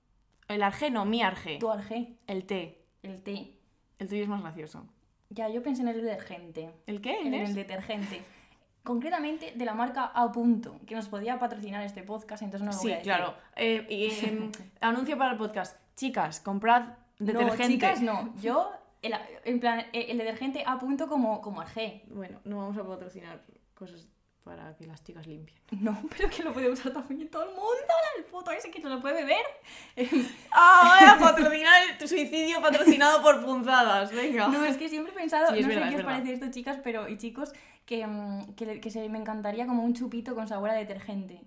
arge 0.49 0.91
no, 0.91 1.05
mi 1.05 1.23
arge, 1.23 1.59
Tu 1.59 1.71
arjé, 1.71 2.17
el 2.27 2.45
té, 2.47 2.85
el 3.03 3.23
té. 3.23 3.59
el 3.99 4.09
tuyo 4.09 4.23
es 4.23 4.29
más 4.29 4.43
gracioso. 4.43 4.87
Ya, 5.31 5.49
yo 5.49 5.63
pensé 5.63 5.83
en 5.83 5.89
el 5.89 6.01
detergente. 6.03 6.71
¿El 6.87 7.01
qué, 7.01 7.21
En 7.21 7.35
el 7.35 7.55
detergente. 7.55 8.23
Concretamente 8.83 9.53
de 9.57 9.65
la 9.65 9.73
marca 9.75 10.05
A. 10.15 10.31
Punto, 10.31 10.79
que 10.87 10.95
nos 10.95 11.09
podía 11.09 11.39
patrocinar 11.39 11.83
este 11.85 12.03
podcast, 12.03 12.43
entonces 12.43 12.67
no 12.67 12.73
lo 12.73 12.79
Sí, 12.79 12.85
voy 12.89 12.93
a 12.93 12.97
decir. 12.97 13.13
claro. 13.13 13.35
Eh, 13.57 13.87
y, 13.89 14.27
em, 14.27 14.53
anuncio 14.81 15.17
para 15.17 15.33
el 15.33 15.39
podcast. 15.39 15.79
Chicas, 15.97 16.41
comprad 16.41 16.89
No, 17.19 17.33
detergente. 17.33 17.67
chicas, 17.69 18.03
no. 18.03 18.35
Yo, 18.43 18.71
el, 19.01 19.15
en 19.45 19.59
plan, 19.61 19.87
el, 19.95 20.11
el 20.11 20.19
detergente 20.19 20.63
A. 20.67 20.79
Punto 20.79 21.09
como, 21.09 21.41
como 21.41 21.63
arjé. 21.63 22.03
Bueno, 22.09 22.41
no 22.45 22.59
vamos 22.59 22.77
a 22.77 22.87
patrocinar 22.87 23.43
cosas 23.75 24.07
para 24.45 24.77
que 24.77 24.87
las 24.87 25.03
chicas 25.03 25.27
limpien. 25.27 25.59
No, 25.81 25.99
pero 26.17 26.29
que 26.31 26.43
lo 26.43 26.53
puede 26.53 26.71
usar 26.71 26.93
también 26.93 27.29
todo 27.31 27.43
el 27.45 27.51
mundo. 27.51 27.65
El 28.19 28.25
puto 28.25 28.51
ese 28.53 28.71
que 28.71 28.81
se 28.81 28.89
lo 28.89 29.01
puede 29.01 29.23
beber. 29.25 29.45
¡Ah, 30.53 30.99
voy 31.01 31.09
a 31.27 31.31
patrocinar 31.31 31.75
el 32.01 32.09
suicidio 32.09 32.61
patrocinado 32.63 33.23
por 33.23 33.45
punzadas! 33.45 34.13
Venga. 34.13 34.49
No, 34.49 34.65
es 34.65 34.77
que 34.77 34.89
siempre 34.89 35.13
he 35.13 35.17
pensado, 35.17 35.55
Sí, 35.55 35.61
no 35.63 35.69
verdad, 35.69 35.83
sé 35.85 35.89
qué 35.91 35.97
os 35.97 36.03
verdad. 36.05 36.13
parece 36.19 36.33
esto, 36.35 36.51
chicas, 36.51 36.79
pero 36.85 37.09
y 37.09 37.17
chicos, 37.19 37.53
que, 37.87 38.07
mm, 38.07 38.55
que, 38.55 38.67
le- 38.67 38.81
que 38.81 38.91
se 38.91 39.09
me 39.09 39.19
encantaría 39.19 39.67
como 39.67 39.83
un 39.83 39.95
chupito 39.95 40.35
con 40.35 40.47
sabor 40.47 40.71
a 40.71 40.75
detergente. 40.75 41.41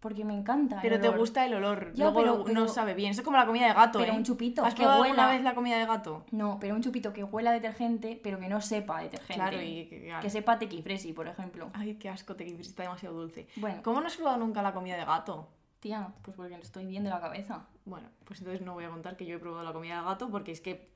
Porque 0.00 0.24
me 0.24 0.32
encanta. 0.34 0.76
el 0.76 0.82
Pero 0.82 1.00
te 1.00 1.08
gusta 1.08 1.44
el 1.44 1.54
olor. 1.54 1.92
Ya, 1.94 2.10
Luego 2.10 2.44
pero- 2.44 2.54
no 2.54 2.68
sabe 2.68 2.94
bien. 2.94 3.10
Eso 3.10 3.22
es 3.22 3.24
como 3.24 3.36
la 3.36 3.46
comida 3.46 3.66
de 3.66 3.74
gato, 3.74 3.98
Pero 3.98 4.12
¿eh? 4.12 4.16
un 4.16 4.22
chupito 4.24 4.64
¿Has 4.64 4.74
que 4.74 4.82
probado 4.82 5.02
alguna 5.02 5.24
huela- 5.24 5.32
vez 5.34 5.42
la 5.42 5.54
comida 5.54 5.76
de 5.78 5.86
gato? 5.86 6.24
No, 6.30 6.58
pero 6.60 6.74
un 6.76 6.82
chupito 6.82 7.12
que 7.12 7.24
huela 7.24 7.50
a 7.50 7.52
detergente, 7.54 8.20
pero 8.22 8.38
que 8.38 8.48
no 8.48 8.60
sepa 8.60 9.00
detergente. 9.02 9.34
Claro, 9.34 9.60
y 9.60 9.86
que... 9.86 10.14
Que 10.22 10.30
sepa 10.30 10.58
tequifresi, 10.58 11.12
por 11.12 11.26
ejemplo. 11.26 11.70
Ay, 11.74 11.94
qué 11.96 12.08
asco, 12.08 12.36
te 12.36 12.46
está 12.46 12.84
demasiado 12.84 13.16
dulce. 13.16 13.48
Bueno, 13.56 13.82
¿Cómo 13.82 14.00
no 14.00 14.06
has 14.06 14.16
probado 14.16 14.38
nunca 14.38 14.62
la 14.62 14.72
comida 14.72 14.96
de 14.96 15.04
gato? 15.04 15.48
Tía, 15.80 16.12
pues 16.22 16.36
porque 16.36 16.54
estoy 16.56 16.86
bien 16.86 17.04
de 17.04 17.10
la 17.10 17.20
cabeza. 17.20 17.66
Bueno, 17.84 18.08
pues 18.24 18.40
entonces 18.40 18.64
no 18.64 18.74
voy 18.74 18.84
a 18.84 18.90
contar 18.90 19.16
que 19.16 19.26
yo 19.26 19.36
he 19.36 19.38
probado 19.38 19.64
la 19.64 19.72
comida 19.72 19.98
de 19.98 20.04
gato 20.04 20.28
porque 20.30 20.52
es 20.52 20.60
que. 20.60 20.86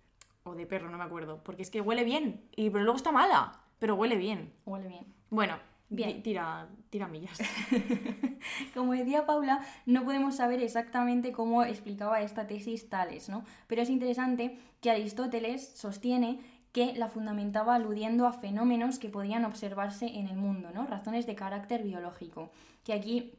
O 0.44 0.54
de 0.56 0.66
perro, 0.66 0.90
no 0.90 0.98
me 0.98 1.04
acuerdo. 1.04 1.40
Porque 1.44 1.62
es 1.62 1.70
que 1.70 1.80
huele 1.80 2.02
bien. 2.02 2.44
Y 2.56 2.68
pero 2.70 2.82
luego 2.82 2.96
está 2.96 3.12
mala. 3.12 3.60
Pero 3.78 3.94
huele 3.94 4.16
bien. 4.16 4.52
Huele 4.66 4.88
bien. 4.88 5.06
Bueno, 5.30 5.56
Bien. 5.88 6.20
tira, 6.22 6.66
tira 6.90 7.06
millas. 7.06 7.38
Como 8.74 8.92
decía 8.92 9.26
Paula, 9.26 9.60
no 9.86 10.04
podemos 10.04 10.36
saber 10.36 10.62
exactamente 10.62 11.32
cómo 11.32 11.64
explicaba 11.64 12.20
esta 12.20 12.46
tesis 12.46 12.88
Tales, 12.88 13.28
¿no? 13.28 13.44
Pero 13.66 13.82
es 13.82 13.90
interesante 13.90 14.58
que 14.80 14.90
Aristóteles 14.90 15.72
sostiene 15.74 16.40
que 16.72 16.94
la 16.94 17.08
fundamentaba 17.08 17.74
aludiendo 17.74 18.26
a 18.26 18.32
fenómenos 18.32 18.98
que 18.98 19.10
podían 19.10 19.44
observarse 19.44 20.06
en 20.06 20.28
el 20.28 20.36
mundo, 20.36 20.70
¿no? 20.74 20.86
Razones 20.86 21.26
de 21.26 21.34
carácter 21.34 21.82
biológico. 21.82 22.50
Que 22.82 22.94
aquí 22.94 23.32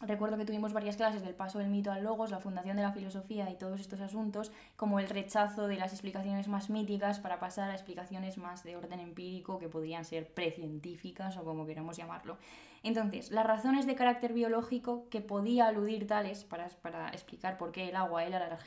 recuerdo 0.00 0.36
que 0.36 0.44
tuvimos 0.44 0.72
varias 0.72 0.96
clases 0.96 1.22
del 1.22 1.34
paso 1.34 1.58
del 1.58 1.68
mito 1.68 1.92
al 1.92 2.02
logos, 2.02 2.30
la 2.30 2.40
fundación 2.40 2.76
de 2.76 2.82
la 2.82 2.92
filosofía 2.92 3.50
y 3.50 3.56
todos 3.56 3.80
estos 3.80 4.00
asuntos, 4.00 4.52
como 4.76 4.98
el 4.98 5.08
rechazo 5.08 5.66
de 5.66 5.76
las 5.76 5.92
explicaciones 5.92 6.48
más 6.48 6.70
míticas 6.70 7.20
para 7.20 7.38
pasar 7.38 7.70
a 7.70 7.74
explicaciones 7.74 8.38
más 8.38 8.64
de 8.64 8.76
orden 8.76 9.00
empírico 9.00 9.58
que 9.58 9.68
podrían 9.68 10.04
ser 10.04 10.26
precientíficas 10.32 11.36
o 11.36 11.44
como 11.44 11.66
queramos 11.66 11.96
llamarlo. 11.96 12.38
Entonces, 12.82 13.30
las 13.30 13.46
razones 13.46 13.86
de 13.86 13.94
carácter 13.94 14.32
biológico 14.32 15.08
que 15.10 15.20
podía 15.20 15.66
aludir 15.66 16.06
tales 16.06 16.44
para, 16.44 16.68
para 16.82 17.08
explicar 17.10 17.58
por 17.58 17.72
qué 17.72 17.90
el 17.90 17.96
agua 17.96 18.24
era 18.24 18.38
la 18.38 18.58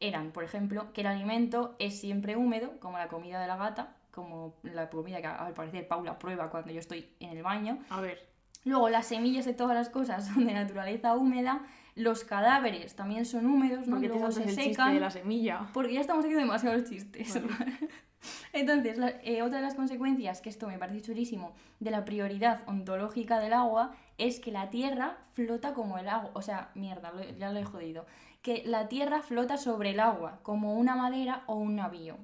eran, 0.00 0.30
por 0.30 0.44
ejemplo, 0.44 0.92
que 0.92 1.00
el 1.00 1.08
alimento 1.08 1.74
es 1.78 1.98
siempre 1.98 2.36
húmedo, 2.36 2.78
como 2.80 2.98
la 2.98 3.08
comida 3.08 3.40
de 3.40 3.46
la 3.46 3.56
gata, 3.56 3.96
como 4.12 4.54
la 4.62 4.88
comida 4.90 5.20
que 5.20 5.26
al 5.26 5.54
parecer 5.54 5.88
Paula 5.88 6.18
prueba 6.18 6.50
cuando 6.50 6.72
yo 6.72 6.80
estoy 6.80 7.08
en 7.20 7.30
el 7.30 7.42
baño, 7.42 7.78
A 7.90 8.00
ver. 8.00 8.37
Luego, 8.68 8.88
las 8.88 9.06
semillas 9.06 9.44
de 9.46 9.54
todas 9.54 9.74
las 9.74 9.88
cosas 9.88 10.26
son 10.26 10.44
de 10.46 10.52
naturaleza 10.54 11.14
húmeda. 11.16 11.62
Los 11.94 12.22
cadáveres 12.24 12.94
también 12.94 13.24
son 13.26 13.46
húmedos, 13.46 13.88
¿no? 13.88 13.96
¿Por 13.96 13.98
Y 13.98 14.02
qué 14.02 14.08
te 14.12 14.14
luego 14.18 14.30
saltas 14.30 14.54
se 14.54 14.60
el 14.62 14.68
secan. 14.70 14.94
de 14.94 15.00
la 15.00 15.10
semilla? 15.10 15.68
Porque 15.72 15.94
ya 15.94 16.00
estamos 16.00 16.24
haciendo 16.24 16.40
demasiados 16.42 16.84
chistes. 16.88 17.40
Entonces, 18.52 18.98
la- 18.98 19.10
eh, 19.22 19.42
otra 19.42 19.58
de 19.58 19.64
las 19.64 19.74
consecuencias, 19.74 20.40
que 20.40 20.48
esto 20.48 20.66
me 20.68 20.78
parece 20.78 21.02
chulísimo, 21.02 21.54
de 21.80 21.90
la 21.90 22.04
prioridad 22.04 22.62
ontológica 22.66 23.38
del 23.38 23.52
agua 23.52 23.92
es 24.18 24.40
que 24.40 24.50
la 24.50 24.70
Tierra 24.70 25.16
flota 25.32 25.72
como 25.74 25.98
el 25.98 26.08
agua. 26.08 26.30
O 26.34 26.42
sea, 26.42 26.70
mierda, 26.74 27.12
lo- 27.12 27.22
ya 27.38 27.52
lo 27.52 27.58
he 27.60 27.64
jodido. 27.64 28.06
Que 28.42 28.62
la 28.66 28.88
Tierra 28.88 29.22
flota 29.22 29.56
sobre 29.56 29.90
el 29.90 30.00
agua, 30.00 30.40
como 30.42 30.74
una 30.74 30.94
madera 30.96 31.42
o 31.46 31.54
un 31.54 31.76
navío. 31.76 32.16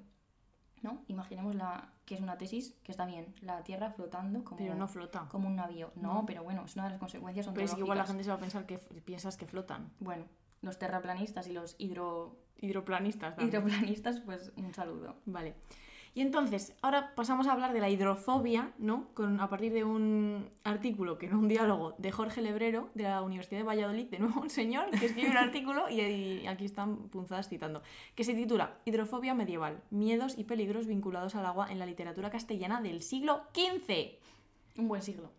¿No? 0.82 1.02
Imaginemos 1.08 1.54
la, 1.54 1.88
que 2.04 2.14
es 2.14 2.20
una 2.20 2.36
tesis, 2.36 2.74
que 2.82 2.92
está 2.92 3.06
bien, 3.06 3.34
la 3.40 3.62
Tierra 3.64 3.90
flotando 3.90 4.44
como, 4.44 4.58
Pero 4.58 4.74
no 4.74 4.86
flota. 4.88 5.26
como 5.30 5.48
un 5.48 5.56
navío. 5.56 5.92
No, 5.96 6.14
No. 6.14 6.26
pero 6.26 6.42
bueno, 6.44 6.64
es 6.64 6.74
una 6.74 6.84
de 6.84 6.90
las 6.90 6.98
consecuencias 6.98 7.48
Pero 7.52 7.64
es 7.64 7.74
que 7.74 7.80
igual 7.80 7.98
la 7.98 8.06
gente 8.06 8.24
se 8.24 8.30
va 8.30 8.36
a 8.36 8.40
pensar 8.40 8.66
que 8.66 8.78
piensas 8.78 9.36
que 9.36 9.46
flotan. 9.46 9.90
Bueno, 10.00 10.24
los 10.62 10.78
terraplanistas 10.78 11.46
y 11.46 11.52
los 11.52 11.76
hidro... 11.78 12.36
Hidroplanistas. 12.58 13.34
también. 13.36 13.48
hidroplanistas, 13.48 14.20
pues 14.20 14.52
un 14.56 14.72
saludo. 14.74 15.16
Vale. 15.26 15.54
Y 16.16 16.20
entonces, 16.20 16.76
ahora 16.80 17.12
pasamos 17.16 17.48
a 17.48 17.52
hablar 17.52 17.72
de 17.72 17.80
la 17.80 17.90
hidrofobia, 17.90 18.70
¿no? 18.78 19.08
Con, 19.14 19.40
a 19.40 19.48
partir 19.48 19.72
de 19.72 19.82
un 19.82 20.48
artículo, 20.62 21.18
que 21.18 21.26
no 21.26 21.40
un 21.40 21.48
diálogo, 21.48 21.96
de 21.98 22.12
Jorge 22.12 22.40
Lebrero, 22.40 22.88
de 22.94 23.02
la 23.02 23.20
Universidad 23.22 23.58
de 23.58 23.64
Valladolid, 23.64 24.06
de 24.06 24.20
nuevo 24.20 24.40
un 24.40 24.48
señor 24.50 24.90
que 24.92 25.06
escribe 25.06 25.30
un 25.30 25.36
artículo 25.36 25.90
y, 25.90 26.00
y 26.00 26.46
aquí 26.46 26.64
están 26.66 27.08
punzadas 27.08 27.48
citando, 27.48 27.82
que 28.14 28.22
se 28.22 28.32
titula 28.34 28.76
Hidrofobia 28.84 29.34
medieval, 29.34 29.82
miedos 29.90 30.38
y 30.38 30.44
peligros 30.44 30.86
vinculados 30.86 31.34
al 31.34 31.46
agua 31.46 31.72
en 31.72 31.80
la 31.80 31.86
literatura 31.86 32.30
castellana 32.30 32.80
del 32.80 33.02
siglo 33.02 33.42
XV. 33.52 34.18
Un 34.78 34.86
buen 34.86 35.02
siglo. 35.02 35.32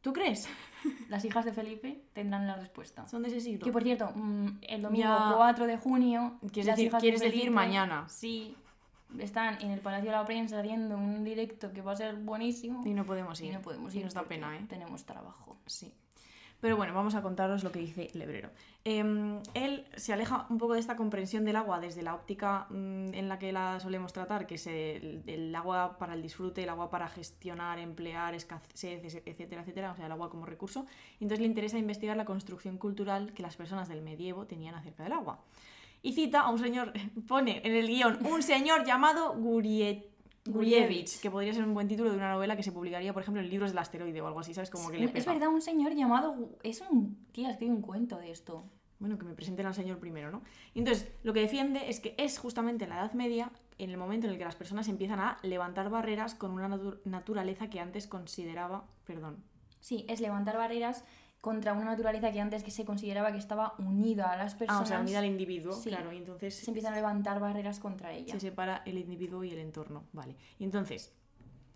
¿Tú 0.00 0.14
crees? 0.14 0.48
Las 1.10 1.26
hijas 1.26 1.44
de 1.44 1.52
Felipe 1.52 2.00
tendrán 2.14 2.46
la 2.46 2.54
respuesta. 2.56 3.06
Son 3.06 3.22
de 3.22 3.28
ese 3.28 3.40
siglo. 3.40 3.64
Que 3.64 3.72
por 3.72 3.82
cierto, 3.82 4.08
mm, 4.14 4.46
el 4.62 4.80
domingo 4.80 5.04
Ya. 5.08 5.32
4 5.36 5.66
de 5.66 5.76
junio. 5.76 6.38
Quieres 6.52 6.66
las 6.68 6.76
decir- 6.76 6.86
hijas 6.86 7.02
de 7.02 7.04
quieres 7.04 7.20
decir 7.20 7.50
mañana. 7.50 8.08
Sí. 8.08 8.56
Están 9.18 9.60
en 9.62 9.70
el 9.70 9.80
Palacio 9.80 10.10
de 10.10 10.16
la 10.16 10.24
Prensa 10.24 10.58
haciendo 10.60 10.96
un 10.96 11.24
directo 11.24 11.72
que 11.72 11.80
va 11.80 11.92
a 11.92 11.96
ser 11.96 12.16
buenísimo. 12.16 12.82
Y 12.84 12.92
no 12.92 13.04
podemos 13.04 13.40
Y 13.40 13.46
ir. 13.46 13.54
no 13.54 13.62
podemos 13.62 13.94
Y 13.94 13.98
ir. 13.98 14.04
nos 14.04 14.14
da 14.14 14.22
pena, 14.24 14.56
¿eh? 14.56 14.66
Tenemos 14.68 15.04
trabajo. 15.04 15.56
Sí. 15.66 15.92
Pero 16.60 16.76
bueno, 16.76 16.94
vamos 16.94 17.14
a 17.14 17.20
contaros 17.22 17.62
lo 17.64 17.70
que 17.70 17.78
dice 17.80 18.10
Lebrero. 18.14 18.50
Eh, 18.84 19.04
él 19.54 19.86
se 19.96 20.12
aleja 20.14 20.46
un 20.48 20.56
poco 20.56 20.72
de 20.72 20.80
esta 20.80 20.96
comprensión 20.96 21.44
del 21.44 21.54
agua 21.56 21.80
desde 21.80 22.02
la 22.02 22.14
óptica 22.14 22.66
mm, 22.70 23.12
en 23.12 23.28
la 23.28 23.38
que 23.38 23.52
la 23.52 23.78
solemos 23.78 24.12
tratar, 24.14 24.46
que 24.46 24.54
es 24.54 24.66
el, 24.66 25.22
el 25.26 25.54
agua 25.54 25.98
para 25.98 26.14
el 26.14 26.22
disfrute, 26.22 26.62
el 26.62 26.68
agua 26.70 26.88
para 26.88 27.08
gestionar, 27.08 27.78
emplear, 27.78 28.34
escasez, 28.34 29.20
etcétera, 29.26 29.60
etcétera, 29.62 29.92
o 29.92 29.96
sea, 29.96 30.06
el 30.06 30.12
agua 30.12 30.30
como 30.30 30.46
recurso. 30.46 30.86
Y 31.20 31.24
entonces 31.24 31.40
le 31.40 31.46
interesa 31.46 31.78
investigar 31.78 32.16
la 32.16 32.24
construcción 32.24 32.78
cultural 32.78 33.34
que 33.34 33.42
las 33.42 33.54
personas 33.56 33.88
del 33.88 34.00
medievo 34.00 34.46
tenían 34.46 34.74
acerca 34.74 35.02
del 35.02 35.12
agua. 35.12 35.40
Y 36.02 36.12
cita 36.12 36.40
a 36.42 36.50
un 36.50 36.58
señor, 36.58 36.92
pone 37.28 37.60
en 37.64 37.74
el 37.74 37.86
guion, 37.88 38.24
un 38.26 38.42
señor 38.42 38.84
llamado 38.84 39.34
Guriet. 39.36 40.06
Gurievich, 40.48 41.20
que 41.20 41.28
podría 41.28 41.52
ser 41.52 41.64
un 41.64 41.74
buen 41.74 41.88
título 41.88 42.08
de 42.10 42.16
una 42.16 42.30
novela 42.30 42.54
que 42.56 42.62
se 42.62 42.70
publicaría, 42.70 43.12
por 43.12 43.22
ejemplo, 43.22 43.42
en 43.42 43.50
libros 43.50 43.70
del 43.72 43.78
asteroide 43.78 44.20
o 44.20 44.28
algo 44.28 44.38
así, 44.40 44.54
¿sabes? 44.54 44.70
Como 44.70 44.90
que 44.90 44.98
le 44.98 45.06
es 45.06 45.26
verdad, 45.26 45.48
un 45.48 45.60
señor 45.60 45.92
llamado. 45.94 46.50
Es 46.62 46.82
un. 46.88 47.26
Tía, 47.32 47.50
escribe 47.50 47.72
un 47.72 47.82
cuento 47.82 48.16
de 48.18 48.30
esto. 48.30 48.64
Bueno, 49.00 49.18
que 49.18 49.24
me 49.26 49.34
presenten 49.34 49.66
al 49.66 49.74
señor 49.74 49.98
primero, 49.98 50.30
¿no? 50.30 50.42
Y 50.72 50.78
entonces, 50.78 51.08
lo 51.24 51.32
que 51.32 51.40
defiende 51.40 51.90
es 51.90 51.98
que 51.98 52.14
es 52.16 52.38
justamente 52.38 52.84
en 52.84 52.90
la 52.90 53.00
Edad 53.00 53.12
Media, 53.12 53.50
en 53.78 53.90
el 53.90 53.96
momento 53.98 54.26
en 54.28 54.32
el 54.34 54.38
que 54.38 54.44
las 54.44 54.54
personas 54.54 54.86
empiezan 54.88 55.18
a 55.18 55.36
levantar 55.42 55.90
barreras 55.90 56.34
con 56.36 56.52
una 56.52 56.68
natu- 56.68 57.00
naturaleza 57.04 57.68
que 57.68 57.80
antes 57.80 58.06
consideraba, 58.06 58.86
perdón, 59.04 59.42
Sí, 59.80 60.04
es 60.08 60.20
levantar 60.20 60.56
barreras 60.56 61.04
contra 61.46 61.74
una 61.74 61.84
naturaleza 61.84 62.32
que 62.32 62.40
antes 62.40 62.64
que 62.64 62.72
se 62.72 62.84
consideraba 62.84 63.30
que 63.30 63.38
estaba 63.38 63.74
unida 63.78 64.32
a 64.32 64.36
las 64.36 64.54
ah, 64.54 64.58
personas. 64.58 64.82
o 64.82 64.86
sea, 64.86 65.00
unida 65.00 65.20
al 65.20 65.26
individuo, 65.26 65.74
Sí. 65.74 65.90
claro, 65.90 66.12
y 66.12 66.16
entonces 66.16 66.56
se 66.56 66.68
empiezan 66.72 66.92
a 66.92 66.96
levantar 66.96 67.38
barreras 67.38 67.78
contra 67.78 68.12
ella. 68.12 68.32
se 68.32 68.40
separa 68.40 68.82
el 68.84 68.98
individuo 68.98 69.44
y 69.44 69.52
el 69.52 69.60
entorno, 69.60 70.02
vale. 70.12 70.34
Y 70.58 70.64
entonces, 70.64 71.14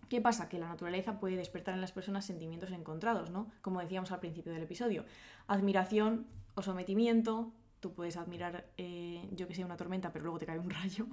¿qué 0.09 0.19
pasa? 0.19 0.49
Que 0.49 0.59
la 0.59 0.67
naturaleza 0.67 1.21
puede 1.21 1.37
despertar 1.37 1.73
en 1.73 1.79
las 1.79 1.93
personas 1.93 2.25
sentimientos 2.25 2.69
encontrados, 2.71 3.29
¿no? 3.29 3.49
Como 3.61 3.79
decíamos 3.79 4.11
al 4.11 4.19
principio 4.19 4.51
del 4.51 4.63
episodio, 4.63 5.05
admiración 5.47 6.27
o 6.55 6.61
sometimiento. 6.61 7.53
Tú 7.79 7.93
puedes 7.93 8.17
admirar, 8.17 8.65
eh, 8.75 9.25
yo 9.31 9.47
que 9.47 9.55
sé, 9.55 9.63
una 9.63 9.77
tormenta, 9.77 10.11
pero 10.11 10.25
luego 10.25 10.37
te 10.37 10.45
cae 10.47 10.59
un 10.59 10.69
rayo. 10.69 11.07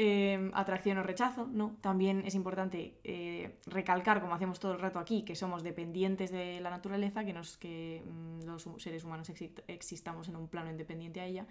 Eh, 0.00 0.52
atracción 0.54 0.96
o 0.98 1.02
rechazo, 1.02 1.48
¿no? 1.50 1.74
También 1.80 2.22
es 2.24 2.36
importante 2.36 2.94
eh, 3.02 3.58
recalcar, 3.66 4.20
como 4.20 4.32
hacemos 4.32 4.60
todo 4.60 4.70
el 4.74 4.78
rato 4.78 5.00
aquí, 5.00 5.24
que 5.24 5.34
somos 5.34 5.64
dependientes 5.64 6.30
de 6.30 6.60
la 6.60 6.70
naturaleza, 6.70 7.24
que, 7.24 8.04
mm, 8.06 8.44
los 8.46 8.68
seres 8.78 9.02
humanos 9.02 9.28
exi- 9.28 9.50
existamos 9.66 10.28
en 10.28 10.36
un 10.36 10.46
plano 10.46 10.70
independiente 10.70 11.20
a 11.20 11.24
ella. 11.26 11.46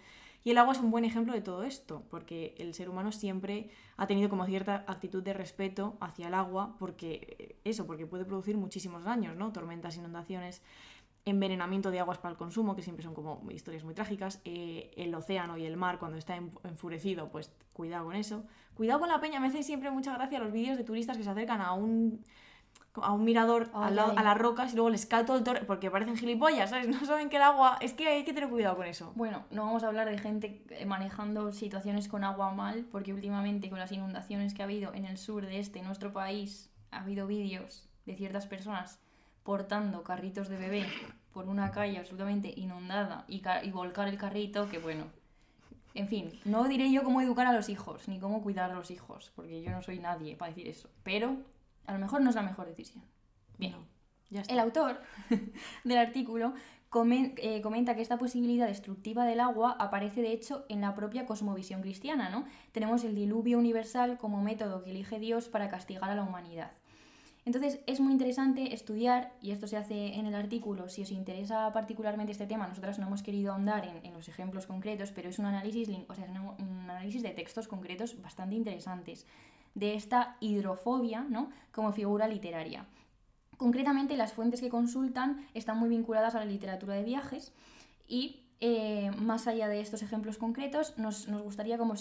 Y 0.46 0.52
el 0.52 0.58
agua 0.60 0.72
es 0.72 0.80
un 0.80 0.92
buen 0.92 1.04
ejemplo 1.04 1.34
de 1.34 1.42
todo 1.42 1.64
esto, 1.64 2.04
porque 2.10 2.56
el 2.58 2.74
ser 2.74 2.88
humano 2.88 3.12
siempre 3.12 3.70
ha 3.98 4.08
tenido 4.08 4.30
como 4.30 4.46
cierta 4.46 4.86
actitud 4.88 5.22
de 5.22 5.34
respeto 5.34 5.98
hacia 6.00 6.28
el 6.30 6.34
agua, 6.34 6.78
porque 6.80 7.36
eh, 7.40 7.56
eso, 7.66 7.86
porque 7.86 8.06
puede 8.06 8.24
producir 8.24 8.56
muchísimos 8.56 9.04
daños, 9.04 9.36
¿no? 9.36 9.52
Tormentas, 9.52 9.98
inundaciones, 9.98 10.62
envenenamiento 11.28 11.92
de 11.92 12.00
aguas 12.00 12.18
para 12.18 12.32
el 12.32 12.38
consumo, 12.38 12.76
que 12.76 12.82
siempre 12.82 13.04
son 13.04 13.14
como 13.14 13.42
historias 13.52 13.84
muy 13.84 13.94
trágicas, 13.94 14.42
eh, 14.46 14.92
el 14.98 15.14
océano 15.14 15.58
y 15.58 15.66
el 15.66 15.78
mar 15.78 16.00
cuando 16.00 16.18
está 16.18 16.36
en- 16.36 16.52
enfurecido, 16.64 17.30
pues 17.30 17.52
cuidado 17.74 18.06
con 18.06 18.16
eso. 18.16 18.44
Cuidado 18.76 19.00
con 19.00 19.10
la 19.10 19.20
peña, 19.20 19.40
me 19.40 19.48
hace 19.48 19.64
siempre 19.64 19.92
mucha 19.92 20.14
gracia 20.14 20.40
los 20.40 20.52
vídeos 20.52 20.78
de 20.78 20.84
turistas 20.84 21.18
que 21.18 21.24
se 21.24 21.30
acercan 21.30 21.62
a 21.62 21.74
un 21.74 22.24
a 23.00 23.12
un 23.14 23.24
mirador 23.26 23.70
al 23.76 23.96
lado- 23.96 24.14
a 24.18 24.24
las 24.24 24.36
rocas 24.36 24.74
y 24.74 24.76
luego 24.76 24.90
les 24.90 25.06
cae 25.06 25.24
todo 25.24 25.38
el 25.38 25.44
torre 25.44 25.62
porque 25.66 25.92
parecen 25.92 26.18
gilipollas, 26.18 26.72
¿sabes? 26.72 26.88
No 27.04 27.06
saben 27.06 27.30
que 27.30 27.36
el 27.36 27.44
agua... 27.44 27.78
Es 27.80 27.94
que 27.94 28.08
hay 28.08 28.24
que 28.24 28.34
tener 28.34 28.50
cuidado 28.50 28.76
con 28.76 28.88
eso. 28.88 29.12
Bueno, 29.16 29.46
no 29.52 29.66
vamos 29.66 29.84
a 29.84 29.88
hablar 29.88 30.10
de 30.10 30.18
gente 30.18 30.64
eh, 30.72 30.84
manejando 30.88 31.52
situaciones 31.52 32.08
con 32.08 32.24
agua 32.24 32.52
mal, 32.56 32.88
porque 32.92 33.14
últimamente 33.14 33.70
con 33.70 33.78
las 33.78 33.92
inundaciones 33.92 34.56
que 34.56 34.64
ha 34.64 34.66
habido 34.66 34.96
en 34.96 35.06
el 35.06 35.20
sur 35.20 35.46
de 35.46 35.60
este 35.60 35.84
nuestro 35.84 36.12
país, 36.12 36.72
ha 36.90 37.02
habido 37.02 37.28
vídeos 37.28 37.88
de 38.08 38.16
ciertas 38.16 38.48
personas 38.48 39.00
portando 39.48 40.04
carritos 40.04 40.50
de 40.50 40.58
bebé 40.58 40.86
por 41.34 41.48
una 41.48 41.72
calle 41.72 41.98
absolutamente 42.00 42.54
inundada 42.58 43.24
y, 43.30 43.40
ca- 43.40 43.64
y 43.64 43.72
volcar 43.72 44.10
el 44.10 44.18
carrito, 44.18 44.68
que 44.70 44.78
bueno. 44.78 45.06
En 45.94 46.10
fin, 46.10 46.38
no 46.44 46.66
diré 46.66 46.92
yo 46.92 47.02
cómo 47.06 47.22
educar 47.22 47.48
a 47.48 47.54
los 47.54 47.70
hijos, 47.70 48.10
ni 48.10 48.20
cómo 48.20 48.44
cuidar 48.44 48.70
a 48.72 48.74
los 48.76 48.92
hijos, 48.92 49.32
porque 49.38 49.62
yo 49.64 49.72
no 49.72 49.82
soy 49.82 50.00
nadie 50.00 50.36
para 50.36 50.50
decir 50.50 50.68
eso. 50.68 50.90
Pero 51.04 51.38
a 51.86 51.94
lo 51.94 52.00
mejor 52.00 52.20
no 52.22 52.30
es 52.30 52.36
la 52.36 52.42
mejor 52.42 52.66
decisión. 52.68 53.02
Bien. 53.58 53.72
No, 53.72 53.86
ya 54.30 54.42
está. 54.42 54.54
El 54.54 54.60
autor 54.60 55.00
del 55.86 55.98
artículo 55.98 56.54
comen- 56.92 57.34
eh, 57.38 57.62
comenta 57.62 57.96
que 57.96 58.02
esta 58.02 58.18
posibilidad 58.18 58.68
destructiva 58.68 59.24
del 59.26 59.40
agua 59.40 59.78
aparece 59.80 60.22
de 60.22 60.34
hecho 60.34 60.66
en 60.68 60.82
la 60.82 60.94
propia 60.94 61.26
cosmovisión 61.26 61.82
cristiana, 61.82 62.30
¿no? 62.30 62.44
Tenemos 62.74 63.06
el 63.06 63.16
diluvio 63.16 63.58
universal 63.58 64.18
como 64.18 64.42
método 64.42 64.84
que 64.84 64.92
elige 64.92 65.20
Dios 65.20 65.48
para 65.48 65.70
castigar 65.70 66.10
a 66.10 66.16
la 66.16 66.24
humanidad. 66.24 66.72
Entonces 67.48 67.80
es 67.88 68.02
muy 68.02 68.12
interesante 68.12 68.74
estudiar, 68.74 69.32
y 69.42 69.52
esto 69.52 69.68
se 69.68 69.78
hace 69.78 70.16
en 70.16 70.26
el 70.26 70.36
artículo, 70.36 70.90
si 70.90 71.04
os 71.04 71.12
interesa 71.12 71.72
particularmente 71.72 72.34
este 72.34 72.46
tema, 72.46 72.68
nosotras 72.68 73.00
no 73.00 73.08
hemos 73.08 73.24
querido 73.24 73.54
ahondar 73.54 73.88
en, 73.88 74.06
en 74.06 74.14
los 74.14 74.28
ejemplos 74.28 74.68
concretos, 74.68 75.14
pero 75.14 75.30
es 75.30 75.40
un 75.40 75.46
análisis, 75.46 75.88
o 76.10 76.14
sea, 76.14 76.26
un 76.26 76.90
análisis 76.90 77.24
de 77.24 77.30
textos 77.30 77.70
concretos 77.70 78.22
bastante 78.22 78.56
interesantes 78.56 79.26
de 79.76 79.94
esta 79.94 80.36
hidrofobia 80.42 81.22
¿no? 81.22 81.50
como 81.72 81.94
figura 81.94 82.28
literaria. 82.28 82.86
Concretamente, 83.56 84.18
las 84.18 84.34
fuentes 84.34 84.60
que 84.60 84.68
consultan 84.68 85.48
están 85.54 85.80
muy 85.80 85.88
vinculadas 85.88 86.36
a 86.36 86.40
la 86.40 86.46
literatura 86.46 86.96
de 86.96 87.04
viajes 87.04 87.54
Y 88.10 88.44
eh, 88.60 89.10
más 89.20 89.48
allá 89.48 89.70
de 89.70 89.80
estos 89.80 90.02
ejemplos 90.02 90.38
concretos, 90.38 90.98
nos, 90.98 91.30
nos 91.30 91.44
gustaría 91.44 91.78
como 91.78 91.94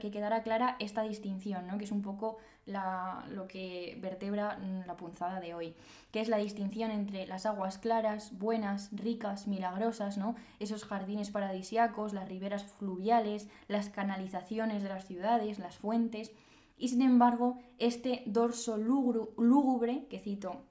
que 0.00 0.10
quedara 0.12 0.44
clara 0.44 0.76
esta 0.78 1.02
distinción, 1.02 1.66
¿no? 1.66 1.76
que 1.76 1.86
es 1.86 1.90
un 1.90 2.02
poco 2.02 2.36
la- 2.66 3.24
lo 3.30 3.48
que 3.48 3.98
vertebra 4.00 4.58
mm, 4.58 4.86
la 4.86 4.96
punzada 4.96 5.40
de 5.40 5.54
hoy, 5.54 5.74
que 6.12 6.20
es 6.20 6.28
la 6.28 6.36
distinción 6.38 6.90
entre 6.90 7.26
las 7.26 7.46
aguas 7.46 7.78
claras, 7.78 8.38
buenas, 8.38 8.90
ricas, 8.92 9.46
milagrosas, 9.48 10.16
¿no? 10.18 10.34
esos 10.60 10.84
jardines 10.84 11.30
paradisiacos, 11.30 12.12
las 12.12 12.28
riberas 12.28 12.64
fluviales, 12.64 13.48
las 13.68 13.88
canalizaciones 13.88 14.82
de 14.82 14.88
las 14.90 15.06
ciudades, 15.06 15.58
las 15.58 15.76
fuentes, 15.76 16.32
y 16.78 16.88
sin 16.88 17.02
embargo, 17.02 17.58
este 17.78 18.22
dorso 18.26 18.76
lúgubre, 18.76 20.06
que 20.08 20.18
cito 20.18 20.62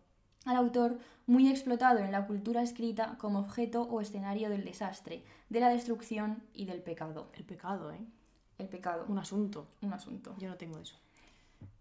al 0.46 0.56
autor, 0.56 0.98
muy 1.28 1.50
explotado 1.50 2.00
en 2.00 2.12
la 2.12 2.26
cultura 2.26 2.62
escrita 2.64 3.16
como 3.20 3.40
objeto 3.40 3.84
o 3.84 4.02
escenario 4.02 4.50
del 4.50 4.66
desastre, 4.66 5.24
de 5.50 5.60
la 5.60 5.70
destrucción 5.70 6.44
y 6.54 6.66
del 6.66 6.82
pecado. 6.82 7.30
El 7.36 7.46
pecado, 7.46 7.92
¿eh? 7.92 8.00
El 8.58 8.68
pecado, 8.68 9.06
Un 9.08 9.20
asunto. 9.20 9.68
un 9.82 9.94
asunto. 9.94 10.36
Yo 10.40 10.50
no 10.50 10.56
tengo 10.58 10.80
eso. 10.80 10.96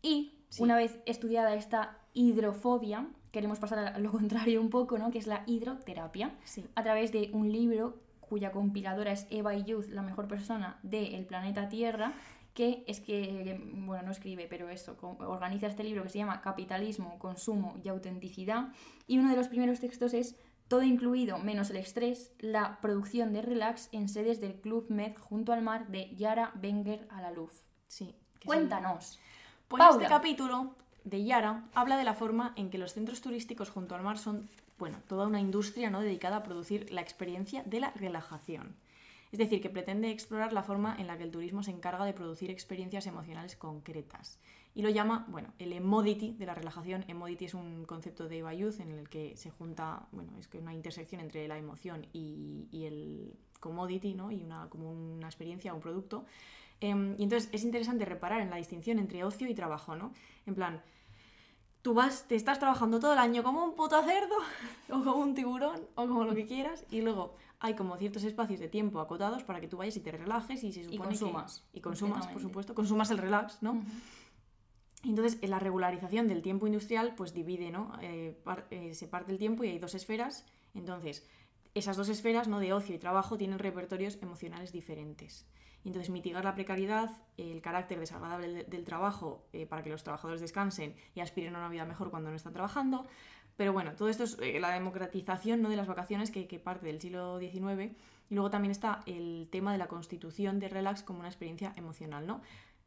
Y 0.03 0.37
Sí. 0.49 0.63
una 0.63 0.77
vez 0.77 0.99
estudiada 1.07 1.55
esta 1.55 1.99
hidrofobia, 2.13 3.07
queremos 3.33 3.59
pasar 3.59 3.79
a 3.79 3.99
lo 3.99 4.11
contrario 4.13 4.61
un 4.61 4.71
poco, 4.71 4.99
¿no? 4.99 5.11
que 5.11 5.19
es 5.19 5.27
la 5.27 5.45
hidroterapia, 5.47 6.35
Sí. 6.45 6.65
a 6.75 6.83
través 6.83 7.13
de 7.13 7.31
un 7.33 7.53
libro 7.53 7.99
cuya 8.21 8.53
compiladora 8.53 9.13
es 9.13 9.27
Eva 9.31 9.55
Youth, 9.57 9.87
la 9.89 10.03
mejor 10.03 10.29
persona 10.29 10.79
del 10.83 11.25
planeta 11.27 11.69
Tierra, 11.69 12.13
que 12.55 12.85
es 12.87 13.01
que, 13.01 13.61
bueno, 13.75 14.05
no 14.05 14.11
escribe, 14.13 14.47
pero 14.49 14.69
eso, 14.69 14.97
organiza 15.21 15.67
este 15.69 15.85
libro 15.85 16.03
que 16.03 16.09
se 16.11 16.19
llama 16.19 16.41
Capitalismo, 16.41 17.19
Consumo 17.19 17.77
y 17.83 17.89
Autenticidad. 17.89 18.69
Y 19.07 19.19
uno 19.19 19.31
de 19.31 19.37
los 19.37 19.49
primeros 19.49 19.81
textos 19.81 20.15
es 20.15 20.37
todo 20.69 20.83
incluido 20.83 21.39
menos 21.39 21.71
el 21.71 21.77
estrés, 21.77 22.33
la 22.39 22.79
producción 22.81 23.33
de 23.33 23.43
relax 23.43 23.89
en 23.93 24.09
sedes 24.09 24.41
del 24.41 24.61
Club 24.61 24.87
Med 24.91 25.17
junto 25.17 25.53
al 25.53 25.63
mar 25.63 25.89
de 25.89 26.15
Yara 26.15 26.53
Wenger 26.63 27.07
a 27.11 27.23
la 27.23 27.31
luz. 27.33 27.65
Sí. 27.89 28.15
Cuéntanos. 28.45 29.19
Pues 29.71 29.85
Paula. 29.85 30.03
este 30.03 30.13
capítulo 30.13 30.75
de 31.05 31.23
Yara 31.23 31.63
habla 31.75 31.97
de 31.97 32.03
la 32.03 32.15
forma 32.15 32.53
en 32.57 32.71
que 32.71 32.79
los 32.79 32.93
centros 32.93 33.21
turísticos 33.21 33.71
junto 33.71 33.95
al 33.95 34.03
mar 34.03 34.19
son, 34.19 34.51
bueno, 34.81 34.99
toda 35.07 35.29
una 35.29 35.39
industria 35.39 35.91
¿no? 35.91 36.01
dedicada 36.01 36.39
a 36.39 36.43
producir 36.43 36.93
la 36.93 37.03
experiencia 37.03 37.63
de 37.63 37.79
la 37.79 37.93
relajación. 37.93 38.75
Es 39.31 39.39
decir, 39.39 39.63
que 39.63 39.71
pretende 39.71 40.11
explorar 40.11 40.53
la 40.53 40.65
forma 40.65 40.97
en 40.99 41.07
la 41.07 41.17
que 41.17 41.23
el 41.23 41.31
turismo 41.31 41.63
se 41.63 41.71
encarga 41.71 42.05
de 42.05 42.13
producir 42.13 42.51
experiencias 42.51 43.07
emocionales 43.07 43.55
concretas. 43.55 44.41
Y 44.75 44.83
lo 44.83 44.91
llama, 44.91 45.25
bueno, 45.29 45.53
el 45.61 45.73
emodity 45.73 46.33
de 46.33 46.47
la 46.47 46.55
relajación. 46.57 47.05
Emodity 47.07 47.45
es 47.45 47.55
un 47.55 47.85
concepto 47.85 48.27
de 48.27 48.39
Youth 48.41 48.81
en 48.81 48.91
el 48.91 49.09
que 49.09 49.37
se 49.37 49.51
junta, 49.51 50.09
bueno, 50.11 50.33
es 50.41 50.49
que 50.49 50.59
una 50.59 50.75
intersección 50.75 51.21
entre 51.21 51.47
la 51.47 51.59
emoción 51.59 52.09
y, 52.13 52.67
y 52.73 52.87
el 52.87 53.37
commodity, 53.61 54.15
¿no? 54.15 54.33
Y 54.33 54.43
una, 54.43 54.69
como 54.69 54.91
una 54.91 55.29
experiencia, 55.29 55.73
un 55.73 55.81
producto. 55.81 56.25
Em, 56.81 57.15
y 57.19 57.25
entonces 57.25 57.49
es 57.53 57.63
interesante 57.65 58.05
reparar 58.05 58.41
en 58.41 58.51
la 58.51 58.57
distinción 58.57 58.99
entre 58.99 59.23
ocio 59.25 59.49
y 59.49 59.55
trabajo, 59.55 59.97
¿no? 59.97 60.13
En 60.47 60.55
plan, 60.55 60.83
tú 61.83 61.93
vas, 61.95 62.27
te 62.27 62.37
estás 62.37 62.59
trabajando 62.59 63.01
todo 63.01 63.13
el 63.13 63.19
año 63.19 63.43
como 63.43 63.65
un 63.65 63.75
puto 63.75 64.03
cerdo, 64.03 64.35
o 64.91 65.05
como 65.05 65.17
un 65.17 65.35
tiburón, 65.35 65.81
o 65.95 66.07
como 66.07 66.25
lo 66.25 66.35
que 66.35 66.47
quieras, 66.47 66.85
y 66.91 67.03
luego 67.03 67.35
hay 67.59 67.75
como 67.75 67.97
ciertos 67.99 68.25
espacios 68.25 68.59
de 68.61 68.69
tiempo 68.69 69.01
acotados 69.01 69.43
para 69.45 69.61
que 69.61 69.69
tú 69.69 69.77
vayas 69.77 69.97
y 69.97 70.01
te 70.01 70.11
relajes 70.13 70.65
y 70.65 70.73
se 70.73 70.85
supone 70.85 70.97
que- 70.97 70.99
consumas, 71.21 71.65
y 71.75 71.81
consumas, 71.81 72.27
por 72.33 72.41
supuesto, 72.43 72.75
consumas 72.75 73.11
el 73.11 73.19
relax, 73.19 73.63
¿no? 73.63 73.83
Entonces, 75.05 75.39
en 75.43 75.51
la 75.51 75.59
regularización 75.59 76.29
del 76.29 76.43
tiempo 76.43 76.67
industrial, 76.67 77.15
pues 77.17 77.33
divide, 77.33 77.71
¿no? 77.71 77.93
Eh, 78.03 78.39
par- 78.45 78.67
eh, 78.71 78.95
se 78.95 79.07
parte 79.09 79.33
el 79.33 79.39
tiempo 79.39 79.65
y 79.65 79.69
hay 79.69 79.79
dos 79.79 79.95
esferas. 79.95 80.45
Entonces, 80.75 81.27
esas 81.75 81.97
dos 81.97 82.09
esferas, 82.11 82.49
¿no? 82.49 82.61
De 82.61 82.73
ocio 82.75 82.95
y 82.95 82.99
trabajo, 82.99 83.39
tienen 83.39 83.59
repertorios 83.59 84.19
emocionales 84.21 84.73
diferentes. 84.73 85.47
Entonces, 85.85 86.11
mitigar 86.11 86.45
la 86.45 86.55
precariedad, 86.55 87.11
el 87.39 87.63
carácter 87.63 87.99
desagradable 87.99 88.49
de- 88.49 88.65
del 88.65 88.85
trabajo 88.85 89.47
eh, 89.53 89.67
para 89.67 89.83
que 89.83 89.91
los 89.91 90.03
trabajadores 90.03 90.41
descansen 90.41 90.95
y 91.15 91.21
aspiren 91.21 91.55
a 91.57 91.59
una 91.59 91.69
vida 91.69 91.85
mejor 91.87 92.11
cuando 92.11 92.31
no 92.31 92.37
están 92.37 92.53
trabajando. 92.53 93.07
Pero 93.57 93.73
bueno, 93.73 93.93
todo 93.95 94.09
esto 94.09 94.25
es 94.25 94.39
eh, 94.41 94.59
la 94.61 94.71
democratización 94.71 95.63
¿no? 95.63 95.69
de 95.71 95.77
las 95.77 95.87
vacaciones 95.87 96.31
que, 96.31 96.47
que 96.47 96.59
parte 96.59 96.87
del 96.87 97.01
siglo 97.01 97.39
XIX. 97.39 97.93
Y 98.31 98.35
luego 98.35 98.51
también 98.51 98.71
está 98.73 99.01
el 99.07 99.49
tema 99.51 99.73
de 99.73 99.79
la 99.79 99.89
constitución 99.89 100.59
de 100.61 100.69
relax 100.69 101.03
como 101.03 101.19
una 101.21 101.29
experiencia 101.29 101.73
emocional, 101.77 102.27
¿no? 102.27 102.41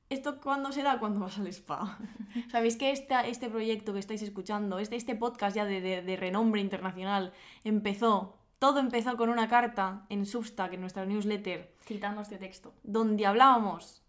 ¿Esto 0.09 0.39
cuándo 0.39 0.71
se 0.71 0.83
da? 0.83 0.99
Cuando 0.99 1.19
vas 1.21 1.37
al 1.39 1.47
spa. 1.47 1.97
Sabéis 2.51 2.77
que 2.77 2.91
este 2.91 3.49
proyecto 3.49 3.93
que 3.93 3.99
estáis 3.99 4.21
escuchando, 4.21 4.77
este, 4.79 4.95
este 4.95 5.15
podcast 5.15 5.55
ya 5.55 5.65
de- 5.65 5.81
de 6.01 6.15
renombre 6.15 6.61
internacional, 6.61 7.33
empezó, 7.63 8.37
todo 8.64 8.80
empezó 8.80 9.18
con 9.18 9.28
una 9.30 9.49
carta 9.49 10.05
en 10.07 10.26
Substack, 10.26 10.72
en 10.72 10.80
nuestra 10.80 11.05
newsletter, 11.05 11.74
Citando 11.86 12.22
este 12.22 12.38
texto. 12.38 12.74
donde 12.84 13.26
hablábamos 13.26 13.99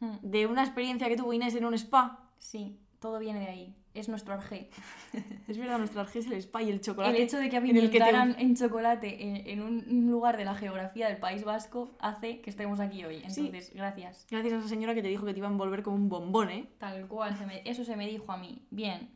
Mm. 0.00 0.16
de 0.22 0.46
una 0.46 0.62
experiencia 0.64 1.08
que 1.08 1.16
tuvo 1.16 1.32
Inés 1.34 1.54
en 1.56 1.66
un 1.66 1.74
spa. 1.74 2.30
Sí, 2.38 2.78
todo 3.00 3.18
viene 3.18 3.40
de 3.40 3.48
ahí. 3.48 3.74
Es 3.92 4.08
nuestro 4.08 4.32
arjé. 4.32 4.70
Es 5.48 5.58
verdad, 5.58 5.76
nuestro 5.78 6.00
arjé 6.00 6.20
es 6.20 6.26
el 6.26 6.34
spa 6.34 6.62
y 6.62 6.70
el 6.70 6.80
chocolate. 6.80 7.16
El 7.16 7.22
hecho 7.22 7.36
de 7.38 7.50
que 7.50 7.56
en 7.56 7.76
el 7.76 7.90
que 7.90 7.98
te- 8.00 8.10
en 8.42 8.56
chocolate 8.56 9.22
en, 9.28 9.36
en 9.48 9.60
un 9.62 10.10
lugar 10.10 10.36
de 10.38 10.44
la 10.46 10.54
geografía 10.54 11.08
del 11.08 11.18
País 11.18 11.44
Vasco 11.44 11.96
hace 11.98 12.40
que 12.40 12.48
estemos 12.48 12.80
aquí 12.80 13.04
hoy. 13.04 13.22
Sí. 13.28 13.46
Entonces, 13.46 13.74
gracias. 13.74 14.26
Gracias 14.30 14.54
a 14.54 14.58
esa 14.60 14.68
señora 14.68 14.94
que 14.94 15.02
te 15.02 15.08
dijo 15.08 15.26
que 15.26 15.32
te 15.32 15.38
iba 15.38 15.48
a 15.48 15.50
envolver 15.50 15.82
como 15.82 15.96
un 15.96 16.08
bombón, 16.08 16.48
¿eh? 16.50 16.68
Tal 16.78 17.06
cual, 17.08 17.36
se 17.36 17.44
me- 17.44 17.62
eso 17.66 17.84
se 17.84 17.94
me 17.96 18.06
dijo 18.06 18.30
a 18.32 18.36
mí. 18.38 18.62
Bien. 18.70 19.10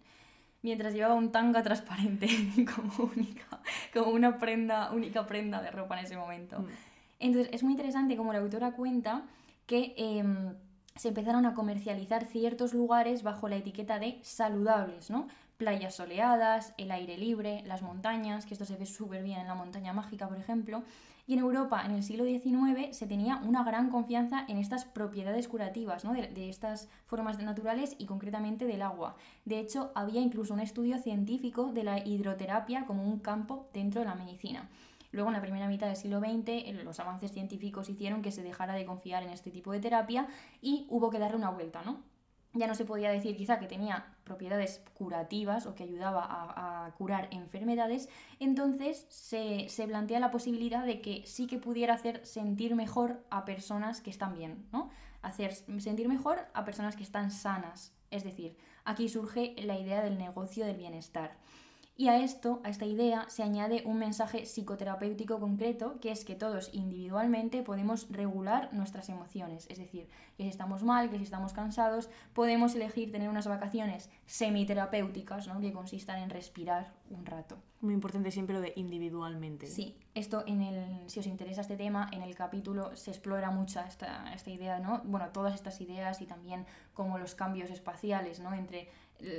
Mientras 0.62 0.94
llevaba 0.94 1.14
un 1.14 1.32
tanga 1.32 1.62
transparente 1.62 2.28
como 2.74 3.10
única, 3.14 3.60
como 3.92 4.12
una 4.12 4.38
prenda, 4.38 4.92
única 4.92 5.26
prenda 5.26 5.60
de 5.60 5.70
ropa 5.70 5.98
en 5.98 6.04
ese 6.04 6.16
momento. 6.16 6.60
Mm. 6.60 6.66
Entonces, 7.20 7.52
es 7.52 7.62
muy 7.62 7.72
interesante 7.72 8.16
como 8.16 8.32
la 8.32 8.40
autora 8.40 8.72
cuenta 8.72 9.22
que 9.66 9.94
em, 9.96 10.54
se 10.96 11.08
empezaron 11.08 11.46
a 11.46 11.54
comercializar 11.54 12.26
ciertos 12.26 12.74
lugares 12.74 13.22
bajo 13.22 13.48
la 13.48 13.56
etiqueta 13.56 13.98
de 13.98 14.18
saludables, 14.22 15.10
¿no? 15.10 15.28
Playas 15.56 15.94
soleadas, 15.94 16.74
el 16.78 16.90
aire 16.90 17.16
libre, 17.16 17.62
las 17.66 17.82
montañas, 17.82 18.44
que 18.44 18.54
esto 18.54 18.64
se 18.64 18.76
ve 18.76 18.86
súper 18.86 19.22
bien 19.22 19.40
en 19.40 19.46
la 19.46 19.54
montaña 19.54 19.92
mágica, 19.92 20.28
por 20.28 20.38
ejemplo. 20.38 20.82
Y 21.26 21.34
en 21.34 21.38
Europa, 21.38 21.82
en 21.84 21.92
el 21.92 22.02
siglo 22.02 22.24
XIX, 22.24 22.96
se 22.96 23.06
tenía 23.06 23.36
una 23.36 23.62
gran 23.62 23.90
confianza 23.90 24.44
en 24.48 24.58
estas 24.58 24.84
propiedades 24.84 25.46
curativas, 25.46 26.04
¿no? 26.04 26.12
de, 26.12 26.26
de 26.26 26.48
estas 26.48 26.88
formas 27.06 27.38
naturales 27.38 27.94
y 27.98 28.06
concretamente 28.06 28.66
del 28.66 28.82
agua. 28.82 29.14
De 29.44 29.60
hecho, 29.60 29.92
había 29.94 30.20
incluso 30.20 30.52
un 30.52 30.60
estudio 30.60 30.98
científico 30.98 31.72
de 31.72 31.84
la 31.84 32.04
hidroterapia 32.04 32.86
como 32.86 33.04
un 33.04 33.20
campo 33.20 33.68
dentro 33.72 34.00
de 34.00 34.08
la 34.08 34.16
medicina. 34.16 34.68
Luego, 35.12 35.28
en 35.28 35.34
la 35.34 35.42
primera 35.42 35.68
mitad 35.68 35.86
del 35.86 35.96
siglo 35.96 36.20
XX, 36.20 36.84
los 36.84 36.98
avances 36.98 37.32
científicos 37.32 37.88
hicieron 37.90 38.22
que 38.22 38.32
se 38.32 38.42
dejara 38.42 38.74
de 38.74 38.86
confiar 38.86 39.22
en 39.22 39.30
este 39.30 39.50
tipo 39.50 39.70
de 39.70 39.80
terapia 39.80 40.26
y 40.60 40.86
hubo 40.88 41.10
que 41.10 41.18
darle 41.18 41.36
una 41.36 41.50
vuelta, 41.50 41.82
¿no? 41.84 42.00
Ya 42.54 42.66
no 42.66 42.74
se 42.74 42.84
podía 42.84 43.10
decir 43.10 43.36
quizá 43.36 43.58
que 43.58 43.66
tenía 43.66 44.14
propiedades 44.24 44.82
curativas 44.94 45.66
o 45.66 45.74
que 45.74 45.84
ayudaba 45.84 46.26
a, 46.28 46.92
curar 46.98 47.28
enfermedades, 47.30 48.08
entonces 48.38 49.06
se, 49.08 49.68
se 49.68 49.86
plantea 49.86 50.20
la 50.20 50.30
posibilidad 50.30 50.84
de 50.84 51.00
que 51.00 51.22
sí 51.26 51.46
que 51.46 51.58
pudiera 51.58 51.94
hacer 51.94 52.24
sentir 52.26 52.74
mejor 52.74 53.24
a 53.30 53.44
personas 53.44 54.00
que 54.00 54.10
están 54.10 54.34
bien, 54.34 54.66
¿no? 54.72 54.90
Hacer 55.22 55.54
sentir 55.54 56.08
mejor 56.08 56.46
a 56.52 56.64
personas 56.64 56.96
que 56.96 57.02
están 57.02 57.30
sanas. 57.30 57.94
Es 58.10 58.24
decir, 58.24 58.56
aquí 58.84 59.08
surge 59.08 59.54
la 59.58 59.78
idea 59.78 60.02
del 60.02 60.18
negocio 60.18 60.66
del 60.66 60.76
bienestar. 60.76 61.38
Y 61.94 62.08
a 62.08 62.22
esto, 62.22 62.60
a 62.64 62.70
esta 62.70 62.86
idea, 62.86 63.26
se 63.28 63.42
añade 63.42 63.82
un 63.84 63.98
mensaje 63.98 64.46
psicoterapéutico 64.46 65.38
concreto, 65.38 66.00
que 66.00 66.10
es 66.10 66.24
que 66.24 66.34
todos 66.34 66.70
individualmente 66.72 67.62
podemos 67.62 68.06
regular 68.10 68.72
nuestras 68.72 69.10
emociones. 69.10 69.66
Es 69.68 69.78
decir, 69.78 70.08
que 70.36 70.44
si 70.44 70.48
estamos 70.48 70.82
mal, 70.82 71.10
que 71.10 71.18
si 71.18 71.24
estamos 71.24 71.52
cansados, 71.52 72.08
podemos 72.32 72.74
elegir 72.74 73.12
tener 73.12 73.28
unas 73.28 73.46
vacaciones 73.46 74.08
semiterapéuticas, 74.24 75.46
¿no? 75.48 75.60
que 75.60 75.72
consistan 75.72 76.20
en 76.20 76.30
respirar 76.30 76.94
un 77.10 77.26
rato. 77.26 77.58
Muy 77.82 77.92
importante 77.94 78.30
siempre 78.30 78.54
lo 78.54 78.62
de 78.62 78.72
individualmente. 78.76 79.66
Sí, 79.66 79.98
esto 80.14 80.44
en 80.46 80.62
el, 80.62 81.10
si 81.10 81.20
os 81.20 81.26
interesa 81.26 81.60
este 81.60 81.76
tema, 81.76 82.08
en 82.12 82.22
el 82.22 82.34
capítulo 82.34 82.96
se 82.96 83.10
explora 83.10 83.50
mucho 83.50 83.80
esta, 83.80 84.32
esta 84.32 84.50
idea, 84.50 84.78
¿no? 84.78 85.02
Bueno, 85.04 85.28
todas 85.30 85.54
estas 85.54 85.80
ideas 85.80 86.22
y 86.22 86.26
también 86.26 86.64
como 86.94 87.18
los 87.18 87.34
cambios 87.34 87.70
espaciales, 87.70 88.40
¿no? 88.40 88.54
Entre 88.54 88.88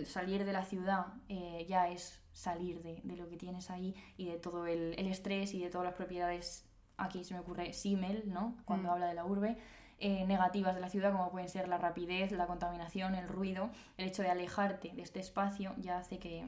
salir 0.06 0.46
de 0.46 0.54
la 0.54 0.64
ciudad 0.66 1.08
eh, 1.30 1.66
ya 1.68 1.90
es 1.90 2.22
salir 2.34 2.82
de, 2.82 3.02
de 3.04 3.16
lo 3.16 3.28
que 3.30 3.38
tienes 3.38 3.70
ahí 3.70 3.96
y 4.18 4.26
de 4.26 4.38
todo 4.38 4.66
el, 4.68 4.96
el 4.98 5.08
estrés 5.08 5.54
y 5.54 5.60
de 5.62 5.70
todas 5.70 5.86
las 5.86 5.94
propiedades, 5.96 6.66
aquí 6.98 7.24
se 7.24 7.34
me 7.34 7.40
ocurre 7.42 7.74
Simmel, 7.74 8.24
¿no? 8.32 8.56
Cuando 8.66 8.90
Mm. 8.90 8.92
habla 8.92 9.08
de 9.08 9.14
la 9.14 9.26
urbe, 9.26 9.58
eh, 10.00 10.26
negativas 10.26 10.76
de 10.76 10.82
la 10.82 10.90
ciudad, 10.90 11.12
como 11.12 11.32
pueden 11.32 11.48
ser 11.50 11.68
la 11.68 11.78
rapidez, 11.78 12.32
la 12.32 12.48
contaminación, 12.48 13.16
el 13.16 13.28
ruido, 13.28 13.70
el 13.98 14.08
hecho 14.08 14.22
de 14.24 14.30
alejarte 14.30 14.90
de 14.94 15.02
este 15.02 15.20
espacio 15.20 15.74
ya 15.78 16.00
hace 16.00 16.18
que, 16.20 16.46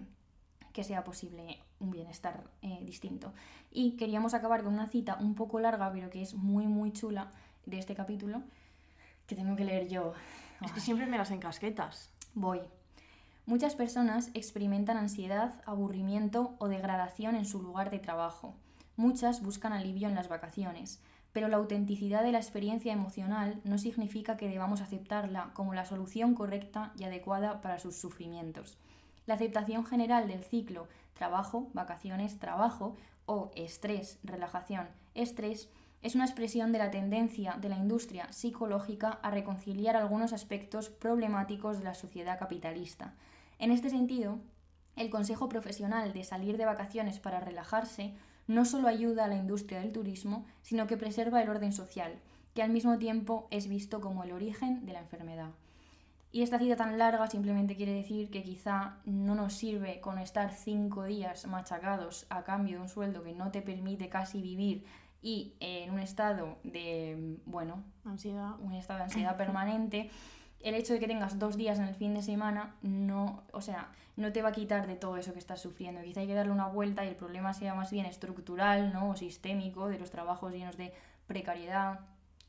que 0.73 0.83
sea 0.83 1.03
posible 1.03 1.59
un 1.79 1.91
bienestar 1.91 2.43
eh, 2.61 2.79
distinto. 2.83 3.33
Y 3.71 3.95
queríamos 3.97 4.33
acabar 4.33 4.63
con 4.63 4.73
una 4.73 4.88
cita 4.88 5.17
un 5.19 5.36
poco 5.36 5.59
larga, 5.59 5.91
pero 5.93 6.09
que 6.09 6.21
es 6.21 6.33
muy, 6.33 6.67
muy 6.67 6.91
chula 6.91 7.31
de 7.65 7.77
este 7.77 7.95
capítulo, 7.95 8.41
que 9.27 9.36
tengo 9.36 9.55
que 9.55 9.63
leer 9.65 9.88
yo. 9.88 10.13
Es 10.61 10.71
que 10.71 10.79
siempre 10.79 11.05
me 11.05 11.17
las 11.17 11.31
encasquetas. 11.31 12.11
Voy. 12.33 12.59
Muchas 13.47 13.75
personas 13.75 14.31
experimentan 14.33 14.97
ansiedad, 14.97 15.61
aburrimiento 15.67 16.55
o 16.57 16.67
degradación 16.67 17.35
en 17.35 17.45
su 17.45 17.61
lugar 17.61 17.91
de 17.91 17.99
trabajo. 17.99 18.55
Muchas 18.95 19.43
buscan 19.43 19.71
alivio 19.71 20.07
en 20.07 20.15
las 20.15 20.29
vacaciones, 20.29 20.99
pero 21.31 21.47
la 21.47 21.57
autenticidad 21.57 22.23
de 22.23 22.31
la 22.31 22.39
experiencia 22.39 22.91
emocional 22.91 23.61
no 23.63 23.77
significa 23.77 24.35
que 24.35 24.49
debamos 24.49 24.81
aceptarla 24.81 25.51
como 25.53 25.75
la 25.75 25.85
solución 25.85 26.33
correcta 26.33 26.91
y 26.97 27.03
adecuada 27.03 27.61
para 27.61 27.77
sus 27.77 27.95
sufrimientos. 27.95 28.79
La 29.27 29.35
aceptación 29.35 29.85
general 29.85 30.27
del 30.27 30.43
ciclo 30.43 30.87
trabajo, 31.13 31.69
vacaciones, 31.73 32.39
trabajo 32.39 32.95
o 33.27 33.51
estrés, 33.55 34.17
relajación, 34.23 34.87
estrés 35.13 35.69
es 36.01 36.15
una 36.15 36.25
expresión 36.25 36.71
de 36.71 36.79
la 36.79 36.89
tendencia 36.89 37.57
de 37.61 37.69
la 37.69 37.77
industria 37.77 38.31
psicológica 38.33 39.19
a 39.21 39.29
reconciliar 39.29 39.95
algunos 39.95 40.33
aspectos 40.33 40.89
problemáticos 40.89 41.77
de 41.77 41.83
la 41.83 41.93
sociedad 41.93 42.39
capitalista. 42.39 43.13
En 43.60 43.72
este 43.72 43.89
sentido, 43.89 44.39
el 44.95 45.10
consejo 45.10 45.49
profesional 45.49 46.14
de 46.14 46.24
salir 46.24 46.58
de 46.58 46.66
vacaciones 46.66 47.20
para 47.20 47.39
relajarse 47.39 48.14
no 48.47 48.66
solo 48.66 48.88
ayuda 48.88 49.26
a 49.26 49.28
la 49.28 49.36
industria 49.36 49.80
del 49.80 49.91
turismo, 49.91 50.45
sino 50.62 50.88
que 50.88 50.97
preserva 50.97 51.41
el 51.41 51.49
orden 51.49 51.74
social, 51.74 52.20
que 52.53 52.64
al 52.64 52.70
mismo 52.70 52.97
tiempo 52.97 53.47
es 53.51 53.68
visto 53.68 54.01
como 54.01 54.24
el 54.24 54.32
origen 54.32 54.86
de 54.86 54.93
la 54.93 54.99
enfermedad. 54.99 55.51
Y 56.32 56.41
esta 56.41 56.60
cita 56.60 56.76
tan 56.76 56.97
larga 56.97 57.28
simplemente 57.28 57.78
quiere 57.78 57.93
decir 57.93 58.30
que 58.30 58.43
quizá 58.43 58.97
no 59.06 59.36
nos 59.36 59.53
sirve 59.53 60.01
con 60.01 60.20
estar 60.20 60.53
cinco 60.53 61.06
días 61.06 61.47
machacados 61.47 62.26
a 62.30 62.43
cambio 62.43 62.76
de 62.76 62.84
un 62.84 62.89
sueldo 62.89 63.24
que 63.24 63.34
no 63.34 63.51
te 63.51 63.62
permite 63.62 64.10
casi 64.10 64.41
vivir 64.41 64.84
y 65.22 65.53
en 65.60 65.91
un 65.91 65.99
estado 65.99 66.58
de, 66.64 67.39
bueno, 67.45 67.84
Ansiedad. 68.03 68.60
un 68.60 68.74
estado 68.74 68.99
de 68.99 69.06
ansiedad 69.06 69.38
permanente, 69.38 70.12
el 70.66 70.74
hecho 70.74 70.93
de 70.93 70.99
que 70.99 71.07
tengas 71.07 71.38
dos 71.38 71.57
días 71.57 71.78
en 71.78 71.86
el 71.86 71.93
fin 71.93 72.16
de 72.16 72.24
semana 72.24 72.76
no, 72.82 73.43
o 73.53 73.61
sea, 73.61 73.91
no 74.18 74.32
te 74.32 74.41
va 74.41 74.49
a 74.49 74.51
quitar 74.51 74.88
de 74.88 74.95
todo 74.95 75.16
eso 75.18 75.32
que 75.32 75.38
estás 75.38 75.61
sufriendo. 75.61 76.01
Quizá 76.01 76.22
hay 76.22 76.28
que 76.28 76.34
darle 76.34 76.51
una 76.51 76.68
vuelta 76.68 77.05
y 77.05 77.07
el 77.07 77.16
problema 77.16 77.53
sea 77.53 77.76
más 77.76 77.91
bien 77.91 78.07
estructural, 78.07 78.91
¿no? 78.91 79.11
O 79.11 79.16
sistémico, 79.16 79.88
de 79.88 79.99
los 79.99 80.09
trabajos 80.09 80.51
llenos 80.51 80.76
de 80.76 80.91
precariedad. 81.28 81.99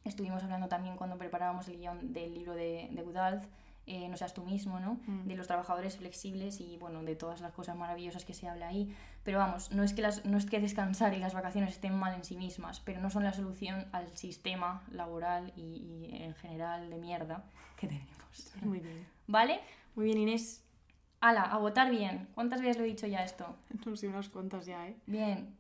Estuvimos 0.05 0.43
hablando 0.43 0.67
también 0.69 0.97
cuando 0.97 1.19
preparábamos 1.19 1.69
el 1.69 1.77
guion 1.77 2.15
del 2.15 2.35
libro 2.35 2.55
de, 2.55 2.89
de 2.91 3.03
eh, 3.87 4.09
No 4.09 4.17
seas 4.17 4.35
tú 4.35 4.45
mismo, 4.45 4.81
¿no? 4.81 5.01
Mm. 5.07 5.29
De 5.29 5.37
los 5.37 5.47
trabajadores 5.47 5.97
flexibles 5.97 6.61
y, 6.61 6.77
bueno, 6.79 7.03
de 7.03 7.17
todas 7.17 7.41
las 7.41 7.53
cosas 7.53 7.77
maravillosas 7.77 8.25
que 8.25 8.35
se 8.35 8.49
habla 8.49 8.69
ahí. 8.69 8.95
Pero 9.23 9.39
vamos, 9.39 9.71
no 9.73 9.83
es, 9.83 9.93
que 9.93 10.03
las, 10.03 10.25
no 10.25 10.39
es 10.39 10.47
que 10.47 10.61
descansar 10.61 11.15
y 11.15 11.19
las 11.19 11.35
vacaciones 11.35 11.71
estén 11.71 11.95
mal 11.95 12.15
en 12.15 12.25
sí 12.25 12.37
mismas, 12.37 12.81
pero 12.81 13.01
no 13.01 13.11
son 13.11 13.25
la 13.25 13.33
solución 13.33 13.87
al 13.93 14.17
sistema 14.17 14.85
laboral 14.91 15.53
y, 15.57 15.63
y 15.63 16.23
en 16.23 16.35
general 16.35 16.91
de 16.91 16.97
mierda 16.99 17.45
que 17.77 17.87
tenemos. 17.87 18.55
Muy 18.63 18.81
bien. 18.81 19.07
¿Vale? 19.27 19.61
Muy 19.95 20.07
bien, 20.07 20.19
Inés. 20.19 20.63
Ala, 21.21 21.43
a 21.43 21.59
votar 21.59 21.91
bien. 21.91 22.29
¿Cuántas 22.35 22.61
veces 22.61 22.79
lo 22.79 22.85
he 22.85 22.89
dicho 22.89 23.07
ya 23.07 23.25
esto? 23.25 23.57
No 23.87 23.97
sé, 23.97 24.09
unas 24.09 24.29
cuantas 24.29 24.67
ya, 24.67 24.87
¿eh? 24.89 24.97
Bien. 25.07 25.57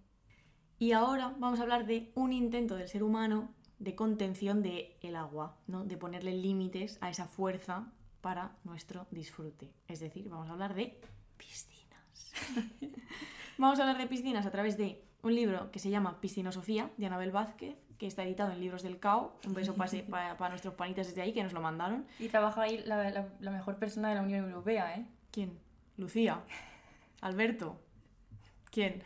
Y 0.78 0.92
ahora 0.92 1.34
vamos 1.38 1.58
a 1.58 1.62
hablar 1.62 1.86
de 1.86 2.12
un 2.14 2.32
intento 2.32 2.76
del 2.76 2.88
ser 2.88 3.02
humano 3.02 3.48
de 3.78 3.94
contención 3.94 4.62
del 4.62 4.94
el 5.02 5.16
agua, 5.16 5.56
¿no? 5.66 5.84
De 5.84 5.96
ponerle 5.96 6.32
límites 6.32 6.98
a 7.00 7.10
esa 7.10 7.26
fuerza 7.26 7.92
para 8.26 8.50
nuestro 8.64 9.06
disfrute. 9.12 9.70
Es 9.86 10.00
decir, 10.00 10.28
vamos 10.28 10.48
a 10.48 10.52
hablar 10.54 10.74
de 10.74 10.98
piscinas. 11.36 12.32
vamos 13.56 13.78
a 13.78 13.82
hablar 13.82 13.98
de 13.98 14.08
piscinas 14.08 14.44
a 14.46 14.50
través 14.50 14.76
de 14.76 15.00
un 15.22 15.32
libro 15.32 15.70
que 15.70 15.78
se 15.78 15.90
llama 15.90 16.20
Piscinosofía, 16.20 16.90
de 16.96 17.06
Anabel 17.06 17.30
Vázquez, 17.30 17.76
que 17.98 18.08
está 18.08 18.24
editado 18.24 18.50
en 18.50 18.58
Libros 18.60 18.82
del 18.82 18.98
Cao. 18.98 19.38
Un 19.46 19.54
beso 19.54 19.76
para 19.76 20.48
nuestros 20.48 20.74
panitas 20.74 21.06
desde 21.06 21.22
ahí 21.22 21.32
que 21.32 21.44
nos 21.44 21.52
lo 21.52 21.60
mandaron. 21.60 22.04
Y 22.18 22.26
trabaja 22.28 22.62
ahí 22.62 22.78
la, 22.84 23.10
la- 23.10 23.28
la 23.38 23.50
mejor 23.52 23.76
persona 23.76 24.08
de 24.08 24.16
la 24.16 24.22
Unión 24.22 24.44
Europea, 24.50 24.96
¿eh? 24.96 25.06
¿Quién? 25.30 25.56
Lucía. 25.96 26.42
Alberto. 27.20 27.78
¿Quién? 28.72 29.04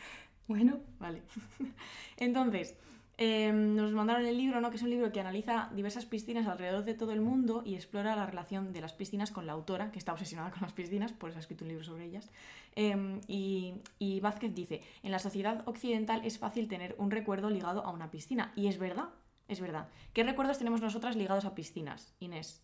Bueno, 0.49 0.81
Vale. 0.99 1.21
Entonces, 2.17 2.75
eh, 3.23 3.53
nos 3.53 3.93
mandaron 3.93 4.25
el 4.25 4.39
libro, 4.39 4.63
¿no? 4.63 4.71
Que 4.71 4.77
es 4.77 4.83
un 4.83 4.89
libro 4.89 5.13
que 5.13 5.21
analiza 5.21 5.69
diversas 5.75 6.07
piscinas 6.07 6.47
alrededor 6.47 6.85
de 6.85 6.95
todo 6.95 7.13
el 7.13 7.21
mundo 7.21 7.63
y 7.67 7.75
explora 7.75 8.17
la 8.17 8.25
relación 8.25 8.73
de 8.73 8.81
las 8.81 8.95
piscinas 8.95 9.31
con 9.31 9.47
la 9.47 9.53
autora, 9.53 9.93
que 9.93 9.99
está 9.99 10.15
obsesionada 10.15 10.51
con 10.51 10.63
las 10.63 10.73
piscinas, 10.73 11.13
por 11.13 11.29
eso 11.29 11.39
ha 11.39 11.41
escrito 11.41 11.65
un 11.65 11.69
libro 11.69 11.85
sobre 11.85 12.07
ellas. 12.07 12.31
Eh, 12.77 13.21
y, 13.29 13.75
y 13.99 14.21
Vázquez 14.21 14.55
dice, 14.55 14.81
en 15.03 15.11
la 15.11 15.19
sociedad 15.19 15.63
occidental 15.67 16.23
es 16.25 16.39
fácil 16.39 16.67
tener 16.67 16.95
un 16.97 17.11
recuerdo 17.11 17.51
ligado 17.51 17.85
a 17.85 17.91
una 17.91 18.11
piscina. 18.11 18.55
Y 18.57 18.69
es 18.69 18.79
verdad, 18.79 19.11
es 19.49 19.61
verdad. 19.61 19.89
¿Qué 20.15 20.25
recuerdos 20.25 20.57
tenemos 20.57 20.81
nosotras 20.81 21.15
ligados 21.15 21.45
a 21.45 21.55
piscinas? 21.55 22.15
Inés, 22.21 22.63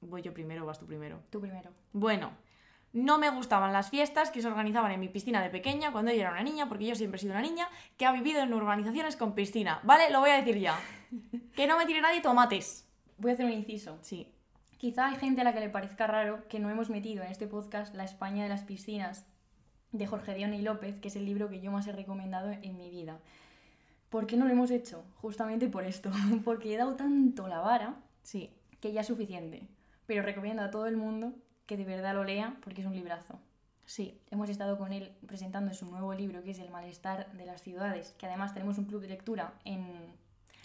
voy 0.00 0.22
yo 0.22 0.32
primero 0.32 0.62
o 0.62 0.66
vas 0.66 0.78
tú 0.78 0.86
primero. 0.86 1.20
tú 1.30 1.40
primero. 1.40 1.72
Bueno, 1.92 2.30
no 2.96 3.18
me 3.18 3.28
gustaban 3.30 3.72
las 3.74 3.90
fiestas 3.90 4.30
que 4.30 4.40
se 4.40 4.48
organizaban 4.48 4.90
en 4.90 5.00
mi 5.00 5.08
piscina 5.08 5.42
de 5.42 5.50
pequeña 5.50 5.92
cuando 5.92 6.12
yo 6.12 6.20
era 6.20 6.30
una 6.32 6.42
niña, 6.42 6.66
porque 6.68 6.86
yo 6.86 6.94
siempre 6.94 7.16
he 7.18 7.20
sido 7.20 7.32
una 7.32 7.42
niña 7.42 7.68
que 7.98 8.06
ha 8.06 8.12
vivido 8.12 8.40
en 8.40 8.54
urbanizaciones 8.54 9.16
con 9.16 9.34
piscina. 9.34 9.80
¿Vale? 9.82 10.10
Lo 10.10 10.20
voy 10.20 10.30
a 10.30 10.36
decir 10.36 10.58
ya. 10.58 10.78
Que 11.54 11.66
no 11.66 11.76
me 11.78 11.86
tire 11.86 12.00
nadie 12.00 12.20
tomates. 12.22 12.88
Voy 13.18 13.30
a 13.30 13.34
hacer 13.34 13.46
un 13.46 13.52
inciso. 13.52 13.98
Sí. 14.02 14.32
Quizá 14.78 15.08
hay 15.08 15.16
gente 15.16 15.40
a 15.40 15.44
la 15.44 15.52
que 15.54 15.60
le 15.60 15.68
parezca 15.68 16.06
raro 16.06 16.46
que 16.48 16.58
no 16.58 16.68
hemos 16.70 16.90
metido 16.90 17.22
en 17.22 17.30
este 17.30 17.46
podcast 17.46 17.94
La 17.94 18.04
España 18.04 18.42
de 18.42 18.48
las 18.48 18.64
piscinas 18.64 19.26
de 19.92 20.06
Jorge 20.06 20.34
Dione 20.34 20.56
y 20.58 20.62
López, 20.62 20.98
que 21.00 21.08
es 21.08 21.16
el 21.16 21.24
libro 21.24 21.48
que 21.48 21.60
yo 21.60 21.70
más 21.70 21.86
he 21.86 21.92
recomendado 21.92 22.50
en 22.50 22.76
mi 22.76 22.90
vida. 22.90 23.18
¿Por 24.10 24.26
qué 24.26 24.36
no 24.36 24.44
lo 24.46 24.52
hemos 24.52 24.70
hecho? 24.70 25.04
Justamente 25.16 25.68
por 25.68 25.84
esto. 25.84 26.10
Porque 26.44 26.74
he 26.74 26.76
dado 26.76 26.94
tanto 26.96 27.46
la 27.48 27.60
vara 27.60 27.94
Sí. 28.22 28.50
que 28.80 28.92
ya 28.92 29.02
es 29.02 29.06
suficiente. 29.06 29.68
Pero 30.06 30.22
recomiendo 30.22 30.62
a 30.62 30.70
todo 30.70 30.86
el 30.86 30.96
mundo 30.96 31.34
que 31.66 31.76
de 31.76 31.84
verdad 31.84 32.14
lo 32.14 32.24
lea 32.24 32.56
porque 32.62 32.80
es 32.80 32.86
un 32.86 32.94
librazo. 32.94 33.38
Sí. 33.84 34.20
Hemos 34.30 34.48
estado 34.50 34.78
con 34.78 34.92
él 34.92 35.12
presentando 35.26 35.72
su 35.74 35.86
nuevo 35.86 36.12
libro 36.14 36.42
que 36.42 36.50
es 36.50 36.58
El 36.58 36.70
malestar 36.70 37.30
de 37.32 37.46
las 37.46 37.62
ciudades, 37.62 38.14
que 38.18 38.26
además 38.26 38.52
tenemos 38.54 38.78
un 38.78 38.84
club 38.86 39.00
de 39.00 39.08
lectura 39.08 39.52
en, 39.64 39.84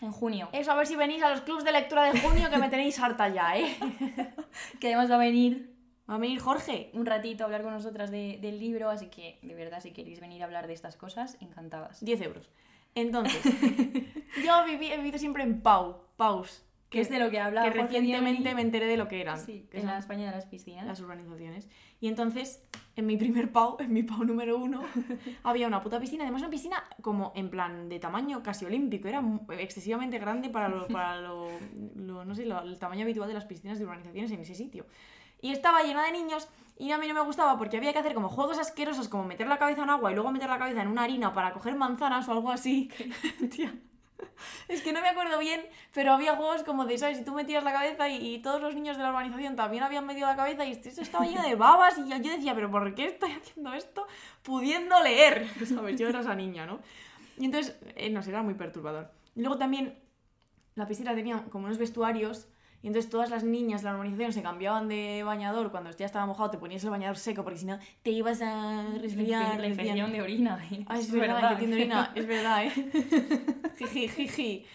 en 0.02 0.12
junio, 0.12 0.50
Eso, 0.54 0.72
a 0.72 0.76
ver 0.76 0.88
si 0.88 0.96
venís 0.96 1.22
a 1.22 1.30
los 1.30 1.42
clubs 1.42 1.64
de 1.64 1.72
lectura 1.72 2.12
de 2.12 2.20
junio 2.20 2.50
que 2.50 2.58
me 2.58 2.70
tenéis 2.70 3.00
harta 3.00 3.30
ya, 3.30 3.58
¿eh? 3.58 3.78
que 4.80 4.88
además 4.88 5.10
va 5.12 5.16
a 5.16 5.20
venir 5.20 5.70
Va 6.10 6.16
a 6.16 6.18
venir 6.18 6.40
Jorge. 6.42 6.90
un 6.94 7.06
ratito 7.06 7.44
a 7.44 7.46
hablar 7.46 7.62
con 7.62 7.72
nosotras 7.72 8.12
de- 8.12 8.38
del 8.42 8.60
libro, 8.60 8.90
así 8.90 9.06
que 9.08 9.40
de 9.44 9.54
verdad 9.56 9.80
si 9.82 9.92
queréis 9.92 10.20
venir 10.20 10.42
a 10.42 10.46
hablar 10.46 10.68
de 10.68 10.74
estas 10.74 10.98
cosas, 10.98 11.38
encantadas. 11.40 12.04
10 12.04 12.22
euros. 12.22 12.50
Entonces, 12.96 13.42
yo 14.46 14.66
viví, 14.66 14.92
he 14.92 14.98
vivido 14.98 15.18
siempre 15.18 15.44
en 15.44 15.62
Pau, 15.62 16.02
Paus, 16.18 16.64
Que 16.92 17.02
es 17.02 17.10
de 17.10 17.18
lo 17.20 17.32
que 17.32 17.40
habla 17.40 17.64
que 17.64 17.70
Jorge 17.80 17.84
recientemente 18.00 18.54
me 18.54 18.62
enteré 18.62 18.86
de 18.86 18.98
lo 18.98 19.08
que 19.08 19.22
eran. 19.22 19.40
Sí, 19.40 19.66
que 19.72 19.80
en 19.80 19.86
la 19.88 19.98
España 19.98 20.26
de 20.26 20.32
las 20.36 20.46
piscinas. 20.46 20.86
las 20.86 21.00
urbanizaciones. 21.00 21.70
Y 22.02 22.08
entonces, 22.10 22.64
en 22.98 23.06
mi 23.06 23.16
primer 23.16 23.52
Pau, 23.54 23.78
en 23.80 23.94
mi 23.94 24.04
Pau 24.04 24.24
número 24.26 24.58
uno, 24.58 24.84
había 25.44 25.68
una 25.68 25.82
puta 25.82 26.00
piscina. 26.02 26.24
Además, 26.26 26.42
una 26.42 26.52
piscina 26.52 26.84
como 27.02 27.32
en 27.34 27.50
plan 27.50 27.88
de 27.88 27.98
tamaño 28.00 28.44
casi 28.44 28.66
olímpico. 28.66 29.08
Era 29.08 29.24
excesivamente 29.58 30.20
grande 30.20 30.50
para, 30.50 30.68
lo, 30.68 30.86
para 30.90 31.22
lo, 31.22 31.48
lo- 31.96 32.26
no 32.26 32.36
sé, 32.36 32.46
lo- 32.46 32.62
el 32.62 32.78
tamaño 32.78 33.04
habitual 33.04 33.30
de 33.30 33.36
las 33.36 33.46
piscinas 33.46 33.80
de 33.80 33.86
urbanizaciones 33.86 34.30
en 34.32 34.42
ese 34.42 34.54
sitio. 34.54 34.86
Y 35.42 35.52
estaba 35.54 35.82
llena 35.84 36.04
de 36.06 36.12
niños 36.12 36.50
y 36.78 36.92
a 36.92 36.98
mí 36.98 37.08
no 37.08 37.14
me 37.14 37.22
gustaba 37.22 37.58
porque 37.58 37.78
había 37.78 37.94
que 37.94 38.00
hacer 38.00 38.14
como 38.14 38.28
juegos 38.28 38.60
asquerosos 38.60 39.08
como 39.08 39.24
meter 39.24 39.48
la 39.48 39.58
cabeza 39.58 39.84
en 39.84 39.90
agua 39.92 40.12
y 40.12 40.16
luego 40.16 40.32
meter 40.32 40.50
la 40.50 40.60
cabeza 40.60 40.82
en 40.82 40.88
una 40.90 41.04
harina 41.04 41.34
para 41.34 41.54
coger 41.54 41.76
manzanas 41.76 42.28
o 42.28 42.34
algo 42.34 42.52
así. 42.52 42.90
Tía. 43.50 43.74
Es 44.68 44.82
que 44.82 44.94
no 44.94 45.02
me 45.02 45.10
acuerdo 45.10 45.38
bien, 45.40 45.62
pero 45.94 46.14
había 46.14 46.36
juegos 46.36 46.64
como 46.64 46.86
de, 46.86 46.98
¿sabes? 46.98 47.18
Si 47.18 47.24
tú 47.24 47.34
metías 47.34 47.64
la 47.64 47.74
cabeza 47.74 48.10
y, 48.10 48.42
todos 48.42 48.62
los 48.62 48.74
niños 48.76 48.98
de 48.98 49.04
la 49.04 49.10
urbanización 49.10 49.56
también 49.56 49.84
habían 49.84 50.06
metido 50.06 50.28
la 50.28 50.36
cabeza 50.36 50.66
y 50.66 50.72
esto 50.72 51.02
estaba 51.02 51.26
lleno 51.26 51.44
de 51.44 51.56
babas 51.56 51.98
y 51.98 52.10
yo, 52.10 52.18
decía, 52.18 52.56
¿pero 52.56 52.72
por 52.72 52.94
qué 52.96 53.06
estoy 53.06 53.32
haciendo 53.32 53.74
esto 53.74 54.08
pudiendo 54.44 55.02
leer? 55.04 55.48
¿Sabes? 55.66 56.00
Yo 56.00 56.08
era 56.08 56.22
esa 56.22 56.36
niña, 56.36 56.66
¿no? 56.66 56.80
Y 57.38 57.46
entonces, 57.46 57.76
eh, 57.96 58.10
no 58.10 58.22
sé, 58.22 58.30
era 58.30 58.44
muy 58.44 58.54
perturbador. 58.54 59.12
Y 59.36 59.42
luego 59.42 59.58
también 59.58 59.98
la 60.76 60.88
piscina 60.88 61.14
tenía 61.16 61.44
como 61.50 61.66
unos 61.66 61.78
vestuarios 61.78 62.48
y 62.84 62.88
entonces 62.88 63.10
todas 63.12 63.30
las 63.30 63.44
niñas 63.44 63.82
de 63.82 63.90
la 63.90 63.94
urbanización 63.96 64.34
se 64.34 64.42
cambiaban 64.42 64.88
de 64.88 65.22
bañador 65.24 65.72
cuando 65.72 65.92
ya 65.92 66.06
estaba 66.06 66.26
mojado, 66.26 66.50
te 66.52 66.58
ponías 66.58 66.84
el 66.84 66.90
bañador 66.90 67.18
seco 67.18 67.44
porque 67.44 67.60
si 67.60 67.66
no 67.66 67.78
te 68.02 68.10
ibas 68.12 68.42
a 68.42 68.86
resfriar. 69.00 69.60
la 69.60 69.68
infección 69.68 70.12
de 70.12 70.22
orina. 70.22 70.64
¿eh? 70.72 70.84
Ah, 70.88 70.98
es 70.98 71.06
Es 71.06 71.12
verdad, 71.12 71.28
la 71.28 71.34
verdad. 71.34 71.52
infección 71.52 71.72
de 71.72 71.76
orina, 71.78 72.12
es 72.16 72.28
verdad, 72.28 72.66
¿eh? 72.66 72.72
Jiji, 73.78 74.08
jiji. 74.08 74.66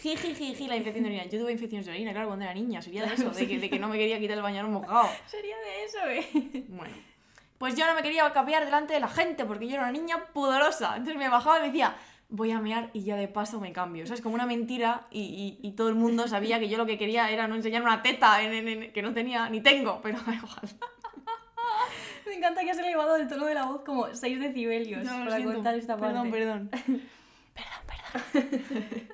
Jiji, 0.00 0.34
jiji, 0.34 0.66
la 0.68 0.76
infección 0.76 1.04
de 1.04 1.10
orina. 1.10 1.24
Yo 1.26 1.40
tuve 1.40 1.52
infecciones 1.52 1.84
de 1.86 1.92
orina, 1.92 2.12
claro, 2.12 2.28
cuando 2.28 2.44
era 2.44 2.54
niña. 2.54 2.80
Sería 2.80 3.04
de 3.04 3.14
eso, 3.14 3.30
de 3.30 3.46
que, 3.46 3.58
de 3.58 3.68
que 3.68 3.78
no 3.78 3.88
me 3.88 3.98
quería 3.98 4.18
quitar 4.18 4.36
el 4.36 4.42
bañador 4.42 4.70
mojado. 4.70 5.08
Sería 5.26 5.56
de 5.56 5.84
eso, 5.84 5.98
¿eh? 6.08 6.64
Bueno. 6.68 6.94
Pues 7.58 7.74
yo 7.76 7.86
no 7.86 7.94
me 7.94 8.02
quería 8.02 8.32
cambiar 8.32 8.64
delante 8.64 8.94
de 8.94 9.00
la 9.00 9.08
gente 9.08 9.44
porque 9.44 9.66
yo 9.66 9.74
era 9.74 9.82
una 9.82 9.92
niña 9.92 10.24
pudorosa. 10.32 10.96
Entonces 10.96 11.16
me 11.16 11.28
bajaba 11.28 11.58
y 11.58 11.60
me 11.60 11.66
decía, 11.66 11.94
voy 12.30 12.50
a 12.52 12.60
mear 12.60 12.90
y 12.92 13.02
ya 13.02 13.16
de 13.16 13.28
paso 13.28 13.60
me 13.60 13.72
cambio. 13.72 14.06
¿Sabes? 14.06 14.20
Como 14.22 14.34
una 14.34 14.46
mentira 14.46 15.06
y, 15.10 15.58
y- 15.62 15.66
y 15.68 15.72
todo 15.72 15.88
el 15.88 15.94
mundo 15.96 16.26
sabía 16.28 16.58
que 16.60 16.68
yo 16.68 16.78
lo 16.78 16.86
que 16.86 16.96
quería 16.98 17.30
era 17.30 17.48
no 17.48 17.56
enseñar 17.56 17.82
una 17.82 18.02
teta 18.02 18.42
en- 18.42 18.52
en- 18.54 18.68
en- 18.84 18.92
que 18.92 19.02
no 19.02 19.12
tenía 19.12 19.48
ni 19.50 19.60
tengo, 19.60 20.00
pero 20.02 20.18
igual. 20.26 20.70
Me 22.26 22.34
encanta 22.34 22.62
que 22.62 22.70
has 22.70 22.78
elevado 22.78 23.16
el 23.16 23.26
tono 23.28 23.46
de 23.46 23.54
la 23.54 23.64
voz 23.66 23.82
como 23.82 24.06
6 24.14 24.38
decibelios 24.38 25.04
No, 25.04 25.10
para 25.24 25.36
siento. 25.36 25.54
contar 25.54 25.74
esta 25.74 25.96
parte. 25.96 26.30
Perdón, 26.30 26.70
perdón. 26.70 27.00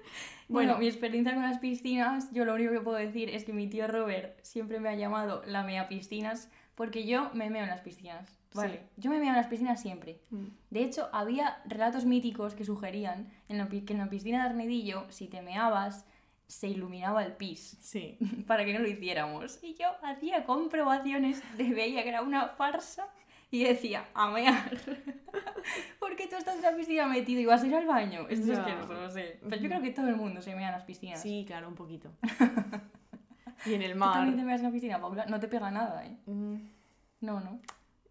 Bueno, 0.49 0.75
Bueno. 0.75 0.79
mi 0.79 0.87
experiencia 0.87 1.35
con 1.35 1.43
las 1.43 1.59
piscinas, 1.59 2.31
yo 2.33 2.45
lo 2.45 2.55
único 2.55 2.71
que 2.73 2.79
puedo 2.81 2.97
decir 2.97 3.31
es 3.31 3.43
que 3.45 3.53
mi 3.53 3.67
tío 3.69 3.89
Robert 3.89 4.39
siempre 4.43 4.79
me 4.79 4.89
ha 4.89 4.95
llamado 4.95 5.43
la 5.45 5.65
mea 5.65 5.89
piscinas 5.89 6.49
porque 6.77 7.05
yo 7.05 7.31
me 7.35 7.51
meo 7.51 7.65
en 7.65 7.69
las 7.71 7.81
piscinas. 7.81 8.39
Vale. 8.57 8.83
Yo 8.97 9.11
me 9.11 9.19
meo 9.19 9.31
en 9.31 9.37
las 9.37 9.47
piscinas 9.47 9.81
siempre. 9.81 10.21
Mm. 10.31 10.47
De 10.71 10.83
hecho, 10.85 11.09
había 11.13 11.63
relatos 11.67 12.05
míticos 12.05 12.55
que 12.55 12.65
sugerían 12.65 13.31
en 13.49 13.59
la 13.59 13.69
que 13.69 13.85
en 13.93 13.99
la 13.99 14.09
piscina 14.09 14.43
de 14.43 14.51
Arnedillo, 14.51 15.07
si 15.11 15.27
te 15.29 15.43
meabas, 15.43 16.07
se 16.49 16.69
iluminaba 16.69 17.25
el 17.25 17.33
pis 17.33 17.77
Sí. 17.81 18.19
para 18.47 18.65
que 18.65 18.73
no 18.73 18.79
lo 18.81 18.89
hiciéramos. 18.89 19.59
Y 19.63 19.75
yo 19.75 19.89
hacía 20.03 20.45
comprobaciones 20.45 21.43
de 21.57 21.71
veía 21.71 22.03
que 22.03 22.09
era 22.11 22.23
una 22.23 22.49
farsa 22.49 23.09
y 23.51 23.63
decía, 23.65 24.05
a 24.15 24.29
mear. 24.31 24.77
Porque 26.01 26.27
tú 26.27 26.37
estás 26.37 26.57
en 26.57 26.63
la 26.63 26.77
piscina 26.77 27.07
metido 27.07 27.41
y 27.41 27.47
vas 27.47 27.63
a 27.63 27.67
ir 27.67 27.75
al 27.75 27.87
baño. 27.87 28.27
Esto 28.29 28.53
es 28.53 28.59
que 28.59 28.73
no 28.73 29.11
sé. 29.11 29.39
Pero 29.43 29.57
yo 29.63 29.69
creo 29.69 29.83
que 29.83 29.91
todo 29.91 30.09
el 30.09 30.17
mundo 30.17 30.41
se 30.43 30.55
mea 30.55 30.69
en 30.69 30.73
las 30.73 30.85
piscinas. 30.85 31.21
Sí, 31.21 31.45
claro, 31.47 31.69
un 31.69 31.75
poquito. 31.75 32.11
y 33.67 33.75
en 33.75 33.83
el 33.83 33.93
¿Tú 33.93 33.99
mar. 33.99 34.15
también 34.15 34.37
te 34.37 34.43
meas 34.45 34.61
en 34.61 34.67
la 34.67 34.73
piscina, 34.73 35.01
Paula? 35.01 35.27
No 35.27 35.41
te 35.41 35.49
pega 35.49 35.71
nada, 35.71 36.05
¿eh? 36.07 36.17
Mm, 36.27 36.57
No, 37.21 37.41
no. 37.41 37.61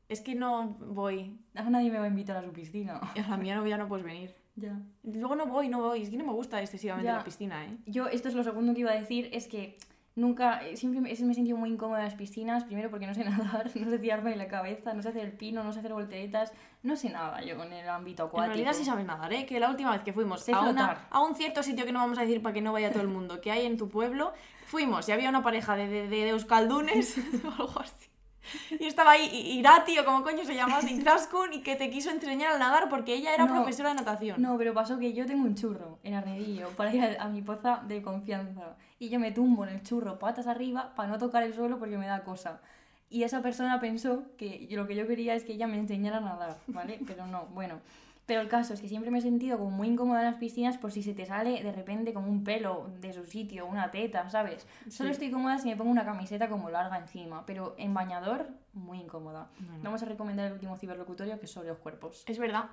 Es 0.09 0.21
que 0.21 0.35
no 0.35 0.75
voy. 0.79 1.37
A 1.55 1.63
Nadie 1.63 1.89
me 1.91 1.97
va 1.97 2.05
a 2.05 2.09
invitar 2.09 2.37
a 2.37 2.43
su 2.43 2.51
piscina. 2.51 2.99
Y 3.15 3.19
a 3.19 3.27
la 3.27 3.37
mía 3.37 3.55
no, 3.55 3.65
ya 3.65 3.77
no 3.77 3.87
puedes 3.87 4.05
venir. 4.05 4.35
ya. 4.55 4.77
Luego 5.03 5.35
no 5.35 5.45
voy, 5.47 5.67
no 5.69 5.81
voy. 5.81 6.03
Es 6.03 6.09
que 6.09 6.17
no 6.17 6.25
me 6.25 6.31
gusta 6.33 6.61
excesivamente 6.61 7.07
Ya. 7.11 7.17
la 7.17 7.23
piscina, 7.23 7.65
¿eh? 7.65 7.77
Yo, 7.87 8.07
esto 8.07 8.27
es 8.29 8.35
lo 8.35 8.43
segundo 8.43 8.73
que 8.73 8.81
iba 8.81 8.91
a 8.91 8.95
decir, 8.95 9.29
es 9.33 9.47
que 9.47 9.77
nunca, 10.17 10.63
eh, 10.65 10.77
siempre 10.77 11.01
me, 11.01 11.11
he 11.11 11.15
sentido 11.15 11.57
muy 11.57 11.69
incómoda 11.71 11.99
en 11.99 12.05
las 12.05 12.13
piscinas, 12.15 12.63
primero 12.63 12.89
porque 12.89 13.07
no 13.07 13.13
sé 13.15 13.23
nadar, 13.29 13.71
no 13.75 13.89
sé 13.89 13.99
tirarme 13.99 14.29
de 14.29 14.35
la 14.37 14.47
cabeza, 14.47 14.93
no 14.93 15.01
sé 15.01 15.09
hacer 15.09 15.25
el 15.25 15.33
pino, 15.33 15.63
no 15.63 15.73
sé 15.73 15.79
hacer 15.79 15.91
volteretas, 15.91 16.53
no 16.83 16.95
sé 16.95 17.09
nada 17.09 17.41
yo 17.41 17.61
en 17.63 17.73
el 17.73 17.89
ámbito 17.89 18.23
En 18.23 18.27
acuático. 18.29 18.53
realidad 18.53 18.73
sí 18.73 18.85
sabes 18.85 19.05
nadar, 19.05 19.33
¿eh? 19.33 19.45
Que 19.47 19.59
la 19.59 19.69
última 19.71 19.91
vez 19.91 20.03
que 20.03 20.13
fuimos 20.13 20.47
a, 20.49 20.61
una- 20.69 21.07
a 21.09 21.21
un 21.21 21.33
cierto 21.35 21.63
sitio 21.63 21.83
que 21.83 21.91
no 21.91 21.99
vamos 21.99 22.17
a 22.19 22.21
decir 22.21 22.41
para 22.43 22.53
que 22.53 22.61
no 22.61 22.71
vaya 22.71 22.91
todo 22.91 23.01
el 23.01 23.09
mundo, 23.09 23.41
que 23.41 23.51
hay 23.51 23.65
en 23.65 23.75
tu 23.77 23.89
pueblo, 23.89 24.33
fuimos 24.67 25.09
y 25.09 25.11
había 25.11 25.29
una 25.29 25.41
pareja 25.43 25.75
de, 25.75 25.87
de, 25.87 26.07
de 26.07 26.29
euskaldunes 26.29 27.17
o 27.43 27.61
algo 27.63 27.79
así. 27.79 28.07
Y 28.79 28.85
estaba 28.85 29.11
ahí 29.11 29.29
Irati 29.57 29.97
o 29.99 30.05
como 30.05 30.23
coño 30.23 30.43
se 30.45 30.55
llamaba, 30.55 30.81
Izaskun, 30.89 31.53
y 31.53 31.61
que 31.61 31.75
te 31.75 31.89
quiso 31.89 32.09
enseñar 32.11 32.53
a 32.53 32.57
nadar 32.57 32.89
porque 32.89 33.13
ella 33.13 33.33
era 33.33 33.45
No. 33.45 33.53
profesora 33.53 33.89
de 33.89 33.95
natación. 33.95 34.41
No, 34.41 34.57
pero 34.57 34.73
pasó 34.73 34.97
que 34.99 35.13
yo 35.13 35.25
tengo 35.25 35.43
un 35.45 35.55
churro 35.55 35.99
en 36.03 36.13
Arnedillo 36.13 36.69
para 36.77 36.93
ir 36.93 37.03
a, 37.03 37.23
a 37.23 37.27
mi 37.29 37.41
poza 37.41 37.81
de 37.87 38.01
confianza 38.01 38.75
y 38.99 39.09
yo 39.09 39.19
me 39.19 39.31
tumbo 39.31 39.65
en 39.65 39.73
el 39.75 39.83
churro 39.83 40.19
patas 40.19 40.47
arriba 40.47 40.93
para 40.95 41.09
no 41.09 41.17
tocar 41.17 41.43
el 41.43 41.53
suelo 41.53 41.79
porque 41.79 41.97
me 41.97 42.07
da 42.07 42.23
cosa. 42.23 42.61
Y 43.09 43.23
esa 43.23 43.41
persona 43.41 43.79
pensó 43.79 44.23
que 44.37 44.67
lo 44.71 44.87
que 44.87 44.95
yo 44.95 45.07
quería 45.07 45.35
es 45.35 45.43
que 45.43 45.53
ella 45.53 45.67
me 45.67 45.77
enseñara 45.77 46.17
a 46.17 46.21
nadar, 46.21 46.57
¿vale? 46.67 46.99
Pero 47.05 47.27
no, 47.27 47.45
bueno. 47.53 47.79
Pero 48.25 48.41
el 48.41 48.47
caso 48.47 48.73
es 48.73 48.81
que 48.81 48.87
siempre 48.87 49.11
me 49.11 49.19
he 49.19 49.21
sentido 49.21 49.57
como 49.57 49.71
muy 49.71 49.87
incómoda 49.87 50.21
en 50.21 50.25
las 50.25 50.35
piscinas 50.35 50.77
por 50.77 50.91
si 50.91 51.03
se 51.03 51.13
te 51.13 51.25
sale 51.25 51.61
de 51.61 51.71
repente 51.71 52.13
como 52.13 52.27
un 52.27 52.43
pelo 52.43 52.89
de 52.99 53.13
su 53.13 53.25
sitio, 53.25 53.67
una 53.67 53.91
teta, 53.91 54.29
¿sabes? 54.29 54.67
Solo 54.89 55.11
estoy 55.11 55.29
cómoda 55.29 55.59
si 55.59 55.69
me 55.69 55.75
pongo 55.75 55.91
una 55.91 56.05
camiseta 56.05 56.49
como 56.49 56.69
larga 56.69 56.97
encima, 56.97 57.45
pero 57.45 57.75
en 57.77 57.93
bañador, 57.93 58.49
muy 58.73 58.99
incómoda. 58.99 59.49
Bueno. 59.59 59.83
Vamos 59.83 60.01
a 60.01 60.05
recomendar 60.05 60.47
el 60.47 60.53
último 60.53 60.77
ciberlocutorio 60.77 61.39
que 61.39 61.45
es 61.45 61.51
sobre 61.51 61.67
los 61.69 61.77
cuerpos. 61.77 62.23
Es 62.25 62.39
verdad. 62.39 62.71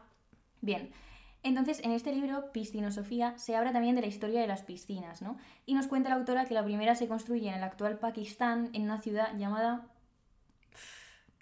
Bien, 0.63 0.91
entonces 1.43 1.81
en 1.83 1.91
este 1.91 2.15
libro, 2.15 2.53
Piscinosofía, 2.53 3.37
se 3.37 3.57
habla 3.57 3.73
también 3.73 3.97
de 3.97 4.01
la 4.01 4.07
historia 4.07 4.41
de 4.41 4.47
las 4.47 4.63
piscinas, 4.63 5.23
¿no? 5.23 5.37
Y 5.67 5.75
nos 5.75 5.89
cuenta 5.89 6.09
la 6.09 6.15
autora 6.15 6.45
que 6.45 6.55
la 6.55 6.65
primera 6.65 6.95
se 6.95 7.09
construye 7.09 7.49
en 7.49 7.55
el 7.55 7.65
actual 7.65 7.99
Pakistán, 7.99 8.71
en 8.73 8.83
una 8.83 9.01
ciudad 9.01 9.37
llamada 9.37 9.89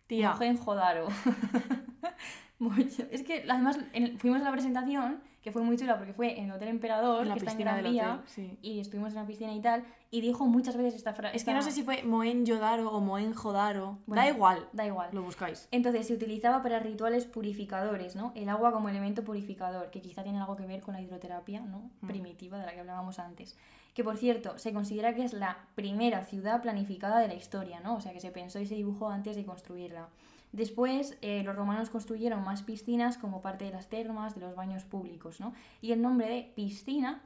Tía. 0.06 0.32
Mohenjo-Daro. 0.32 1.06
Mucho. 2.60 3.02
Es 3.10 3.22
que 3.24 3.44
además 3.48 3.78
en- 3.92 4.18
fuimos 4.18 4.40
a 4.40 4.44
la 4.44 4.52
presentación, 4.52 5.20
que 5.42 5.50
fue 5.50 5.62
muy 5.62 5.78
chula 5.78 5.96
porque 5.96 6.12
fue 6.12 6.38
en 6.38 6.44
el 6.44 6.52
Hotel 6.52 6.68
Emperador, 6.68 7.22
En 7.22 7.28
la 7.28 7.34
que 7.34 7.38
está 7.38 7.52
en 7.52 7.56
piscina 7.56 7.76
Gran 7.78 7.92
Vía, 7.92 8.22
sí. 8.26 8.58
y 8.60 8.78
estuvimos 8.80 9.08
en 9.14 9.20
la 9.20 9.26
piscina 9.26 9.54
y 9.54 9.60
tal, 9.62 9.82
y 10.10 10.20
dijo 10.20 10.46
muchas 10.46 10.76
veces 10.76 10.94
esta 10.94 11.14
frase. 11.14 11.34
Es 11.34 11.44
que 11.44 11.54
no 11.54 11.62
sé 11.62 11.72
si 11.72 11.82
fue 11.82 12.02
Mohenjo-Daro 12.02 12.90
o 12.92 13.00
Mohenjo-Daro. 13.00 13.96
Bueno, 14.06 14.22
da 14.22 14.28
igual. 14.28 14.68
Da 14.74 14.84
igual. 14.86 15.08
Lo 15.12 15.22
buscáis. 15.22 15.66
Entonces 15.70 16.06
se 16.06 16.12
utilizaba 16.14 16.62
para 16.62 16.78
rituales 16.80 17.24
purificadores, 17.24 18.14
¿no? 18.14 18.32
El 18.34 18.50
agua 18.50 18.72
como 18.72 18.90
elemento 18.90 19.24
purificador, 19.24 19.90
que 19.90 20.02
quizá 20.02 20.22
tiene 20.22 20.38
algo 20.38 20.56
que 20.56 20.66
ver 20.66 20.82
con 20.82 20.92
la 20.94 21.00
hidroterapia, 21.00 21.60
¿no? 21.60 21.90
Mm. 22.02 22.06
Primitiva 22.08 22.58
de 22.58 22.66
la 22.66 22.74
que 22.74 22.80
hablábamos 22.80 23.18
antes. 23.18 23.56
Que 23.94 24.04
por 24.04 24.18
cierto, 24.18 24.58
se 24.58 24.72
considera 24.74 25.14
que 25.14 25.24
es 25.24 25.32
la 25.32 25.56
primera 25.74 26.24
ciudad 26.24 26.60
planificada 26.60 27.18
de 27.20 27.28
la 27.28 27.34
historia, 27.34 27.80
¿no? 27.80 27.94
O 27.96 28.00
sea 28.02 28.12
que 28.12 28.20
se 28.20 28.30
pensó 28.30 28.58
y 28.60 28.66
se 28.66 28.74
dibujó 28.74 29.08
antes 29.08 29.34
de 29.36 29.44
construirla. 29.46 30.08
Después, 30.52 31.16
eh, 31.22 31.42
los 31.44 31.54
romanos 31.54 31.90
construyeron 31.90 32.42
más 32.42 32.62
piscinas 32.62 33.18
como 33.18 33.40
parte 33.40 33.64
de 33.64 33.70
las 33.70 33.88
termas, 33.88 34.34
de 34.34 34.40
los 34.40 34.56
baños 34.56 34.84
públicos, 34.84 35.40
¿no? 35.40 35.52
Y 35.80 35.92
el 35.92 36.02
nombre 36.02 36.28
de 36.28 36.52
piscina 36.56 37.22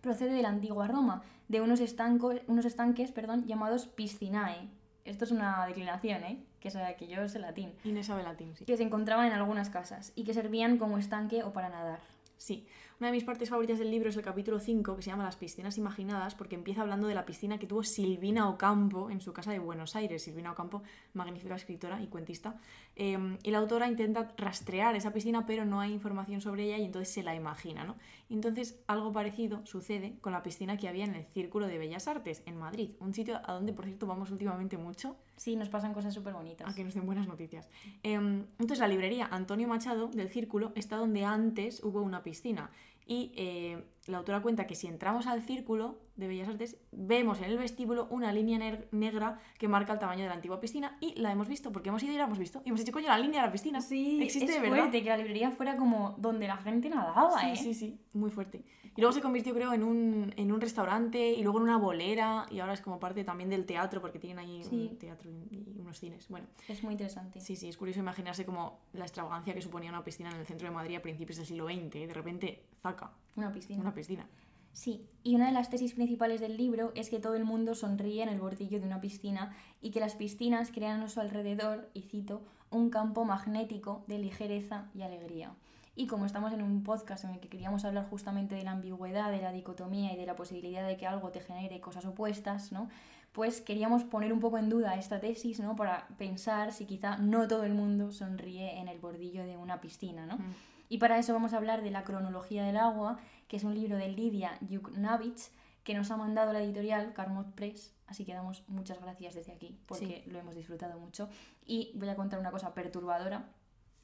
procede 0.00 0.32
de 0.32 0.42
la 0.42 0.48
antigua 0.50 0.86
Roma, 0.86 1.22
de 1.48 1.60
unos, 1.60 1.80
estanco- 1.80 2.40
unos 2.46 2.64
estanques 2.64 3.10
perdón, 3.12 3.44
llamados 3.46 3.86
piscinae. 3.86 4.68
Esto 5.04 5.24
es 5.24 5.30
una 5.32 5.66
declinación, 5.66 6.22
¿eh? 6.24 6.44
Que, 6.60 6.68
es, 6.68 6.76
que 6.98 7.08
yo 7.08 7.28
sé 7.28 7.38
latín. 7.38 7.72
Inés 7.84 8.06
sabe 8.06 8.22
latín, 8.22 8.54
sí. 8.54 8.64
Que 8.64 8.76
se 8.76 8.82
encontraban 8.82 9.26
en 9.26 9.32
algunas 9.32 9.70
casas 9.70 10.12
y 10.14 10.24
que 10.24 10.34
servían 10.34 10.78
como 10.78 10.98
estanque 10.98 11.42
o 11.42 11.52
para 11.52 11.70
nadar. 11.70 12.00
Sí, 12.36 12.66
una 13.00 13.08
de 13.08 13.12
mis 13.12 13.24
partes 13.24 13.48
favoritas 13.48 13.78
del 13.78 13.90
libro 13.90 14.10
es 14.10 14.16
el 14.16 14.22
capítulo 14.22 14.60
5, 14.60 14.94
que 14.94 15.00
se 15.00 15.08
llama 15.08 15.24
Las 15.24 15.36
piscinas 15.36 15.78
imaginadas, 15.78 16.34
porque 16.34 16.54
empieza 16.54 16.82
hablando 16.82 17.08
de 17.08 17.14
la 17.14 17.24
piscina 17.24 17.56
que 17.58 17.66
tuvo 17.66 17.82
Silvina 17.82 18.46
Ocampo 18.50 19.08
en 19.08 19.22
su 19.22 19.32
casa 19.32 19.52
de 19.52 19.58
Buenos 19.58 19.96
Aires. 19.96 20.22
Silvina 20.22 20.52
Ocampo, 20.52 20.82
magnífica 21.14 21.54
escritora 21.54 22.02
y 22.02 22.08
cuentista. 22.08 22.60
Eh, 22.96 23.38
y 23.42 23.50
la 23.52 23.56
autora 23.56 23.88
intenta 23.88 24.34
rastrear 24.36 24.96
esa 24.96 25.14
piscina, 25.14 25.46
pero 25.46 25.64
no 25.64 25.80
hay 25.80 25.94
información 25.94 26.42
sobre 26.42 26.64
ella 26.64 26.76
y 26.76 26.84
entonces 26.84 27.10
se 27.10 27.22
la 27.22 27.34
imagina, 27.34 27.84
¿no? 27.84 27.96
Entonces 28.28 28.78
algo 28.86 29.12
parecido 29.12 29.64
sucede 29.64 30.18
con 30.20 30.32
la 30.34 30.42
piscina 30.42 30.76
que 30.76 30.86
había 30.86 31.04
en 31.04 31.14
el 31.14 31.24
Círculo 31.24 31.68
de 31.68 31.78
Bellas 31.78 32.06
Artes, 32.06 32.42
en 32.44 32.58
Madrid, 32.58 32.90
un 33.00 33.14
sitio 33.14 33.40
a 33.46 33.54
donde, 33.54 33.72
por 33.72 33.86
cierto, 33.86 34.06
vamos 34.06 34.30
últimamente 34.30 34.76
mucho, 34.76 35.16
Sí, 35.40 35.56
nos 35.56 35.70
pasan 35.70 35.94
cosas 35.94 36.12
súper 36.12 36.34
bonitas. 36.34 36.68
a 36.68 36.74
que 36.74 36.84
nos 36.84 36.92
den 36.92 37.06
buenas 37.06 37.26
noticias. 37.26 37.66
Em, 38.02 38.44
entonces, 38.58 38.78
la 38.78 38.88
librería 38.88 39.26
Antonio 39.30 39.66
Machado 39.66 40.08
del 40.08 40.28
Círculo 40.28 40.70
está 40.74 40.96
donde 40.96 41.24
antes 41.24 41.82
hubo 41.82 42.02
una 42.02 42.22
piscina. 42.22 42.70
Y 43.06 43.32
eh, 43.36 43.82
la 44.06 44.18
autora 44.18 44.40
cuenta 44.42 44.66
que 44.66 44.74
si 44.74 44.86
entramos 44.86 45.26
al 45.26 45.42
Círculo 45.42 45.98
de 46.16 46.26
Bellas 46.28 46.48
Artes, 46.48 46.76
vemos 46.90 47.38
en 47.38 47.44
el 47.44 47.58
vestíbulo 47.58 48.06
una 48.10 48.32
línea 48.32 48.58
neg- 48.58 48.86
negra 48.92 49.38
que 49.58 49.68
marca 49.68 49.92
el 49.92 49.98
tamaño 49.98 50.22
de 50.22 50.28
la 50.28 50.34
antigua 50.34 50.60
piscina 50.60 50.96
y 51.00 51.14
la 51.20 51.30
hemos 51.32 51.48
visto, 51.48 51.70
porque 51.72 51.90
hemos 51.90 52.02
ido 52.02 52.12
y 52.12 52.16
la 52.16 52.24
hemos 52.24 52.38
visto. 52.38 52.60
Y 52.64 52.68
hemos 52.70 52.80
dicho, 52.80 52.92
coño, 52.92 53.08
la 53.08 53.18
línea 53.18 53.40
de 53.42 53.46
la 53.46 53.52
piscina. 53.52 53.80
Sí, 53.80 54.20
existe 54.22 54.46
es 54.48 54.54
de 54.54 54.60
verdad. 54.60 54.76
fuerte 54.84 55.02
que 55.02 55.08
la 55.08 55.16
librería 55.16 55.50
fuera 55.50 55.76
como 55.76 56.14
donde 56.18 56.46
la 56.46 56.56
gente 56.56 56.88
nadaba, 56.90 57.40
Sí, 57.40 57.46
¿eh? 57.50 57.56
sí, 57.56 57.74
sí, 57.74 58.00
muy 58.12 58.30
fuerte. 58.30 58.64
Y 58.96 59.00
luego 59.00 59.12
se 59.12 59.20
convirtió, 59.22 59.54
creo, 59.54 59.72
en 59.72 59.84
un, 59.84 60.34
en 60.36 60.50
un 60.50 60.60
restaurante 60.60 61.30
y 61.32 61.42
luego 61.42 61.58
en 61.58 61.64
una 61.64 61.76
bolera 61.78 62.46
y 62.50 62.58
ahora 62.58 62.72
es 62.74 62.80
como 62.80 62.98
parte 62.98 63.22
también 63.22 63.48
del 63.48 63.64
teatro 63.64 64.00
porque 64.00 64.18
tienen 64.18 64.40
ahí 64.40 64.64
Sí. 64.64 64.88
un 64.90 64.98
teatro 64.98 65.30
y, 65.30 65.74
y 65.76 65.80
unos 65.80 66.00
cines. 66.00 66.28
Bueno, 66.28 66.46
Es 66.68 66.82
muy 66.82 66.92
interesante. 66.92 67.40
Sí, 67.40 67.54
sí, 67.54 67.68
es 67.68 67.76
curioso 67.76 68.00
imaginarse 68.00 68.44
como 68.44 68.80
la 68.92 69.04
extravagancia 69.04 69.54
que 69.54 69.62
suponía 69.62 69.90
una 69.90 70.02
piscina 70.02 70.30
en 70.30 70.36
el 70.38 70.44
centro 70.46 70.66
de 70.68 70.74
Madrid 70.74 70.96
a 70.96 71.02
principios 71.02 71.36
del 71.38 71.46
siglo 71.46 71.66
XX. 71.66 71.94
¿eh? 71.96 72.06
De 72.08 72.14
repente, 72.14 72.64
zaca, 72.82 73.12
Una 73.36 73.52
piscina. 73.52 73.80
una 73.80 73.89
piscina. 73.94 74.26
Sí, 74.72 75.04
y 75.22 75.34
una 75.34 75.46
de 75.46 75.52
las 75.52 75.68
tesis 75.68 75.94
principales 75.94 76.40
del 76.40 76.56
libro 76.56 76.92
es 76.94 77.10
que 77.10 77.18
todo 77.18 77.34
el 77.34 77.44
mundo 77.44 77.74
sonríe 77.74 78.22
en 78.22 78.28
el 78.28 78.40
bordillo 78.40 78.80
de 78.80 78.86
una 78.86 79.00
piscina 79.00 79.54
y 79.80 79.90
que 79.90 80.00
las 80.00 80.14
piscinas 80.14 80.70
crean 80.70 81.02
a 81.02 81.08
su 81.08 81.20
alrededor, 81.20 81.90
y 81.92 82.02
cito, 82.02 82.42
un 82.70 82.90
campo 82.90 83.24
magnético 83.24 84.04
de 84.06 84.18
ligereza 84.18 84.88
y 84.94 85.02
alegría. 85.02 85.54
Y 85.96 86.06
como 86.06 86.24
estamos 86.24 86.52
en 86.52 86.62
un 86.62 86.82
podcast 86.84 87.24
en 87.24 87.30
el 87.30 87.40
que 87.40 87.48
queríamos 87.48 87.84
hablar 87.84 88.08
justamente 88.08 88.54
de 88.54 88.62
la 88.62 88.70
ambigüedad, 88.70 89.30
de 89.30 89.42
la 89.42 89.52
dicotomía 89.52 90.12
y 90.12 90.16
de 90.16 90.24
la 90.24 90.36
posibilidad 90.36 90.86
de 90.86 90.96
que 90.96 91.06
algo 91.06 91.30
te 91.30 91.40
genere 91.40 91.80
cosas 91.80 92.06
opuestas, 92.06 92.70
¿no? 92.70 92.88
Pues 93.32 93.60
queríamos 93.60 94.04
poner 94.04 94.32
un 94.32 94.40
poco 94.40 94.58
en 94.58 94.68
duda 94.68 94.96
esta 94.96 95.20
tesis, 95.20 95.60
¿no? 95.60 95.76
Para 95.76 96.08
pensar 96.16 96.72
si 96.72 96.86
quizá 96.86 97.16
no 97.18 97.46
todo 97.48 97.64
el 97.64 97.74
mundo 97.74 98.12
sonríe 98.12 98.78
en 98.78 98.88
el 98.88 98.98
bordillo 98.98 99.44
de 99.44 99.56
una 99.56 99.80
piscina, 99.80 100.26
¿no? 100.26 100.38
Mm. 100.38 100.54
Y 100.90 100.98
para 100.98 101.18
eso 101.18 101.32
vamos 101.32 101.54
a 101.54 101.56
hablar 101.56 101.82
de 101.82 101.90
La 101.90 102.04
cronología 102.04 102.62
del 102.64 102.76
agua, 102.76 103.16
que 103.48 103.56
es 103.56 103.64
un 103.64 103.74
libro 103.74 103.96
de 103.96 104.08
Lidia 104.08 104.58
Yuknavich, 104.68 105.50
que 105.84 105.94
nos 105.94 106.10
ha 106.10 106.16
mandado 106.18 106.52
la 106.52 106.60
editorial 106.62 107.14
Carmot 107.14 107.54
Press, 107.54 107.94
así 108.06 108.24
que 108.26 108.34
damos 108.34 108.62
muchas 108.68 109.00
gracias 109.00 109.34
desde 109.34 109.52
aquí, 109.52 109.78
porque 109.86 110.24
lo 110.26 110.38
hemos 110.38 110.54
disfrutado 110.54 110.98
mucho. 111.00 111.30
Y 111.64 111.92
voy 111.94 112.08
a 112.10 112.16
contar 112.16 112.38
una 112.40 112.50
cosa 112.50 112.74
perturbadora, 112.74 113.48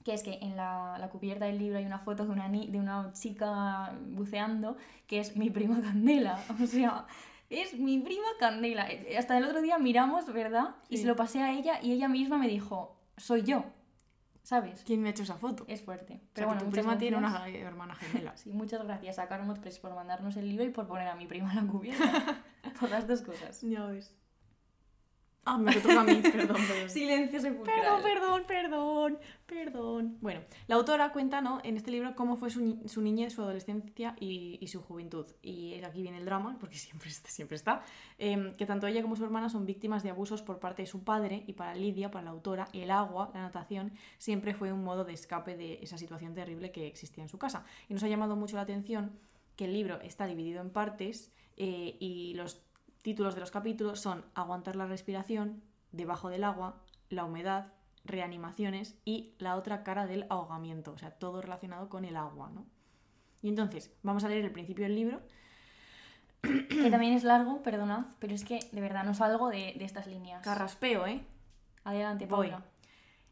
que 0.05 0.15
es 0.15 0.23
que 0.23 0.39
en 0.41 0.57
la, 0.57 0.97
la 0.99 1.11
cubierta 1.11 1.45
del 1.47 1.59
libro 1.59 1.79
hay 1.79 1.85
una 1.85 1.99
foto 1.99 2.25
de 2.25 2.31
una, 2.31 2.49
ni- 2.49 2.69
de 2.69 2.79
una 2.79 3.13
chica 3.13 3.93
buceando, 4.11 4.77
que 5.09 5.19
es 5.19 5.37
mi 5.37 5.51
prima 5.51 5.81
Candela, 5.83 6.43
o 6.63 6.67
sea... 6.67 7.07
Es 7.49 7.79
mi 7.79 8.01
prima 8.01 8.27
Candela. 8.41 8.89
Hasta 9.17 9.39
el 9.39 9.45
otro 9.45 9.63
día 9.63 9.79
miramos, 9.79 10.27
¿verdad? 10.33 10.75
Y 10.89 10.97
se 10.97 11.07
lo 11.07 11.15
pasé 11.15 11.43
a 11.43 11.53
ella 11.53 11.79
y 11.81 11.93
ella 11.93 12.09
misma 12.09 12.39
me 12.39 12.49
dijo, 12.49 12.97
soy 13.17 13.45
yo. 13.45 13.65
¿Sabes? 14.47 14.85
¿Quién 14.87 15.03
me 15.03 15.09
ha 15.09 15.11
hecho 15.11 15.25
esa 15.25 15.35
foto? 15.35 15.65
Es 15.67 15.83
fuerte. 15.83 16.13
O 16.15 16.19
sea, 16.19 16.29
Pero 16.35 16.47
bueno, 16.47 16.63
tu 16.63 16.71
prima 16.71 16.97
tiene 16.97 17.17
una 17.17 17.49
hermana 17.49 17.97
gemela. 17.97 18.33
Sí, 18.37 18.53
muchas 18.53 18.85
gracias 18.85 19.19
a 19.19 19.27
Carmot 19.27 19.59
Press 19.59 19.81
por 19.81 19.93
mandarnos 19.93 20.37
el 20.37 20.49
libro 20.49 20.63
y 20.63 20.71
por 20.71 20.87
poner 20.87 21.09
a 21.09 21.17
mi 21.17 21.27
prima 21.27 21.51
en 21.51 21.67
la 21.67 21.73
cubierta. 21.73 22.45
por 22.79 22.89
las 22.89 23.09
dos 23.09 23.23
cosas. 23.23 23.61
Ya 23.63 23.85
ves. 23.87 24.15
Ah, 25.49 25.59
me 25.59 25.73
toca 25.77 26.01
a 26.01 26.05
mí, 26.05 26.17
perdón, 26.23 26.57
perdón. 26.69 26.91
Silencio 26.91 27.41
sepulcral. 27.41 27.77
Perdón, 27.81 28.03
perdón, 28.03 28.43
perdón, 28.49 29.19
perdón. 29.47 30.19
Bueno, 30.21 30.41
la 30.67 30.75
autora 30.75 31.13
cuenta 31.13 31.41
¿no? 31.41 31.61
en 31.63 31.77
este 31.77 31.93
libro 31.93 32.15
cómo 32.17 32.37
fue 32.37 32.51
su, 32.51 32.61
ni- 32.61 32.89
su 32.89 33.01
niñez, 33.01 33.33
su 33.33 33.43
adolescencia 33.43 34.17
y, 34.19 34.59
y 34.61 34.67
su 34.67 34.83
juventud. 34.83 35.25
Y 35.43 35.81
aquí 35.85 36.03
viene 36.03 36.19
el 36.19 36.25
drama, 36.25 36.57
porque 36.59 36.77
siempre, 36.77 37.11
siempre 37.27 37.55
está, 37.57 37.83
em, 38.19 38.55
que 38.57 38.67
tanto 38.67 38.89
ella 38.89 39.03
como 39.03 39.15
su 39.15 39.23
hermana 39.25 39.49
son 39.49 39.67
víctimas 39.67 40.03
de 40.03 40.11
abusos 40.11 40.43
por 40.43 40.59
parte 40.59 40.83
de 40.83 40.87
su 40.87 41.05
padre 41.05 41.45
y 41.47 41.53
para 41.53 41.75
Lidia, 41.77 42.11
para 42.11 42.25
la 42.25 42.31
autora, 42.33 42.67
el 42.73 42.91
agua, 42.91 43.31
la 43.33 43.43
natación, 43.43 43.93
siempre 44.19 44.53
fue 44.53 44.73
un 44.73 44.83
modo 44.83 45.05
de 45.05 45.13
escape 45.13 45.57
de 45.57 45.79
esa 45.81 45.97
situación 45.97 46.35
terrible 46.35 46.73
que 46.73 46.89
existía 46.89 47.23
en 47.23 47.29
su 47.29 47.39
casa. 47.39 47.65
Y 47.89 47.95
nos 47.95 48.03
ha 48.03 48.09
llamado 48.09 48.35
mucho 48.35 48.57
la 48.57 48.63
atención 48.63 49.13
que 49.55 49.67
el 49.67 49.73
libro 49.73 50.01
está 50.01 50.27
dividido 50.27 50.61
en 50.61 50.71
partes 50.71 51.31
eh, 51.57 51.97
y 52.01 52.35
los 52.35 52.66
títulos 53.07 53.37
de 53.37 53.41
los 53.41 53.53
capítulos 53.53 54.01
son 54.01 54.25
Aguantar 54.35 54.75
la 54.75 54.85
respiración, 54.85 55.63
Debajo 55.93 56.29
del 56.29 56.43
agua, 56.43 56.83
La 57.09 57.25
humedad, 57.25 57.73
Reanimaciones 58.05 58.99
y 59.05 59.37
la 59.39 59.55
otra 59.55 59.85
cara 59.85 60.09
del 60.09 60.27
ahogamiento, 60.29 60.91
o 60.91 60.99
sea, 60.99 61.13
todo 61.13 61.41
relacionado 61.41 61.89
con 61.89 62.05
el 62.05 62.17
agua, 62.17 62.51
¿no? 62.53 62.67
Y 63.43 63.49
entonces, 63.49 63.95
vamos 64.03 64.25
a 64.25 64.29
leer 64.29 64.45
el 64.45 64.51
principio 64.51 64.87
del 64.87 64.97
libro. 64.97 65.21
Que 66.43 66.91
también 66.91 67.13
es 67.13 67.23
largo, 67.23 67.63
perdonad, 67.63 68.07
pero 68.19 68.35
es 68.35 68.45
que 68.45 68.59
de 68.73 68.81
verdad 68.81 69.05
no 69.05 69.15
salgo 69.15 69.51
de, 69.51 69.77
de 69.79 69.85
estas 69.85 70.09
líneas. 70.09 70.43
Carraspeo, 70.43 71.07
¿eh? 71.07 71.23
Adelante, 71.85 72.27
Voy. 72.27 72.51
Paula. 72.51 72.65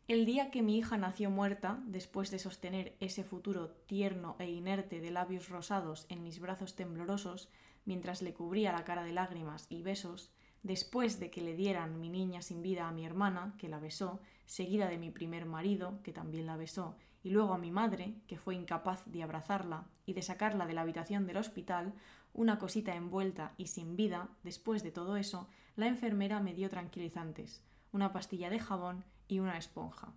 El 0.06 0.24
día 0.24 0.52
que 0.52 0.62
mi 0.62 0.78
hija 0.78 0.96
nació 0.98 1.30
muerta, 1.30 1.80
después 1.86 2.30
de 2.30 2.38
sostener 2.38 2.96
ese 3.00 3.24
futuro 3.24 3.70
tierno 3.86 4.36
e 4.38 4.48
inerte 4.48 5.00
de 5.00 5.10
labios 5.10 5.48
rosados 5.48 6.06
en 6.10 6.22
mis 6.22 6.38
brazos 6.38 6.76
temblorosos, 6.76 7.48
mientras 7.84 8.22
le 8.22 8.34
cubría 8.34 8.72
la 8.72 8.84
cara 8.84 9.04
de 9.04 9.12
lágrimas 9.12 9.66
y 9.68 9.82
besos, 9.82 10.32
después 10.62 11.20
de 11.20 11.30
que 11.30 11.42
le 11.42 11.54
dieran 11.54 12.00
mi 12.00 12.08
niña 12.08 12.42
sin 12.42 12.62
vida 12.62 12.88
a 12.88 12.92
mi 12.92 13.04
hermana, 13.04 13.54
que 13.58 13.68
la 13.68 13.78
besó, 13.78 14.20
seguida 14.46 14.88
de 14.88 14.98
mi 14.98 15.10
primer 15.10 15.46
marido, 15.46 16.00
que 16.02 16.12
también 16.12 16.46
la 16.46 16.56
besó, 16.56 16.96
y 17.22 17.30
luego 17.30 17.54
a 17.54 17.58
mi 17.58 17.70
madre, 17.70 18.14
que 18.26 18.38
fue 18.38 18.54
incapaz 18.54 19.02
de 19.06 19.22
abrazarla 19.22 19.86
y 20.06 20.12
de 20.12 20.22
sacarla 20.22 20.66
de 20.66 20.74
la 20.74 20.82
habitación 20.82 21.26
del 21.26 21.38
hospital, 21.38 21.94
una 22.32 22.58
cosita 22.58 22.94
envuelta 22.94 23.52
y 23.56 23.68
sin 23.68 23.96
vida, 23.96 24.28
después 24.42 24.82
de 24.82 24.90
todo 24.90 25.16
eso, 25.16 25.48
la 25.76 25.86
enfermera 25.86 26.40
me 26.40 26.54
dio 26.54 26.68
tranquilizantes, 26.68 27.62
una 27.92 28.12
pastilla 28.12 28.50
de 28.50 28.58
jabón 28.58 29.04
y 29.28 29.38
una 29.38 29.56
esponja. 29.56 30.12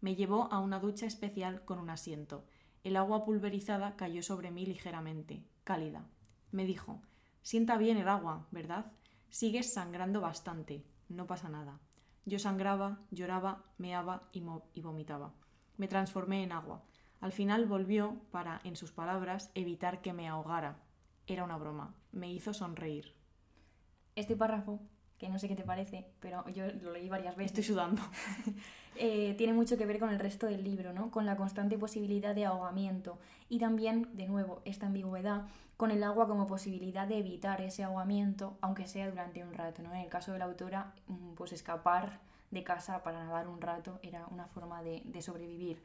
Me 0.00 0.14
llevó 0.14 0.52
a 0.52 0.60
una 0.60 0.78
ducha 0.78 1.06
especial 1.06 1.64
con 1.64 1.78
un 1.78 1.90
asiento. 1.90 2.44
El 2.84 2.96
agua 2.96 3.24
pulverizada 3.24 3.96
cayó 3.96 4.22
sobre 4.22 4.50
mí 4.50 4.64
ligeramente, 4.64 5.42
cálida. 5.64 6.06
Me 6.50 6.64
dijo, 6.64 7.02
sienta 7.42 7.76
bien 7.76 7.96
el 7.96 8.08
agua, 8.08 8.46
¿verdad? 8.50 8.92
Sigues 9.30 9.72
sangrando 9.72 10.20
bastante, 10.20 10.84
no 11.08 11.26
pasa 11.26 11.48
nada. 11.48 11.78
Yo 12.24 12.40
sangraba, 12.40 12.98
lloraba, 13.12 13.62
meaba 13.78 14.28
y, 14.32 14.80
vomitaba. 14.80 15.32
Me 15.76 15.86
transformé 15.86 16.42
en 16.42 16.50
agua. 16.50 16.82
Al 17.20 17.32
final 17.32 17.66
volvió 17.66 18.20
para, 18.32 18.60
en 18.64 18.74
sus 18.74 18.90
palabras, 18.90 19.52
evitar 19.54 20.02
que 20.02 20.12
me 20.12 20.26
ahogara. 20.26 20.78
Era 21.28 21.44
una 21.44 21.56
broma. 21.56 21.94
Me 22.10 22.32
hizo 22.32 22.52
sonreír. 22.52 23.14
Este 24.16 24.34
párrafo, 24.34 24.80
que 25.18 25.28
no 25.28 25.38
sé 25.38 25.46
qué 25.46 25.54
te 25.54 25.62
parece, 25.62 26.08
pero 26.18 26.48
yo 26.48 26.66
lo 26.82 26.92
leí 26.92 27.08
varias 27.08 27.36
veces. 27.36 27.58
Estoy 27.58 27.74
sudando. 27.74 28.02
eh, 28.96 29.34
tiene 29.38 29.52
mucho 29.52 29.76
que 29.76 29.86
ver 29.86 30.00
con 30.00 30.10
el 30.10 30.18
resto 30.18 30.46
del 30.46 30.64
libro, 30.64 30.92
¿no? 30.92 31.12
Con 31.12 31.26
la 31.26 31.36
constante 31.36 31.78
posibilidad 31.78 32.34
de 32.34 32.46
ahogamiento 32.46 33.20
y 33.48 33.60
también, 33.60 34.16
de 34.16 34.26
nuevo, 34.26 34.62
esta 34.64 34.86
ambigüedad 34.86 35.46
con 35.76 35.90
el 35.90 36.02
agua 36.02 36.26
como 36.26 36.46
posibilidad 36.46 37.06
de 37.06 37.18
evitar 37.18 37.60
ese 37.60 37.84
ahogamiento, 37.84 38.56
aunque 38.60 38.86
sea 38.86 39.10
durante 39.10 39.44
un 39.44 39.52
rato, 39.52 39.82
¿no? 39.82 39.92
En 39.92 40.00
el 40.00 40.08
caso 40.08 40.32
de 40.32 40.38
la 40.38 40.46
autora, 40.46 40.94
mm, 41.08 41.34
pues 41.34 41.52
escapar 41.52 42.20
de 42.50 42.64
casa 42.64 43.02
para 43.02 43.24
nadar 43.24 43.48
un 43.48 43.60
rato 43.60 43.98
era 44.02 44.26
una 44.30 44.46
forma 44.46 44.82
de, 44.82 45.02
de 45.04 45.22
sobrevivir. 45.22 45.82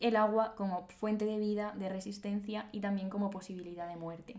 El 0.00 0.16
agua 0.16 0.54
como 0.56 0.86
fuente 0.88 1.24
de 1.24 1.38
vida, 1.38 1.74
de 1.76 1.88
resistencia 1.88 2.68
y 2.72 2.80
también 2.80 3.10
como 3.10 3.30
posibilidad 3.30 3.88
de 3.88 3.96
muerte. 3.96 4.36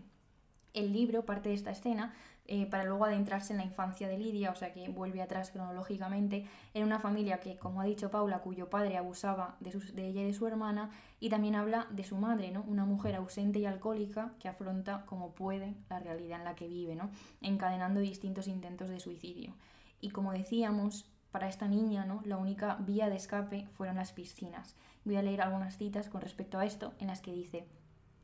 El 0.72 0.92
libro 0.92 1.24
parte 1.24 1.48
de 1.48 1.54
esta 1.54 1.70
escena 1.70 2.14
eh, 2.52 2.66
para 2.66 2.82
luego 2.82 3.04
adentrarse 3.04 3.52
en 3.52 3.58
la 3.58 3.64
infancia 3.64 4.08
de 4.08 4.18
Lidia, 4.18 4.50
o 4.50 4.56
sea 4.56 4.72
que 4.72 4.88
vuelve 4.88 5.22
atrás 5.22 5.52
cronológicamente, 5.52 6.46
en 6.74 6.82
una 6.82 6.98
familia 6.98 7.38
que, 7.38 7.56
como 7.56 7.80
ha 7.80 7.84
dicho 7.84 8.10
Paula, 8.10 8.40
cuyo 8.40 8.68
padre 8.68 8.96
abusaba 8.96 9.56
de, 9.60 9.70
de 9.70 10.08
ella 10.08 10.22
y 10.22 10.24
de 10.24 10.32
su 10.34 10.48
hermana, 10.48 10.90
y 11.20 11.30
también 11.30 11.54
habla 11.54 11.86
de 11.90 12.02
su 12.02 12.16
madre, 12.16 12.50
¿no? 12.50 12.64
Una 12.66 12.84
mujer 12.84 13.14
ausente 13.14 13.60
y 13.60 13.66
alcohólica 13.66 14.32
que 14.40 14.48
afronta 14.48 15.06
como 15.06 15.32
puede 15.32 15.76
la 15.88 16.00
realidad 16.00 16.40
en 16.40 16.44
la 16.44 16.56
que 16.56 16.66
vive, 16.66 16.96
¿no? 16.96 17.10
Encadenando 17.40 18.00
distintos 18.00 18.48
intentos 18.48 18.90
de 18.90 18.98
suicidio. 18.98 19.54
Y 20.00 20.10
como 20.10 20.32
decíamos, 20.32 21.06
para 21.30 21.48
esta 21.48 21.68
niña, 21.68 22.04
¿no? 22.04 22.20
La 22.24 22.36
única 22.36 22.74
vía 22.80 23.08
de 23.08 23.16
escape 23.16 23.68
fueron 23.74 23.94
las 23.94 24.12
piscinas. 24.12 24.74
Voy 25.04 25.14
a 25.14 25.22
leer 25.22 25.40
algunas 25.40 25.78
citas 25.78 26.08
con 26.08 26.20
respecto 26.20 26.58
a 26.58 26.66
esto, 26.66 26.94
en 26.98 27.06
las 27.06 27.20
que 27.20 27.32
dice 27.32 27.68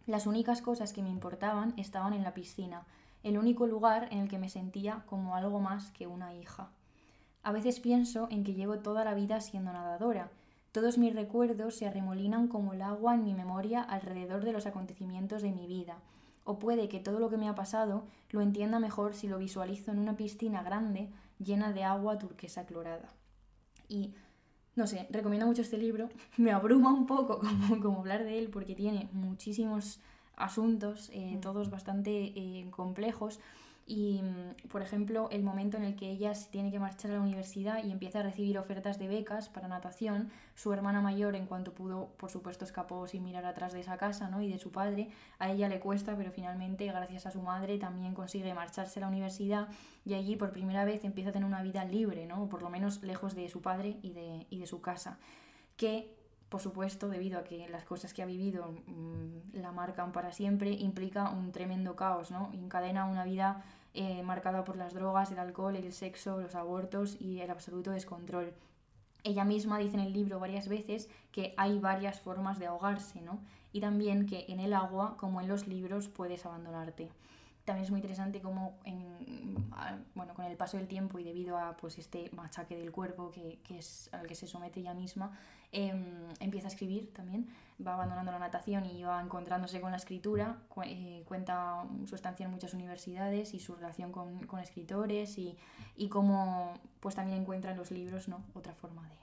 las 0.07 0.27
únicas 0.29 0.63
cosas 0.63 0.93
que 0.93 1.03
me 1.03 1.11
importaban 1.11 1.75
estaban 1.77 2.13
en 2.13 2.23
la 2.23 2.33
piscina, 2.33 2.87
el 3.27 3.39
único 3.39 3.67
lugar 3.67 4.07
en 4.13 4.21
el 4.21 4.29
que 4.29 4.39
me 4.39 4.49
sentía 4.49 5.03
como 5.07 5.35
algo 5.35 5.59
más 5.59 5.91
que 5.91 6.07
una 6.07 6.33
hija. 6.33 6.71
A 7.43 7.51
veces 7.51 7.81
pienso 7.81 8.29
en 8.31 8.45
que 8.45 8.55
llevo 8.55 8.79
toda 8.79 9.05
la 9.05 9.15
vida 9.15 9.41
siendo 9.41 9.73
nadadora. 9.73 10.31
Todos 10.71 10.97
mis 10.97 11.13
recuerdos 11.13 11.75
se 11.75 11.89
arremolinan 11.89 12.47
como 12.47 12.73
el 12.73 12.83
agua 12.83 13.17
en 13.17 13.25
mi 13.25 13.35
memoria 13.35 13.83
alrededor 13.83 14.45
de 14.45 14.53
los 14.53 14.67
acontecimientos 14.67 15.43
de 15.43 15.51
mi 15.51 15.67
vida. 15.67 15.99
O 16.45 16.61
puede 16.61 16.89
que 16.89 17.01
todo 17.01 17.19
lo 17.19 17.29
que 17.29 17.37
me 17.37 17.49
ha 17.49 17.57
pasado 17.57 18.05
lo 18.31 18.43
entienda 18.43 18.79
mejor 18.79 19.15
si 19.15 19.27
lo 19.27 19.39
visualizo 19.39 19.91
en 19.91 19.99
una 19.99 20.17
piscina 20.17 20.63
grande 20.63 21.11
llena 21.41 21.73
de 21.73 21.83
agua 21.83 22.19
turquesa 22.19 22.65
clorada. 22.65 23.09
Y 23.89 24.15
no 24.77 24.87
sé, 24.87 25.09
recomiendo 25.11 25.47
mucho 25.49 25.63
este 25.63 25.79
libro. 25.79 26.11
Me 26.37 26.53
abruma 26.53 26.93
un 26.93 27.07
poco 27.07 27.39
como, 27.41 27.81
como 27.81 27.99
hablar 27.99 28.23
de 28.23 28.39
él 28.39 28.51
porque 28.51 28.77
tiene 28.77 29.09
muchísimos 29.13 29.99
asuntos, 30.37 31.11
eh, 31.13 31.39
todos 31.41 31.71
bastante 31.71 32.33
eh, 32.37 32.67
complejos. 32.71 33.41
Y, 33.89 34.21
mm, 34.21 34.69
por 34.69 34.83
ejemplo, 34.83 35.29
el 35.31 35.45
momento 35.45 35.77
en 35.77 35.85
el 35.85 35.95
que 35.95 36.11
ella 36.11 36.35
se 36.35 36.51
tiene 36.51 36.73
que 36.73 36.81
marchar 36.81 37.13
a 37.13 37.15
la 37.15 37.21
universidad 37.21 37.85
y 37.85 37.93
empieza 37.93 38.19
a 38.19 38.23
recibir 38.25 38.59
ofertas 38.59 38.99
de 38.99 39.07
becas 39.07 39.49
para 39.49 39.69
natación, 39.69 40.29
su 40.57 40.73
hermana 40.73 41.01
mayor, 41.01 41.37
en 41.37 41.47
cuanto 41.47 41.73
pudo, 41.73 42.09
por 42.17 42.29
supuesto, 42.31 42.65
escapó 42.65 43.07
sin 43.07 43.23
mirar 43.23 43.45
atrás 43.45 43.73
de 43.73 43.81
esa 43.81 43.97
casa 43.97 44.29
¿no? 44.29 44.43
y 44.43 44.51
de 44.51 44.59
su 44.59 44.73
padre. 44.73 45.11
A 45.39 45.53
ella 45.53 45.69
le 45.69 45.79
cuesta, 45.79 46.17
pero 46.17 46.33
finalmente, 46.33 46.85
gracias 46.87 47.27
a 47.27 47.31
su 47.31 47.41
madre, 47.43 47.79
también 47.79 48.13
consigue 48.13 48.53
marcharse 48.55 48.99
a 48.99 49.03
la 49.03 49.09
universidad 49.09 49.69
y 50.05 50.15
allí 50.15 50.35
por 50.35 50.51
primera 50.51 50.85
vez 50.85 51.05
empieza 51.05 51.31
a 51.31 51.33
tener 51.33 51.47
una 51.47 51.63
vida 51.63 51.85
libre, 51.85 52.27
¿no? 52.27 52.43
o 52.43 52.49
por 52.49 52.63
lo 52.63 52.71
menos 52.71 53.05
lejos 53.05 53.37
de 53.37 53.49
su 53.49 53.63
padre 53.63 53.99
y 54.03 54.11
de, 54.11 54.47
y 54.51 54.59
de 54.59 54.67
su 54.67 54.81
casa. 54.81 55.19
Que 55.77 56.16
por 56.49 56.61
supuesto, 56.61 57.09
debido 57.09 57.39
a 57.39 57.45
que 57.45 57.69
las 57.69 57.85
cosas 57.85 58.15
que 58.15 58.23
ha 58.23 58.27
vivido 58.27 58.73
mmm, 58.87 59.59
la 59.61 59.73
marcan 59.73 60.13
para 60.13 60.33
siempre, 60.33 60.71
implica 60.71 61.31
un 61.31 61.53
tremendo 61.53 61.97
caos, 61.97 62.31
¿no? 62.31 62.51
Encadena 62.53 63.07
una 63.07 63.25
vida 63.25 63.65
eh, 63.95 64.23
marcada 64.23 64.65
por 64.65 64.77
las 64.77 64.95
drogas, 64.95 65.33
el 65.33 65.39
alcohol, 65.39 65.75
el 65.75 65.93
sexo, 65.93 66.41
los 66.41 66.55
abortos 66.55 67.21
y 67.21 67.41
el 67.41 67.51
absoluto 67.51 67.91
descontrol. 67.91 68.53
Ella 69.25 69.45
misma 69.45 69.79
dice 69.79 69.97
en 69.97 70.03
el 70.03 70.13
libro 70.13 70.39
varias 70.39 70.69
veces 70.69 71.09
que 71.33 71.53
hay 71.57 71.81
varias 71.81 72.21
formas 72.21 72.61
de 72.61 72.67
ahogarse, 72.67 73.21
¿no? 73.23 73.41
Y 73.73 73.81
también 73.81 74.27
que 74.27 74.45
en 74.49 74.61
el 74.61 74.73
agua, 74.73 75.17
como 75.17 75.41
en 75.41 75.49
los 75.49 75.67
libros, 75.67 76.09
puedes 76.09 76.47
abandonarte. 76.47 77.11
También 77.67 77.85
es 77.85 77.91
muy 77.91 77.99
interesante 77.99 78.41
cómo, 78.41 78.79
en, 78.85 79.69
bueno, 80.15 80.35
con 80.35 80.45
el 80.45 80.57
paso 80.57 80.77
del 80.77 80.87
tiempo 80.87 81.19
y 81.19 81.25
debido 81.25 81.59
a 81.59 81.77
pues, 81.77 81.99
este 81.99 82.31
machaque 82.31 82.77
del 82.77 82.93
cuerpo 82.93 83.33
que, 83.33 83.59
que 83.65 83.79
es 83.79 84.09
al 84.13 84.29
que 84.29 84.37
se 84.37 84.47
somete 84.47 84.79
ella 84.79 84.95
misma, 84.95 85.37
eh, 85.73 85.93
empieza 86.39 86.69
a 86.69 86.71
escribir 86.71 87.13
también, 87.13 87.49
va 87.85 87.95
abandonando 87.95 88.31
la 88.31 88.39
natación 88.39 88.87
y 88.87 89.03
va 89.03 89.21
encontrándose 89.21 89.81
con 89.81 89.91
la 89.91 89.97
escritura, 89.97 90.63
cu 90.69 90.83
eh, 90.85 91.25
cuenta 91.27 91.85
su 92.05 92.15
estancia 92.15 92.47
en 92.47 92.53
muchas 92.53 92.73
universidades 92.73 93.53
y 93.53 93.59
su 93.59 93.75
relación 93.75 94.13
con, 94.13 94.47
con 94.47 94.61
escritores 94.61 95.37
y, 95.37 95.57
y 95.97 96.09
cómo 96.09 96.73
pues, 97.01 97.17
también 97.17 97.41
encuentra 97.41 97.73
en 97.73 97.79
los 97.79 97.91
libros 97.91 98.29
¿no? 98.29 98.45
otra 98.55 98.75
forma 98.75 99.09
de, 99.09 99.17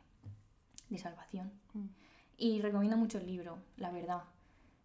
de 0.89 0.97
salvación. 0.97 1.49
Mm. 1.73 1.85
Y 2.37 2.61
recomiendo 2.61 2.97
mucho 2.97 3.19
el 3.19 3.25
libro, 3.25 3.59
la 3.77 3.89
verdad. 3.89 4.23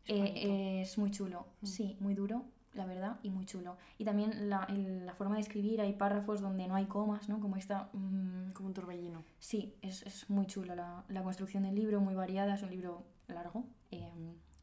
Es, 0.05 0.31
eh, 0.37 0.83
es 0.83 0.97
muy 0.97 1.11
chulo, 1.11 1.49
mm. 1.61 1.67
sí, 1.67 1.97
muy 1.99 2.15
duro, 2.15 2.45
la 2.75 2.87
verdad, 2.87 3.19
y 3.23 3.31
muy 3.31 3.45
chulo. 3.45 3.77
Y 3.99 4.05
también 4.05 4.49
la, 4.49 4.65
el, 4.69 5.07
la, 5.07 5.15
forma 5.15 5.37
de 5.37 5.41
escribir, 5.43 5.81
hay 5.81 5.93
párrafos 5.93 6.41
donde 6.41 6.67
no 6.69 6.75
hay 6.75 6.87
comas, 6.87 7.29
¿no? 7.29 7.41
Como 7.41 7.57
esta... 7.57 7.89
Mmm, 7.93 8.53
como 8.53 8.69
un 8.69 8.75
torbellino. 8.75 9.25
Sí, 9.39 9.75
es, 9.83 10.03
es 10.03 10.29
muy 10.31 10.47
chulo 10.47 10.75
la, 10.75 11.05
la, 11.09 11.23
construcción 11.23 11.63
del 11.63 11.75
libro, 11.75 12.01
muy 12.01 12.15
variada, 12.15 12.55
es 12.55 12.63
un 12.63 12.71
libro 12.71 13.05
largo, 13.29 13.65
eh, 13.91 14.11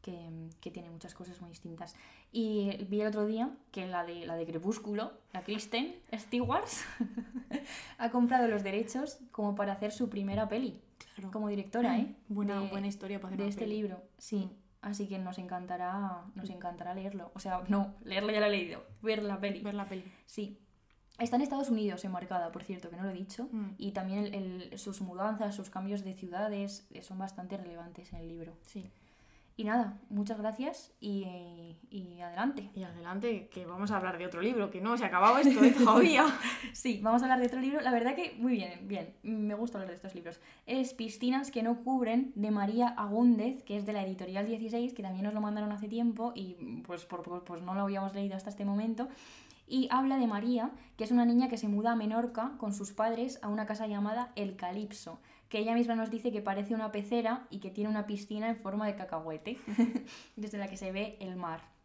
que, 0.01 0.29
que, 0.59 0.71
tiene 0.71 0.89
muchas 0.89 1.13
cosas 1.13 1.39
muy 1.41 1.49
distintas. 1.49 1.95
Y 2.31 2.83
vi 2.89 3.01
el 3.01 3.07
otro 3.07 3.25
día 3.25 3.55
que 3.71 3.87
la 3.87 4.03
de, 4.03 4.25
la 4.25 4.35
de 4.35 4.45
Crepúsculo, 4.45 5.13
la 5.33 5.43
Kristen 5.43 5.95
Stewart, 6.13 6.67
ha 7.97 8.09
comprado 8.11 8.47
los 8.47 8.63
derechos 8.63 9.19
como 9.31 9.55
para 9.55 9.73
hacer 9.73 9.91
su 9.91 10.09
primera 10.09 10.47
peli. 10.47 10.79
Claro. 11.15 11.31
Como 11.31 11.47
directora, 11.47 11.97
¿eh? 11.97 12.15
Buena, 12.27 12.61
de, 12.61 12.69
buena 12.69 12.87
historia 12.87 13.19
para 13.19 13.33
hacer 13.33 13.45
De 13.45 13.49
este 13.49 13.61
peli. 13.61 13.77
libro, 13.77 14.03
sí. 14.17 14.49
Así 14.85 15.07
que 15.07 15.17
nos 15.17 15.39
encantará, 15.39 16.21
nos 16.35 16.49
encantará 16.51 16.93
leerlo. 16.93 17.31
O 17.33 17.39
sea, 17.39 17.63
no, 17.67 17.95
leerlo 18.03 18.31
ya 18.31 18.39
lo 18.39 18.45
he 18.45 18.51
leído, 18.51 18.83
ver 19.01 19.23
la 19.23 19.39
peli. 19.39 19.61
Ver 19.61 19.73
la 19.73 19.87
peli. 19.89 20.03
Sí. 20.27 20.59
Está 21.17 21.37
en 21.37 21.41
Estados 21.41 21.69
Unidos 21.69 22.05
enmarcada, 22.05 22.51
por 22.51 22.63
cierto, 22.63 22.89
que 22.89 22.97
no 22.97 23.03
lo 23.03 23.09
he 23.09 23.13
dicho. 23.13 23.47
Mm. 23.51 23.69
Y 23.79 23.91
también 23.93 24.25
el- 24.25 24.69
el- 24.71 24.77
sus 24.79 25.01
mudanzas, 25.01 25.55
sus 25.55 25.69
cambios 25.71 26.03
de 26.03 26.13
ciudades 26.13 26.85
eh, 26.91 27.01
son 27.01 27.17
bastante 27.17 27.57
relevantes 27.57 28.13
en 28.13 28.19
el 28.19 28.27
libro. 28.27 28.53
Sí. 28.65 28.91
Y 29.57 29.63
nada, 29.63 29.97
muchas 30.09 30.37
gracias 30.37 30.91
y, 30.99 31.77
y 31.89 32.19
adelante. 32.19 32.69
Y 32.75 32.83
adelante, 32.83 33.47
que 33.53 33.65
vamos 33.65 33.89
a 33.89 33.95
hablar 33.97 34.17
de 34.17 34.25
otro 34.25 34.41
libro, 34.41 34.69
que 34.69 34.81
no 34.81 34.97
se 34.97 35.05
ha 35.05 35.07
acabado 35.07 35.37
esto 35.37 35.63
¿eh? 35.63 35.71
todavía. 35.77 36.25
Sí, 36.73 36.99
vamos 37.01 37.21
a 37.21 37.25
hablar 37.25 37.39
de 37.39 37.47
otro 37.47 37.61
libro. 37.61 37.79
La 37.79 37.91
verdad 37.91 38.15
que 38.15 38.35
muy 38.37 38.51
bien, 38.51 38.85
bien. 38.85 39.13
Me 39.23 39.53
gusta 39.53 39.77
hablar 39.77 39.89
de 39.91 39.95
estos 39.95 40.13
libros. 40.13 40.41
Es 40.65 40.93
Piscinas 40.93 41.51
que 41.51 41.63
no 41.63 41.83
cubren 41.85 42.33
de 42.35 42.51
María 42.51 42.89
Agúndez, 42.89 43.63
que 43.63 43.77
es 43.77 43.85
de 43.85 43.93
la 43.93 44.03
editorial 44.03 44.45
16, 44.45 44.93
que 44.93 45.01
también 45.03 45.23
nos 45.23 45.33
lo 45.33 45.39
mandaron 45.39 45.71
hace 45.71 45.87
tiempo 45.87 46.33
y 46.35 46.55
pues, 46.85 47.05
por, 47.05 47.21
por- 47.23 47.45
pues 47.45 47.61
no 47.61 47.75
lo 47.75 47.81
habíamos 47.81 48.13
leído 48.13 48.35
hasta 48.35 48.49
este 48.49 48.65
momento. 48.65 49.07
Y 49.67 49.87
habla 49.89 50.17
de 50.17 50.27
María, 50.27 50.71
que 50.97 51.05
es 51.05 51.11
una 51.11 51.25
niña 51.25 51.47
que 51.47 51.57
se 51.57 51.67
muda 51.69 51.93
a 51.93 51.95
Menorca 51.95 52.51
con 52.57 52.73
sus 52.73 52.91
padres 52.91 53.39
a 53.41 53.47
una 53.47 53.65
casa 53.65 53.87
llamada 53.87 54.31
El 54.35 54.57
Calipso, 54.57 55.19
que 55.49 55.59
ella 55.59 55.73
misma 55.73 55.95
nos 55.95 56.09
dice 56.09 56.31
que 56.31 56.41
parece 56.41 56.73
una 56.73 56.91
pecera 56.91 57.47
y 57.49 57.59
que 57.59 57.71
tiene 57.71 57.89
una 57.89 58.07
piscina 58.07 58.49
en 58.49 58.57
forma 58.57 58.87
de 58.87 58.95
cacahuete, 58.95 59.57
desde 60.35 60.57
la 60.57 60.67
que 60.67 60.77
se 60.77 60.91
ve 60.91 61.17
el 61.19 61.35
mar. 61.35 61.75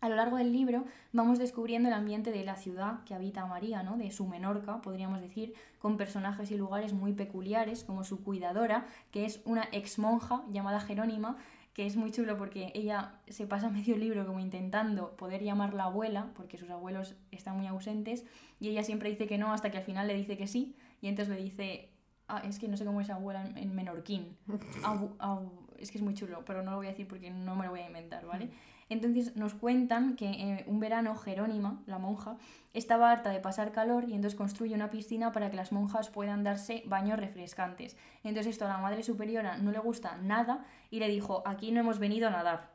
A 0.00 0.08
lo 0.08 0.16
largo 0.16 0.36
del 0.36 0.52
libro 0.52 0.84
vamos 1.12 1.38
descubriendo 1.38 1.88
el 1.88 1.94
ambiente 1.94 2.30
de 2.30 2.44
la 2.44 2.56
ciudad 2.56 3.02
que 3.04 3.14
habita 3.14 3.46
María, 3.46 3.82
¿no? 3.82 3.96
de 3.96 4.10
su 4.10 4.26
Menorca, 4.26 4.82
podríamos 4.82 5.20
decir, 5.20 5.54
con 5.78 5.96
personajes 5.96 6.50
y 6.50 6.56
lugares 6.56 6.92
muy 6.92 7.12
peculiares, 7.12 7.82
como 7.82 8.04
su 8.04 8.22
cuidadora, 8.22 8.86
que 9.10 9.24
es 9.24 9.40
una 9.44 9.66
ex 9.72 9.98
monja 9.98 10.44
llamada 10.52 10.80
Jerónima, 10.80 11.38
que 11.72 11.86
es 11.86 11.96
muy 11.96 12.10
chulo 12.10 12.36
porque 12.36 12.72
ella 12.74 13.14
se 13.28 13.46
pasa 13.46 13.70
medio 13.70 13.96
libro 13.96 14.26
como 14.26 14.38
intentando 14.38 15.16
poder 15.16 15.42
llamarla 15.42 15.84
abuela, 15.84 16.30
porque 16.36 16.58
sus 16.58 16.70
abuelos 16.70 17.16
están 17.30 17.56
muy 17.56 17.66
ausentes, 17.66 18.24
y 18.60 18.68
ella 18.68 18.82
siempre 18.82 19.10
dice 19.10 19.26
que 19.26 19.38
no 19.38 19.52
hasta 19.52 19.70
que 19.70 19.78
al 19.78 19.84
final 19.84 20.06
le 20.06 20.14
dice 20.14 20.36
que 20.36 20.46
sí, 20.46 20.76
y 21.00 21.08
entonces 21.08 21.34
le 21.34 21.42
dice, 21.42 21.90
ah, 22.28 22.42
es 22.44 22.58
que 22.58 22.68
no 22.68 22.76
sé 22.76 22.84
cómo 22.84 23.00
es 23.00 23.10
abuela 23.10 23.44
en, 23.46 23.56
en 23.58 23.74
menorquín. 23.74 24.36
Abu- 24.84 25.14
abu- 25.18 25.66
es 25.78 25.90
que 25.90 25.98
es 25.98 26.02
muy 26.04 26.14
chulo, 26.14 26.42
pero 26.46 26.62
no 26.62 26.70
lo 26.70 26.76
voy 26.78 26.86
a 26.86 26.90
decir 26.90 27.06
porque 27.06 27.30
no 27.30 27.54
me 27.54 27.64
lo 27.66 27.70
voy 27.70 27.80
a 27.80 27.86
inventar, 27.86 28.24
¿vale? 28.26 28.50
Entonces 28.88 29.36
nos 29.36 29.52
cuentan 29.54 30.14
que 30.16 30.30
eh, 30.30 30.64
un 30.68 30.78
verano 30.80 31.16
Jerónima, 31.16 31.82
la 31.86 31.98
monja, 31.98 32.36
estaba 32.72 33.10
harta 33.10 33.30
de 33.30 33.40
pasar 33.40 33.72
calor 33.72 34.04
y 34.08 34.14
entonces 34.14 34.36
construye 34.38 34.74
una 34.74 34.90
piscina 34.90 35.32
para 35.32 35.50
que 35.50 35.56
las 35.56 35.72
monjas 35.72 36.08
puedan 36.08 36.44
darse 36.44 36.82
baños 36.86 37.18
refrescantes. 37.18 37.96
Entonces 38.22 38.52
esto 38.52 38.64
a 38.64 38.68
la 38.68 38.78
madre 38.78 39.02
superiora 39.02 39.58
no 39.58 39.72
le 39.72 39.80
gusta 39.80 40.16
nada 40.18 40.64
y 40.90 41.00
le 41.00 41.08
dijo, 41.08 41.42
aquí 41.46 41.72
no 41.72 41.80
hemos 41.80 41.98
venido 41.98 42.28
a 42.28 42.30
nadar. 42.30 42.70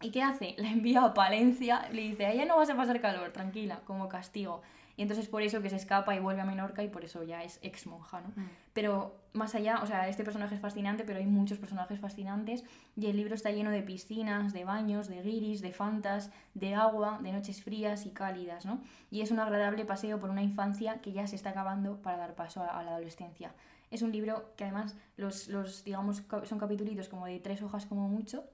¿Y 0.00 0.10
qué 0.10 0.22
hace? 0.22 0.54
La 0.58 0.70
envía 0.70 1.04
a 1.04 1.14
Palencia, 1.14 1.88
le 1.92 2.02
dice, 2.02 2.26
allá 2.26 2.44
no 2.44 2.56
vas 2.56 2.70
a 2.70 2.76
pasar 2.76 3.00
calor, 3.00 3.30
tranquila, 3.32 3.80
como 3.84 4.08
castigo. 4.08 4.62
Y 4.96 5.02
entonces 5.02 5.28
por 5.28 5.42
eso 5.42 5.62
que 5.62 5.70
se 5.70 5.76
escapa 5.76 6.14
y 6.14 6.20
vuelve 6.20 6.42
a 6.42 6.44
Menorca 6.44 6.82
y 6.82 6.88
por 6.88 7.04
eso 7.04 7.22
ya 7.22 7.42
es 7.42 7.58
ex 7.62 7.86
monja, 7.86 8.20
¿no? 8.20 8.28
Mm. 8.28 8.48
Pero 8.72 9.16
más 9.32 9.54
allá, 9.54 9.80
o 9.82 9.86
sea, 9.86 10.08
este 10.08 10.24
personaje 10.24 10.54
es 10.54 10.60
fascinante, 10.60 11.04
pero 11.04 11.18
hay 11.18 11.26
muchos 11.26 11.58
personajes 11.58 12.00
fascinantes 12.00 12.64
y 12.96 13.06
el 13.06 13.16
libro 13.16 13.34
está 13.34 13.50
lleno 13.50 13.70
de 13.70 13.82
piscinas, 13.82 14.52
de 14.52 14.64
baños, 14.64 15.08
de 15.08 15.22
guiris, 15.22 15.62
de 15.62 15.72
fantas, 15.72 16.30
de 16.54 16.74
agua, 16.74 17.18
de 17.22 17.32
noches 17.32 17.62
frías 17.62 18.06
y 18.06 18.10
cálidas, 18.10 18.66
¿no? 18.66 18.80
Y 19.10 19.22
es 19.22 19.30
un 19.30 19.40
agradable 19.40 19.84
paseo 19.84 20.20
por 20.20 20.30
una 20.30 20.42
infancia 20.42 21.00
que 21.00 21.12
ya 21.12 21.26
se 21.26 21.36
está 21.36 21.50
acabando 21.50 22.02
para 22.02 22.18
dar 22.18 22.34
paso 22.34 22.62
a, 22.62 22.78
a 22.78 22.82
la 22.82 22.90
adolescencia. 22.92 23.54
Es 23.90 24.00
un 24.00 24.10
libro 24.10 24.54
que 24.56 24.64
además 24.64 24.96
los, 25.16 25.48
los 25.48 25.84
digamos, 25.84 26.22
son 26.44 26.58
capitulitos 26.58 27.08
como 27.08 27.26
de 27.26 27.38
tres 27.40 27.62
hojas 27.62 27.84
como 27.84 28.08
mucho, 28.08 28.44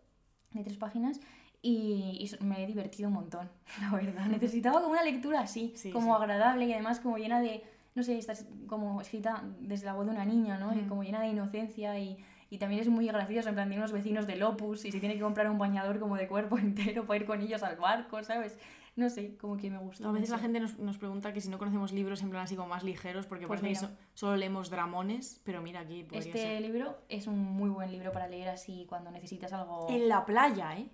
de 0.53 0.65
tres 0.65 0.77
páginas, 0.79 1.21
y, 1.63 2.29
y 2.41 2.45
me 2.45 2.63
he 2.63 2.67
divertido 2.67 3.09
un 3.09 3.15
montón, 3.15 3.51
la 3.81 3.91
verdad. 3.97 4.27
Necesitaba 4.27 4.81
como 4.81 4.93
una 4.93 5.03
lectura 5.03 5.41
así, 5.41 5.73
Sí, 5.77 5.91
como 5.91 6.17
sí. 6.17 6.23
agradable 6.23 6.67
y 6.67 6.73
además 6.73 7.01
como 7.01 7.19
llena 7.19 7.41
de, 7.41 7.63
no 7.95 8.03
sé, 8.03 8.19
está 8.19 8.33
es- 8.33 8.47
como 8.67 9.01
escrita 9.01 9.43
desde 9.61 9.87
la 9.87 9.95
voz 9.95 10.07
de 10.07 10.13
una 10.13 10.25
niña, 10.25 10.59
¿no? 10.59 10.75
Y 10.79 10.83
como 10.83 11.03
llena 11.03 11.21
de 11.21 11.29
inocencia 11.29 11.99
y, 11.99 12.17
y 12.51 12.59
también 12.59 12.81
es 12.81 12.89
muy 12.89 13.07
gracioso, 13.07 13.49
en 13.49 13.55
plan, 13.57 13.69
tiene 13.69 13.83
unos 13.83 13.93
vecinos 13.93 14.27
del 14.27 14.43
Opus 14.43 14.85
y 14.85 14.93
se 14.93 15.01
tiene 15.01 15.15
que 15.17 15.21
comprar 15.21 15.51
un 15.51 15.59
bañador 15.59 15.99
como 15.99 16.17
de 16.17 16.29
cuerpo 16.29 16.57
entero 16.59 17.07
para 17.07 17.21
ir 17.21 17.27
con 17.27 17.41
ellos 17.41 17.63
al 17.63 17.77
barco, 17.77 18.23
¿sabes? 18.23 18.59
No 18.97 19.09
sé, 19.11 19.37
como 19.37 19.57
que 19.57 19.71
me 19.71 19.79
gusta. 19.79 20.09
A 20.09 20.13
veces 20.13 20.29
la 20.31 20.39
gente 20.39 20.59
nos, 20.59 20.77
nos 20.81 20.99
pregunta 20.99 21.33
que 21.33 21.41
si 21.41 21.49
no 21.49 21.59
conocemos 21.59 21.93
libros 21.93 22.21
en 22.23 22.31
plan 22.31 22.43
así 22.43 22.57
como 22.57 22.69
más 22.69 22.83
ligeros, 22.83 23.27
porque 23.27 23.47
Pues 23.47 23.61
parece 23.61 23.81
que 23.81 23.87
mira. 23.87 23.97
so- 23.97 24.03
solo 24.15 24.37
leemos 24.37 24.71
dramones, 24.71 25.41
pero 25.45 25.63
mira 25.63 25.81
aquí 25.81 26.05
Este 26.11 26.33
ser. 26.33 26.61
libro 26.63 26.99
es 27.09 27.29
un 27.29 27.39
muy 27.39 27.71
buen 27.71 27.93
libro 27.93 28.11
para 28.11 28.27
leer 28.27 28.49
así 28.49 28.87
cuando 28.89 29.13
necesitas 29.13 29.53
algo 29.53 29.87
En 29.89 30.09
la 30.09 30.25
playa, 30.27 30.77
¿eh? 30.77 30.89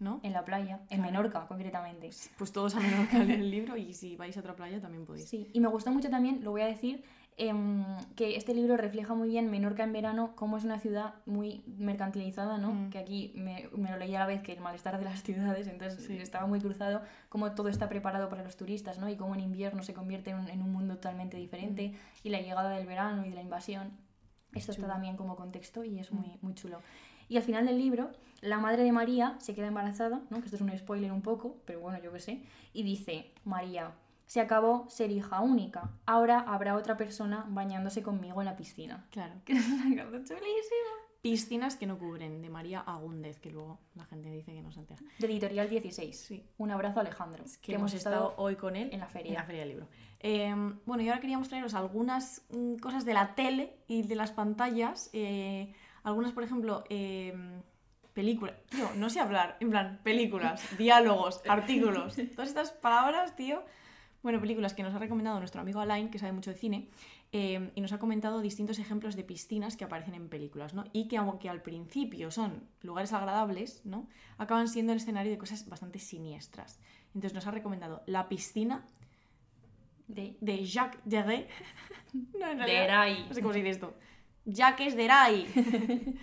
¿No? 0.00 0.20
en 0.22 0.32
la 0.32 0.44
playa, 0.44 0.76
en 0.90 1.00
Claro. 1.00 1.02
Menorca 1.02 1.46
concretamente. 1.48 2.10
Pues 2.38 2.52
todos 2.52 2.76
a 2.76 2.80
Menorca 2.80 3.16
a 3.20 3.24
leer 3.24 3.40
el 3.40 3.50
libro 3.50 3.76
y 3.76 3.94
si 3.94 4.14
vais 4.16 4.36
a 4.36 4.40
otra 4.40 4.54
playa 4.54 4.80
también 4.80 5.04
podéis. 5.04 5.28
Sí, 5.28 5.50
y 5.52 5.58
me 5.60 5.68
gustó 5.68 5.90
mucho 5.90 6.08
también, 6.08 6.44
lo 6.44 6.52
voy 6.52 6.60
a 6.62 6.66
decir, 6.66 7.02
em, 7.36 7.84
que 8.14 8.36
este 8.36 8.54
libro 8.54 8.76
refleja 8.76 9.14
muy 9.14 9.28
bien 9.28 9.50
Menorca 9.50 9.82
en 9.82 9.92
verano, 9.92 10.32
cómo 10.36 10.56
es 10.56 10.62
una 10.64 10.78
ciudad 10.78 11.14
muy 11.26 11.62
mercantilizada, 11.66 12.58
¿no? 12.58 12.72
Mm. 12.74 12.90
Que 12.90 12.98
aquí 12.98 13.32
me, 13.34 13.68
me 13.76 13.90
lo 13.90 13.96
leí 13.96 14.14
a 14.14 14.20
la 14.20 14.26
vez 14.26 14.40
que 14.42 14.52
el 14.52 14.60
malestar 14.60 14.98
de 14.98 15.04
las 15.04 15.22
ciudades, 15.24 15.66
entonces 15.66 16.04
Sí. 16.04 16.16
estaba 16.18 16.46
muy 16.46 16.60
cruzado, 16.60 17.02
cómo 17.28 17.52
todo 17.52 17.68
está 17.68 17.88
preparado 17.88 18.28
para 18.28 18.44
los 18.44 18.56
turistas, 18.56 18.98
¿no? 18.98 19.08
Y 19.08 19.16
cómo 19.16 19.34
en 19.34 19.40
invierno 19.40 19.82
se 19.82 19.94
convierte 19.94 20.30
en 20.30 20.38
un, 20.38 20.48
en 20.48 20.62
un 20.62 20.70
mundo 20.72 20.94
totalmente 20.94 21.36
diferente, 21.36 21.92
y 22.22 22.28
la 22.28 22.40
llegada 22.40 22.70
del 22.70 22.86
verano 22.86 23.24
y 23.26 23.30
de 23.30 23.34
la 23.34 23.42
invasión. 23.42 23.90
Esto 24.54 24.72
está 24.72 24.86
también 24.86 25.16
como 25.16 25.34
contexto 25.36 25.82
y 25.84 25.98
es 25.98 26.12
Mm. 26.12 26.16
muy, 26.16 26.38
muy 26.40 26.54
chulo. 26.54 26.80
Y 27.28 27.36
al 27.36 27.42
final 27.42 27.66
del 27.66 27.78
libro, 27.78 28.10
la 28.40 28.58
madre 28.58 28.84
de 28.84 28.92
María 28.92 29.36
se 29.38 29.54
queda 29.54 29.66
embarazada, 29.66 30.22
¿no? 30.30 30.38
que 30.38 30.44
esto 30.44 30.56
es 30.56 30.62
un 30.62 30.76
spoiler 30.76 31.12
un 31.12 31.22
poco, 31.22 31.56
pero 31.64 31.80
bueno, 31.80 31.98
yo 32.02 32.12
qué 32.12 32.20
sé, 32.20 32.42
y 32.72 32.82
dice, 32.82 33.32
María, 33.44 33.92
se 34.26 34.40
acabó 34.40 34.86
ser 34.88 35.10
hija 35.10 35.40
única, 35.40 35.90
ahora 36.06 36.40
habrá 36.40 36.76
otra 36.76 36.96
persona 36.96 37.46
bañándose 37.48 38.02
conmigo 38.02 38.40
en 38.40 38.46
la 38.46 38.56
piscina. 38.56 39.06
Claro. 39.10 39.34
Que 39.44 39.54
es 39.54 39.66
una 39.66 40.04
cosa 40.04 40.18
chulísima. 40.18 40.92
Piscinas 41.20 41.74
que 41.74 41.86
no 41.86 41.98
cubren, 41.98 42.40
de 42.42 42.48
María 42.48 42.78
Agúndez, 42.80 43.40
que 43.40 43.50
luego 43.50 43.80
la 43.96 44.04
gente 44.04 44.30
dice 44.30 44.52
que 44.52 44.62
no 44.62 44.70
se 44.70 44.80
entera. 44.80 45.00
De 45.18 45.26
Editorial 45.26 45.68
16. 45.68 46.16
Sí. 46.16 46.46
Un 46.58 46.70
abrazo 46.70 47.00
a 47.00 47.02
Alejandro, 47.02 47.42
Que, 47.60 47.74
hemos 47.74 47.92
estado 47.92 48.34
hoy 48.36 48.54
con 48.54 48.76
él 48.76 48.90
en 48.92 49.00
la 49.00 49.08
feria. 49.08 49.30
en 49.30 49.34
la 49.34 49.42
feria 49.44 49.60
del 49.62 49.70
libro. 49.70 49.88
Eh, 50.20 50.54
bueno, 50.86 51.02
y 51.02 51.08
ahora 51.08 51.20
queríamos 51.20 51.48
traeros 51.48 51.74
algunas 51.74 52.42
mm, 52.50 52.76
cosas 52.76 53.04
de 53.04 53.14
la 53.14 53.34
tele 53.34 53.78
y 53.88 54.02
de 54.02 54.14
las 54.14 54.30
pantallas. 54.30 55.10
eh, 55.12 55.74
algunas, 56.08 56.32
por 56.32 56.42
ejemplo, 56.42 56.84
eh, 56.88 57.34
películas. 58.12 58.56
Tío, 58.68 58.90
no 58.96 59.10
sé 59.10 59.20
hablar. 59.20 59.56
En 59.60 59.70
plan, 59.70 60.00
películas, 60.02 60.62
diálogos, 60.76 61.40
artículos. 61.48 62.16
Todas 62.34 62.48
estas 62.48 62.72
palabras, 62.72 63.36
tío. 63.36 63.62
Bueno, 64.22 64.40
películas 64.40 64.74
que 64.74 64.82
nos 64.82 64.92
ha 64.94 64.98
recomendado 64.98 65.38
nuestro 65.38 65.60
amigo 65.60 65.80
Alain, 65.80 66.10
que 66.10 66.18
sabe 66.18 66.32
mucho 66.32 66.50
de 66.50 66.56
cine, 66.56 66.88
eh, 67.30 67.70
y 67.74 67.80
nos 67.80 67.92
ha 67.92 67.98
comentado 67.98 68.40
distintos 68.40 68.80
ejemplos 68.80 69.14
de 69.14 69.22
piscinas 69.22 69.76
que 69.76 69.84
aparecen 69.84 70.14
en 70.14 70.28
películas, 70.28 70.74
¿no? 70.74 70.84
Y 70.92 71.06
que 71.06 71.18
aunque 71.18 71.48
al 71.48 71.62
principio 71.62 72.32
son 72.32 72.68
lugares 72.82 73.12
agradables, 73.12 73.82
¿no? 73.84 74.08
Acaban 74.36 74.66
siendo 74.66 74.92
el 74.92 74.98
escenario 74.98 75.30
de 75.30 75.38
cosas 75.38 75.68
bastante 75.68 76.00
siniestras. 76.00 76.80
Entonces 77.08 77.34
nos 77.34 77.46
ha 77.46 77.52
recomendado 77.52 78.02
La 78.06 78.28
piscina 78.28 78.84
De, 80.08 80.36
de 80.40 80.64
Jacques 80.64 81.00
Deray. 81.04 81.46
no, 82.12 82.50
en 82.50 82.58
de 82.58 82.64
realidad, 82.64 82.84
Erai. 82.84 83.28
No 83.28 83.34
sé 83.34 83.42
cómo 83.42 83.52
se 83.52 83.60
dice 83.60 83.70
esto. 83.70 83.94
Jacques 84.48 84.96
Deray. 84.96 85.46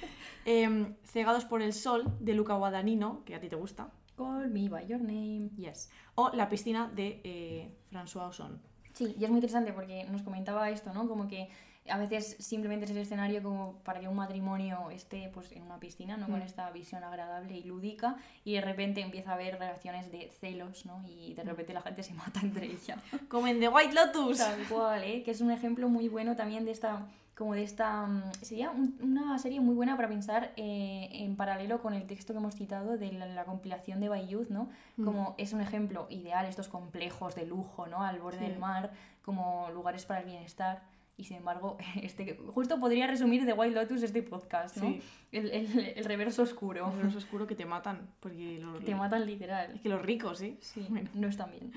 Em, 0.48 0.94
Cegados 1.04 1.44
por 1.46 1.62
el 1.64 1.74
sol 1.74 2.04
de 2.20 2.34
Luca 2.34 2.54
Guadagnino, 2.54 3.24
que 3.26 3.34
a 3.34 3.40
ti 3.40 3.50
te 3.50 3.56
gusta. 3.56 3.90
Call 4.16 4.50
me 4.52 4.70
by 4.70 4.86
your 4.86 5.02
name. 5.02 5.50
Yes. 5.58 5.90
O 6.14 6.30
La 6.34 6.50
piscina 6.50 6.88
de 6.94 7.20
eh, 7.24 7.70
François 7.92 8.28
Ozon. 8.30 8.62
Sí, 8.94 9.16
y 9.20 9.24
es 9.24 9.30
muy 9.30 9.38
interesante 9.40 9.74
porque 9.74 10.04
nos 10.06 10.22
comentaba 10.22 10.70
esto, 10.70 10.94
¿no? 10.94 11.08
Como 11.08 11.28
que 11.28 11.50
a 11.90 11.98
veces 11.98 12.38
simplemente 12.40 12.86
es 12.86 12.92
el 12.92 12.98
escenario 12.98 13.42
como 13.44 13.80
para 13.84 14.00
que 14.00 14.08
un 14.08 14.16
matrimonio 14.16 14.90
esté 14.92 15.30
pues 15.34 15.52
en 15.52 15.64
una 15.64 15.80
piscina, 15.80 16.16
¿no? 16.16 16.28
Con 16.28 16.40
Mm. 16.40 16.44
esta 16.44 16.70
visión 16.72 17.04
agradable 17.04 17.58
y 17.58 17.64
lúdica 17.64 18.16
y 18.44 18.54
de 18.54 18.62
repente 18.62 19.02
empieza 19.02 19.32
a 19.32 19.34
haber 19.34 19.58
relaciones 19.60 20.12
de 20.12 20.30
celos, 20.40 20.86
¿no? 20.86 21.04
Y 21.08 21.34
de 21.34 21.44
repente 21.44 21.74
la 21.74 21.82
gente 21.82 22.04
se 22.04 22.14
mata 22.14 22.40
entre 22.42 22.68
ella. 22.68 22.98
Como 23.30 23.48
en 23.48 23.60
The 23.60 23.70
White 23.70 23.94
Lotus. 23.94 24.38
Tal 24.38 24.64
cual, 24.70 25.04
¿eh? 25.04 25.24
Que 25.24 25.32
es 25.32 25.42
un 25.42 25.50
ejemplo 25.52 25.90
muy 25.90 26.08
bueno 26.08 26.36
también 26.36 26.66
de 26.66 26.72
esta 26.72 27.06
como 27.38 27.54
de 27.54 27.64
esta... 27.64 28.06
mm, 28.08 28.32
Sería 28.42 28.72
un- 28.72 28.98
una 29.02 29.38
serie 29.40 29.60
muy 29.60 29.76
buena 29.76 29.96
para 29.96 30.08
pensar 30.08 30.54
eh, 30.56 31.10
en 31.12 31.36
paralelo 31.36 31.82
con 31.82 31.94
el 31.94 32.06
texto 32.08 32.34
que 32.34 32.40
hemos 32.40 32.56
citado 32.56 32.98
de 32.98 33.12
la, 33.12 33.26
la 33.26 33.44
compilación 33.46 34.00
de 34.00 34.10
Bayouth, 34.10 34.50
¿no? 34.50 34.70
Mm. 34.98 35.04
Como 35.06 35.36
es 35.38 35.52
un 35.54 35.62
ejemplo 35.62 36.08
ideal, 36.10 36.46
estos 36.46 36.68
complejos 36.70 37.36
de 37.36 37.46
lujo, 37.46 37.88
¿no? 37.88 38.02
Al 38.04 38.20
borde 38.20 38.40
Sí. 38.40 38.46
del 38.46 38.58
mar, 38.60 38.92
como 39.22 39.70
lugares 39.74 40.06
para 40.06 40.22
el 40.22 40.26
bienestar. 40.28 40.84
Y 41.18 41.24
sin 41.26 41.38
embargo, 41.38 41.78
este, 42.02 42.38
justo 42.54 42.80
podría 42.80 43.08
resumir 43.08 43.46
de 43.46 43.54
White 43.54 43.74
Lotus 43.76 44.04
este 44.04 44.22
podcast, 44.24 44.78
¿no? 44.78 44.90
Sí. 44.90 45.02
El, 45.32 45.52
el- 45.52 45.80
el 45.98 46.06
reverso 46.06 46.44
oscuro. 46.44 46.92
Es 47.08 47.16
oscuro 47.16 47.48
que 47.48 47.56
te 47.56 47.66
matan. 47.66 48.08
Porque 48.20 48.62
Te 48.86 48.96
matan 48.96 49.26
literal. 49.26 49.72
Es 49.76 49.82
que 49.82 49.90
los 49.90 50.02
ricos, 50.02 50.40
¿sí? 50.40 50.58
Sí, 50.62 50.86
Bueno. 50.90 51.10
no 51.14 51.28
están 51.28 51.52
bien. 51.52 51.72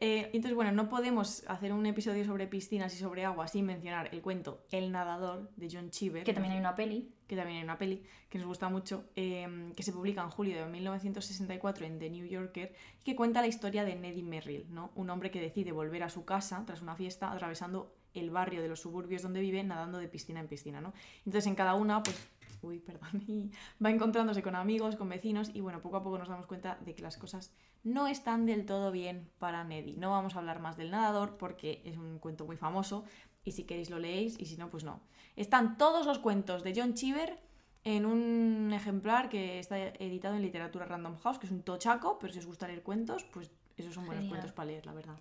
Eh, 0.00 0.30
entonces, 0.32 0.54
bueno, 0.54 0.70
no 0.72 0.88
podemos 0.88 1.44
hacer 1.48 1.72
un 1.72 1.84
episodio 1.86 2.24
sobre 2.24 2.46
piscinas 2.46 2.94
y 2.94 2.98
sobre 2.98 3.24
agua 3.24 3.48
sin 3.48 3.66
mencionar 3.66 4.08
el 4.12 4.22
cuento 4.22 4.64
El 4.70 4.92
nadador 4.92 5.50
de 5.56 5.68
John 5.70 5.90
Cheever. 5.90 6.24
Que 6.24 6.32
también 6.32 6.54
hay 6.54 6.60
una 6.60 6.74
peli. 6.76 7.12
que 7.26 7.36
también 7.36 7.58
hay 7.58 7.64
una 7.64 7.78
peli 7.78 8.04
que 8.28 8.38
nos 8.38 8.46
gusta 8.46 8.68
mucho, 8.68 9.04
eh, 9.16 9.72
que 9.76 9.82
se 9.82 9.92
publica 9.92 10.22
en 10.22 10.30
julio 10.30 10.56
de 10.56 10.70
1964 10.70 11.84
en 11.84 11.98
The 11.98 12.10
New 12.10 12.26
Yorker, 12.26 12.74
y 13.00 13.04
que 13.04 13.16
cuenta 13.16 13.40
la 13.40 13.48
historia 13.48 13.84
de 13.84 13.96
Neddy 13.96 14.22
Merrill, 14.22 14.66
¿no? 14.70 14.92
un 14.94 15.10
hombre 15.10 15.30
que 15.30 15.40
decide 15.40 15.72
volver 15.72 16.02
a 16.02 16.08
su 16.08 16.24
casa 16.24 16.62
tras 16.64 16.80
una 16.80 16.96
fiesta 16.96 17.30
atravesando 17.30 17.94
el 18.14 18.30
barrio 18.30 18.62
de 18.62 18.68
los 18.68 18.80
suburbios 18.80 19.22
donde 19.22 19.40
vive 19.40 19.62
nadando 19.62 19.98
de 19.98 20.08
piscina 20.08 20.40
en 20.40 20.48
piscina. 20.48 20.80
¿no? 20.80 20.92
Entonces 21.18 21.46
en 21.46 21.54
cada 21.54 21.74
una, 21.74 22.02
pues, 22.02 22.16
uy, 22.62 22.78
perdón, 22.80 23.22
y 23.26 23.50
va 23.84 23.90
encontrándose 23.90 24.42
con 24.42 24.54
amigos, 24.54 24.96
con 24.96 25.08
vecinos, 25.08 25.50
y 25.54 25.60
bueno, 25.60 25.80
poco 25.80 25.96
a 25.96 26.02
poco 26.02 26.18
nos 26.18 26.28
damos 26.28 26.46
cuenta 26.46 26.78
de 26.84 26.94
que 26.94 27.02
las 27.02 27.16
cosas 27.16 27.52
no 27.84 28.06
están 28.06 28.46
del 28.46 28.66
todo 28.66 28.90
bien 28.90 29.30
para 29.38 29.64
Neddy. 29.64 29.96
No 29.96 30.10
vamos 30.10 30.34
a 30.34 30.38
hablar 30.38 30.60
más 30.60 30.76
del 30.76 30.90
nadador 30.90 31.36
porque 31.36 31.82
es 31.84 31.96
un 31.96 32.18
cuento 32.18 32.44
muy 32.46 32.56
famoso, 32.56 33.04
y 33.44 33.52
si 33.52 33.64
queréis 33.64 33.90
lo 33.90 33.98
leéis, 33.98 34.38
y 34.38 34.46
si 34.46 34.56
no, 34.56 34.70
pues 34.70 34.84
no. 34.84 35.00
Están 35.36 35.78
todos 35.78 36.06
los 36.06 36.18
cuentos 36.18 36.64
de 36.64 36.74
John 36.74 36.94
Cheever 36.94 37.38
en 37.84 38.04
un 38.04 38.72
ejemplar 38.72 39.28
que 39.28 39.58
está 39.58 39.78
editado 39.78 40.34
en 40.34 40.42
Literatura 40.42 40.84
Random 40.84 41.16
House, 41.16 41.38
que 41.38 41.46
es 41.46 41.52
un 41.52 41.62
tochaco, 41.62 42.18
pero 42.18 42.32
si 42.32 42.38
os 42.40 42.46
gusta 42.46 42.66
leer 42.66 42.82
cuentos, 42.82 43.24
pues 43.24 43.50
esos 43.76 43.94
son 43.94 44.04
buenos 44.04 44.24
Genial. 44.24 44.40
cuentos 44.40 44.52
para 44.52 44.66
leer, 44.66 44.84
la 44.84 44.92
verdad. 44.92 45.18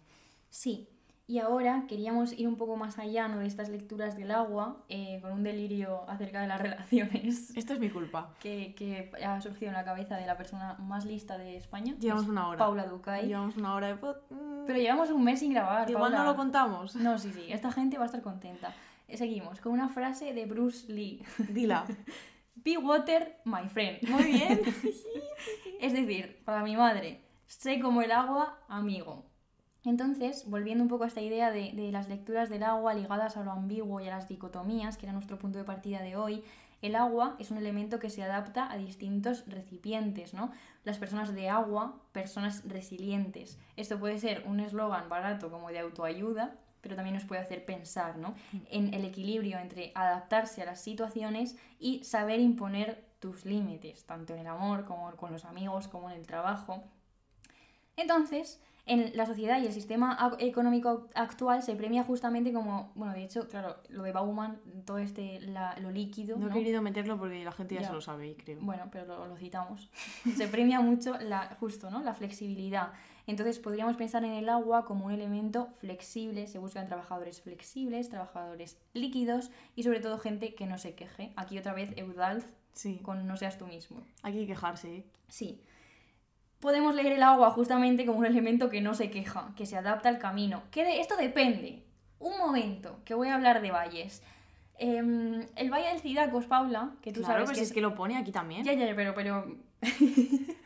Sí. 0.49 0.89
Y 1.29 1.39
ahora 1.39 1.83
queríamos 1.89 2.31
ir 2.31 2.47
un 2.47 2.55
poco 2.55 2.77
más 2.77 2.97
allá 2.99 3.27
¿no? 3.27 3.39
de 3.39 3.47
estas 3.47 3.67
lecturas 3.67 4.15
del 4.15 4.31
agua, 4.31 4.85
eh, 4.87 5.19
con 5.21 5.33
un 5.33 5.43
delirio 5.43 6.09
acerca 6.09 6.39
de 6.39 6.47
las 6.47 6.61
relaciones 6.67 7.55
Esto 7.57 7.73
es 7.73 7.79
mi 7.81 7.89
culpa. 7.89 8.33
que, 8.39 8.73
que 8.75 9.11
ha 9.25 9.41
surgido 9.41 9.67
en 9.67 9.73
la 9.73 9.83
cabeza 9.83 10.15
de 10.15 10.25
la 10.25 10.37
persona 10.37 10.75
más 10.79 11.03
lista 11.05 11.37
de 11.37 11.57
España. 11.57 11.95
Llevamos 11.99 12.23
es 12.23 12.29
una 12.29 12.47
hora. 12.47 12.57
Paula 12.59 12.85
Ducay. 12.85 13.27
Llevamos 13.27 13.57
una 13.57 13.75
hora 13.75 13.87
de 13.87 13.95
pod. 13.97 14.15
Mm, 14.29 14.65
Pero 14.67 14.79
llevamos 14.79 15.09
un 15.11 15.23
mes 15.25 15.39
sin 15.41 15.51
grabar. 15.53 15.89
Igual 15.89 16.13
no 16.13 16.23
lo 16.23 16.35
contamos. 16.37 16.95
No, 16.95 17.17
sí, 17.19 17.33
sí, 17.33 17.47
esta 17.51 17.73
gente 17.73 17.97
va 17.97 18.03
a 18.03 18.05
estar 18.05 18.21
contenta. 18.21 18.73
Eh, 19.09 19.17
Seguimos 19.17 19.59
con 19.59 19.73
una 19.73 19.89
frase 19.89 20.33
de 20.33 20.45
Bruce 20.45 20.89
Lee. 20.91 21.23
Dila. 21.49 21.85
Be 22.55 22.77
water, 22.77 23.37
my 23.43 23.67
friend. 23.67 24.07
Muy 24.09 24.23
bien. 24.23 24.61
Es 25.81 25.93
decir, 25.93 26.41
para 26.43 26.63
mi 26.63 26.75
madre, 26.75 27.21
sé 27.45 27.79
como 27.79 28.01
el 28.01 28.11
agua, 28.11 28.57
amigo. 28.67 29.26
Entonces, 29.87 30.43
volviendo 30.49 30.83
un 30.83 30.89
poco 30.89 31.05
a 31.05 31.07
esta 31.07 31.21
idea 31.21 31.49
de, 31.49 31.71
de 31.71 31.91
las 31.93 32.09
lecturas 32.09 32.49
del 32.49 32.63
agua 32.63 32.93
ligadas 32.93 33.37
a 33.37 33.43
lo 33.43 33.51
ambiguo 33.51 34.01
y 34.01 34.07
a 34.07 34.11
las 34.11 34.27
dicotomías, 34.27 34.97
que 34.97 35.05
era 35.05 35.13
nuestro 35.13 35.39
punto 35.39 35.57
de 35.59 35.63
partida 35.63 36.01
de 36.01 36.17
hoy, 36.17 36.43
el 36.81 36.95
agua 36.95 37.35
es 37.39 37.51
un 37.51 37.57
elemento 37.57 37.97
que 37.97 38.09
se 38.09 38.21
adapta 38.21 38.69
a 38.69 38.77
distintos 38.77 39.45
recipientes, 39.47 40.33
¿no? 40.33 40.51
Las 40.83 40.97
personas 40.97 41.33
de 41.33 41.49
agua, 41.49 41.95
personas 42.11 42.67
resilientes. 42.67 43.57
Esto 43.77 43.97
puede 43.97 44.19
ser 44.19 44.43
un 44.45 44.59
eslogan 44.59 45.09
barato 45.09 45.49
como 45.49 45.69
de 45.69 45.79
autoayuda, 45.79 46.55
pero 46.81 46.95
también 46.95 47.15
nos 47.15 47.25
puede 47.25 47.41
hacer 47.41 47.65
pensar, 47.65 48.17
¿no? 48.17 48.35
En 48.69 48.93
el 48.93 49.05
equilibrio 49.05 49.57
entre 49.57 49.91
adaptarse 49.95 50.61
a 50.61 50.65
las 50.65 50.81
situaciones 50.81 51.57
y 51.79 52.03
saber 52.03 52.41
imponer 52.41 53.05
tus 53.19 53.45
límites, 53.45 54.05
tanto 54.05 54.33
en 54.33 54.41
el 54.41 54.47
amor 54.47 54.85
como 54.85 55.09
con 55.15 55.31
los 55.31 55.45
amigos, 55.45 55.87
como 55.87 56.11
en 56.11 56.17
el 56.17 56.27
trabajo. 56.27 56.83
Entonces, 57.95 58.61
en 58.87 59.15
la 59.15 59.25
sociedad 59.25 59.61
y 59.61 59.65
el 59.67 59.73
sistema 59.73 60.35
económico 60.39 61.07
actual 61.13 61.61
se 61.61 61.75
premia 61.75 62.03
justamente 62.03 62.51
como, 62.53 62.91
bueno, 62.95 63.13
de 63.13 63.23
hecho, 63.23 63.47
claro, 63.47 63.75
lo 63.89 64.03
de 64.03 64.11
Bauman, 64.13 64.59
todo 64.85 64.97
este, 64.97 65.39
la- 65.41 65.77
lo 65.79 65.91
líquido, 65.91 66.37
No 66.37 66.45
he 66.45 66.49
¿no? 66.49 66.55
querido 66.55 66.81
meterlo 66.81 67.17
porque 67.19 67.43
la 67.43 67.51
gente 67.51 67.75
ya, 67.75 67.81
Ya. 67.81 67.87
se 67.87 67.93
lo 67.93 68.01
sabe, 68.01 68.29
y 68.29 68.35
creo. 68.35 68.59
Bueno, 68.61 68.87
pero 68.91 69.05
lo, 69.05 69.27
lo 69.27 69.37
citamos. 69.37 69.89
Se 70.35 70.47
premia 70.47 70.79
mucho 70.81 71.17
la, 71.19 71.55
justo, 71.59 71.89
¿no? 71.91 72.01
La 72.01 72.13
flexibilidad. 72.13 72.93
Entonces 73.27 73.59
podríamos 73.59 73.97
pensar 73.97 74.23
en 74.23 74.31
el 74.31 74.47
agua 74.47 74.85
como 74.85 75.05
un 75.07 75.11
elemento 75.11 75.67
flexible. 75.79 76.47
Se 76.47 76.59
buscan 76.59 76.87
trabajadores 76.87 77.41
flexibles, 77.41 78.09
trabajadores 78.09 78.77
líquidos 78.93 79.51
y 79.75 79.83
sobre 79.83 79.99
todo 79.99 80.17
gente 80.17 80.55
que 80.55 80.65
no 80.65 80.77
se 80.77 80.95
queje. 80.95 81.33
Aquí 81.35 81.57
otra 81.57 81.73
vez 81.73 81.91
Eudald 81.97 82.45
Sí. 82.71 82.99
con 83.03 83.27
no 83.27 83.35
seas 83.35 83.57
tú 83.57 83.65
mismo. 83.67 84.01
Hay 84.23 84.33
que 84.33 84.47
quejarse, 84.47 84.97
¿eh? 84.97 85.05
Sí. 85.27 85.61
Podemos 86.59 86.95
leer 86.95 87.13
el 87.13 87.23
agua 87.23 87.51
justamente 87.51 88.05
como 88.05 88.19
un 88.19 88.25
elemento 88.25 88.69
que 88.69 88.81
no 88.81 88.93
se 88.95 89.09
queja, 89.11 89.53
que 89.55 89.65
se 89.65 89.77
adapta 89.77 90.09
al 90.09 90.19
camino. 90.19 90.63
Que 90.71 90.83
de- 90.83 90.99
esto 91.01 91.15
depende. 91.15 91.83
Un 92.19 92.37
momento, 92.37 92.99
que 93.05 93.13
voy 93.13 93.29
a 93.29 93.35
hablar 93.35 93.61
de 93.61 93.71
valles. 93.71 94.23
Em, 94.79 95.41
el 95.55 95.71
Valle 95.71 95.87
del 95.89 95.99
Cidacos, 96.01 96.45
Paula, 96.45 96.91
que 97.01 97.11
tú 97.11 97.21
claro, 97.21 97.33
sabes 97.35 97.45
pues 97.49 97.57
que 97.57 97.63
es 97.63 97.73
que 97.73 97.81
lo 97.81 97.95
pone 97.95 98.15
aquí 98.17 98.31
también. 98.31 98.63
ya, 98.63 98.73
ya, 98.73 98.95
pero, 98.95 99.13
pero... 99.15 99.45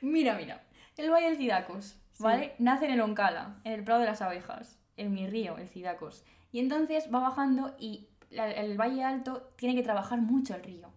mira, 0.00 0.34
mira. 0.36 0.62
El 0.96 1.10
Valle 1.10 1.26
del 1.26 1.36
Cidacos, 1.36 1.98
¿vale? 2.18 2.54
Nace 2.58 2.86
en 2.86 2.92
el 2.92 3.00
Oncala, 3.00 3.56
en 3.64 3.72
el 3.74 3.84
Prado 3.84 4.00
de 4.00 4.06
las 4.06 4.22
Abejas, 4.22 4.78
en 4.96 5.12
mi 5.12 5.26
río, 5.26 5.58
el 5.58 5.68
Cidacos. 5.68 6.24
Y 6.52 6.60
entonces 6.60 7.08
va 7.12 7.20
bajando 7.20 7.74
y 7.78 8.08
el 8.30 8.80
Valle 8.80 9.04
Alto 9.04 9.52
tiene 9.56 9.74
que 9.74 9.82
trabajar 9.82 10.20
mucho 10.20 10.54
el 10.54 10.62
río. 10.62 10.90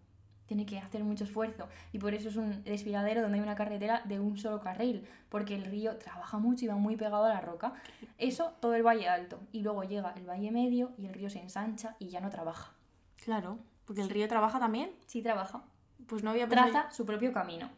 Tiene 0.49 0.65
que 0.65 0.79
hacer 0.79 1.03
mucho 1.03 1.25
esfuerzo. 1.25 1.69
Y 1.93 1.99
por 1.99 2.15
eso 2.15 2.27
es 2.29 2.35
un 2.35 2.63
desfiladero 2.63 3.21
donde 3.21 3.37
hay 3.37 3.43
una 3.43 3.53
carretera 3.53 4.01
de 4.05 4.19
un 4.19 4.35
solo 4.35 4.59
carril. 4.59 5.07
Porque 5.29 5.53
el 5.53 5.63
río 5.63 5.95
trabaja 5.97 6.39
mucho 6.39 6.65
y 6.65 6.67
va 6.67 6.75
muy 6.75 6.95
pegado 6.95 7.23
a 7.25 7.29
la 7.29 7.39
roca. 7.39 7.73
Eso, 8.17 8.53
todo 8.59 8.73
el 8.73 8.81
Valle 8.81 9.07
Alto. 9.07 9.39
Y 9.51 9.61
luego 9.61 9.83
llega 9.83 10.11
el 10.17 10.27
Valle 10.27 10.49
Medio 10.49 10.91
y 10.97 11.05
el 11.05 11.13
río 11.13 11.29
se 11.29 11.39
ensancha 11.39 11.95
y 11.99 12.09
ya 12.09 12.19
no 12.19 12.31
trabaja. 12.31 12.73
Claro, 13.23 13.59
porque 13.85 14.01
el 14.01 14.09
río 14.09 14.27
trabaja 14.27 14.59
también. 14.59 14.89
Sí 15.05 15.21
trabaja. 15.21 15.61
Pues 16.07 16.23
no 16.23 16.31
había 16.31 16.47
pensado. 16.47 16.71
Traza 16.71 16.91
su 16.91 17.05
propio 17.05 17.31
camino. 17.31 17.69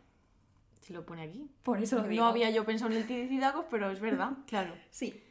Si 0.79 0.93
lo 0.93 1.05
pone 1.05 1.23
aquí. 1.23 1.51
Por 1.63 1.81
eso 1.83 1.97
lo 1.97 2.07
digo. 2.07 2.23
No 2.23 2.29
había 2.29 2.49
yo 2.51 2.63
pensado 2.65 2.89
en 2.91 2.97
el 2.99 3.05
Ticidacos, 3.05 3.65
pero 3.69 3.91
es 3.91 3.99
verdad, 3.99 4.31
claro. 4.47 4.73
Sí. 4.91 5.21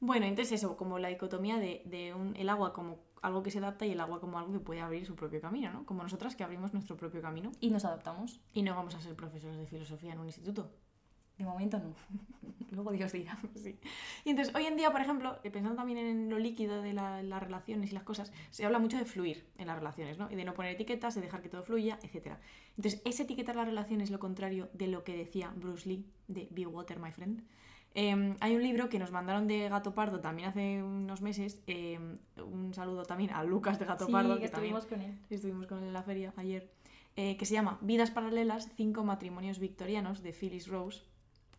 Bueno, 0.00 0.26
entonces 0.26 0.52
eso, 0.60 0.76
como 0.76 0.98
la 0.98 1.08
dicotomía 1.08 1.58
de, 1.58 1.82
de 1.84 2.14
un- 2.14 2.34
el 2.36 2.48
agua 2.48 2.72
como 2.72 2.98
algo 3.26 3.42
que 3.42 3.50
se 3.50 3.58
adapta 3.58 3.84
y 3.86 3.92
el 3.92 4.00
agua 4.00 4.20
como 4.20 4.38
algo 4.38 4.52
que 4.52 4.60
puede 4.60 4.80
abrir 4.80 5.04
su 5.06 5.14
propio 5.16 5.40
camino, 5.40 5.72
¿no? 5.72 5.84
Como 5.86 6.02
nosotras 6.02 6.34
que 6.36 6.44
abrimos 6.44 6.72
nuestro 6.72 6.96
propio 6.96 7.20
camino 7.20 7.50
Y 7.60 7.70
nos 7.70 7.84
adaptamos. 7.84 8.40
y 8.54 8.62
no 8.62 8.74
vamos 8.74 8.94
a 8.94 9.00
ser 9.00 9.14
profesores 9.14 9.56
de 9.58 9.66
filosofía 9.66 10.12
en 10.12 10.20
un 10.20 10.26
instituto. 10.26 10.70
De 11.38 11.44
momento 11.44 11.78
no. 11.78 11.92
Luego 12.70 12.92
Dios 12.92 13.12
dirá. 13.12 13.38
Sí. 13.54 13.78
Y 14.24 14.30
entonces, 14.30 14.54
hoy 14.54 14.64
en 14.66 14.76
día, 14.76 14.90
por 14.90 15.00
ejemplo, 15.00 15.38
eh, 15.44 15.50
pensando 15.50 15.76
también 15.76 15.98
en 15.98 16.30
lo 16.30 16.38
líquido 16.38 16.80
de 16.82 16.92
la- 16.94 17.22
las 17.22 17.42
relaciones 17.42 17.90
y 17.90 17.94
las 17.94 18.02
cosas, 18.04 18.32
se 18.50 18.64
habla 18.64 18.78
mucho 18.78 18.96
de 18.96 19.04
fluir 19.04 19.44
en 19.58 19.66
las 19.66 19.76
relaciones, 19.76 20.18
¿no? 20.18 20.30
Y 20.30 20.34
de 20.34 20.44
no 20.44 20.54
poner 20.54 20.72
etiquetas, 20.74 21.14
de 21.14 21.20
dejar 21.20 21.42
que 21.42 21.48
todo 21.48 21.62
fluya, 21.62 21.98
etc. 22.02 22.36
Entonces, 22.76 23.02
ese 23.04 23.24
etiquetar 23.24 23.54
las 23.56 23.66
relaciones 23.66 24.04
es 24.04 24.10
lo 24.10 24.18
contrario 24.18 24.68
de 24.72 24.86
lo 24.88 25.04
que 25.04 25.16
decía 25.16 25.52
Bruce 25.56 25.88
Lee 25.88 26.06
de 26.28 26.48
Be 26.50 26.66
Water, 26.66 26.98
my 26.98 27.12
friend. 27.12 27.42
Eh, 27.98 28.36
hay 28.40 28.54
un 28.54 28.62
libro 28.62 28.90
que 28.90 28.98
nos 28.98 29.10
mandaron 29.10 29.48
de 29.48 29.70
Gato 29.70 29.94
Pardo 29.94 30.20
también 30.20 30.50
hace 30.50 30.82
unos 30.82 31.22
meses. 31.22 31.62
eh, 31.66 31.98
un 32.44 32.74
saludo 32.74 33.04
también 33.04 33.30
a 33.30 33.42
Lucas 33.42 33.78
de 33.78 33.86
Gato 33.86 34.04
Sí, 34.04 34.12
Pardo, 34.12 34.34
que 34.34 34.42
que 34.42 34.48
también 34.50 34.76
estuvimos 34.76 34.86
con 34.86 35.00
él. 35.00 35.18
estuvimos 35.30 35.66
con 35.66 35.78
él 35.78 35.84
en 35.86 35.92
la 35.94 36.02
feria 36.02 36.34
ayer, 36.36 36.70
eh, 37.16 37.38
que 37.38 37.46
se 37.46 37.54
llama 37.54 37.78
Vidas 37.80 38.10
Paralelas, 38.10 38.68
cinco 38.76 39.02
matrimonios 39.02 39.58
victorianos 39.58 40.22
de 40.22 40.34
Phyllis 40.34 40.68
Rose. 40.68 41.04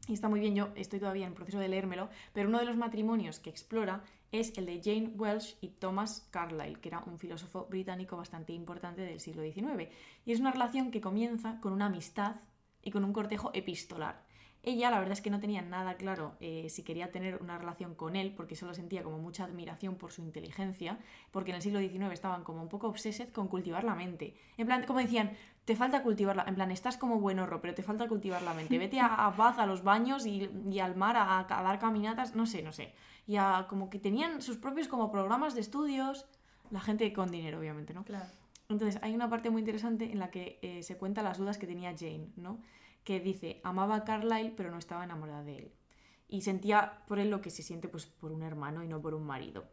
Y 0.07 0.13
está 0.13 0.29
muy 0.29 0.39
bien, 0.39 0.53
yo 0.53 0.69
estoy 0.75 0.99
todavía 0.99 1.25
en 1.25 1.33
proceso 1.33 1.57
de 1.57 1.69
leérmelo, 1.69 2.07
pero 2.33 2.49
uno 2.49 2.59
de 2.59 2.65
los 2.65 2.77
matrimonios 2.77 3.39
que 3.39 3.49
explora 3.49 4.03
es 4.31 4.55
el 4.59 4.67
de 4.67 4.79
Jane 4.83 5.13
Welsh 5.15 5.55
y 5.59 5.69
Thomas 5.69 6.27
Carlyle, 6.29 6.79
que 6.79 6.89
era 6.89 6.99
un 6.99 7.17
filósofo 7.17 7.65
británico 7.67 8.15
bastante 8.15 8.53
importante 8.53 9.01
del 9.01 9.19
siglo 9.19 9.41
XIX. 9.41 9.89
Y 10.23 10.33
es 10.33 10.39
una 10.39 10.51
relación 10.51 10.91
que 10.91 11.01
comienza 11.01 11.59
con 11.61 11.73
una 11.73 11.87
amistad 11.87 12.35
y 12.83 12.91
con 12.91 13.03
un 13.03 13.11
cortejo 13.11 13.49
epistolar. 13.55 14.26
Ella, 14.69 14.91
la 14.91 14.99
verdad 14.99 15.13
es 15.13 15.21
que 15.21 15.29
no 15.29 15.39
tenía 15.39 15.61
nada 15.61 15.95
claro 15.95 16.33
eh, 16.41 16.67
si 16.69 16.83
quería 16.83 17.09
tener 17.09 17.37
una 17.41 17.57
relación 17.57 17.95
con 17.95 18.17
él, 18.17 18.33
porque 18.35 18.57
solo 18.57 18.73
sentía 18.73 19.01
como 19.01 19.17
mucha 19.17 19.45
admiración 19.45 19.95
por 19.95 20.11
su 20.11 20.21
inteligencia, 20.21 20.99
porque 21.31 21.51
en 21.51 21.55
el 21.55 21.61
siglo 21.61 21.79
XIX 21.79 22.13
estaban 22.13 22.43
como 22.43 22.61
un 22.61 22.67
poco 22.67 22.87
obsesed 22.89 23.29
con 23.29 23.47
cultivar 23.47 23.85
la 23.85 23.95
mente. 23.95 24.35
En 24.57 24.67
plan, 24.67 24.83
como 24.85 24.99
decían, 24.99 25.31
te 25.63 25.77
falta 25.77 26.03
cultivarla, 26.03 26.43
en 26.47 26.55
plan, 26.55 26.69
estás 26.71 26.97
como 26.97 27.19
buen 27.21 27.39
horro, 27.39 27.61
pero 27.61 27.73
te 27.75 27.81
falta 27.81 28.09
cultivar 28.09 28.41
la 28.41 28.53
mente. 28.53 28.77
Vete 28.77 28.99
a, 28.99 29.07
a 29.25 29.29
Bath, 29.31 29.57
a 29.59 29.65
los 29.65 29.83
baños 29.83 30.25
y, 30.25 30.49
y 30.69 30.79
al 30.79 30.97
mar 30.97 31.15
a, 31.15 31.39
a 31.39 31.63
dar 31.63 31.79
caminatas, 31.79 32.35
no 32.35 32.45
sé, 32.45 32.61
no 32.61 32.73
sé. 32.73 32.93
Y 33.25 33.37
a- 33.37 33.67
como 33.69 33.89
que 33.89 33.99
tenían 33.99 34.41
sus 34.41 34.57
propios 34.57 34.89
como 34.89 35.09
programas 35.11 35.55
de 35.55 35.61
estudios, 35.61 36.25
la 36.71 36.81
gente 36.81 37.11
con 37.13 37.31
dinero, 37.31 37.59
obviamente, 37.59 37.93
¿no? 37.93 38.03
Claro. 38.03 38.25
Entonces, 38.69 38.99
hay 39.01 39.15
una 39.15 39.29
parte 39.29 39.49
muy 39.49 39.61
interesante 39.61 40.11
en 40.11 40.19
la 40.19 40.29
que 40.29 40.59
eh, 40.61 40.83
se 40.83 40.97
cuenta 40.97 41.23
las 41.23 41.37
dudas 41.37 41.57
que 41.57 41.67
tenía 41.67 41.95
Jane, 41.97 42.27
¿no? 42.35 42.59
Que 43.07 43.21
dice, 43.21 43.61
amaba 43.63 43.95
a 43.95 44.03
Carlyle, 44.03 44.51
pero 44.51 44.69
no 44.69 44.77
estaba 44.77 45.05
enamorada 45.05 45.41
de 45.41 45.59
él. 45.59 45.71
Y 46.27 46.41
sentía 46.41 47.03
por 47.07 47.19
él 47.19 47.29
lo 47.29 47.39
que 47.39 47.51
se 47.51 47.63
siente 47.63 47.87
pues, 47.87 48.05
por 48.05 48.33
un 48.33 48.43
hermano 48.43 48.83
y 48.83 48.89
no 48.89 49.01
por 49.01 49.13
un 49.13 49.25
marido. 49.25 49.63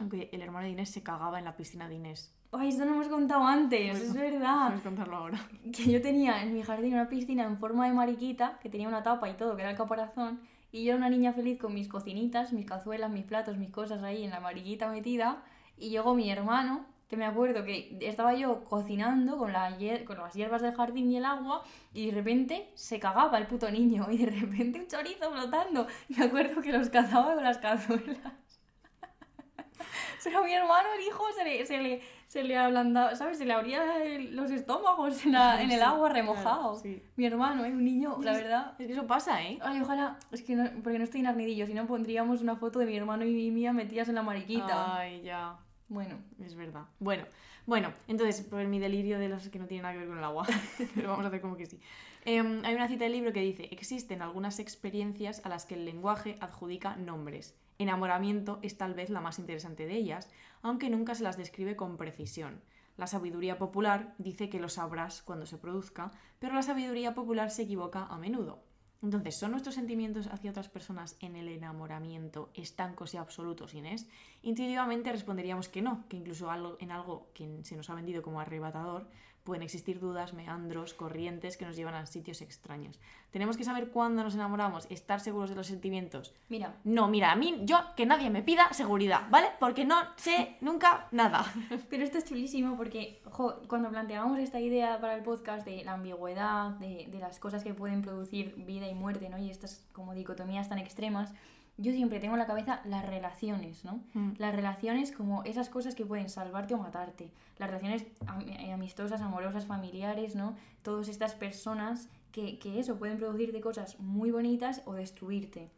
Aunque 0.00 0.30
el 0.32 0.42
hermano 0.42 0.66
de 0.66 0.72
Inés 0.72 0.90
se 0.90 1.04
cagaba 1.04 1.38
en 1.38 1.44
la 1.44 1.56
piscina 1.56 1.88
de 1.88 1.94
Inés. 1.94 2.34
Ay, 2.50 2.70
esto 2.70 2.84
no 2.84 2.94
hemos 2.94 3.06
contado 3.06 3.44
antes, 3.46 4.00
es 4.00 4.12
verdad. 4.12 4.66
Puedes 4.66 4.82
contarlo 4.82 5.16
ahora. 5.16 5.48
Que 5.72 5.92
yo 5.92 6.02
tenía 6.02 6.42
en 6.42 6.54
mi 6.54 6.62
jardín 6.64 6.94
una 6.94 7.08
piscina 7.08 7.44
en 7.44 7.56
forma 7.56 7.86
de 7.86 7.94
mariquita, 7.94 8.58
que 8.60 8.68
tenía 8.68 8.88
una 8.88 9.04
tapa 9.04 9.30
y 9.30 9.34
todo, 9.34 9.54
que 9.54 9.62
era 9.62 9.70
el 9.70 9.76
caparazón. 9.76 10.40
Y 10.72 10.82
yo 10.82 10.88
era 10.88 10.96
una 10.96 11.08
niña 11.08 11.32
feliz 11.34 11.60
con 11.60 11.72
mis 11.72 11.86
cocinitas, 11.86 12.52
mis 12.52 12.66
cazuelas, 12.66 13.12
mis 13.12 13.24
platos, 13.24 13.58
mis 13.58 13.70
cosas 13.70 14.02
ahí 14.02 14.24
en 14.24 14.30
la 14.30 14.40
mariquita 14.40 14.90
metida. 14.90 15.44
Y 15.78 15.90
llegó 15.90 16.16
mi 16.16 16.28
hermano 16.32 16.84
que 17.08 17.16
me 17.16 17.24
acuerdo 17.24 17.62
que 17.64 17.96
estaba 18.00 18.34
yo 18.34 18.64
cocinando 18.64 19.38
con, 19.38 19.52
la 19.52 19.76
con 20.04 20.18
las 20.18 20.34
hierbas 20.34 20.60
del 20.62 20.74
jardín 20.74 21.10
y 21.12 21.16
el 21.18 21.24
agua 21.24 21.62
y 21.94 22.06
de 22.10 22.12
repente 22.16 22.70
se 22.74 22.98
cagaba 22.98 23.38
el 23.38 23.46
puto 23.46 23.70
niño 23.70 24.06
y 24.10 24.18
de 24.18 24.26
repente 24.30 24.80
un 24.80 24.88
chorizo 24.88 25.30
flotando. 25.30 25.86
Me 26.08 26.24
acuerdo 26.24 26.60
que 26.60 26.72
los 26.72 26.90
cazaba 26.90 27.34
con 27.34 27.44
las 27.44 27.58
cazuelas. 27.58 28.32
Pero 30.24 30.40
a 30.40 30.42
mi 30.44 30.52
hermano, 30.52 30.88
el 30.98 31.06
hijo, 31.06 31.22
se 31.36 31.44
le, 31.44 31.64
se 31.66 31.78
le, 31.80 32.02
se 32.26 32.42
le 32.42 32.58
ablandaba, 32.58 33.14
¿sabes? 33.14 33.38
Se 33.38 33.44
le 33.44 33.52
abría 33.52 34.02
el- 34.02 34.34
los 34.34 34.50
estómagos 34.50 35.24
en, 35.24 35.32
la- 35.32 35.62
en 35.62 35.70
el 35.70 35.78
Sí, 35.78 35.84
agua 35.84 36.08
claro, 36.10 36.14
remojado. 36.14 36.74
sí. 36.80 37.00
Mi 37.14 37.26
hermano, 37.26 37.64
¿eh? 37.64 37.70
un 37.70 37.84
niño, 37.84 38.16
la 38.20 38.32
verdad. 38.32 38.74
Es 38.80 38.88
que 38.88 38.92
eso 38.94 39.06
pasa, 39.06 39.40
¿eh? 39.44 39.60
Ay, 39.62 39.80
ojalá, 39.80 40.18
es 40.32 40.42
que 40.42 40.56
no, 40.56 40.68
porque 40.82 40.98
no 40.98 41.04
estoy 41.04 41.20
en 41.20 41.28
arnidillo, 41.28 41.66
si 41.68 41.74
no 41.74 41.86
pondríamos 41.86 42.40
una 42.42 42.56
foto 42.56 42.80
de 42.80 42.86
mi 42.86 42.96
hermano 42.96 43.24
y 43.24 43.50
mía 43.52 43.72
metidas 43.72 44.08
en 44.08 44.16
la 44.16 44.22
mariquita. 44.22 44.96
Ay, 44.98 45.22
ya. 45.22 45.56
Bueno, 45.88 46.18
Es 46.44 46.54
verdad. 46.56 46.86
Bueno, 46.98 47.24
bueno, 47.64 47.92
entonces, 48.08 48.44
por 48.44 48.64
mi 48.66 48.78
delirio 48.80 49.18
de 49.18 49.28
los 49.28 49.48
que 49.48 49.58
no 49.58 49.66
tienen 49.66 49.82
nada 49.82 49.94
que 49.94 50.00
ver 50.00 50.08
con 50.08 50.18
el 50.18 50.24
agua, 50.24 50.46
pero 50.94 51.10
vamos 51.10 51.24
a 51.24 51.28
hacer 51.28 51.40
como 51.40 51.56
que 51.56 51.66
sí. 51.66 51.80
Em, 52.24 52.64
hay 52.64 52.74
una 52.74 52.88
cita 52.88 53.04
del 53.04 53.12
libro 53.12 53.32
que 53.32 53.40
dice, 53.40 53.68
existen 53.70 54.20
algunas 54.20 54.58
experiencias 54.58 55.40
a 55.44 55.48
las 55.48 55.64
que 55.64 55.74
el 55.74 55.84
lenguaje 55.84 56.38
adjudica 56.40 56.96
nombres. 56.96 57.56
Enamoramiento 57.78 58.58
es 58.62 58.78
tal 58.78 58.94
vez 58.94 59.10
la 59.10 59.20
más 59.20 59.38
interesante 59.38 59.86
de 59.86 59.94
ellas, 59.94 60.28
aunque 60.62 60.90
nunca 60.90 61.14
se 61.14 61.22
las 61.22 61.36
describe 61.36 61.76
con 61.76 61.96
precisión. 61.96 62.62
La 62.96 63.06
sabiduría 63.06 63.58
popular 63.58 64.14
dice 64.18 64.48
que 64.48 64.58
lo 64.58 64.68
sabrás 64.68 65.22
cuando 65.22 65.46
se 65.46 65.58
produzca, 65.58 66.10
pero 66.40 66.54
la 66.54 66.62
sabiduría 66.62 67.14
popular 67.14 67.50
se 67.50 67.62
equivoca 67.62 68.06
a 68.06 68.18
menudo. 68.18 68.65
Entonces, 69.06 69.36
¿son 69.36 69.52
nuestros 69.52 69.76
sentimientos 69.76 70.26
hacia 70.26 70.50
otras 70.50 70.68
personas 70.68 71.16
en 71.20 71.36
el 71.36 71.48
enamoramiento 71.48 72.50
estancos 72.54 73.14
y 73.14 73.18
absolutos, 73.18 73.72
Inés? 73.72 74.08
Intuitivamente 74.42 75.12
responderíamos 75.12 75.68
que 75.68 75.80
no, 75.80 76.08
que 76.08 76.16
incluso 76.16 76.50
en 76.80 76.90
algo 76.90 77.30
que 77.32 77.60
se 77.62 77.76
nos 77.76 77.88
ha 77.88 77.94
vendido 77.94 78.20
como 78.20 78.40
arrebatador 78.40 79.08
pueden 79.46 79.62
existir 79.62 80.00
dudas, 80.00 80.34
meandros, 80.34 80.92
corrientes 80.92 81.56
que 81.56 81.64
nos 81.64 81.76
llevan 81.76 81.94
a 81.94 82.04
sitios 82.04 82.42
extraños. 82.42 83.00
Tenemos 83.30 83.56
que 83.56 83.64
saber 83.64 83.88
cuándo 83.88 84.22
nos 84.22 84.34
enamoramos, 84.34 84.86
estar 84.90 85.20
seguros 85.20 85.48
de 85.48 85.56
los 85.56 85.68
sentimientos. 85.68 86.34
mira, 86.50 86.74
No, 86.84 87.08
mira, 87.08 87.32
a 87.32 87.36
mí, 87.36 87.60
yo, 87.62 87.78
que 87.96 88.04
nadie 88.04 88.28
me 88.28 88.42
pida 88.42 88.72
seguridad, 88.74 89.22
¿vale? 89.30 89.46
Porque 89.58 89.84
no 89.84 89.96
sé 90.16 90.56
nunca 90.60 91.06
nada. 91.12 91.46
Pero 91.88 92.04
esto 92.04 92.18
es 92.18 92.24
chulísimo 92.24 92.76
porque 92.76 93.22
jo, 93.24 93.62
cuando 93.68 93.88
planteábamos 93.88 94.38
esta 94.40 94.60
idea 94.60 95.00
para 95.00 95.14
el 95.14 95.22
podcast 95.22 95.64
de 95.64 95.84
la 95.84 95.92
ambigüedad, 95.92 96.70
de, 96.72 97.08
de 97.10 97.18
las 97.20 97.38
cosas 97.38 97.62
que 97.62 97.72
pueden 97.72 98.02
producir 98.02 98.54
vida 98.66 98.88
y 98.88 98.94
muerte, 98.94 99.28
¿no? 99.28 99.38
Y 99.38 99.48
estas 99.48 99.86
como 99.92 100.12
dicotomías 100.12 100.68
tan 100.68 100.78
extremas, 100.78 101.32
yo 101.78 101.92
siempre 101.92 102.20
tengo 102.20 102.34
en 102.34 102.38
la 102.40 102.46
cabeza 102.46 102.80
las 102.84 103.04
relaciones, 103.04 103.84
¿no? 103.84 104.02
Mm. 104.14 104.32
Las 104.38 104.54
relaciones 104.54 105.12
como 105.12 105.42
esas 105.44 105.68
cosas 105.68 105.94
que 105.94 106.06
pueden 106.06 106.28
salvarte 106.28 106.74
o 106.74 106.78
matarte. 106.78 107.30
Las 107.58 107.68
relaciones 107.68 108.06
am- 108.26 108.48
eh, 108.48 108.72
amistosas, 108.72 109.20
amorosas, 109.20 109.66
familiares, 109.66 110.34
¿no? 110.36 110.56
Todas 110.82 111.08
estas 111.08 111.34
personas 111.34 112.08
que, 112.32 112.58
que 112.58 112.78
eso, 112.78 112.98
pueden 112.98 113.18
producirte 113.18 113.60
cosas 113.60 113.98
muy 114.00 114.30
bonitas 114.30 114.82
o 114.86 114.94
destruirte. 114.94 115.70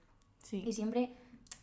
Sí. 0.42 0.62
Y 0.66 0.72
siempre 0.72 1.12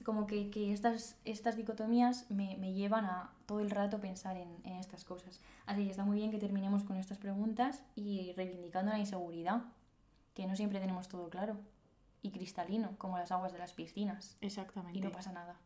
como 0.04 0.28
que, 0.28 0.50
que 0.50 0.74
estas, 0.74 1.18
estas 1.26 1.56
dicotomías 1.56 2.30
me, 2.30 2.58
me 2.58 2.74
llevan 2.74 3.06
a 3.06 3.32
todo 3.46 3.60
el 3.62 3.70
rato 3.72 4.00
pensar 4.00 4.36
en, 4.38 4.50
en 4.64 4.74
estas 4.74 5.04
cosas. 5.06 5.40
Así 5.66 5.84
que 5.86 5.92
está 5.92 6.04
muy 6.06 6.18
bien 6.18 6.32
que 6.32 6.38
terminemos 6.40 6.84
con 6.84 6.98
estas 6.98 7.18
preguntas 7.18 7.84
y 7.96 8.34
reivindicando 8.34 8.92
la 8.92 9.00
inseguridad, 9.00 9.64
que 10.34 10.46
no 10.46 10.56
siempre 10.56 10.80
tenemos 10.80 11.08
todo 11.08 11.30
claro 11.30 11.58
y 12.26 12.32
cristalino, 12.32 12.98
como 12.98 13.18
las 13.18 13.32
aguas 13.32 13.54
de 13.54 13.60
las 13.60 13.74
piscinas. 13.74 14.38
Exactamente. 14.42 14.98
Y 14.98 15.02
no 15.02 15.12
pasa 15.12 15.32
nada. 15.32 15.60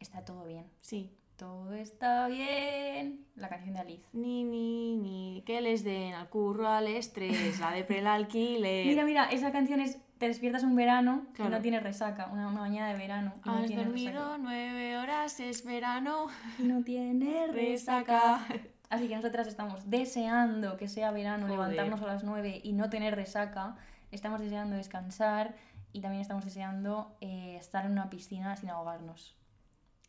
Está 0.00 0.24
todo 0.24 0.44
bien. 0.44 0.66
Sí. 0.80 1.12
Todo 1.36 1.74
está 1.74 2.28
bien. 2.28 3.26
La 3.36 3.48
canción 3.50 3.74
de 3.74 3.80
Alice. 3.80 4.06
Ni, 4.14 4.42
ni, 4.42 4.96
ni, 4.96 5.42
que 5.46 5.60
les 5.60 5.84
den 5.84 6.14
al 6.14 6.28
curro, 6.30 6.66
al 6.68 6.86
estrés, 6.88 7.60
la 7.60 7.70
de 7.72 7.86
el 7.88 8.06
alquiler. 8.06 8.86
Mira, 8.90 9.04
mira, 9.04 9.24
esa 9.26 9.52
canción 9.52 9.80
es 9.80 9.98
Te 10.18 10.28
despiertas 10.28 10.62
un 10.62 10.74
verano 10.76 11.26
Claro. 11.34 11.50
que 11.50 11.56
no 11.56 11.62
tienes 11.62 11.82
resaca, 11.82 12.28
una, 12.32 12.48
una 12.48 12.60
mañana 12.62 12.88
de 12.90 12.98
verano 12.98 13.34
y 13.44 13.48
no 13.50 13.54
Has 13.58 13.66
tienes 13.66 13.84
dormido 13.84 14.12
resaca. 14.22 14.38
nueve 14.38 14.96
horas, 14.96 15.38
es 15.40 15.62
verano. 15.64 16.26
Y 16.58 16.62
no 16.62 16.82
tienes 16.82 17.52
Resaca. 17.54 18.38
resaca. 18.48 18.64
Así 18.88 19.08
que 19.08 19.16
nosotras 19.16 19.46
estamos 19.46 19.90
deseando 19.90 20.76
que 20.78 20.88
sea 20.88 21.10
verano, 21.10 21.46
Joder. 21.48 21.58
levantarnos 21.58 22.00
a 22.02 22.06
las 22.06 22.24
9 22.24 22.60
y 22.64 22.72
no 22.72 22.88
tener 22.88 23.14
resaca. 23.14 23.76
Estamos 24.12 24.40
deseando 24.40 24.76
descansar 24.76 25.54
y 25.96 26.00
también 26.02 26.20
estamos 26.20 26.44
deseando 26.44 27.16
eh, 27.20 27.56
estar 27.58 27.84
en 27.86 27.92
una 27.92 28.10
piscina 28.10 28.54
sin 28.56 28.68
ahogarnos. 28.70 29.34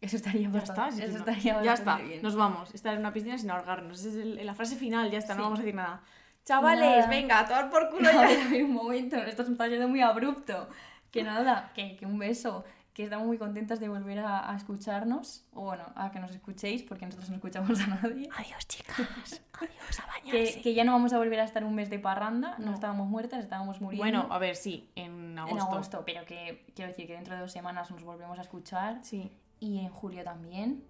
Eso 0.02 0.18
estaría 0.18 0.50
Ya 0.50 0.60
está, 0.60 0.90
eso 0.90 0.98
no- 1.08 1.18
estaría 1.20 1.64
ya 1.64 1.74
está, 1.74 1.96
bien. 1.98 2.22
nos 2.22 2.36
vamos. 2.36 2.74
Estar 2.76 2.94
en 2.94 3.00
una 3.00 3.14
piscina 3.14 3.38
sin 3.38 3.50
ahogarnos. 3.50 4.00
Esa 4.02 4.10
es 4.10 4.16
el- 4.16 4.46
la 4.46 4.54
frase 4.54 4.76
final, 4.76 5.10
ya 5.10 5.18
está, 5.18 5.34
Sí. 5.34 5.38
no 5.38 5.44
vamos 5.46 5.60
a 5.60 5.62
decir 5.64 5.76
nada. 5.76 6.02
Chavales, 6.46 6.98
Nada. 6.98 7.08
venga, 7.10 7.40
a 7.40 7.46
tomar 7.48 7.70
por 7.70 7.90
culo 7.90 8.10
A 8.10 8.30
ya. 8.30 8.64
un 8.66 8.74
momento, 8.74 9.16
esto 9.18 9.42
está 9.44 9.68
yendo 9.68 9.88
muy 9.88 10.02
abrupto. 10.02 10.70
Que 11.12 11.24
nada, 11.24 11.72
que, 11.74 11.96
que 11.96 12.06
un 12.06 12.20
beso, 12.20 12.64
que 12.98 13.04
estamos 13.04 13.28
muy 13.28 13.38
contentas 13.38 13.80
de 13.80 13.88
volver 13.90 14.18
a, 14.20 14.52
a 14.52 14.56
escucharnos, 14.58 15.46
o 15.54 15.62
bueno, 15.66 15.84
a 15.96 16.10
que 16.10 16.20
nos 16.20 16.32
escuchéis, 16.32 16.82
porque 16.82 17.06
nosotros 17.06 17.30
no 17.30 17.36
escuchamos 17.36 17.80
a 17.80 17.86
nadie. 17.88 18.28
Adiós, 18.36 18.68
chicas. 18.68 18.98
Adiós, 19.54 20.00
a 20.00 20.22
Que, 20.24 20.32
bañarse. 20.32 20.62
que 20.64 20.74
ya 20.74 20.84
no 20.84 20.94
vamos 20.94 21.14
a 21.14 21.20
volver 21.20 21.40
a 21.40 21.44
estar 21.44 21.64
un 21.64 21.76
mes 21.76 21.92
de 21.92 22.00
parranda, 22.00 22.56
no, 22.58 22.66
No. 22.66 22.74
estábamos 22.74 23.08
muertas, 23.08 23.44
estábamos 23.44 23.80
muriendo. 23.82 24.04
Bueno, 24.04 24.28
a 24.34 24.40
ver, 24.40 24.56
sí, 24.56 24.90
en 24.96 25.38
agosto. 25.38 25.56
en 25.58 25.62
agosto, 25.62 26.04
pero 26.08 26.26
que 26.26 26.66
quiero 26.76 26.90
decir 26.90 27.06
que 27.06 27.14
dentro 27.14 27.36
de 27.36 27.42
dos 27.42 27.52
semanas 27.52 27.92
nos 27.92 28.04
volvemos 28.04 28.40
a 28.40 28.42
escuchar 28.42 28.98
Sí. 29.04 29.32
y 29.60 29.78
en 29.80 29.90
julio 29.90 30.24
también 30.24 30.84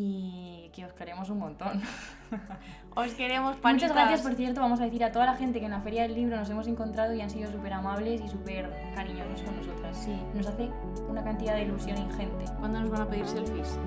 y 0.00 0.70
que 0.72 0.84
os 0.84 0.92
queremos 0.92 1.28
un 1.28 1.40
montón. 1.40 1.82
Os 2.94 3.12
queremos, 3.14 3.56
Muchas 3.56 3.62
panitas. 3.62 3.92
gracias, 3.92 4.22
por 4.22 4.34
cierto, 4.34 4.60
vamos 4.60 4.80
a 4.80 4.84
decir 4.84 5.02
a 5.04 5.12
toda 5.12 5.26
la 5.26 5.34
gente 5.34 5.60
que 5.60 5.66
en 5.66 5.70
la 5.72 5.80
Feria 5.80 6.02
del 6.02 6.14
Libro 6.14 6.36
nos 6.36 6.48
hemos 6.50 6.66
encontrado 6.66 7.14
y 7.14 7.20
han 7.20 7.30
sido 7.30 7.50
súper 7.50 7.72
amables 7.72 8.20
y 8.20 8.28
súper 8.28 8.68
cariñosos 8.94 9.42
con 9.42 9.56
nosotras. 9.56 9.96
Sí. 9.96 10.16
Nos 10.34 10.46
hace 10.48 10.68
una 11.08 11.22
cantidad 11.22 11.54
de 11.54 11.62
ilusión 11.62 11.96
ingente. 11.98 12.44
¿Cuándo 12.58 12.80
nos 12.80 12.90
van 12.90 13.02
a 13.02 13.08
pedir 13.08 13.26
selfies? 13.26 13.78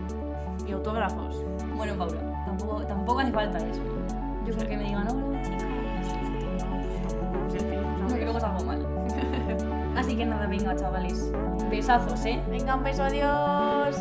Y 0.66 0.72
autógrafos. 0.72 1.44
Bueno, 1.76 1.96
Paula, 1.98 2.22
tampoco, 2.46 2.86
tampoco 2.86 3.20
hace 3.20 3.32
falta 3.34 3.58
eso. 3.58 3.82
Yo 4.46 4.56
creo 4.56 4.70
que 4.70 4.78
me 4.78 4.84
digan, 4.84 5.08
hola, 5.10 5.22
No, 5.22 5.44
¿sabes? 8.10 8.14
que 8.16 8.24
luego 8.24 8.40
salgo 8.40 8.64
mal. 8.64 8.86
Así 9.98 10.16
que 10.16 10.26
nada, 10.26 10.48
venga, 10.48 10.74
chavales. 10.76 11.32
Besazos, 11.70 12.26
¿eh? 12.26 12.42
Venga, 12.50 12.76
un 12.76 12.84
beso, 12.84 13.04
adiós. 13.04 13.98